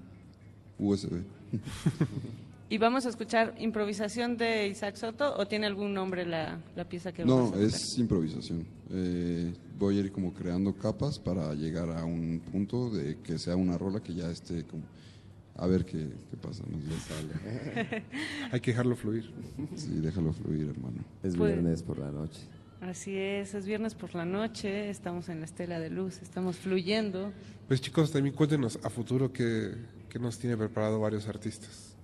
USB. 0.78 1.22
¿Y 2.70 2.78
vamos 2.78 3.04
a 3.04 3.10
escuchar 3.10 3.54
improvisación 3.58 4.38
de 4.38 4.66
Isaac 4.68 4.96
Soto 4.96 5.34
o 5.36 5.46
tiene 5.46 5.66
algún 5.66 5.92
nombre 5.92 6.24
la, 6.24 6.58
la 6.74 6.88
pieza 6.88 7.12
que 7.12 7.22
No, 7.24 7.36
vamos 7.36 7.52
a 7.52 7.60
escuchar? 7.60 7.80
es 7.80 7.98
improvisación. 7.98 8.64
Eh, 8.90 9.52
voy 9.78 9.98
a 9.98 10.00
ir 10.00 10.10
como 10.12 10.32
creando 10.32 10.74
capas 10.74 11.18
para 11.18 11.52
llegar 11.54 11.90
a 11.90 12.04
un 12.06 12.40
punto 12.50 12.88
de 12.88 13.18
que 13.22 13.38
sea 13.38 13.56
una 13.56 13.76
rola 13.76 14.00
que 14.02 14.14
ya 14.14 14.30
esté 14.30 14.64
como... 14.64 14.82
A 15.54 15.66
ver 15.66 15.84
qué, 15.84 16.08
qué 16.30 16.36
pasa, 16.38 16.64
nos 16.66 17.02
sale. 17.02 18.04
Hay 18.52 18.60
que 18.60 18.70
dejarlo 18.70 18.96
fluir. 18.96 19.30
Sí, 19.76 19.90
déjalo 20.00 20.32
fluir, 20.32 20.68
hermano. 20.68 21.04
Es 21.22 21.36
Pues- 21.36 21.52
viernes 21.52 21.82
por 21.82 21.98
la 21.98 22.10
noche. 22.10 22.40
Así 22.82 23.16
es, 23.16 23.54
es 23.54 23.64
viernes 23.64 23.94
por 23.94 24.12
la 24.14 24.24
noche, 24.24 24.90
estamos 24.90 25.28
en 25.28 25.38
la 25.38 25.44
estela 25.44 25.78
de 25.78 25.88
luz, 25.88 26.20
estamos 26.20 26.56
fluyendo. 26.56 27.30
Pues 27.68 27.80
chicos, 27.80 28.10
también 28.10 28.34
cuéntenos 28.34 28.76
a 28.82 28.90
futuro 28.90 29.32
qué, 29.32 29.70
qué 30.08 30.18
nos 30.18 30.36
tiene 30.36 30.56
preparado 30.56 30.98
varios 30.98 31.28
artistas. 31.28 31.94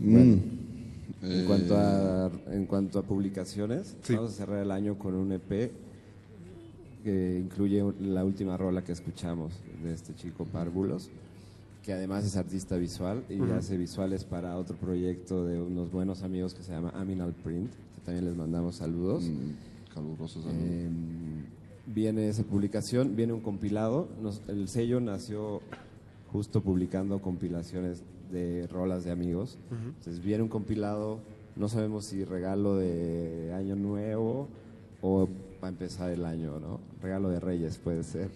Bueno, 0.00 0.36
Mm. 0.36 1.26
en, 1.26 1.40
Eh, 1.40 1.44
cuanto 1.46 1.76
a, 1.78 2.30
en 2.48 2.66
cuanto 2.66 2.98
a 2.98 3.02
publicaciones, 3.02 3.96
Sí. 4.02 4.14
vamos 4.16 4.32
a 4.32 4.34
cerrar 4.34 4.58
el 4.62 4.70
año 4.72 4.98
con 4.98 5.14
un 5.14 5.30
EP 5.32 5.70
que 7.04 7.38
incluye 7.42 7.82
la 8.00 8.24
última 8.24 8.56
rola 8.56 8.82
que 8.82 8.92
escuchamos 8.92 9.52
de 9.82 9.94
este 9.94 10.14
chico 10.16 10.44
Párvulos, 10.44 11.08
que 11.84 11.92
además 11.92 12.24
es 12.26 12.36
artista 12.36 12.76
visual 12.76 13.22
y 13.30 13.40
hace 13.52 13.76
visuales 13.78 14.24
para 14.24 14.56
otro 14.56 14.76
proyecto 14.76 15.46
de 15.46 15.60
unos 15.60 15.90
buenos 15.92 16.22
amigos 16.22 16.52
que 16.52 16.62
se 16.62 16.72
llama 16.72 16.90
Aminal 16.96 17.32
Print, 17.32 17.70
también 18.04 18.24
les 18.26 18.36
mandamos 18.36 18.76
saludos. 18.76 19.24
Mm, 19.24 19.92
calurosos 19.94 20.42
saludos. 20.44 20.62
Eh, 20.66 20.88
viene 21.86 22.28
esa 22.28 22.42
publicación, 22.42 23.16
viene 23.16 23.32
un 23.32 23.40
compilado. 23.40 24.08
Nos- 24.22 24.42
el 24.48 24.68
sello 24.68 25.00
nació 25.00 25.60
justo 26.32 26.62
publicando 26.62 27.20
compilaciones 27.20 28.02
de 28.32 28.66
rolas 28.66 29.04
de 29.04 29.10
amigos. 29.12 29.58
Entonces 29.70 30.22
viene 30.22 30.42
un 30.42 30.48
compilado, 30.48 31.20
no 31.56 31.68
sabemos 31.68 32.06
si 32.06 32.24
regalo 32.24 32.76
de 32.76 33.52
año 33.54 33.76
nuevo 33.76 34.48
o 35.02 35.28
va 35.62 35.68
a 35.68 35.70
empezar 35.70 36.10
el 36.10 36.24
año, 36.24 36.58
¿no? 36.58 36.80
Regalo 37.02 37.28
de 37.28 37.38
Reyes 37.38 37.78
puede 37.78 38.02
ser. 38.02 38.30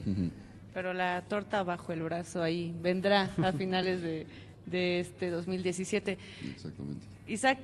Pero 0.74 0.92
la 0.92 1.22
torta 1.28 1.62
bajo 1.64 1.92
el 1.92 2.02
brazo 2.02 2.42
ahí 2.42 2.72
vendrá 2.80 3.30
a 3.42 3.52
finales 3.52 4.00
de, 4.02 4.26
de 4.66 5.00
este 5.00 5.30
2017. 5.30 6.18
Exactamente. 6.54 7.06
Isaac, 7.26 7.58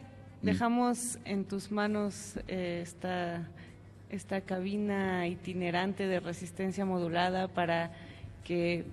dejamos 0.45 1.19
en 1.25 1.45
tus 1.45 1.71
manos 1.71 2.39
eh, 2.49 2.81
esta, 2.83 3.49
esta 4.11 4.41
cabina 4.43 5.27
itinerante 5.27 6.07
de 6.07 6.21
resistencia 6.21 6.85
modulada 6.85 7.49
para 7.49 7.93
que 8.45 8.85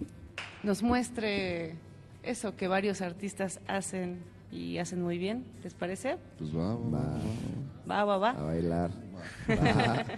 nos 0.64 0.82
muestre 0.82 1.76
eso 2.24 2.56
que 2.56 2.68
varios 2.68 3.02
artistas 3.02 3.60
hacen 3.68 4.20
y 4.52 4.78
hacen 4.78 5.02
muy 5.02 5.18
bien. 5.18 5.46
¿Les 5.64 5.74
parece? 5.74 6.18
Pues 6.38 6.56
va, 6.56 6.76
va, 6.76 7.00
va. 7.90 8.06
Va, 8.06 8.06
va, 8.06 8.18
va. 8.18 8.30
A 8.32 8.44
bailar. 8.44 8.92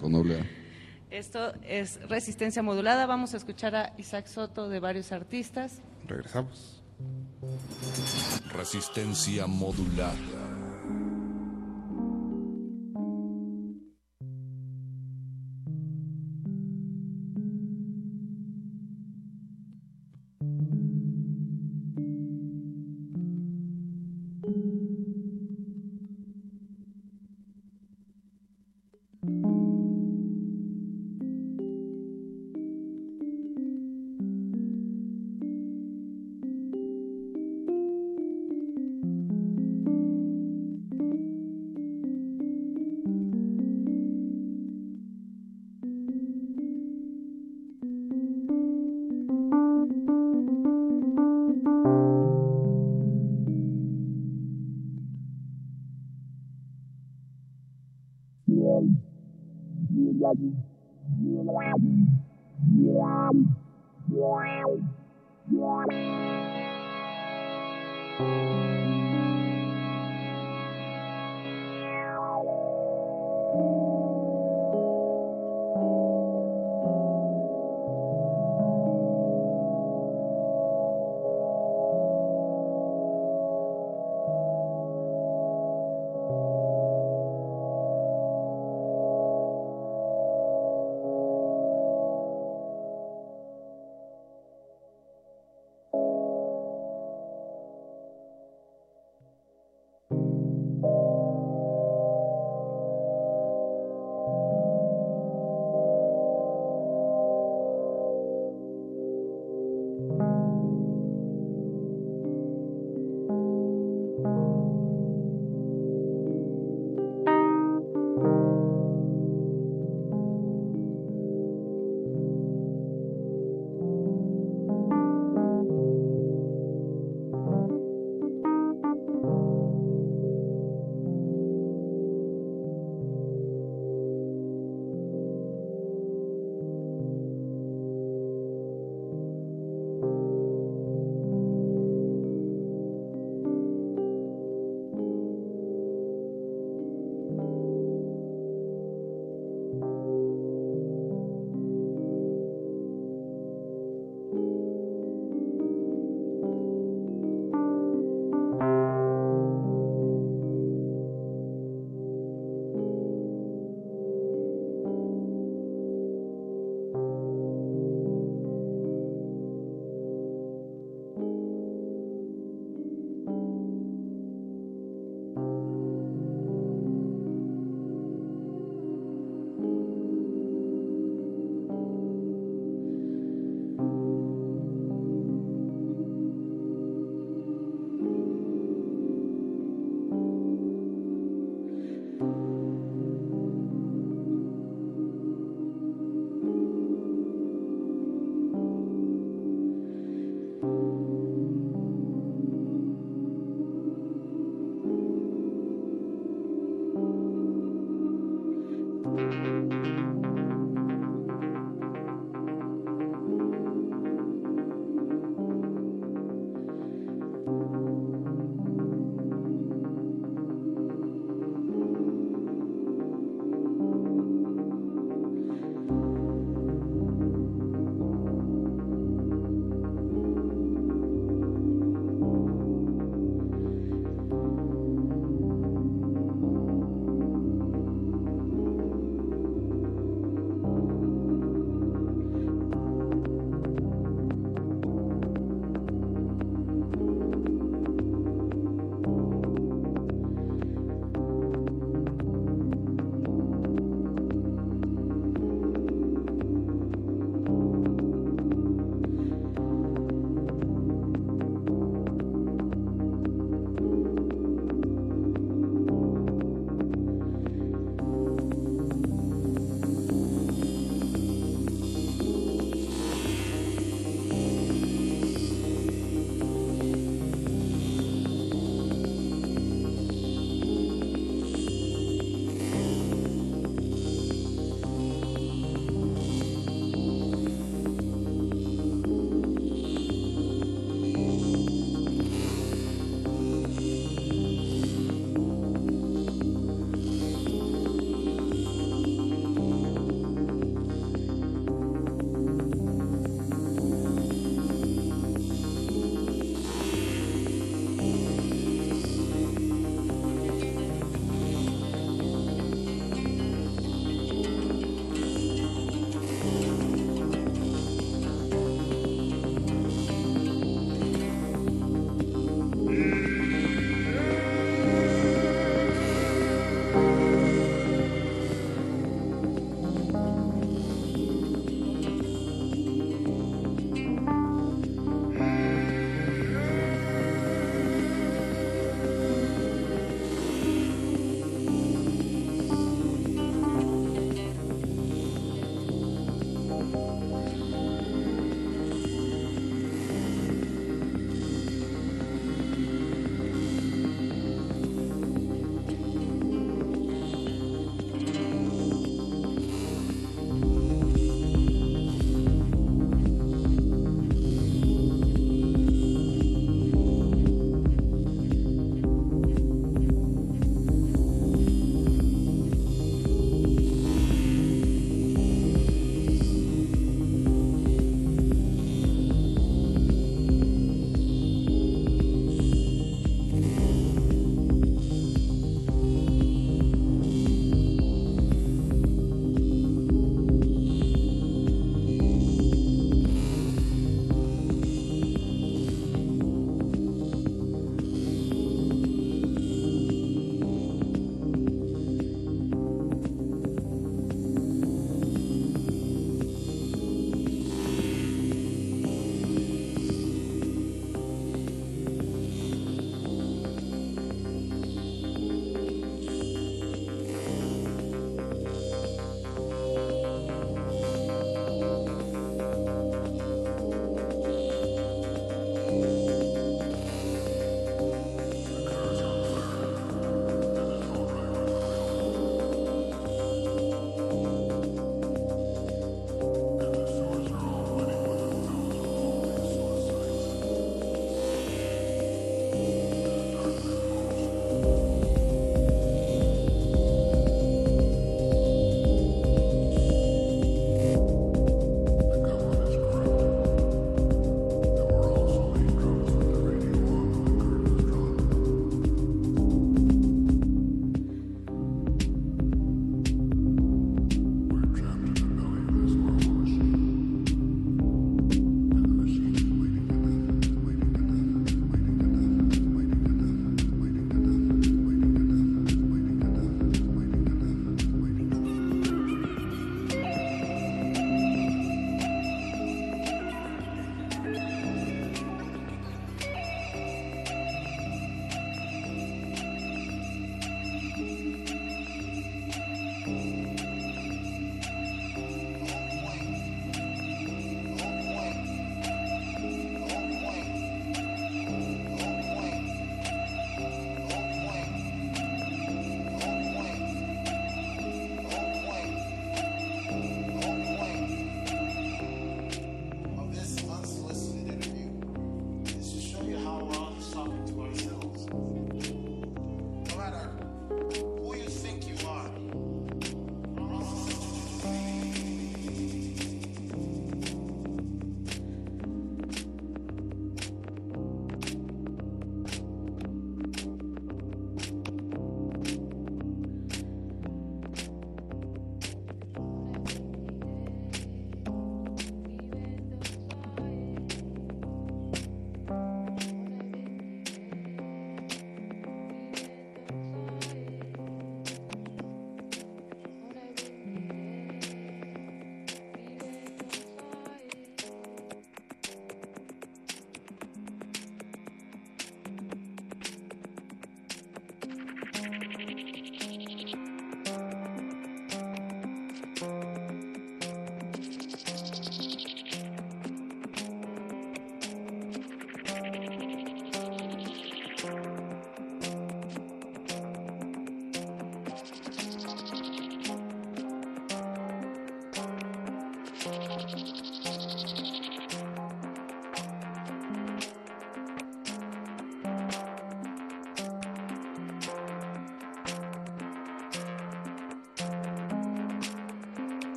Con 0.00 0.12
doble. 0.12 0.44
Esto 1.10 1.52
es 1.62 2.00
resistencia 2.08 2.62
modulada. 2.62 3.06
Vamos 3.06 3.34
a 3.34 3.36
escuchar 3.36 3.74
a 3.74 3.92
Isaac 3.98 4.26
Soto 4.26 4.68
de 4.68 4.80
varios 4.80 5.12
artistas. 5.12 5.82
Regresamos. 6.06 6.82
Resistencia 8.54 9.46
modulada. 9.46 10.14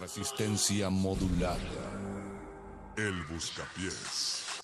Resistencia 0.00 0.90
modulada. 0.90 1.58
El 2.96 3.14
buscapiés. 3.32 4.60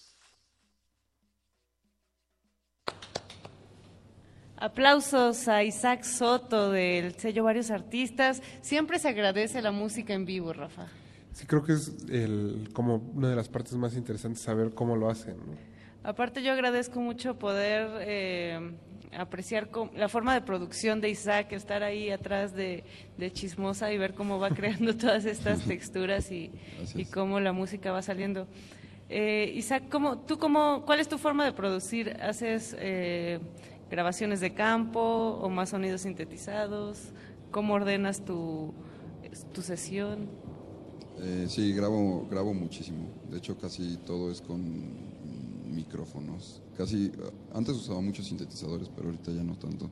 Aplausos 4.57 5.49
a 5.49 5.65
Isaac 5.65 6.05
Soto 6.05 6.71
del 6.71 7.15
sello 7.19 7.43
Varios 7.43 7.73
Artistas. 7.73 8.43
Siempre 8.63 9.01
se 9.01 9.09
agradece 9.09 9.61
la 9.61 9.73
música 9.73 10.15
en 10.15 10.25
vivo, 10.25 10.53
Rafa. 10.53 10.87
Sí, 11.33 11.47
creo 11.47 11.65
que 11.65 11.73
es 11.73 11.93
el, 12.09 12.71
como 12.73 12.97
una 12.97 13.29
de 13.29 13.37
las 13.37 13.49
partes 13.49 13.75
más 13.75 13.97
interesantes 13.97 14.41
saber 14.41 14.73
cómo 14.73 14.95
lo 14.95 15.11
hacen. 15.11 15.37
¿no? 15.37 15.74
Aparte 16.05 16.43
yo 16.43 16.53
agradezco 16.53 17.01
mucho 17.01 17.39
poder 17.39 17.89
eh, 18.01 18.61
apreciar 19.17 19.71
la 19.97 20.11
forma 20.11 20.35
de 20.35 20.43
producción 20.43 21.01
de 21.01 21.09
Isaac, 21.09 21.53
estar 21.53 21.83
ahí 21.83 22.11
atrás 22.11 22.53
de, 22.53 22.85
de 23.17 23.33
Chismosa 23.33 23.91
y 23.91 23.97
ver 23.97 24.13
cómo 24.13 24.39
va 24.39 24.51
creando 24.55 24.95
todas 24.95 25.25
estas 25.25 25.61
texturas 25.67 26.31
y, 26.31 26.53
y 26.95 27.07
cómo 27.07 27.41
la 27.41 27.55
música 27.55 27.91
va 27.91 28.03
saliendo. 28.03 28.47
Eh, 29.09 29.51
Isaac, 29.57 29.85
¿cómo, 29.91 30.19
¿tú 30.19 30.39
cómo, 30.39 30.83
cuál 30.85 31.01
es 31.01 31.09
tu 31.09 31.17
forma 31.17 31.47
de 31.47 31.53
producir? 31.53 32.17
¿Haces 32.21 32.77
eh, 32.79 33.39
grabaciones 33.91 34.41
de 34.41 34.53
campo 34.53 35.01
o 35.01 35.49
más 35.49 35.71
sonidos 35.71 36.03
sintetizados? 36.03 37.13
¿Cómo 37.51 37.75
ordenas 37.75 38.27
tu, 38.27 38.75
tu 39.55 39.63
sesión? 39.63 40.29
Eh, 41.19 41.47
sí, 41.49 41.73
grabo, 41.73 42.27
grabo 42.31 42.53
muchísimo. 42.53 43.09
De 43.31 43.39
hecho, 43.39 43.57
casi 43.57 43.97
todo 43.99 44.31
es 44.31 44.43
con 44.43 45.14
micrófonos. 45.65 46.61
Casi, 46.77 47.11
antes 47.53 47.77
usaba 47.77 48.01
muchos 48.01 48.27
sintetizadores, 48.27 48.89
pero 48.95 49.09
ahorita 49.09 49.31
ya 49.33 49.43
no 49.43 49.55
tanto. 49.57 49.89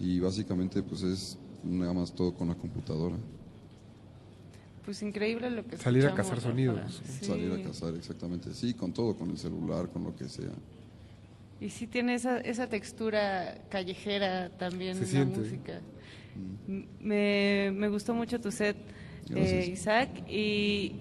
Y 0.00 0.18
básicamente, 0.20 0.82
pues 0.82 1.02
es 1.02 1.38
nada 1.62 1.92
más 1.92 2.12
todo 2.14 2.34
con 2.34 2.48
la 2.48 2.54
computadora. 2.54 3.16
Pues 4.84 5.02
increíble 5.02 5.50
lo 5.50 5.64
que 5.66 5.78
Salir 5.78 6.06
a 6.06 6.14
cazar 6.14 6.40
sonidos. 6.40 7.02
Sí. 7.20 7.24
Salir 7.24 7.52
a 7.52 7.62
cazar, 7.62 7.94
exactamente. 7.94 8.52
Sí, 8.52 8.74
con 8.74 8.92
todo, 8.92 9.16
con 9.16 9.30
el 9.30 9.38
celular, 9.38 9.88
con 9.88 10.04
lo 10.04 10.14
que 10.14 10.28
sea. 10.28 10.50
Y 11.60 11.70
sí 11.70 11.86
tiene 11.86 12.14
esa, 12.14 12.38
esa 12.40 12.66
textura 12.68 13.56
callejera 13.70 14.50
también 14.58 14.96
Se 14.96 15.02
en 15.04 15.08
siente. 15.08 15.36
la 15.38 15.42
música. 15.44 15.80
M- 16.68 16.86
Me, 17.00 17.70
me 17.74 17.88
gustó 17.88 18.12
mucho 18.14 18.38
tu 18.40 18.50
set, 18.50 18.76
eh, 19.34 19.70
Isaac. 19.72 20.10
Y 20.28 20.92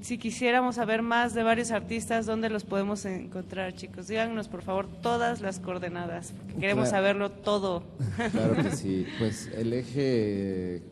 si 0.00 0.18
quisiéramos 0.18 0.76
saber 0.76 1.02
más 1.02 1.34
de 1.34 1.42
varios 1.42 1.70
artistas, 1.70 2.26
¿dónde 2.26 2.48
los 2.50 2.64
podemos 2.64 3.04
encontrar, 3.04 3.74
chicos? 3.74 4.08
Díganos, 4.08 4.48
por 4.48 4.62
favor, 4.62 4.86
todas 5.02 5.40
las 5.40 5.60
coordenadas, 5.60 6.32
porque 6.32 6.54
queremos 6.54 6.88
Claro. 6.88 6.96
saberlo 7.02 7.30
todo. 7.30 7.82
Claro 8.32 8.56
que 8.62 8.70
sí. 8.76 9.06
Pues 9.18 9.48
el 9.54 9.72
eje 9.72 10.82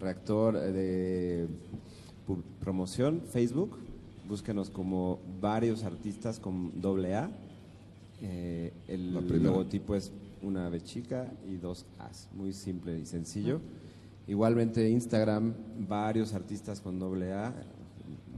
reactor 0.00 0.58
de 0.58 1.48
promoción, 2.60 3.22
Facebook, 3.30 3.78
búsquenos 4.28 4.70
como 4.70 5.18
varios 5.40 5.84
artistas 5.84 6.38
con 6.38 6.80
doble 6.80 7.14
A. 7.16 7.30
Eh, 8.20 8.72
el 8.88 9.12
logotipo 9.42 9.96
es 9.96 10.12
una 10.42 10.68
B 10.68 10.80
chica 10.80 11.32
y 11.48 11.56
dos 11.56 11.86
As, 11.98 12.28
muy 12.32 12.52
simple 12.52 12.98
y 12.98 13.06
sencillo. 13.06 13.60
Igualmente 14.28 14.88
Instagram, 14.88 15.52
varios 15.88 16.32
artistas 16.32 16.80
con 16.80 16.98
doble 17.00 17.32
A, 17.32 17.52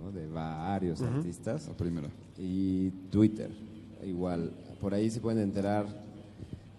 ¿no? 0.04 0.12
de 0.12 0.26
varios 0.26 1.00
artistas. 1.02 1.66
La 1.68 1.76
primera. 1.76 2.08
Y 2.38 2.90
Twitter, 3.10 3.50
igual. 4.04 4.50
Por 4.80 4.92
ahí 4.94 5.10
se 5.10 5.20
pueden 5.20 5.42
enterar 5.42 5.86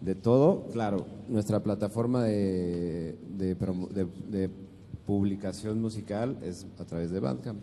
de 0.01 0.15
todo. 0.15 0.67
Claro, 0.71 1.05
nuestra 1.27 1.61
plataforma 1.63 2.23
de, 2.23 3.17
de, 3.37 3.57
promo- 3.57 3.89
de- 3.89 4.07
de 4.29 4.49
publicación 5.05 5.81
musical 5.81 6.37
es 6.43 6.65
a 6.79 6.85
través 6.85 7.11
de 7.11 7.19
Bandcamp. 7.19 7.59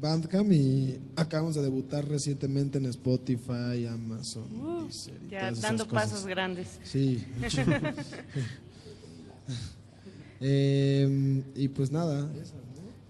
Bandcamp 0.00 0.50
y 0.52 0.98
acabamos 1.16 1.54
de 1.54 1.62
debutar 1.62 2.06
recientemente 2.08 2.78
en 2.78 2.86
Spotify, 2.86 3.86
Amazon. 3.88 4.44
Uh, 4.60 4.82
Deezer 4.84 5.14
y 5.26 5.30
ya 5.30 5.38
todas 5.38 5.52
esas 5.52 5.62
dando 5.62 5.86
cosas. 5.88 6.10
pasos 6.10 6.26
grandes. 6.26 6.80
Sí. 6.82 7.24
Eh, 10.40 11.42
y 11.54 11.68
pues 11.68 11.90
nada. 11.90 12.28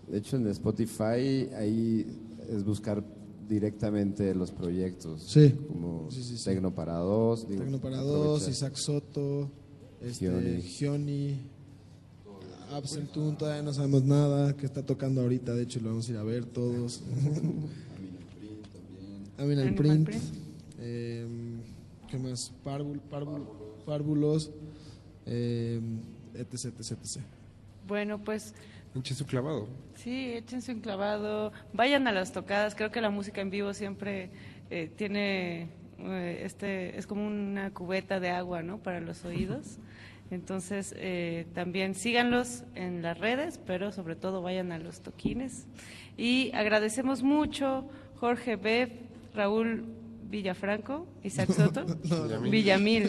De 0.08 0.18
hecho, 0.18 0.36
en 0.36 0.46
Spotify 0.48 1.48
ahí 1.56 2.06
es 2.50 2.64
buscar 2.64 3.02
directamente 3.48 4.34
los 4.34 4.50
proyectos. 4.50 5.22
Sí. 5.22 5.54
Como 5.68 6.10
Sí, 6.10 6.22
sí, 6.22 6.36
sí. 6.38 6.44
Tecno 6.44 6.74
para 6.74 6.96
dos. 6.98 7.48
digo, 7.48 7.62
Tecno 7.62 7.78
para 7.80 7.98
dos, 7.98 8.48
Isaac 8.48 8.74
Soto, 8.76 9.50
este, 10.00 10.60
Gioni. 10.62 11.38
Absentun, 12.72 13.36
todavía 13.36 13.62
no 13.62 13.72
sabemos 13.72 14.02
nada, 14.04 14.56
que 14.56 14.66
está 14.66 14.82
tocando 14.84 15.20
ahorita, 15.20 15.54
de 15.54 15.62
hecho 15.62 15.78
lo 15.80 15.90
vamos 15.90 16.08
a 16.08 16.12
ir 16.12 16.16
a 16.18 16.24
ver 16.24 16.44
todos. 16.44 17.02
Aminal 19.38 19.74
Print. 19.74 20.06
Print. 20.08 20.22
eh, 20.78 21.26
¿Qué 22.10 22.18
más? 22.18 22.52
Parvul, 22.64 23.00
Parvul- 23.10 23.46
Párvulos, 23.84 24.50
eh, 25.26 25.78
etc, 26.34 26.72
etc, 26.78 26.92
etc. 27.02 27.20
Bueno, 27.86 28.22
pues 28.24 28.54
Eche 28.96 29.14
su 29.14 29.26
clavado. 29.26 29.68
sí, 29.96 30.34
échense 30.34 30.72
un 30.72 30.80
clavado, 30.80 31.52
vayan 31.72 32.06
a 32.06 32.12
las 32.12 32.32
tocadas. 32.32 32.74
Creo 32.74 32.92
que 32.92 33.00
la 33.00 33.10
música 33.10 33.40
en 33.40 33.50
vivo 33.50 33.74
siempre 33.74 34.30
eh, 34.70 34.90
tiene 34.96 35.68
eh, 35.98 36.42
este, 36.44 36.98
es 36.98 37.06
como 37.06 37.26
una 37.26 37.70
cubeta 37.70 38.20
de 38.20 38.30
agua, 38.30 38.62
¿no? 38.62 38.78
Para 38.78 39.00
los 39.00 39.24
oídos. 39.24 39.78
Entonces, 40.30 40.94
eh, 40.96 41.46
también 41.54 41.94
síganlos 41.94 42.64
en 42.74 43.02
las 43.02 43.18
redes, 43.18 43.60
pero 43.66 43.92
sobre 43.92 44.16
todo 44.16 44.42
vayan 44.42 44.72
a 44.72 44.78
los 44.78 45.00
toquines. 45.00 45.66
Y 46.16 46.50
agradecemos 46.54 47.22
mucho 47.22 47.88
Jorge 48.16 48.56
Bev, 48.56 48.90
Raúl 49.34 49.84
Villafranco, 50.34 51.06
Isaac 51.22 51.52
Soto, 51.52 51.84
No, 52.10 52.26
no. 52.26 52.40
Villamil. 52.50 53.08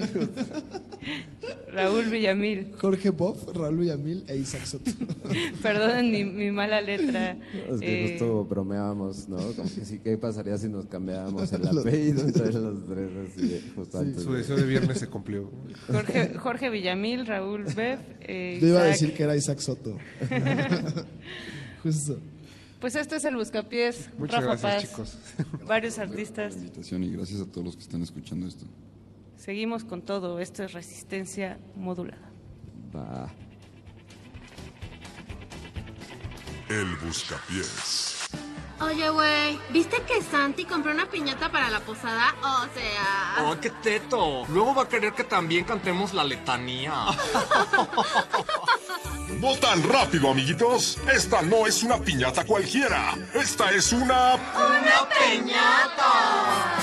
Raúl 1.73 2.05
Villamil. 2.09 2.71
Jorge 2.79 3.09
Boff, 3.09 3.47
Raúl 3.53 3.77
Villamil 3.77 4.23
e 4.27 4.37
Isaac 4.37 4.65
Soto. 4.65 4.91
Perdonen 5.63 6.11
mi, 6.11 6.23
mi 6.23 6.51
mala 6.51 6.79
letra. 6.81 7.31
Es 7.71 7.79
que 7.81 8.05
Eh, 8.05 8.09
justo 8.11 8.45
bromeábamos, 8.45 9.27
¿no? 9.27 9.37
Como 9.37 9.63
que 9.73 9.83
sí, 9.85 9.99
¿qué 10.03 10.17
pasaría 10.17 10.57
si 10.57 10.69
nos 10.69 10.85
cambiábamos 10.85 11.51
el 11.51 11.67
apellido 11.79 12.21
entre 12.27 12.53
los 12.53 12.85
tres? 12.85 13.09
Así, 13.35 13.97
antes 13.97 14.23
Su 14.23 14.33
deseo 14.33 14.55
de 14.57 14.65
viernes 14.67 14.99
se 14.99 15.07
cumplió. 15.07 15.49
Jorge, 15.91 16.33
Jorge 16.37 16.69
Villamil, 16.69 17.25
Raúl 17.25 17.63
Bev. 17.63 17.99
eh, 18.21 18.59
Yo 18.61 18.67
iba 18.69 18.81
a 18.81 18.85
decir 18.85 19.13
que 19.13 19.23
era 19.23 19.35
Isaac 19.35 19.59
Soto. 19.59 19.97
Justo. 21.83 22.19
Pues 22.79 22.95
este 22.95 23.15
es 23.15 23.25
el 23.25 23.35
Buscapiés. 23.35 24.09
Muchas 24.17 24.43
Rafa 24.43 24.69
gracias, 24.69 24.91
Paz, 24.91 25.17
chicos. 25.37 25.57
Varios 25.67 25.97
artistas. 25.97 26.55
invitación 26.55 27.03
y 27.03 27.11
gracias 27.11 27.41
a 27.41 27.45
todos 27.45 27.65
los 27.65 27.75
que 27.75 27.81
están 27.83 28.01
escuchando 28.01 28.47
esto. 28.47 28.65
Seguimos 29.37 29.83
con 29.83 30.01
todo. 30.01 30.39
Esto 30.39 30.63
es 30.63 30.73
resistencia 30.73 31.57
modulada. 31.75 32.31
Va. 32.95 33.31
El 36.69 36.95
Buscapiés. 37.05 38.15
Oye, 38.81 39.09
güey, 39.09 39.57
¿viste 39.71 40.01
que 40.05 40.21
Santi 40.21 40.65
compró 40.65 40.91
una 40.91 41.09
piñata 41.09 41.49
para 41.49 41.69
la 41.69 41.79
posada? 41.79 42.35
O 42.41 42.67
sea... 42.77 43.45
¡Oh, 43.45 43.57
qué 43.59 43.69
teto! 43.69 44.45
Luego 44.49 44.75
va 44.75 44.83
a 44.83 44.89
querer 44.89 45.13
que 45.13 45.23
también 45.23 45.63
cantemos 45.63 46.13
la 46.13 46.25
letanía. 46.25 46.93
Votan 49.39 49.83
rápido, 49.83 50.31
amiguitos. 50.31 50.97
Esta 51.13 51.41
no 51.41 51.67
es 51.67 51.83
una 51.83 51.97
piñata 51.97 52.45
cualquiera. 52.45 53.15
Esta 53.33 53.71
es 53.71 53.91
una... 53.91 54.35
¡Una 54.35 55.09
piñata! 55.09 56.75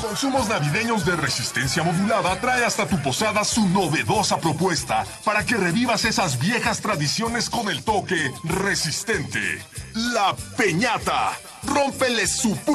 Consumos 0.00 0.48
navideños 0.48 1.04
de 1.04 1.16
resistencia 1.16 1.82
modulada 1.82 2.38
trae 2.40 2.64
hasta 2.64 2.86
tu 2.86 3.00
posada 3.02 3.44
su 3.44 3.68
novedosa 3.68 4.38
propuesta 4.38 5.04
para 5.24 5.44
que 5.44 5.56
revivas 5.56 6.04
esas 6.04 6.38
viejas 6.38 6.80
tradiciones 6.80 7.50
con 7.50 7.68
el 7.68 7.82
toque 7.82 8.30
resistente. 8.44 9.64
La 9.94 10.36
peñata. 10.56 11.32
Rómpele 11.64 12.26
su 12.26 12.56
p. 12.56 12.72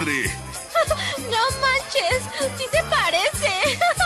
¡No 1.30 1.42
manches! 1.60 2.22
¡Sí 2.56 2.64
se 2.70 2.82
parece! 2.84 3.78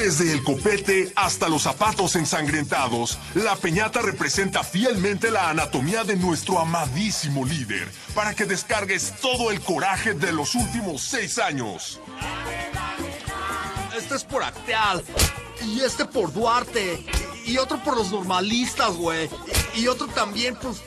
Desde 0.00 0.32
el 0.32 0.42
copete 0.42 1.12
hasta 1.14 1.46
los 1.46 1.64
zapatos 1.64 2.16
ensangrentados, 2.16 3.18
la 3.34 3.54
peñata 3.54 4.00
representa 4.00 4.64
fielmente 4.64 5.30
la 5.30 5.50
anatomía 5.50 6.04
de 6.04 6.16
nuestro 6.16 6.58
amadísimo 6.58 7.44
líder, 7.44 7.86
para 8.14 8.32
que 8.32 8.46
descargues 8.46 9.12
todo 9.20 9.50
el 9.50 9.60
coraje 9.60 10.14
de 10.14 10.32
los 10.32 10.54
últimos 10.54 11.02
seis 11.02 11.38
años. 11.38 12.00
Este 13.94 14.14
es 14.14 14.24
por 14.24 14.42
Acteal. 14.42 15.04
Y 15.66 15.80
este 15.80 16.06
por 16.06 16.32
Duarte. 16.32 17.04
Y 17.44 17.58
otro 17.58 17.78
por 17.84 17.94
los 17.94 18.10
normalistas, 18.10 18.94
güey. 18.94 19.28
Y 19.74 19.86
otro 19.86 20.06
también, 20.06 20.56
pues, 20.56 20.78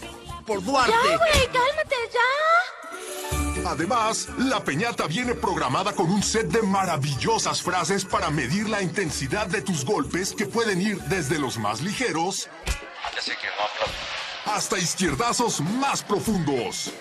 por 0.47 0.63
Duarte. 0.63 0.91
¡Ya, 0.91 1.17
güey! 1.17 1.45
¡Cálmate, 1.51 1.95
ya! 2.11 2.82
Además, 3.65 4.27
la 4.37 4.63
peñata 4.63 5.07
viene 5.07 5.33
programada 5.35 5.93
con 5.93 6.11
un 6.11 6.21
set 6.21 6.47
de 6.47 6.61
maravillosas 6.61 7.61
frases 7.61 8.05
para 8.05 8.29
medir 8.29 8.69
la 8.69 8.81
intensidad 8.81 9.47
de 9.47 9.61
tus 9.61 9.85
golpes 9.85 10.33
que 10.33 10.45
pueden 10.45 10.81
ir 10.81 10.99
desde 11.03 11.39
los 11.39 11.57
más 11.57 11.81
ligeros 11.81 12.49
hasta 14.45 14.77
izquierdazos 14.77 15.61
más 15.61 16.03
profundos. 16.03 16.91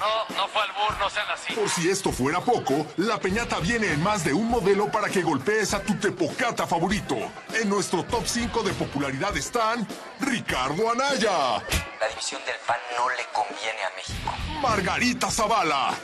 No, 0.00 0.36
no 0.36 0.48
fue 0.48 0.62
al 0.62 0.72
burro, 0.72 0.98
no 0.98 1.10
sean 1.10 1.26
así. 1.30 1.54
Por 1.54 1.68
si 1.68 1.88
esto 1.88 2.12
fuera 2.12 2.40
poco, 2.40 2.86
la 2.98 3.18
peñata 3.18 3.58
viene 3.60 3.92
en 3.92 4.02
más 4.02 4.24
de 4.24 4.32
un 4.34 4.48
modelo 4.48 4.90
para 4.90 5.08
que 5.08 5.22
golpees 5.22 5.72
a 5.74 5.82
tu 5.82 5.94
tepocata 5.98 6.66
favorito. 6.66 7.16
En 7.54 7.68
nuestro 7.68 8.04
top 8.04 8.26
5 8.26 8.62
de 8.62 8.72
popularidad 8.74 9.34
están 9.36 9.86
Ricardo 10.20 10.90
Anaya, 10.90 11.62
La 12.00 12.08
división 12.08 12.42
del 12.44 12.56
pan 12.66 12.76
no 12.96 13.08
le 13.08 13.24
conviene 13.32 13.82
a 13.84 13.90
México. 13.96 14.34
Margarita 14.60 15.30
Zavala, 15.30 15.94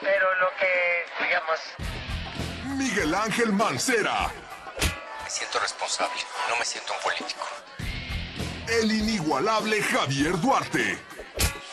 Pero 0.00 0.34
lo 0.40 0.48
que, 0.58 1.24
digamos... 1.24 1.58
Miguel 2.78 3.14
Ángel 3.14 3.52
Mancera, 3.52 4.30
Me 5.24 5.30
siento 5.30 5.58
responsable, 5.58 6.20
no 6.48 6.56
me 6.56 6.64
siento 6.64 6.92
un 6.92 7.00
político. 7.00 7.46
el 8.68 8.92
inigualable 8.92 9.82
Javier 9.82 10.38
Duarte 10.40 10.98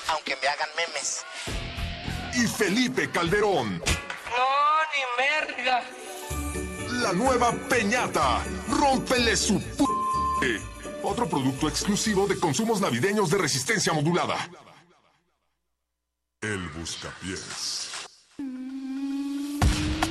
Aunque 0.09 0.35
me 0.41 0.47
hagan 0.47 0.69
memes. 0.75 1.23
y 2.35 2.47
Felipe 2.47 3.09
Calderón. 3.11 3.79
No, 3.79 4.83
ni 4.93 5.01
merga. 5.17 5.83
La 7.03 7.13
nueva 7.13 7.51
Peñata. 7.69 8.43
Rómpele 8.69 9.35
su 9.35 9.59
p. 10.39 10.59
Otro 11.03 11.27
producto 11.27 11.67
exclusivo 11.67 12.27
de 12.27 12.39
consumos 12.39 12.79
navideños 12.81 13.29
de 13.29 13.37
resistencia 13.37 13.91
modulada. 13.93 14.37
El 16.41 16.67
Buscapiés. 16.69 17.89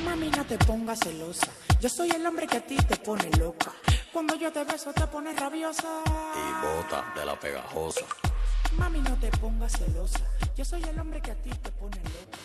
Mami, 0.05 0.29
no 0.29 0.45
te 0.45 0.57
pongas 0.59 0.99
celosa. 0.99 1.47
Yo 1.79 1.89
soy 1.89 2.09
el 2.11 2.25
hombre 2.25 2.47
que 2.47 2.57
a 2.57 2.65
ti 2.65 2.75
te 2.75 2.95
pone 2.97 3.29
loca. 3.37 3.71
Cuando 4.11 4.35
yo 4.35 4.51
te 4.51 4.63
beso, 4.63 4.93
te 4.93 5.05
pones 5.07 5.35
rabiosa. 5.39 6.01
Y 6.07 6.65
bota 6.65 7.13
de 7.15 7.25
la 7.25 7.39
pegajosa. 7.39 8.05
Mami, 8.77 8.99
no 9.01 9.15
te 9.17 9.29
pongas 9.37 9.73
celosa. 9.73 10.19
Yo 10.55 10.65
soy 10.65 10.81
el 10.83 10.99
hombre 10.99 11.21
que 11.21 11.31
a 11.31 11.35
ti 11.35 11.49
te 11.49 11.71
pone 11.71 11.97
loca. 11.97 12.37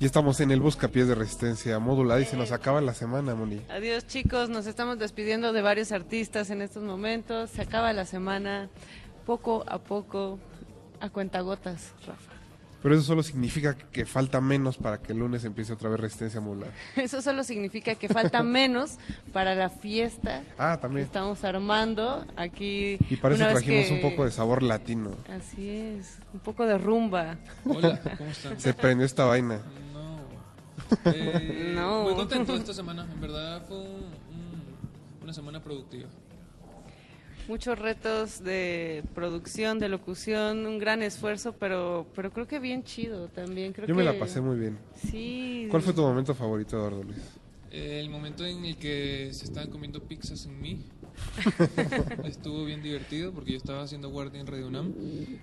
Ya 0.00 0.06
estamos 0.06 0.40
en 0.40 0.50
el 0.50 0.60
buscapiés 0.60 1.06
de 1.06 1.14
resistencia 1.14 1.78
modulada 1.78 2.20
y 2.20 2.24
se 2.24 2.36
nos 2.36 2.52
acaba 2.52 2.80
la 2.80 2.94
semana, 2.94 3.34
Moni. 3.34 3.62
Adiós 3.70 4.06
chicos, 4.06 4.48
nos 4.48 4.66
estamos 4.66 4.98
despidiendo 4.98 5.52
de 5.52 5.62
varios 5.62 5.92
artistas 5.92 6.50
en 6.50 6.62
estos 6.62 6.82
momentos. 6.82 7.50
Se 7.50 7.62
acaba 7.62 7.92
la 7.92 8.04
semana 8.04 8.68
poco 9.24 9.64
a 9.68 9.78
poco, 9.78 10.38
a 11.00 11.08
cuentagotas, 11.10 11.92
Rafa. 12.06 12.33
Pero 12.84 12.96
eso 12.96 13.02
solo 13.04 13.22
significa 13.22 13.74
que 13.74 14.04
falta 14.04 14.42
menos 14.42 14.76
para 14.76 14.98
que 15.00 15.12
el 15.12 15.18
lunes 15.20 15.42
empiece 15.46 15.72
otra 15.72 15.88
vez 15.88 15.98
resistencia 15.98 16.38
modulada. 16.38 16.70
Eso 16.96 17.22
solo 17.22 17.42
significa 17.42 17.94
que 17.94 18.08
falta 18.10 18.42
menos 18.42 18.98
para 19.32 19.54
la 19.54 19.70
fiesta 19.70 20.42
Ah, 20.58 20.74
que 20.76 20.82
también. 20.82 21.06
estamos 21.06 21.42
armando 21.44 22.26
aquí. 22.36 22.98
Y 23.08 23.16
para 23.16 23.36
eso 23.36 23.44
trajimos 23.48 23.86
que- 23.86 23.94
un 23.94 24.00
poco 24.02 24.26
de 24.26 24.30
sabor 24.32 24.62
latino. 24.62 25.12
Así 25.34 25.70
es, 25.70 26.18
un 26.34 26.40
poco 26.40 26.66
de 26.66 26.76
rumba. 26.76 27.38
Hola, 27.64 28.00
¿cómo 28.18 28.30
están? 28.30 28.60
Se 28.60 28.74
prendió 28.74 29.06
esta 29.06 29.24
vaina. 29.24 29.60
Eh, 31.06 31.72
No. 31.74 32.02
Muy 32.02 32.14
contento 32.14 32.54
esta 32.54 32.74
semana, 32.74 33.06
en 33.10 33.18
verdad 33.20 33.64
fue 33.66 33.78
un- 33.78 33.86
un- 33.86 35.22
una 35.22 35.32
semana 35.32 35.62
productiva. 35.62 36.08
Muchos 37.48 37.78
retos 37.78 38.42
de 38.42 39.02
producción, 39.14 39.78
de 39.78 39.88
locución, 39.88 40.66
un 40.66 40.78
gran 40.78 41.02
esfuerzo, 41.02 41.52
pero 41.52 42.06
pero 42.14 42.32
creo 42.32 42.46
que 42.46 42.58
bien 42.58 42.84
chido 42.84 43.28
también. 43.28 43.72
Creo 43.72 43.86
Yo 43.86 43.94
me 43.94 44.04
la 44.04 44.18
pasé 44.18 44.40
muy 44.40 44.58
bien. 44.58 44.78
Sí. 45.10 45.66
¿Cuál 45.70 45.82
fue 45.82 45.92
tu 45.92 46.02
momento 46.02 46.34
favorito, 46.34 46.76
Eduardo 46.76 47.02
Luis? 47.02 47.18
El 47.70 48.08
momento 48.08 48.46
en 48.46 48.64
el 48.64 48.76
que 48.76 49.30
se 49.32 49.44
estaban 49.44 49.68
comiendo 49.68 50.00
pizzas 50.00 50.46
en 50.46 50.60
mí 50.60 50.84
estuvo 52.24 52.64
bien 52.64 52.82
divertido 52.82 53.32
porque 53.32 53.52
yo 53.52 53.56
estaba 53.56 53.82
haciendo 53.82 54.10
guardia 54.10 54.40
en 54.40 54.46
Radio 54.46 54.66
UNAM. 54.68 54.94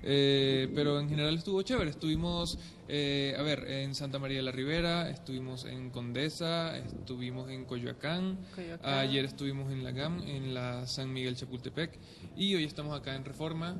Eh, 0.03 0.71
pero 0.73 0.99
en 0.99 1.09
general 1.09 1.35
estuvo 1.35 1.61
chévere. 1.61 1.89
Estuvimos, 1.89 2.59
eh, 2.87 3.35
a 3.37 3.41
ver, 3.41 3.69
en 3.69 3.95
Santa 3.95 4.19
María 4.19 4.37
de 4.37 4.43
la 4.43 4.51
Ribera, 4.51 5.09
estuvimos 5.09 5.65
en 5.65 5.89
Condesa, 5.89 6.77
estuvimos 6.77 7.49
en 7.49 7.65
Coyoacán. 7.65 8.37
Coyoacán. 8.55 8.93
Ayer 8.93 9.25
estuvimos 9.25 9.71
en 9.71 9.83
la 9.83 9.91
GAM, 9.91 10.21
en 10.21 10.53
la 10.53 10.87
San 10.87 11.11
Miguel 11.11 11.35
Chapultepec. 11.35 11.97
Y 12.35 12.55
hoy 12.55 12.63
estamos 12.63 12.97
acá 12.97 13.15
en 13.15 13.25
Reforma. 13.25 13.77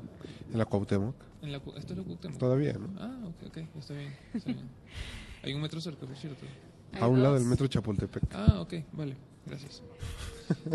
En 0.52 0.58
la 0.58 0.66
Cuauhtémoc. 0.66 1.14
En 1.42 1.52
la, 1.52 1.58
¿Esto 1.58 1.92
es 1.92 1.98
la 1.98 2.04
Cuauhtémoc? 2.04 2.38
Todavía, 2.38 2.74
¿no? 2.74 2.88
Ah, 2.98 3.18
ok, 3.24 3.48
ok, 3.48 3.56
está 3.78 3.94
bien. 3.94 4.16
Está 4.34 4.52
bien. 4.52 4.68
Hay 5.42 5.54
un 5.54 5.60
metro 5.60 5.80
cerca, 5.80 6.06
por 6.06 6.16
cierto. 6.16 6.44
A 7.00 7.08
un 7.08 7.22
lado 7.22 7.34
del 7.34 7.44
metro 7.44 7.66
Chapultepec. 7.66 8.24
Ah, 8.34 8.60
ok, 8.60 8.74
vale, 8.92 9.16
gracias. 9.46 9.82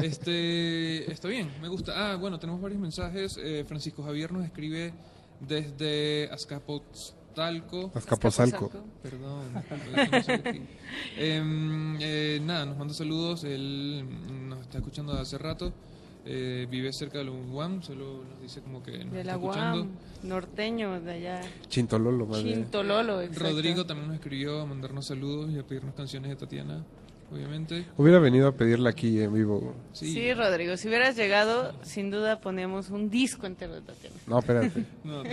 Este, 0.01 1.11
está 1.11 1.27
bien, 1.27 1.49
me 1.61 1.67
gusta. 1.67 1.93
Ah, 2.11 2.15
bueno, 2.15 2.39
tenemos 2.39 2.61
varios 2.61 2.79
mensajes. 2.79 3.37
Eh, 3.41 3.63
Francisco 3.67 4.03
Javier 4.03 4.31
nos 4.31 4.45
escribe 4.45 4.93
desde 5.39 6.29
Azcapotzalco. 6.31 7.91
Azcapotzalco. 7.93 8.71
Perdón. 9.03 9.63
Em, 11.17 11.97
eh, 11.99 12.39
nada, 12.43 12.65
nos 12.65 12.77
manda 12.77 12.93
saludos. 12.93 13.43
Él 13.43 14.05
nos 14.47 14.61
está 14.61 14.77
escuchando 14.79 15.13
de 15.13 15.21
hace 15.21 15.37
rato. 15.37 15.73
Eh, 16.29 16.67
vive 16.69 16.91
cerca 16.91 17.19
de 17.19 17.23
la 17.23 17.31
UAM, 17.31 17.81
solo 17.81 18.25
nos 18.29 18.41
dice 18.41 18.61
como 18.61 18.83
que 18.83 18.97
nos 19.05 19.13
De 19.13 19.21
está 19.21 19.31
la 19.31 19.37
escuchando. 19.39 19.79
UAM, 19.83 19.89
norteño 20.23 20.99
de 20.99 21.11
allá. 21.13 21.41
Chintololo, 21.69 22.25
bien. 22.25 22.43
Chintololo, 22.63 23.21
exacto. 23.21 23.49
Rodrigo 23.49 23.85
también 23.85 24.07
nos 24.09 24.15
escribió 24.17 24.59
a 24.59 24.65
mandarnos 24.65 25.05
saludos 25.05 25.49
y 25.51 25.57
a 25.57 25.63
pedirnos 25.65 25.95
canciones 25.95 26.29
de 26.29 26.35
Tatiana, 26.35 26.83
obviamente. 27.31 27.85
Hubiera 27.97 28.19
venido 28.19 28.47
a 28.47 28.51
pedirla 28.53 28.89
aquí 28.91 29.21
en 29.21 29.33
vivo. 29.33 29.73
Sí. 29.93 30.33
Rodrigo, 30.33 30.77
si 30.77 30.87
hubieras 30.87 31.15
llegado, 31.15 31.73
sin 31.83 32.09
duda 32.11 32.39
poníamos 32.39 32.89
un 32.89 33.09
disco 33.09 33.45
entero 33.47 33.75
de 33.75 33.81
Tatiana. 33.81 34.15
No, 34.27 34.39
espérate. 34.39 34.85
No. 35.03 35.23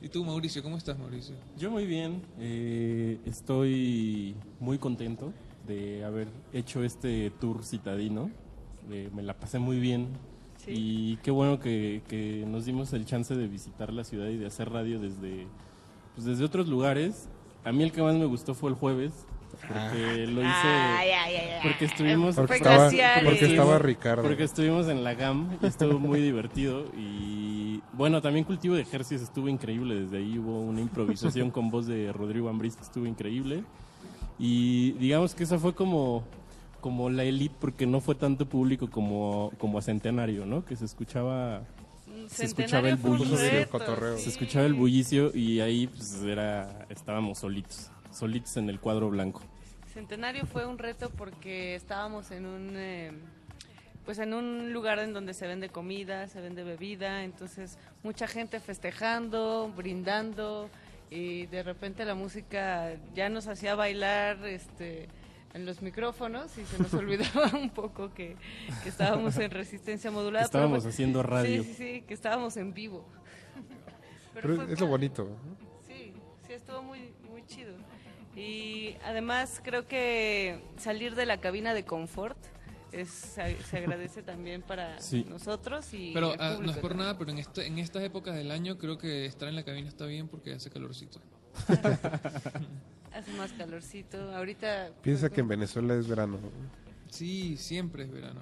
¿Y 0.00 0.08
tú, 0.08 0.24
Mauricio? 0.24 0.62
¿Cómo 0.62 0.76
estás, 0.78 0.98
Mauricio? 0.98 1.36
Yo 1.56 1.70
muy 1.70 1.86
bien, 1.86 2.22
eh, 2.40 3.18
estoy 3.24 4.34
muy 4.58 4.78
contento 4.78 5.32
de 5.66 6.04
haber 6.04 6.26
hecho 6.52 6.82
este 6.82 7.30
tour 7.40 7.64
citadino, 7.64 8.30
Eh, 8.90 9.10
me 9.14 9.22
la 9.22 9.34
pasé 9.34 9.60
muy 9.60 9.78
bien 9.78 10.08
y 10.66 11.16
qué 11.18 11.30
bueno 11.30 11.60
que, 11.60 12.02
que 12.08 12.44
nos 12.48 12.64
dimos 12.64 12.92
el 12.94 13.04
chance 13.04 13.32
de 13.32 13.46
visitar 13.46 13.92
la 13.92 14.02
ciudad 14.02 14.26
y 14.28 14.36
de 14.36 14.46
hacer 14.46 14.70
radio 14.70 14.98
desde, 14.98 15.46
pues 16.16 16.26
desde 16.26 16.44
otros 16.44 16.66
lugares. 16.66 17.28
A 17.64 17.70
mí 17.70 17.84
el 17.84 17.92
que 17.92 18.02
más 18.02 18.16
me 18.16 18.24
gustó 18.26 18.54
fue 18.54 18.70
el 18.70 18.76
jueves, 18.76 19.12
porque 19.60 20.26
lo 20.26 20.40
hice, 20.40 20.50
Ay, 20.50 21.10
ay, 21.10 21.34
ay, 21.36 21.36
ay. 21.36 21.60
porque 21.62 21.84
estuvimos, 21.84 22.34
Porque 22.36 22.54
estaba- 22.56 22.90
porque 23.24 23.44
estuvimos- 23.44 23.82
Ricardo. 23.82 24.22
porque 24.22 24.42
estuvimos 24.44 24.88
en 24.88 25.04
la 25.04 25.14
GAM 25.14 25.58
y 25.62 25.66
estuvo 25.66 25.98
muy 25.98 26.20
divertido 26.20 26.86
y 26.96 27.80
bueno, 27.92 28.20
también 28.22 28.44
cultivo 28.44 28.74
de 28.74 28.82
ejercicios 28.82 29.22
estuvo 29.22 29.48
increíble, 29.48 29.94
desde 29.94 30.16
ahí 30.18 30.38
hubo 30.38 30.60
una 30.60 30.80
improvisación 30.80 31.50
con 31.50 31.70
voz 31.70 31.86
de 31.86 32.12
Rodrigo 32.12 32.48
que 32.76 32.82
estuvo 32.82 33.06
increíble 33.06 33.64
y 34.38 34.92
digamos 34.92 35.34
que 35.34 35.44
esa 35.44 35.58
fue 35.58 35.74
como 35.74 36.24
como 36.80 37.10
la 37.10 37.22
elite 37.22 37.54
porque 37.60 37.86
no 37.86 38.00
fue 38.00 38.16
tanto 38.16 38.48
público 38.48 38.90
como 38.90 39.52
como 39.58 39.78
a 39.78 39.82
Centenario, 39.82 40.46
¿no? 40.46 40.64
Que 40.64 40.74
se 40.74 40.84
escuchaba 40.84 41.62
se 42.26 42.46
escuchaba 42.46 42.88
el 42.88 42.96
bullicio, 42.96 43.36
reto, 43.36 43.78
se 44.18 44.28
escuchaba 44.30 44.66
el 44.66 44.74
bullicio 44.74 45.30
y 45.34 45.60
ahí 45.60 45.86
pues 45.86 46.22
era 46.24 46.86
estábamos 46.88 47.38
solitos, 47.38 47.90
solitos 48.12 48.56
en 48.56 48.68
el 48.68 48.80
cuadro 48.80 49.10
blanco. 49.10 49.42
Centenario 49.92 50.46
fue 50.46 50.66
un 50.66 50.78
reto 50.78 51.10
porque 51.10 51.74
estábamos 51.74 52.30
en 52.30 52.46
un 52.46 52.72
eh, 52.76 53.12
pues 54.04 54.18
en 54.18 54.34
un 54.34 54.72
lugar 54.72 54.98
en 54.98 55.12
donde 55.12 55.34
se 55.34 55.46
vende 55.46 55.68
comida, 55.68 56.28
se 56.28 56.40
vende 56.40 56.64
bebida, 56.64 57.24
entonces 57.24 57.78
mucha 58.02 58.26
gente 58.26 58.58
festejando, 58.58 59.72
brindando 59.76 60.68
y 61.10 61.46
de 61.46 61.62
repente 61.62 62.04
la 62.04 62.14
música 62.14 62.94
ya 63.14 63.28
nos 63.28 63.46
hacía 63.46 63.74
bailar 63.74 64.44
este 64.46 65.08
en 65.54 65.66
los 65.66 65.82
micrófonos 65.82 66.56
y 66.56 66.64
se 66.64 66.78
nos 66.82 66.92
olvidaba 66.94 67.50
un 67.54 67.70
poco 67.70 68.12
que, 68.14 68.36
que 68.82 68.88
estábamos 68.88 69.36
en 69.36 69.50
resistencia 69.50 70.10
modulada. 70.10 70.46
Estábamos 70.46 70.86
haciendo 70.86 71.22
radio. 71.22 71.62
Sí, 71.62 71.68
sí, 71.68 71.74
sí, 71.74 72.04
que 72.08 72.14
estábamos 72.14 72.56
en 72.56 72.72
vivo. 72.72 73.04
Pero 74.34 74.62
es 74.62 74.80
lo 74.80 74.86
bonito. 74.86 75.28
Sí, 75.86 76.14
sí, 76.46 76.52
estuvo 76.54 76.82
muy, 76.82 77.12
muy 77.30 77.44
chido. 77.44 77.74
Y 78.36 78.96
además 79.04 79.60
creo 79.62 79.86
que 79.86 80.60
salir 80.78 81.14
de 81.14 81.26
la 81.26 81.40
cabina 81.40 81.74
de 81.74 81.84
confort 81.84 82.38
es, 82.92 83.08
se, 83.10 83.76
agradece 83.76 84.22
también 84.22 84.62
para 84.62 85.00
Sí. 85.00 85.26
nosotros 85.28 85.92
y 85.92 86.12
Pero 86.12 86.34
el 86.34 86.40
ah, 86.40 86.58
no 86.60 86.70
es 86.70 86.76
por 86.78 86.94
nada, 86.94 87.18
pero 87.18 87.30
en, 87.30 87.38
este, 87.38 87.66
en 87.66 87.78
estas 87.78 88.02
épocas 88.02 88.34
del 88.34 88.50
año 88.50 88.78
creo 88.78 88.98
que 88.98 89.26
estar 89.26 89.48
en 89.48 89.56
la 89.56 89.64
cabina 89.64 89.88
está 89.88 90.06
bien 90.06 90.28
porque 90.28 90.52
hace 90.52 90.70
calorcito. 90.70 91.20
Hace 93.12 93.30
más 93.32 93.52
calorcito. 93.52 94.34
Ahorita... 94.34 94.90
Piensa 95.02 95.28
que 95.28 95.42
en 95.42 95.48
Venezuela 95.48 95.94
es 95.94 96.08
verano. 96.08 96.38
Sí, 97.10 97.58
siempre 97.58 98.04
es 98.04 98.10
verano. 98.10 98.40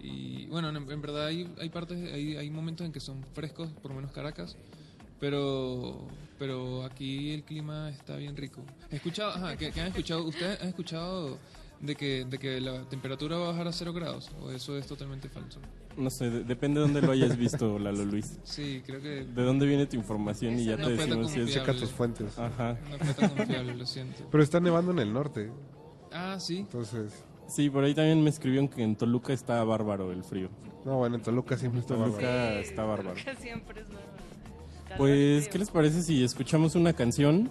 Y 0.00 0.46
bueno, 0.46 0.70
en, 0.70 0.76
en 0.76 1.02
verdad 1.02 1.26
hay, 1.26 1.52
hay 1.60 1.68
partes, 1.68 1.98
hay, 2.12 2.36
hay 2.36 2.50
momentos 2.50 2.86
en 2.86 2.92
que 2.92 3.00
son 3.00 3.22
frescos, 3.34 3.68
por 3.82 3.90
lo 3.90 3.96
menos 3.96 4.12
Caracas, 4.12 4.56
pero 5.20 6.06
pero 6.38 6.84
aquí 6.84 7.32
el 7.32 7.42
clima 7.44 7.90
está 7.90 8.16
bien 8.16 8.36
rico. 8.36 8.62
He 8.90 8.96
escuchado, 8.96 9.30
ajá, 9.32 9.56
que, 9.56 9.72
que 9.72 9.80
han 9.80 9.88
escuchado, 9.88 10.24
ustedes 10.24 10.60
han 10.60 10.68
escuchado 10.68 11.38
de 11.80 11.94
que 11.94 12.24
de 12.24 12.38
que 12.38 12.60
la 12.60 12.82
temperatura 12.88 13.36
va 13.38 13.48
a 13.48 13.50
bajar 13.52 13.68
a 13.68 13.72
cero 13.72 13.92
grados 13.92 14.30
o 14.40 14.50
eso 14.50 14.76
es 14.76 14.86
totalmente 14.86 15.28
falso. 15.28 15.60
No 15.96 16.10
sé, 16.10 16.28
de- 16.28 16.44
depende 16.44 16.78
de 16.80 16.86
dónde 16.86 17.00
lo 17.00 17.12
hayas 17.12 17.36
visto, 17.38 17.78
Lalo 17.78 18.04
Luis. 18.04 18.38
Sí, 18.44 18.82
creo 18.84 19.00
que- 19.00 19.24
¿De 19.24 19.42
dónde 19.42 19.66
viene 19.66 19.86
tu 19.86 19.96
información? 19.96 20.58
Y 20.58 20.66
ya 20.66 20.76
No 20.76 20.88
te 20.88 20.96
fue 20.96 21.06
tan 21.06 21.22
decimos 21.22 21.30
si 21.30 21.40
es... 21.40 21.44
confiable. 21.46 21.72
Checa 21.72 21.80
tus 21.80 21.90
fuentes. 21.90 22.38
Ajá. 22.38 22.78
No 22.90 22.98
fue 22.98 23.14
tan 23.14 23.30
confiable, 23.36 23.74
lo 23.74 23.86
siento. 23.86 24.24
Pero 24.30 24.42
está 24.42 24.60
nevando 24.60 24.92
en 24.92 24.98
el 24.98 25.12
norte. 25.12 25.50
Ah, 26.12 26.36
sí. 26.38 26.58
Entonces. 26.58 27.24
Sí, 27.48 27.70
por 27.70 27.84
ahí 27.84 27.94
también 27.94 28.22
me 28.22 28.28
escribieron 28.28 28.68
que 28.68 28.82
en 28.82 28.96
Toluca 28.96 29.32
está 29.32 29.62
bárbaro 29.64 30.12
el 30.12 30.22
frío. 30.24 30.50
No, 30.84 30.98
bueno, 30.98 31.16
en 31.16 31.22
Toluca 31.22 31.56
siempre 31.56 31.80
está 31.80 31.94
Toluca 31.94 32.26
bárbaro. 32.26 32.58
está 32.60 32.84
bárbaro. 32.84 33.12
Toluca 33.14 33.34
siempre 33.40 33.80
es 33.80 33.88
bárbaro. 33.88 34.05
Pues, 34.98 35.48
¿qué 35.48 35.58
les 35.58 35.70
parece 35.70 36.02
si 36.02 36.22
escuchamos 36.24 36.74
una 36.74 36.92
canción 36.94 37.50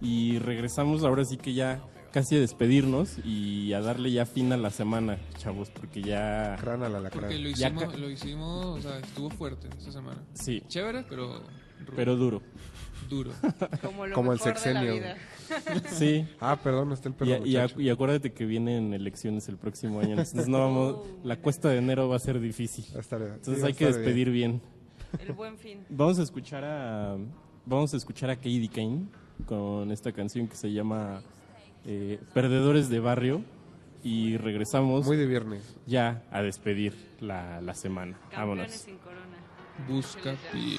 y 0.00 0.38
regresamos 0.38 1.04
ahora 1.04 1.24
sí 1.24 1.36
que 1.36 1.52
ya 1.54 1.80
casi 2.12 2.36
a 2.36 2.40
despedirnos 2.40 3.16
y 3.24 3.72
a 3.72 3.80
darle 3.80 4.10
ya 4.12 4.26
fin 4.26 4.52
a 4.52 4.56
la 4.56 4.70
semana, 4.70 5.18
chavos, 5.38 5.70
porque 5.70 6.02
ya... 6.02 6.56
Porque 7.12 7.38
lo 7.38 7.48
hicimos, 7.48 7.84
ca- 7.84 7.96
lo 7.96 8.10
hicimos, 8.10 8.64
o 8.78 8.80
sea, 8.80 8.98
estuvo 8.98 9.30
fuerte 9.30 9.68
esta 9.78 9.92
semana. 9.92 10.20
Sí. 10.34 10.62
Chévere, 10.68 11.04
pero 11.08 11.42
Pero 11.96 12.16
duro. 12.16 12.42
duro. 13.08 13.32
Como 13.82 14.06
lo 14.06 14.14
Como 14.14 14.32
el 14.32 14.38
de 14.38 14.44
la 14.44 14.54
sexenio. 14.54 14.94
vida. 14.94 15.16
Sí. 15.92 16.26
Ah, 16.40 16.58
perdón, 16.62 16.92
está 16.92 17.10
el 17.10 17.14
Y, 17.46 17.54
perro 17.54 17.80
y, 17.82 17.88
acuérdate 17.90 18.32
que 18.32 18.46
vienen 18.46 18.94
elecciones 18.94 19.48
el 19.48 19.56
próximo 19.58 20.00
año. 20.00 20.10
Entonces 20.12 20.48
no 20.48 20.58
vamos, 20.58 20.96
la 21.24 21.36
cuesta 21.36 21.68
de 21.68 21.76
enero 21.78 22.08
va 22.08 22.16
a 22.16 22.20
ser 22.20 22.40
difícil. 22.40 22.86
Entonces 22.94 23.58
sí, 23.60 23.66
hay 23.66 23.74
que 23.74 23.86
despedir 23.86 24.30
bien. 24.30 24.62
El 25.18 25.32
buen 25.32 25.58
fin. 25.58 25.84
Vamos 25.88 26.18
a 26.18 26.22
escuchar 26.22 26.64
a 26.64 27.16
vamos 27.66 27.94
a 27.94 27.96
escuchar 27.96 28.30
a 28.30 28.36
Katie 28.36 28.68
Kane 28.68 29.06
con 29.46 29.90
esta 29.92 30.12
canción 30.12 30.48
que 30.48 30.56
se 30.56 30.72
llama 30.72 31.22
eh, 31.84 32.20
Perdedores 32.34 32.88
de 32.88 33.00
Barrio 33.00 33.42
y 34.02 34.36
regresamos 34.36 35.06
Muy 35.06 35.16
de 35.16 35.26
viernes. 35.26 35.76
ya 35.86 36.22
a 36.30 36.42
despedir 36.42 36.94
la, 37.20 37.60
la 37.60 37.74
semana. 37.74 38.18
Vámonos. 38.36 38.66
Campeones 38.66 38.80
sin 38.80 38.98
corona. 38.98 39.38
Busca 39.88 40.34
pie. 40.52 40.78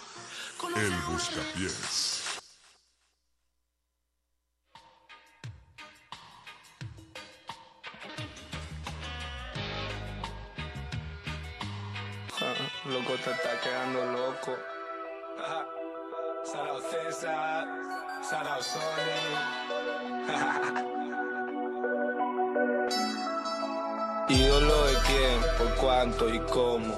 El 0.75 1.13
Buscapiés. 1.13 2.22
Loco, 12.85 13.13
te 13.23 13.31
está 13.31 13.59
quedando 13.61 14.05
loco. 14.11 14.57
Sarao 16.43 16.81
César, 16.81 17.67
Sarao 18.27 18.61
Sony. 18.61 18.81
Ídolo 24.29 24.85
de 24.87 24.93
quién, 25.05 25.41
por 25.57 25.75
cuánto 25.75 26.33
y 26.33 26.39
cómo. 26.39 26.95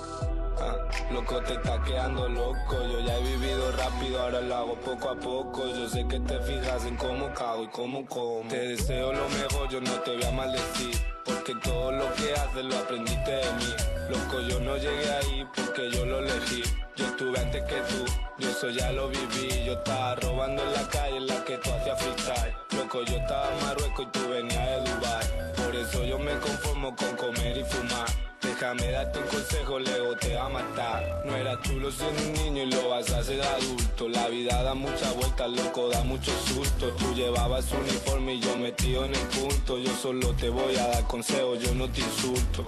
Ah, 0.58 0.78
loco, 1.12 1.42
te 1.42 1.56
está 1.56 1.84
quedando 1.84 2.30
loco. 2.30 2.84
Yo 2.92 3.02
ya 3.02 3.18
he 3.18 3.24
vivido 3.24 3.72
rápido, 3.74 4.22
ahora 4.22 4.40
lo 4.40 4.56
hago 4.56 4.76
poco 4.76 5.10
a 5.10 5.16
poco. 5.16 5.68
Yo 5.68 5.90
sé 5.90 6.08
que 6.08 6.20
te 6.22 6.40
fijas 6.40 6.86
en 6.86 6.96
cómo 6.96 7.34
cago 7.34 7.64
y 7.64 7.68
cómo 7.68 8.06
como. 8.06 8.48
Te 8.48 8.70
deseo 8.70 9.12
lo 9.12 9.28
mejor, 9.30 9.68
yo 9.70 9.82
no 9.82 9.92
te 10.02 10.16
voy 10.16 10.24
a 10.24 10.32
maldecir. 10.32 10.96
Porque 11.26 11.56
todo 11.56 11.92
lo 11.92 12.14
que 12.14 12.32
haces 12.34 12.64
lo 12.64 12.78
aprendiste 12.78 13.32
de 13.32 13.52
mí. 13.54 13.95
Loco, 14.10 14.40
yo 14.42 14.60
no 14.60 14.78
llegué 14.78 15.12
ahí 15.12 15.48
porque 15.56 15.92
yo 15.92 16.06
lo 16.06 16.20
elegí. 16.20 16.64
Yo 16.96 17.06
estuve 17.06 17.40
antes 17.40 17.64
que 17.64 17.76
tú, 17.76 18.06
yo 18.38 18.50
eso 18.50 18.70
ya 18.70 18.92
lo 18.92 19.10
viví. 19.10 19.66
Yo 19.66 19.74
estaba 19.74 20.16
robando 20.16 20.64
en 20.64 20.74
la 20.74 20.88
calle 20.90 21.18
en 21.18 21.28
la 21.28 21.44
que 21.44 21.58
tú 21.58 21.72
hacías 21.72 22.02
freestyle. 22.02 22.54
Loco, 22.78 23.04
yo 23.04 23.18
estaba 23.18 23.52
en 23.52 23.66
Marruecos 23.66 24.06
y 24.06 24.18
tú 24.18 24.30
venías 24.30 24.70
de 24.70 24.92
Dubai. 24.92 25.54
Por 25.56 25.76
eso 25.76 26.04
yo 26.04 26.20
me 26.20 26.34
conformo 26.40 26.96
con 26.96 27.16
comer 27.16 27.58
y 27.58 27.64
fumar. 27.64 28.25
Déjame 28.58 28.90
darte 28.90 29.20
un 29.20 29.26
consejo, 29.26 29.80
Leo, 29.80 30.16
te 30.16 30.34
va 30.34 30.46
a 30.46 30.50
matar. 30.50 31.24
No 31.26 31.36
era 31.36 31.62
chulo 31.62 31.92
siendo 31.92 32.22
un 32.24 32.34
niño 32.36 32.64
y 32.64 32.72
lo 32.72 32.88
vas 32.88 33.12
a 33.12 33.18
hacer 33.20 33.42
adulto. 33.42 34.08
La 34.08 34.30
vida 34.30 34.64
da 34.64 34.74
muchas 34.74 35.14
vueltas, 35.14 35.52
loco, 35.52 35.90
da 35.90 36.06
mucho 36.06 36.32
susto. 36.48 36.88
Tú 36.92 37.14
llevabas 37.14 37.70
uniforme 37.74 38.36
y 38.36 38.40
yo 38.40 38.56
metido 38.56 39.04
en 39.04 39.14
el 39.14 39.22
punto. 39.28 39.78
Yo 39.78 39.92
solo 40.02 40.34
te 40.36 40.48
voy 40.48 40.74
a 40.78 40.88
dar 40.88 41.04
consejos, 41.06 41.60
yo 41.60 41.76
no 41.76 41.90
te 41.90 42.00
insulto. 42.00 42.66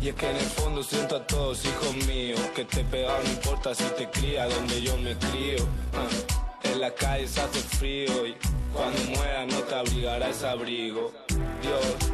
Y 0.00 0.10
es 0.10 0.14
que 0.14 0.30
en 0.30 0.36
el 0.36 0.46
fondo 0.46 0.84
siento 0.84 1.16
a 1.16 1.26
todos 1.26 1.64
hijos 1.64 1.96
míos. 2.06 2.38
Que 2.54 2.64
te 2.64 2.84
pegado 2.84 3.18
no 3.24 3.30
importa 3.30 3.74
si 3.74 3.82
te 3.98 4.08
cría 4.10 4.46
donde 4.46 4.82
yo 4.82 4.96
me 4.98 5.16
crío. 5.18 5.66
Ah, 5.94 6.06
En 6.62 6.80
la 6.80 6.94
calle 6.94 7.26
se 7.26 7.40
hace 7.40 7.58
frío 7.58 8.24
y 8.24 8.36
cuando 8.72 9.02
muera 9.16 9.46
no 9.46 9.58
te 9.64 9.74
abrigará 9.74 10.28
ese 10.28 10.46
abrigo. 10.46 11.12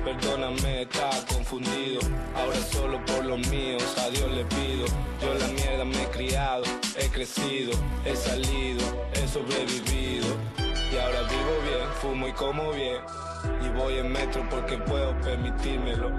Perdóname, 0.04 0.82
estaba 0.82 1.16
confundido. 1.26 2.00
Ahora 2.36 2.56
solo 2.56 3.04
por 3.04 3.24
los 3.24 3.38
míos, 3.48 3.82
a 3.98 4.08
Dios 4.10 4.30
le 4.30 4.44
pido. 4.44 4.86
Yo 5.20 5.34
la 5.34 5.48
mierda 5.48 5.84
me 5.84 6.02
he 6.02 6.06
criado, 6.08 6.62
he 6.96 7.08
crecido, 7.08 7.72
he 8.04 8.14
salido, 8.14 8.82
he 9.12 9.26
sobrevivido. 9.26 10.26
Y 10.92 10.96
ahora 10.98 11.22
vivo 11.22 11.54
bien, 11.64 11.88
fumo 12.00 12.28
y 12.28 12.32
como 12.32 12.72
bien. 12.72 12.98
Y 13.64 13.68
voy 13.78 13.94
en 13.98 14.12
metro 14.12 14.46
porque 14.50 14.78
puedo 14.78 15.18
permitírmelo. 15.20 16.10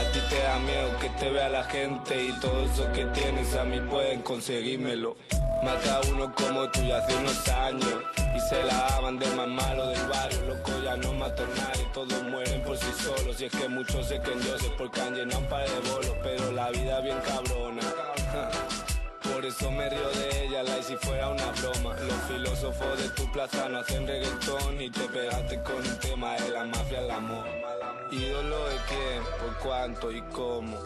A 0.00 0.12
ti 0.12 0.20
te 0.30 0.38
da 0.42 0.58
miedo 0.60 0.98
que 0.98 1.10
te 1.10 1.28
vea 1.28 1.50
la 1.50 1.62
gente 1.64 2.24
y 2.24 2.32
todo 2.40 2.64
eso 2.64 2.90
que 2.92 3.04
tienes 3.06 3.54
a 3.54 3.64
mí 3.64 3.78
pueden 3.82 4.22
conseguírmelo. 4.22 5.14
Mata 5.62 5.96
a 5.96 6.00
uno 6.10 6.32
como 6.34 6.70
tú 6.70 6.80
ya 6.80 6.96
hace 6.96 7.14
unos 7.16 7.48
años 7.48 7.96
y 8.34 8.40
se 8.48 8.64
la 8.64 8.76
daban 8.88 9.18
del 9.18 9.36
más 9.36 9.48
malo 9.48 9.88
del 9.88 10.02
barrio. 10.08 10.40
Loco, 10.48 10.72
ya 10.82 10.96
no 10.96 11.12
mata 11.12 11.42
a 11.42 11.60
nadie, 11.60 11.86
todos 11.92 12.22
mueren 12.22 12.62
por 12.62 12.78
sí 12.78 12.90
solos. 12.98 13.38
Y 13.42 13.44
es 13.44 13.52
que 13.52 13.68
muchos 13.68 14.06
se 14.06 14.18
creen 14.20 14.40
dioses 14.40 14.72
porque 14.78 15.02
han 15.02 15.14
llenado 15.14 15.38
un 15.38 15.46
par 15.48 15.68
de 15.68 15.90
bolos, 15.90 16.16
pero 16.22 16.50
la 16.52 16.70
vida 16.70 17.00
bien 17.02 17.18
cabrona. 17.20 17.82
Por 19.40 19.48
eso 19.48 19.70
me 19.70 19.88
río 19.88 20.06
de 20.10 20.44
ella, 20.44 20.62
la 20.62 20.76
y 20.76 20.82
si 20.82 20.96
fuera 20.98 21.30
una 21.30 21.50
broma. 21.52 21.94
Los 21.94 22.22
filósofos 22.28 22.98
de 22.98 23.08
tu 23.08 23.32
plaza 23.32 23.70
no 23.70 23.78
hacen 23.78 24.06
reggaetón 24.06 24.82
y 24.82 24.90
te 24.90 25.00
pegaste 25.08 25.62
con 25.62 25.76
un 25.76 25.98
tema 25.98 26.34
de 26.34 26.50
la 26.50 26.64
mafia, 26.66 26.98
el 26.98 27.10
amor. 27.10 27.46
Ídolo 28.10 28.68
de 28.68 28.76
quién, 28.86 29.22
por 29.40 29.56
cuánto 29.60 30.12
y 30.12 30.20
cómo. 30.24 30.76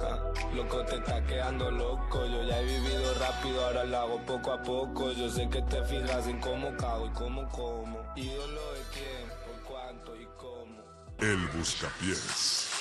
Ah, 0.00 0.18
loco, 0.52 0.84
te 0.84 0.96
está 0.96 1.24
quedando 1.26 1.70
loco. 1.70 2.26
Yo 2.26 2.42
ya 2.42 2.58
he 2.58 2.64
vivido 2.64 3.14
rápido, 3.20 3.64
ahora 3.66 3.84
lo 3.84 3.98
hago 3.98 4.20
poco 4.26 4.52
a 4.52 4.60
poco. 4.60 5.12
Yo 5.12 5.30
sé 5.30 5.48
que 5.48 5.62
te 5.62 5.80
fijas 5.84 6.26
en 6.26 6.40
cómo 6.40 6.76
cago 6.76 7.06
y 7.06 7.10
cómo 7.10 7.48
como. 7.50 8.00
Ídolo 8.16 8.72
de 8.72 8.80
quién, 8.94 9.28
por 9.46 9.62
cuánto 9.62 10.16
y 10.16 10.26
cómo. 10.36 10.82
El 11.20 11.46
Buscapiés. 11.56 12.71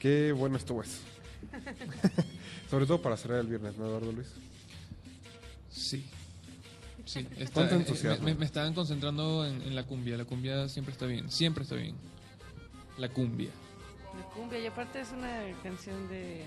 Qué 0.00 0.32
bueno 0.32 0.56
estuvo 0.56 0.82
eso. 0.82 0.98
Sobre 2.70 2.86
todo 2.86 3.00
para 3.00 3.16
cerrar 3.16 3.38
el 3.40 3.46
viernes, 3.46 3.76
¿no, 3.76 3.86
Eduardo 3.86 4.10
Luis? 4.12 4.28
Sí. 5.70 6.04
Sí, 7.04 7.26
está- 7.36 7.52
¿Cuánto 7.52 7.74
eh, 7.76 7.78
entusiasmo? 7.78 8.24
Me, 8.24 8.34
me 8.34 8.44
estaban 8.44 8.74
concentrando 8.74 9.46
en, 9.46 9.62
en 9.62 9.74
la 9.76 9.84
cumbia. 9.84 10.16
La 10.16 10.24
cumbia 10.24 10.68
siempre 10.68 10.92
está 10.92 11.06
bien. 11.06 11.30
Siempre 11.30 11.62
está 11.64 11.76
bien. 11.76 11.94
La 12.98 13.08
cumbia. 13.08 13.50
La 14.18 14.24
cumbia, 14.34 14.58
y 14.58 14.66
aparte 14.66 15.00
es 15.00 15.12
una 15.12 15.38
canción 15.62 16.08
de 16.08 16.44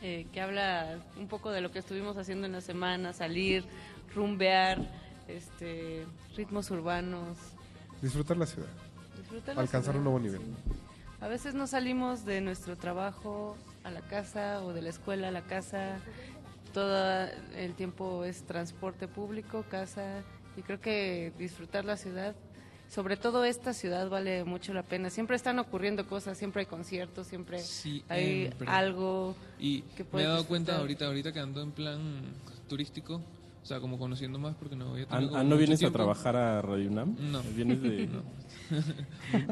eh, 0.00 0.26
que 0.32 0.40
habla 0.40 0.98
un 1.18 1.28
poco 1.28 1.50
de 1.50 1.60
lo 1.60 1.70
que 1.70 1.78
estuvimos 1.78 2.16
haciendo 2.16 2.46
en 2.46 2.52
la 2.52 2.60
semana, 2.60 3.12
salir, 3.12 3.64
rumbear, 4.14 4.78
este, 5.28 6.06
ritmos 6.36 6.70
urbanos. 6.70 7.36
Disfrutar 8.00 8.36
la 8.36 8.46
ciudad. 8.46 8.68
Disfrutar 9.18 9.54
la 9.54 9.60
Alcanzar 9.62 9.92
ciudad, 9.94 9.98
un 9.98 10.04
nuevo 10.04 10.18
nivel. 10.20 10.40
A 11.22 11.28
veces 11.28 11.54
no 11.54 11.68
salimos 11.68 12.24
de 12.24 12.40
nuestro 12.40 12.76
trabajo 12.76 13.56
a 13.84 13.92
la 13.92 14.00
casa 14.00 14.60
o 14.64 14.72
de 14.72 14.82
la 14.82 14.88
escuela 14.88 15.28
a 15.28 15.30
la 15.30 15.42
casa. 15.42 16.00
Todo 16.74 17.28
el 17.56 17.74
tiempo 17.74 18.24
es 18.24 18.42
transporte 18.42 19.06
público, 19.06 19.64
casa. 19.70 20.24
Y 20.56 20.62
creo 20.62 20.80
que 20.80 21.32
disfrutar 21.38 21.84
la 21.84 21.96
ciudad, 21.96 22.34
sobre 22.88 23.16
todo 23.16 23.44
esta 23.44 23.72
ciudad, 23.72 24.10
vale 24.10 24.42
mucho 24.42 24.74
la 24.74 24.82
pena. 24.82 25.10
Siempre 25.10 25.36
están 25.36 25.60
ocurriendo 25.60 26.08
cosas, 26.08 26.36
siempre 26.36 26.60
hay 26.62 26.66
conciertos, 26.66 27.28
siempre 27.28 27.58
hay 28.08 28.46
Siempre. 28.46 28.68
algo 28.68 29.36
Y 29.60 29.82
que 29.82 30.04
me 30.12 30.22
he 30.22 30.26
dado 30.26 30.44
cuenta 30.44 30.76
ahorita, 30.76 31.06
ahorita 31.06 31.32
que 31.32 31.38
ando 31.38 31.62
en 31.62 31.70
plan 31.70 32.00
turístico, 32.68 33.22
o 33.62 33.64
sea, 33.66 33.78
como 33.80 33.96
conociendo 33.98 34.38
más 34.40 34.56
porque 34.56 34.74
no 34.74 34.90
había 34.90 35.06
tenido 35.06 35.28
como 35.28 35.40
ah, 35.40 35.44
¿No 35.44 35.56
vienes 35.56 35.78
tiempo. 35.78 35.96
a 35.96 36.00
trabajar 36.02 36.34
a 36.36 36.60
Radio 36.62 36.90
UNAM? 36.90 37.16
No. 37.30 37.42
¿Vienes 37.54 37.80
de...? 37.82 38.06
No. 38.12 38.22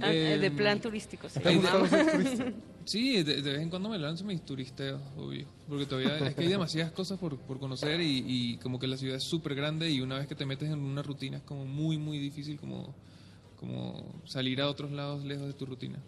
Ah, 0.03 0.12
eh, 0.12 0.39
de 0.39 0.47
Em, 0.47 0.57
plan 0.57 0.81
turístico, 0.81 1.28
llama. 1.28 1.78
de- 1.89 2.55
Sí, 2.85 3.23
de, 3.23 3.43
de 3.43 3.53
vez 3.53 3.61
en 3.61 3.70
cuando 3.70 3.89
me 3.89 3.99
lanzo 3.99 4.24
mis 4.24 4.43
turisteos, 4.45 5.01
obvio. 5.16 5.47
Porque 5.69 5.87
todavía 5.87 6.19
es 6.19 6.35
que 6.35 6.43
hay 6.43 6.49
demasiadas 6.49 6.91
cosas 6.93 7.19
por, 7.19 7.39
por 7.39 7.59
conocer 7.61 8.01
y, 8.01 8.24
y 8.27 8.57
como 8.59 8.78
que 8.78 8.87
la 8.87 8.97
ciudad 8.97 9.16
es 9.16 9.24
súper 9.24 9.55
grande 9.55 9.91
y 9.91 10.01
una 10.01 10.16
vez 10.19 10.27
que 10.27 10.35
te 10.35 10.45
metes 10.47 10.70
en 10.70 10.81
una 10.81 11.03
rutina 11.03 11.37
es 11.39 11.43
como 11.45 11.65
muy, 11.66 11.99
muy 11.99 12.19
difícil 12.19 12.59
como, 12.59 12.95
como 13.57 14.20
salir 14.24 14.61
a 14.61 14.69
otros 14.69 14.91
lados 14.91 15.24
lejos 15.24 15.47
de 15.47 15.53
tu 15.53 15.66
rutina. 15.66 15.99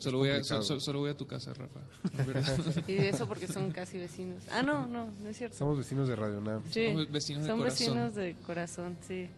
Solo 0.00 0.18
voy, 0.18 0.28
a, 0.30 0.32
complicado. 0.34 0.62
so- 0.62 0.74
so- 0.74 0.80
solo 0.80 0.98
voy 1.00 1.10
a 1.10 1.16
tu 1.16 1.26
casa, 1.26 1.52
Rafa. 1.54 1.80
Y 2.88 2.94
eso 2.96 3.26
porque 3.28 3.46
son 3.46 3.70
casi 3.70 3.98
vecinos. 3.98 4.42
Ah, 4.50 4.62
no, 4.62 4.86
no, 4.86 5.10
no 5.22 5.28
es 5.28 5.36
cierto. 5.36 5.56
Somos 5.56 5.78
vecinos 5.78 6.08
de 6.08 6.16
Radio 6.16 6.40
Nam. 6.40 6.62
Sí, 6.70 6.86
Somos 6.88 7.10
vecinos 7.10 7.42
de 7.44 7.48
son 7.50 7.58
corazón. 7.58 7.86
vecinos 7.86 8.14
de 8.14 8.34
corazón, 8.46 8.96
sí. 9.06 9.28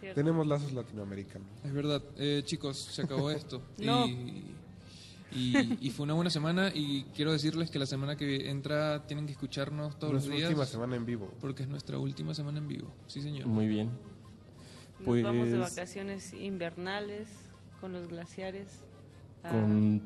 cierto. 0.00 0.14
Tenemos 0.14 0.46
lazos 0.46 0.72
latinoamericanos. 0.72 1.48
Es 1.64 1.72
verdad. 1.72 2.02
Eh, 2.18 2.42
chicos, 2.44 2.76
se 2.78 3.02
acabó 3.02 3.30
esto. 3.30 3.62
No. 3.78 4.06
Y, 4.06 4.54
y, 5.32 5.78
y 5.80 5.90
fue 5.90 6.04
una 6.04 6.14
buena 6.14 6.28
semana 6.30 6.70
y 6.74 7.04
quiero 7.14 7.32
decirles 7.32 7.70
que 7.70 7.78
la 7.78 7.86
semana 7.86 8.16
que 8.16 8.50
entra 8.50 9.06
tienen 9.06 9.26
que 9.26 9.32
escucharnos 9.32 9.96
todos 9.98 10.12
Nuestra 10.12 10.30
los 10.32 10.38
días. 10.38 10.50
última 10.50 10.66
semana 10.66 10.96
en 10.96 11.06
vivo. 11.06 11.32
Porque 11.40 11.62
es 11.62 11.68
nuestra 11.68 11.98
última 11.98 12.34
semana 12.34 12.58
en 12.58 12.68
vivo. 12.68 12.92
Sí, 13.06 13.22
señor. 13.22 13.46
Muy 13.46 13.68
bien. 13.68 13.86
Nos 14.98 15.04
Pues 15.06 15.22
vamos 15.22 15.48
de 15.50 15.56
vacaciones 15.58 16.34
invernales 16.34 17.28
con 17.80 17.92
los 17.92 18.08
glaciares. 18.08 18.66
Con... 19.42 20.02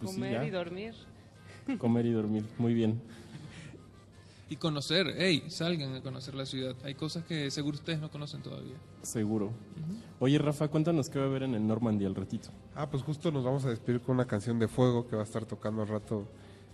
pues 0.00 0.10
sí, 0.12 0.16
comer 0.16 0.32
ya. 0.32 0.44
y 0.46 0.50
dormir. 0.50 0.94
Comer 1.78 2.06
y 2.06 2.12
dormir. 2.12 2.44
Muy 2.58 2.74
bien. 2.74 3.00
Y 4.50 4.56
conocer, 4.56 5.14
hey, 5.16 5.44
salgan 5.48 5.94
a 5.94 6.02
conocer 6.02 6.34
la 6.34 6.44
ciudad. 6.44 6.76
Hay 6.84 6.94
cosas 6.94 7.24
que 7.24 7.50
seguro 7.50 7.76
ustedes 7.76 7.98
no 8.00 8.10
conocen 8.10 8.42
todavía. 8.42 8.74
Seguro. 9.02 9.50
Oye, 10.20 10.38
Rafa, 10.38 10.68
cuéntanos 10.68 11.08
qué 11.08 11.18
va 11.18 11.24
a 11.24 11.28
haber 11.28 11.44
en 11.44 11.54
el 11.54 11.66
Normandy 11.66 12.04
al 12.04 12.14
ratito. 12.14 12.50
Ah, 12.74 12.90
pues 12.90 13.02
justo 13.02 13.32
nos 13.32 13.42
vamos 13.42 13.64
a 13.64 13.70
despedir 13.70 14.00
con 14.02 14.16
una 14.16 14.26
canción 14.26 14.58
de 14.58 14.68
fuego 14.68 15.08
que 15.08 15.16
va 15.16 15.22
a 15.22 15.24
estar 15.24 15.46
tocando 15.46 15.80
al 15.82 15.88
rato 15.88 16.28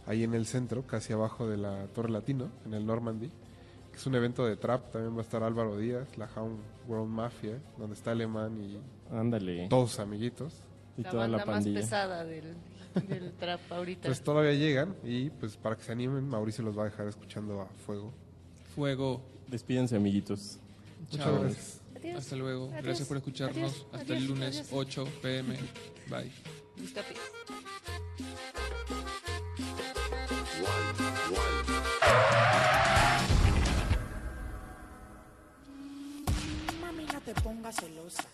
ahí 0.07 0.25
en 0.25 0.35
el 0.35 0.47
centro, 0.47 0.85
casi 0.85 1.13
abajo 1.13 1.49
de 1.49 1.57
la 1.59 1.87
Torre 1.95 2.11
Latino, 2.11 2.49
en 2.67 2.75
el 2.75 2.85
Normandy. 2.85 3.31
Que 3.93 3.97
es 3.97 4.07
un 4.07 4.17
evento 4.17 4.45
de 4.45 4.57
trap, 4.57 4.91
también 4.91 5.15
va 5.15 5.21
a 5.21 5.23
estar 5.23 5.43
Álvaro 5.45 5.79
Díaz, 5.79 6.19
la 6.19 6.29
Hound 6.35 6.59
World 6.89 7.09
Mafia, 7.09 7.59
donde 7.79 7.95
está 7.95 8.11
Alemán 8.11 8.61
y 8.61 8.79
Ándale. 9.15 9.69
todos 9.69 10.01
amiguitos. 10.01 10.55
Y 11.01 11.03
la 11.05 11.11
toda 11.11 11.29
la 11.29 11.39
banda 11.39 11.53
más 11.55 11.65
pesada 11.67 12.25
del, 12.25 12.55
del 13.09 13.33
trap 13.39 13.61
ahorita. 13.71 14.09
Pues 14.09 14.23
todavía 14.23 14.53
llegan 14.53 14.95
y 15.05 15.31
pues 15.31 15.57
para 15.57 15.77
que 15.77 15.83
se 15.85 15.93
animen, 15.93 16.29
Mauricio 16.29 16.65
los 16.65 16.79
va 16.79 16.83
a 16.83 16.85
dejar 16.87 17.09
escuchando 17.09 17.61
a 17.61 17.67
fuego. 17.87 18.13
Fuego. 18.75 19.23
Despídense, 19.49 19.97
amiguitos. 19.97 20.59
Muchas 21.01 21.19
Chao. 21.25 21.41
gracias. 21.41 21.81
Adiós. 21.97 22.17
Hasta 22.19 22.37
luego. 22.37 22.69
Adiós. 22.69 22.85
Gracias 22.85 23.09
por 23.09 23.17
escucharnos. 23.17 23.73
Adiós. 23.73 23.87
Hasta 23.93 24.17
el 24.17 24.27
lunes 24.27 24.57
Adiós. 24.61 24.69
8 24.73 25.09
pm. 25.23 25.57
Bye. 26.09 26.31
Mami, 36.81 37.05
no 37.07 37.21
te 37.21 37.35
pongas 37.43 37.77
celosa. 37.77 38.25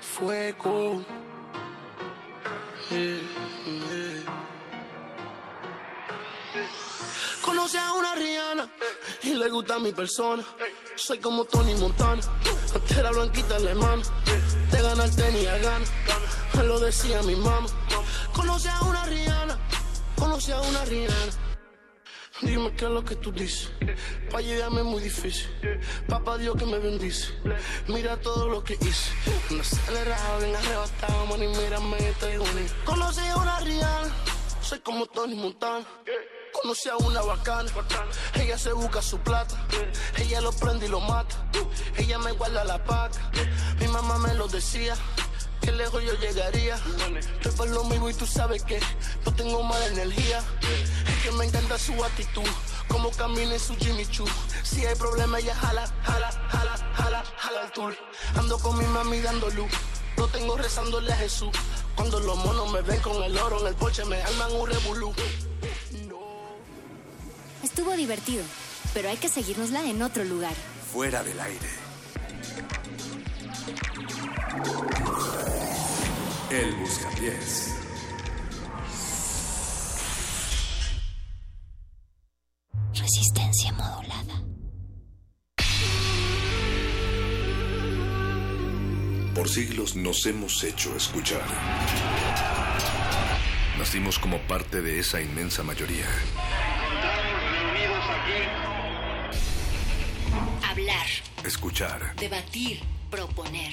Fuego. 0.00 1.04
Conoce 7.42 7.78
a 7.78 7.92
una 7.92 8.14
Rihanna 8.14 8.68
y 9.22 9.34
le 9.34 9.48
gusta 9.50 9.78
mi 9.78 9.92
persona. 9.92 10.42
Soy 10.94 11.18
como 11.18 11.44
Tony 11.44 11.74
Montana, 11.74 12.22
la 13.02 13.10
blanquita 13.10 13.56
alemana. 13.56 14.02
Te 14.70 14.82
gana 14.82 15.04
el 15.04 15.14
tenis 15.14 15.46
a 15.48 15.58
gana, 15.58 15.84
lo 16.64 16.80
decía 16.80 17.22
mi 17.22 17.36
mamá. 17.36 17.68
Conoce 18.32 18.68
a 18.68 18.80
una 18.82 19.04
Rihanna, 19.04 19.58
conoce 20.16 20.52
a 20.52 20.60
una 20.60 20.84
Rihanna. 20.84 21.45
Dime 22.42 22.72
qué 22.74 22.84
es 22.84 22.90
lo 22.90 23.04
que 23.04 23.16
tú 23.16 23.32
dices. 23.32 23.70
Pa' 24.30 24.40
llegarme 24.40 24.80
es 24.80 24.86
muy 24.86 25.02
difícil. 25.02 25.48
Papá 26.08 26.36
Dios 26.36 26.56
que 26.56 26.66
me 26.66 26.78
bendice. 26.78 27.32
Mira 27.88 28.20
todo 28.20 28.48
lo 28.48 28.62
que 28.62 28.74
hice. 28.74 29.10
Un 29.50 29.60
acelerado, 29.60 30.38
bien 30.40 30.54
arrebatado, 30.54 31.26
man. 31.26 31.42
Y 31.42 31.48
mírame, 31.48 31.96
estoy 32.08 32.36
bonito. 32.36 32.74
Conocí 32.84 33.20
a 33.20 33.36
una 33.36 33.60
Rihanna. 33.60 34.14
Soy 34.60 34.80
como 34.80 35.06
Tony 35.06 35.34
Montana. 35.34 35.86
Conocí 36.62 36.88
a 36.88 36.96
una 36.96 37.20
bacana, 37.20 37.70
ella 38.34 38.56
se 38.56 38.72
busca 38.72 39.02
su 39.02 39.18
plata, 39.18 39.54
ella 40.16 40.40
lo 40.40 40.52
prende 40.52 40.86
y 40.86 40.88
lo 40.88 41.00
mata, 41.00 41.36
ella 41.98 42.18
me 42.18 42.32
guarda 42.32 42.64
la 42.64 42.82
paca, 42.82 43.30
mi 43.78 43.86
mamá 43.88 44.16
me 44.18 44.32
lo 44.32 44.48
decía, 44.48 44.94
que 45.60 45.72
lejos 45.72 46.02
yo 46.04 46.14
llegaría, 46.14 46.78
estoy 47.18 47.52
por 47.52 47.68
lo 47.68 47.84
mismo 47.84 48.08
y 48.10 48.14
tú 48.14 48.26
sabes 48.26 48.62
que 48.62 48.80
no 49.24 49.34
tengo 49.34 49.62
mala 49.62 49.86
energía, 49.86 50.42
es 51.08 51.22
que 51.22 51.30
me 51.32 51.44
encanta 51.44 51.78
su 51.78 51.92
actitud, 52.04 52.48
como 52.88 53.10
camina 53.10 53.54
en 53.54 53.60
su 53.60 53.76
Jimmy 53.76 54.06
Choo, 54.06 54.26
si 54.62 54.84
hay 54.86 54.94
problema 54.96 55.38
ella 55.38 55.54
jala, 55.54 55.86
jala, 56.02 56.30
jala, 56.48 56.76
jala, 56.94 57.24
jala 57.36 57.64
el 57.64 57.72
tour, 57.72 57.96
ando 58.36 58.58
con 58.58 58.78
mi 58.78 58.84
mami 58.86 59.20
dando 59.20 59.50
luz, 59.50 59.70
lo 60.16 60.28
tengo 60.28 60.56
rezándole 60.56 61.12
a 61.12 61.16
Jesús, 61.16 61.50
cuando 61.94 62.20
los 62.20 62.36
monos 62.36 62.72
me 62.72 62.82
ven 62.82 63.00
con 63.00 63.22
el 63.22 63.36
oro 63.38 63.60
en 63.60 63.66
el 63.68 63.74
porche 63.74 64.04
me 64.04 64.22
arman 64.22 64.52
un 64.52 64.68
revolú. 64.68 65.14
Estuvo 67.62 67.96
divertido, 67.96 68.44
pero 68.94 69.08
hay 69.08 69.16
que 69.16 69.28
seguirnosla 69.28 69.84
en 69.84 70.02
otro 70.02 70.24
lugar. 70.24 70.54
Fuera 70.92 71.22
del 71.22 71.40
aire. 71.40 71.68
El 76.50 76.74
Buscapiés. 76.76 77.74
Resistencia 82.94 83.72
modulada. 83.72 84.42
Por 89.34 89.48
siglos 89.48 89.94
nos 89.96 90.24
hemos 90.26 90.62
hecho 90.64 90.96
escuchar. 90.96 91.42
Nacimos 93.78 94.18
como 94.18 94.38
parte 94.48 94.80
de 94.80 94.98
esa 95.00 95.20
inmensa 95.20 95.62
mayoría. 95.62 96.06
Hablar, 100.70 101.06
Escuchar. 101.44 102.16
debatir, 102.16 102.80
proponer, 103.10 103.72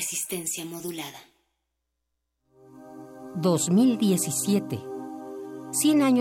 Resistencia 0.00 0.64
modulada. 0.64 1.18
2017. 3.34 4.78
100 5.72 6.02
años 6.02 6.16